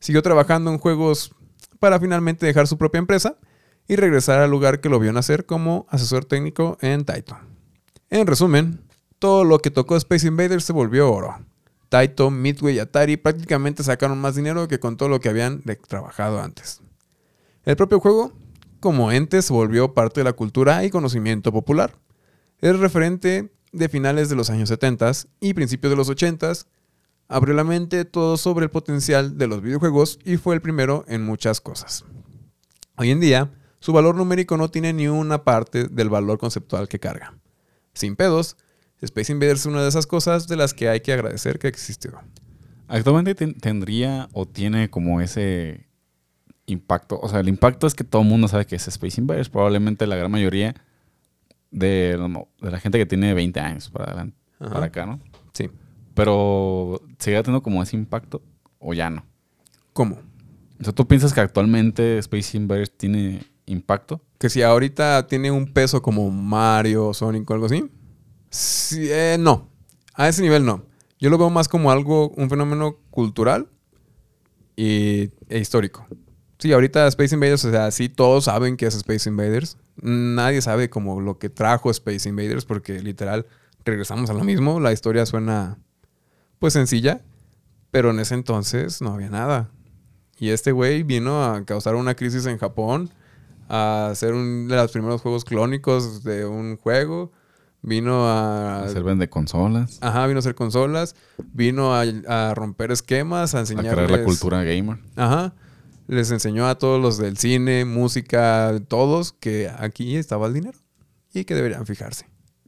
Siguió 0.00 0.22
trabajando 0.22 0.70
en 0.70 0.78
juegos 0.78 1.32
para 1.78 2.00
finalmente 2.00 2.46
dejar 2.46 2.66
su 2.66 2.78
propia 2.78 2.98
empresa 2.98 3.36
y 3.88 3.96
regresar 3.96 4.40
al 4.40 4.50
lugar 4.50 4.80
que 4.80 4.88
lo 4.88 4.98
vio 4.98 5.12
nacer 5.12 5.46
como 5.46 5.86
asesor 5.90 6.24
técnico 6.24 6.78
en 6.80 7.04
Taito. 7.04 7.38
En 8.10 8.26
resumen, 8.26 8.80
todo 9.18 9.44
lo 9.44 9.58
que 9.58 9.70
tocó 9.70 9.96
Space 9.96 10.26
Invaders 10.26 10.64
se 10.64 10.72
volvió 10.72 11.12
oro. 11.12 11.36
Taito, 11.88 12.30
Midway 12.30 12.76
y 12.76 12.78
Atari 12.78 13.16
prácticamente 13.16 13.82
sacaron 13.82 14.18
más 14.18 14.34
dinero 14.34 14.68
que 14.68 14.80
con 14.80 14.96
todo 14.96 15.08
lo 15.08 15.20
que 15.20 15.28
habían 15.28 15.62
trabajado 15.86 16.40
antes. 16.40 16.80
El 17.64 17.76
propio 17.76 18.00
juego, 18.00 18.32
como 18.80 19.12
ente, 19.12 19.40
se 19.42 19.52
volvió 19.52 19.94
parte 19.94 20.20
de 20.20 20.24
la 20.24 20.32
cultura 20.32 20.84
y 20.84 20.90
conocimiento 20.90 21.52
popular. 21.52 21.96
Es 22.60 22.78
referente 22.78 23.52
de 23.72 23.88
finales 23.88 24.28
de 24.28 24.36
los 24.36 24.50
años 24.50 24.68
70 24.68 25.12
y 25.40 25.54
principios 25.54 25.90
de 25.90 25.96
los 25.96 26.08
80 26.08 26.52
abrió 27.28 27.54
la 27.54 27.64
mente 27.64 28.04
todo 28.04 28.36
sobre 28.36 28.64
el 28.64 28.70
potencial 28.70 29.38
de 29.38 29.46
los 29.46 29.62
videojuegos 29.62 30.18
y 30.24 30.36
fue 30.36 30.54
el 30.54 30.60
primero 30.62 31.04
en 31.08 31.24
muchas 31.24 31.60
cosas. 31.60 32.04
Hoy 32.96 33.10
en 33.10 33.20
día, 33.20 33.50
su 33.80 33.92
valor 33.92 34.14
numérico 34.14 34.56
no 34.56 34.68
tiene 34.70 34.92
ni 34.92 35.08
una 35.08 35.44
parte 35.44 35.88
del 35.88 36.08
valor 36.08 36.38
conceptual 36.38 36.88
que 36.88 36.98
carga. 37.00 37.34
Sin 37.92 38.16
pedos, 38.16 38.56
Space 39.00 39.32
Invaders 39.32 39.60
es 39.60 39.66
una 39.66 39.82
de 39.82 39.88
esas 39.88 40.06
cosas 40.06 40.48
de 40.48 40.56
las 40.56 40.72
que 40.74 40.88
hay 40.88 41.00
que 41.00 41.12
agradecer 41.12 41.58
que 41.58 41.68
existió. 41.68 42.12
Actualmente 42.88 43.34
ten- 43.34 43.54
tendría 43.58 44.28
o 44.32 44.46
tiene 44.46 44.88
como 44.90 45.20
ese 45.20 45.86
impacto. 46.66 47.18
O 47.20 47.28
sea, 47.28 47.40
el 47.40 47.48
impacto 47.48 47.86
es 47.86 47.94
que 47.94 48.04
todo 48.04 48.22
el 48.22 48.28
mundo 48.28 48.48
sabe 48.48 48.66
que 48.66 48.76
es 48.76 48.88
Space 48.88 49.20
Invaders. 49.20 49.48
Probablemente 49.50 50.06
la 50.06 50.16
gran 50.16 50.30
mayoría 50.30 50.74
de, 51.70 52.16
la- 52.18 52.44
de 52.60 52.70
la 52.70 52.80
gente 52.80 52.98
que 52.98 53.06
tiene 53.06 53.34
20 53.34 53.60
años 53.60 53.90
para, 53.90 54.06
adelante, 54.06 54.36
para 54.58 54.86
acá, 54.86 55.06
¿no? 55.06 55.20
Sí. 55.52 55.70
Pero 56.14 57.00
¿seguirá 57.18 57.42
teniendo 57.42 57.62
como 57.62 57.82
ese 57.82 57.96
impacto 57.96 58.42
o 58.78 58.94
ya 58.94 59.10
no? 59.10 59.24
¿Cómo? 59.92 60.18
O 60.80 60.84
sea, 60.84 60.92
¿tú 60.92 61.06
piensas 61.06 61.32
que 61.32 61.40
actualmente 61.40 62.18
Space 62.18 62.56
Invaders 62.56 62.90
tiene 62.96 63.42
impacto? 63.66 64.20
Que 64.38 64.48
si 64.48 64.62
ahorita 64.62 65.26
tiene 65.26 65.50
un 65.50 65.72
peso 65.72 66.02
como 66.02 66.30
Mario, 66.30 67.14
Sonic 67.14 67.48
o 67.50 67.54
algo 67.54 67.66
así. 67.66 67.90
Sí, 68.50 69.08
eh, 69.10 69.36
no. 69.38 69.68
A 70.14 70.28
ese 70.28 70.42
nivel 70.42 70.64
no. 70.64 70.84
Yo 71.18 71.30
lo 71.30 71.38
veo 71.38 71.50
más 71.50 71.68
como 71.68 71.90
algo, 71.90 72.30
un 72.30 72.50
fenómeno 72.50 72.98
cultural 73.10 73.68
y, 74.76 75.30
e 75.48 75.58
histórico. 75.58 76.06
Sí, 76.58 76.72
ahorita 76.72 77.06
Space 77.08 77.34
Invaders, 77.34 77.64
o 77.64 77.70
sea, 77.70 77.90
sí 77.90 78.08
todos 78.08 78.44
saben 78.44 78.76
que 78.76 78.86
es 78.86 78.94
Space 78.94 79.28
Invaders. 79.28 79.76
Nadie 79.96 80.60
sabe 80.60 80.90
como 80.90 81.20
lo 81.20 81.38
que 81.38 81.48
trajo 81.48 81.90
Space 81.90 82.28
Invaders 82.28 82.64
porque 82.64 83.00
literal 83.00 83.46
regresamos 83.84 84.30
a 84.30 84.34
lo 84.34 84.44
mismo. 84.44 84.80
La 84.80 84.92
historia 84.92 85.26
suena 85.26 85.78
pues 86.58 86.72
sencilla, 86.72 87.22
pero 87.90 88.10
en 88.10 88.20
ese 88.20 88.34
entonces 88.34 89.00
no 89.00 89.14
había 89.14 89.30
nada. 89.30 89.70
Y 90.38 90.50
este 90.50 90.72
güey 90.72 91.02
vino 91.02 91.44
a 91.44 91.64
causar 91.64 91.94
una 91.94 92.14
crisis 92.14 92.46
en 92.46 92.58
Japón, 92.58 93.10
a 93.68 94.08
hacer 94.10 94.34
un 94.34 94.68
de 94.68 94.76
los 94.76 94.90
primeros 94.90 95.20
juegos 95.22 95.44
clónicos 95.44 96.24
de 96.24 96.44
un 96.44 96.76
juego. 96.76 97.32
Vino 97.82 98.26
a... 98.26 98.84
Hacer 98.84 99.02
vende 99.02 99.28
consolas. 99.28 99.98
Ajá, 100.00 100.26
vino 100.26 100.38
a 100.38 100.40
hacer 100.40 100.54
consolas. 100.54 101.14
Vino 101.52 101.94
a, 101.94 102.02
a 102.28 102.54
romper 102.54 102.90
esquemas, 102.90 103.54
a 103.54 103.58
A 103.58 103.60
enseñarles... 103.60 103.92
crear 103.92 104.10
la 104.10 104.24
cultura 104.24 104.62
gamer. 104.64 104.98
Ajá. 105.16 105.54
Les 106.06 106.30
enseñó 106.30 106.66
a 106.66 106.78
todos 106.78 107.00
los 107.00 107.18
del 107.18 107.36
cine, 107.36 107.84
música, 107.84 108.72
todos, 108.88 109.32
que 109.32 109.70
aquí 109.78 110.16
estaba 110.16 110.46
el 110.46 110.54
dinero. 110.54 110.78
Y 111.32 111.44
que 111.44 111.54
deberían 111.54 111.86
fijarse. 111.86 112.26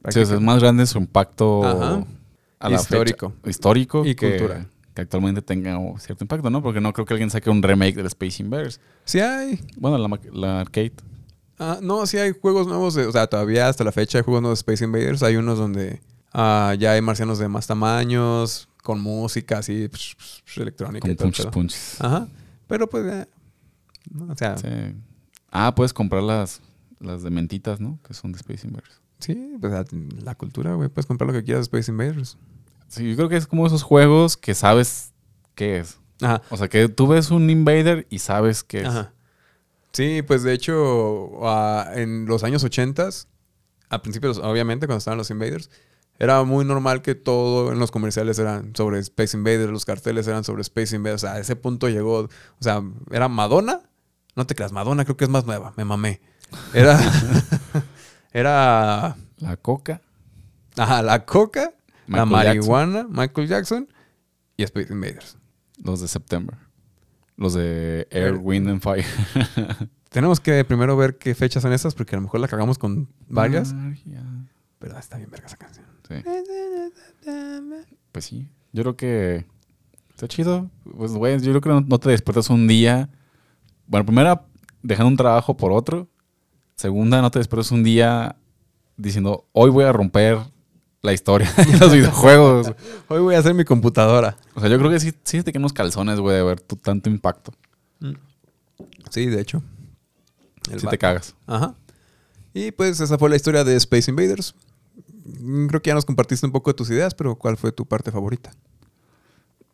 Sí, 0.09 0.19
o 0.19 0.25
sea, 0.25 0.35
es 0.35 0.41
más 0.41 0.59
grande 0.61 0.85
su 0.85 0.99
impacto 0.99 1.65
Ajá. 1.65 2.05
A 2.59 2.69
la 2.69 2.77
Histórico. 2.77 3.29
fecha- 3.31 3.49
histórico 3.49 4.05
Y 4.05 4.15
que, 4.15 4.29
cultural. 4.37 4.67
que 4.93 5.01
actualmente 5.01 5.41
tenga 5.41 5.77
cierto 5.99 6.23
impacto, 6.23 6.49
¿no? 6.49 6.61
Porque 6.63 6.81
no 6.81 6.91
creo 6.93 7.05
que 7.05 7.13
alguien 7.13 7.29
saque 7.29 7.49
un 7.49 7.61
remake 7.61 7.95
del 7.95 8.07
Space 8.07 8.41
Invaders. 8.41 8.79
Sí 9.05 9.19
hay. 9.19 9.59
Bueno, 9.77 9.97
la, 9.97 10.19
la 10.33 10.61
arcade. 10.61 10.93
Ah, 11.59 11.79
no, 11.81 12.05
sí 12.05 12.17
hay 12.17 12.33
juegos 12.39 12.67
nuevos. 12.67 12.93
de- 12.95 13.05
o 13.05 13.11
sea, 13.11 13.27
todavía 13.27 13.67
hasta 13.67 13.83
la 13.83 13.91
fecha 13.91 14.17
hay 14.19 14.23
juegos 14.23 14.41
nuevos 14.41 14.59
de 14.59 14.61
Space 14.61 14.83
Invaders. 14.83 15.23
Hay 15.23 15.35
unos 15.37 15.57
donde 15.57 16.01
ah, 16.33 16.75
ya 16.79 16.91
hay 16.93 17.01
marcianos 17.01 17.39
de 17.39 17.47
más 17.47 17.65
tamaños, 17.67 18.69
con 18.83 19.01
música 19.01 19.57
así, 19.59 19.87
psh, 19.91 20.15
psh, 20.17 20.41
psh, 20.45 20.61
electrónica. 20.61 21.07
Con 21.07 21.15
punches, 21.15 21.45
punches. 21.47 22.01
Ajá. 22.01 22.27
Pero 22.67 22.87
pues, 22.89 23.05
eh, 23.05 23.27
no, 24.11 24.31
o 24.31 24.35
sea, 24.35 24.57
sí. 24.57 24.67
Sí. 24.67 24.95
Ah, 25.51 25.73
puedes 25.75 25.93
comprar 25.93 26.21
las, 26.23 26.61
las 26.99 27.23
de 27.23 27.29
mentitas, 27.31 27.79
¿no? 27.79 27.99
Que 28.07 28.13
son 28.13 28.31
de 28.31 28.37
Space 28.37 28.67
Invaders. 28.67 28.99
Pues 29.59 29.73
la, 30.23 30.35
cultura, 30.35 30.73
güey. 30.73 30.89
Puedes 30.89 31.05
comprar 31.05 31.27
lo 31.27 31.33
que 31.33 31.43
quieras 31.43 31.69
de 31.69 31.77
Space 31.77 31.91
Invaders. 31.91 32.37
Sí, 32.87 33.09
yo 33.09 33.15
creo 33.15 33.29
que 33.29 33.37
es 33.37 33.47
como 33.47 33.67
esos 33.67 33.83
juegos 33.83 34.37
que 34.37 34.53
sabes 34.53 35.13
qué 35.55 35.79
es. 35.79 35.99
Ajá. 36.21 36.41
O 36.49 36.57
sea, 36.57 36.67
que 36.67 36.87
tú 36.89 37.07
ves 37.07 37.31
un 37.31 37.49
Invader 37.49 38.07
y 38.09 38.19
sabes 38.19 38.63
qué 38.63 38.81
es. 38.81 38.87
Ajá. 38.87 39.13
Sí, 39.91 40.21
pues 40.21 40.43
de 40.43 40.53
hecho, 40.53 41.43
ah, 41.43 41.91
en 41.95 42.25
los 42.27 42.43
años 42.43 42.63
80, 42.63 43.09
a 43.89 44.01
principios, 44.01 44.37
obviamente, 44.37 44.85
cuando 44.85 44.99
estaban 44.99 45.17
los 45.17 45.31
Invaders, 45.31 45.69
era 46.19 46.43
muy 46.43 46.65
normal 46.65 47.01
que 47.01 47.15
todo 47.15 47.71
en 47.71 47.79
los 47.79 47.91
comerciales 47.91 48.39
eran 48.39 48.75
sobre 48.75 48.99
Space 48.99 49.37
Invaders, 49.37 49.71
los 49.71 49.85
carteles 49.85 50.27
eran 50.27 50.43
sobre 50.43 50.61
Space 50.61 50.95
Invaders. 50.95 51.23
O 51.23 51.27
sea, 51.27 51.35
a 51.35 51.39
ese 51.39 51.55
punto 51.55 51.89
llegó, 51.89 52.19
o 52.19 52.29
sea, 52.59 52.83
era 53.11 53.27
Madonna. 53.27 53.81
No 54.35 54.45
te 54.45 54.55
creas, 54.55 54.71
Madonna 54.71 55.03
creo 55.03 55.17
que 55.17 55.25
es 55.25 55.29
más 55.29 55.45
nueva, 55.45 55.73
me 55.77 55.85
mamé. 55.85 56.21
Era, 56.73 56.99
era 58.37 59.15
La 59.39 59.57
coca. 59.57 60.01
ajá, 60.77 61.01
la 61.01 61.25
coca, 61.25 61.73
la 62.07 62.25
marihuana, 62.25 63.07
Michael 63.09 63.47
Jackson 63.47 63.87
y 64.55 64.63
Space 64.63 64.93
Invaders. 64.93 65.37
Los 65.83 66.01
de 66.01 66.07
September. 66.07 66.55
Los 67.35 67.53
de 67.53 68.07
Air, 68.11 68.39
Wind 68.41 68.67
and 68.69 68.81
Fire. 68.81 69.05
Tenemos 70.09 70.39
que 70.39 70.63
primero 70.65 70.95
ver 70.95 71.17
qué 71.17 71.35
fechas 71.35 71.63
son 71.63 71.73
estas, 71.73 71.93
porque 71.95 72.15
a 72.15 72.19
lo 72.19 72.23
mejor 72.23 72.39
la 72.39 72.47
cagamos 72.47 72.77
con 72.77 73.09
varias. 73.27 73.73
Magia. 73.73 74.23
Pero 74.79 74.97
está 74.97 75.17
bien 75.17 75.29
verga 75.29 75.47
esa 75.47 75.57
canción. 75.57 75.85
Sí. 76.07 76.15
Pues 78.11 78.25
sí. 78.25 78.47
Yo 78.71 78.81
creo 78.83 78.95
que 78.95 79.45
está 80.09 80.27
chido. 80.27 80.71
Pues, 80.95 81.11
güey, 81.11 81.39
yo 81.39 81.51
creo 81.51 81.61
que 81.61 81.69
no, 81.69 81.81
no 81.81 81.99
te 81.99 82.09
despiertas 82.09 82.49
un 82.49 82.67
día. 82.67 83.09
Bueno, 83.85 84.05
primera, 84.05 84.45
dejando 84.81 85.09
un 85.09 85.17
trabajo 85.17 85.55
por 85.55 85.71
otro. 85.71 86.07
Segunda, 86.77 87.21
no 87.21 87.31
te 87.31 87.39
despiertas 87.39 87.71
un 87.71 87.83
día 87.83 88.35
diciendo, 88.97 89.45
hoy 89.51 89.71
voy 89.71 89.83
a 89.85 89.91
romper 89.91 90.37
la 91.01 91.11
historia 91.11 91.51
de 91.53 91.77
los 91.79 91.91
videojuegos. 91.91 92.71
Hoy 93.07 93.19
voy 93.21 93.35
a 93.35 93.39
hacer 93.39 93.53
mi 93.53 93.63
computadora. 93.63 94.35
O 94.55 94.59
sea, 94.59 94.69
yo 94.69 94.77
creo 94.77 94.89
que 94.91 94.99
sí, 94.99 95.13
sí 95.23 95.41
te 95.41 95.51
quedan 95.51 95.61
unos 95.61 95.71
calzones, 95.73 96.19
güey, 96.19 96.35
de 96.35 96.43
ver 96.43 96.59
tu, 96.59 96.75
tanto 96.75 97.09
impacto. 97.09 97.53
Sí, 99.09 99.27
de 99.27 99.39
hecho. 99.39 99.63
El 100.69 100.79
Si 100.79 100.85
vato. 100.85 100.89
te 100.89 100.97
cagas. 100.97 101.35
Ajá. 101.45 101.75
Y 102.53 102.71
pues 102.71 102.99
esa 102.99 103.17
fue 103.17 103.29
la 103.29 103.37
historia 103.37 103.63
de 103.63 103.75
Space 103.77 104.09
Invaders. 104.11 104.53
Mm, 105.39 105.67
Creo 105.67 105.81
que 105.81 105.89
ya 105.89 105.93
nos 105.95 106.05
compartiste 106.05 106.45
un 106.45 106.51
poco 106.51 106.71
de 106.71 106.75
tus 106.75 106.89
ideas, 106.89 107.13
pero 107.15 107.35
¿cuál 107.35 107.55
fue 107.57 107.71
tu 107.71 107.85
parte 107.85 108.11
favorita? 108.11 108.51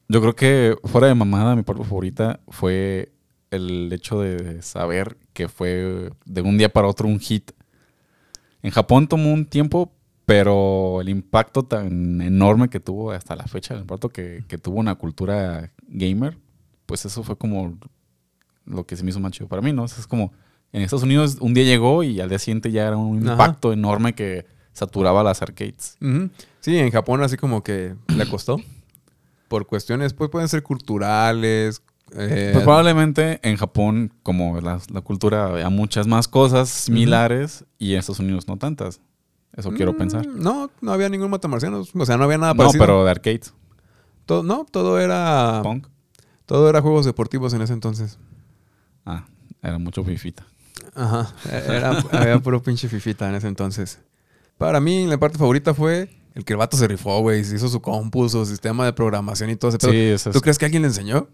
Yo 0.08 0.22
creo 0.22 0.36
que 0.36 0.76
fuera 0.84 1.08
de 1.08 1.16
mamada, 1.16 1.56
mi 1.56 1.64
parte 1.64 1.84
favorita 1.84 2.40
fue 2.50 3.12
el 3.56 3.92
hecho 3.94 4.22
de 4.22 4.62
saber 4.62 5.18
que 5.34 5.48
fue 5.48 6.10
de 6.26 6.42
un 6.42 6.58
día 6.58 6.70
para 6.72 6.88
otro 6.88 7.08
un 7.08 7.20
hit. 7.20 7.52
En 8.62 8.72
Japón 8.72 9.08
tomó 9.08 9.34
un 9.34 9.46
tiempo, 9.46 9.92
pero 10.26 11.02
el 11.02 11.10
impacto 11.10 11.64
tan 11.64 12.22
enorme 12.22 12.70
que 12.70 12.80
tuvo 12.80 13.12
hasta 13.12 13.36
la 13.36 13.46
fecha, 13.46 13.74
el 13.74 13.82
impacto 13.82 14.10
que, 14.10 14.44
que 14.48 14.58
tuvo 14.58 14.80
una 14.80 14.96
cultura 14.96 15.72
gamer, 15.88 16.38
pues 16.86 17.06
eso 17.06 17.24
fue 17.24 17.38
como 17.38 17.78
lo 18.66 18.86
que 18.86 18.96
se 18.96 19.04
me 19.04 19.10
hizo 19.10 19.20
más 19.20 19.32
chido 19.34 19.48
para 19.48 19.62
mí, 19.62 19.74
¿no? 19.74 19.84
O 19.84 19.88
sea, 19.88 20.00
es 20.00 20.08
como 20.08 20.32
en 20.72 20.82
Estados 20.82 21.04
Unidos 21.04 21.38
un 21.40 21.54
día 21.54 21.64
llegó 21.66 22.04
y 22.04 22.20
al 22.22 22.30
día 22.30 22.40
siguiente 22.40 22.72
ya 22.72 22.88
era 22.88 22.98
un 22.98 23.22
Ajá. 23.24 23.32
impacto 23.34 23.74
enorme 23.74 24.14
que 24.14 24.46
saturaba 24.72 25.24
las 25.24 25.42
arcades. 25.42 25.98
Sí, 26.62 26.78
en 26.78 26.90
Japón 26.90 27.22
así 27.22 27.38
como 27.38 27.62
que 27.64 27.96
le 28.08 28.28
costó. 28.28 28.58
Por 29.48 29.68
cuestiones, 29.68 30.14
pues 30.14 30.32
pueden 30.32 30.48
ser 30.48 30.64
culturales. 30.64 31.84
Eh, 32.16 32.50
Pues 32.54 32.64
probablemente 32.64 33.40
en 33.44 33.58
Japón, 33.58 34.14
como 34.24 34.60
la, 34.62 34.80
la 34.92 35.02
cultura, 35.02 35.48
había 35.48 35.70
muchas 35.70 36.08
más 36.08 36.28
cosas 36.28 36.70
similares 36.70 37.66
y 37.80 37.94
en 37.94 38.00
Estados 38.00 38.20
Unidos 38.20 38.48
no 38.48 38.58
tantas. 38.58 39.00
Eso 39.56 39.72
quiero 39.72 39.94
mm, 39.94 39.98
pensar. 39.98 40.26
No, 40.28 40.72
no 40.82 40.92
había 40.92 41.10
ningún 41.10 41.30
matamarciano. 41.30 41.84
O 41.94 42.06
sea, 42.06 42.18
no 42.18 42.24
había 42.24 42.38
nada 42.40 42.54
No, 42.54 42.58
parecido. 42.58 42.84
pero 42.84 43.06
de 43.06 43.12
arcades. 43.12 43.54
Todo, 44.26 44.42
no, 44.44 44.66
todo 44.70 45.00
era... 45.00 45.60
Punk. 45.64 45.88
Todo 46.46 46.70
era 46.70 46.82
juegos 46.82 47.06
deportivos 47.06 47.54
en 47.54 47.62
ese 47.62 47.74
entonces. 47.74 48.18
Ah, 49.06 49.26
era 49.62 49.78
mucho 49.78 50.04
fifita. 50.04 50.46
Ajá. 50.96 51.34
Era, 51.52 52.00
había 52.12 52.40
puro 52.40 52.62
pinche 52.64 52.88
fifita 52.90 53.30
en 53.30 53.36
ese 53.36 53.48
entonces. 53.48 54.00
Para 54.58 54.80
mí, 54.80 55.06
la 55.08 55.18
parte 55.18 55.38
favorita 55.38 55.74
fue 55.74 56.10
el 56.36 56.46
que 56.46 56.54
el 56.54 56.58
vato 56.58 56.76
se 56.78 56.88
rifó, 56.88 57.20
güey. 57.22 57.44
Se 57.44 57.56
hizo 57.56 57.70
su 57.70 57.82
compu, 57.82 58.28
su 58.30 58.46
sistema 58.46 58.86
de 58.86 58.94
programación 58.94 59.50
y 59.52 59.56
todo 59.56 59.70
ese 59.70 59.78
pedo. 59.78 59.92
Sí, 59.92 59.98
eso 59.98 60.30
es- 60.30 60.34
¿Tú 60.36 60.42
crees 60.42 60.58
que 60.58 60.66
alguien 60.66 60.82
le 60.82 60.88
enseñó? 60.90 61.28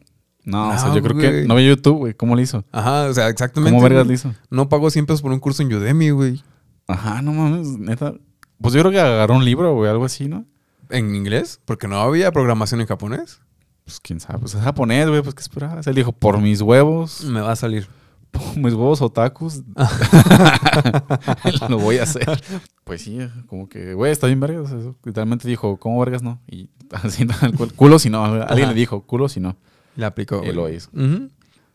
No, 0.46 0.70
o 0.70 0.78
sea, 0.78 0.94
yo 0.94 1.02
creo 1.02 1.18
que 1.18 1.46
no 1.48 1.56
vi 1.56 1.68
YouTube, 1.68 1.98
güey. 1.98 2.14
¿Cómo 2.14 2.36
lo 2.36 2.42
hizo? 2.42 2.64
Ajá, 2.72 3.06
o 3.06 3.14
sea, 3.14 3.28
exactamente. 3.30 3.72
¿Cómo 3.72 3.84
vergas 3.84 4.08
lo 4.08 4.14
hizo? 4.14 4.34
No 4.50 4.70
pagó 4.70 4.90
100 4.90 5.06
pesos 5.06 5.22
por 5.22 5.32
un 5.32 5.40
curso 5.40 5.62
en 5.62 5.74
Udemy, 5.74 6.10
güey. 6.12 6.44
Ajá, 6.88 7.22
no 7.22 7.34
mames, 7.34 7.78
neta. 7.78 8.14
Pues 8.62 8.74
yo 8.74 8.82
creo 8.82 8.92
que 8.92 9.00
agarró 9.00 9.36
un 9.36 9.46
libro, 9.46 9.74
güey, 9.76 9.90
algo 9.90 10.06
así, 10.06 10.28
¿no? 10.28 10.46
¿En 10.90 11.16
inglés? 11.16 11.62
Porque 11.66 11.88
no 11.88 12.00
había 12.02 12.32
programación 12.32 12.82
en 12.82 12.88
japonés. 12.88 13.42
Pues 13.86 14.00
quién 14.00 14.20
sabe, 14.20 14.40
pues 14.40 14.56
es 14.56 14.62
japonés, 14.62 15.08
güey, 15.08 15.22
pues 15.22 15.36
qué 15.36 15.42
esperabas. 15.42 15.86
Él 15.88 15.96
dijo, 15.96 16.12
por 16.12 16.40
mis 16.40 16.62
huevos, 16.62 17.24
Me 17.26 17.42
va 17.42 17.52
a 17.52 17.56
salir. 17.56 17.88
por 18.32 18.58
mis 18.58 18.74
huevos 18.74 19.02
otakus, 19.02 19.62
lo 21.70 21.80
voy 21.80 21.98
a 21.98 22.04
hacer. 22.04 22.42
Pues 22.84 23.02
sí, 23.02 23.20
como 23.48 23.70
que, 23.70 23.94
güey, 23.94 24.12
está 24.12 24.28
bien 24.28 24.40
vergas. 24.40 24.72
eso. 24.72 24.96
Literalmente 25.04 25.48
dijo, 25.48 25.78
¿cómo 25.78 26.00
vergas 26.00 26.24
no? 26.24 26.40
Y 26.48 26.70
así, 26.92 27.26
tal 27.26 27.56
cual, 27.56 27.74
culo 27.74 28.00
si 28.00 28.10
no. 28.10 28.24
Alguien 28.24 28.44
Ajá. 28.44 28.68
le 28.68 28.74
dijo, 28.74 29.02
culo 29.02 29.30
si 29.30 29.40
no. 29.40 29.56
Le 30.00 30.06
aplicó. 30.06 30.38
Y 30.38 30.40
güey. 30.40 30.54
lo 30.54 30.70
hizo. 30.70 30.90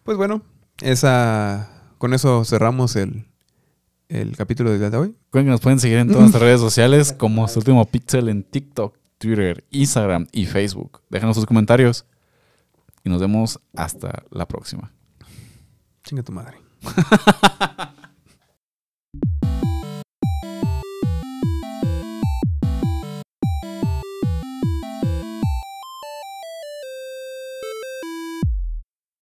Pues 0.02 0.16
bueno, 0.16 0.42
esa... 0.80 1.70
Con 1.98 2.14
eso 2.14 2.44
cerramos 2.44 2.96
el, 2.96 3.26
el 4.08 4.36
capítulo 4.36 4.70
del 4.70 4.78
día 4.78 4.90
de 4.90 4.96
hoy. 4.96 5.16
Recuerden 5.26 5.46
que 5.46 5.50
nos 5.50 5.60
pueden 5.60 5.78
seguir 5.78 5.98
en 5.98 6.08
todas 6.08 6.22
nuestras 6.22 6.42
redes 6.42 6.60
sociales 6.60 7.12
como 7.12 7.46
su 7.48 7.58
último 7.58 7.84
pixel 7.84 8.28
en 8.28 8.42
TikTok, 8.42 8.96
Twitter, 9.18 9.64
Instagram 9.70 10.26
y 10.32 10.46
Facebook. 10.46 11.02
Déjanos 11.10 11.36
sus 11.36 11.46
comentarios 11.46 12.06
y 13.04 13.10
nos 13.10 13.20
vemos 13.20 13.60
hasta 13.76 14.22
la 14.30 14.48
próxima. 14.48 14.90
Chinga 16.02 16.22
tu 16.22 16.32
madre. 16.32 16.58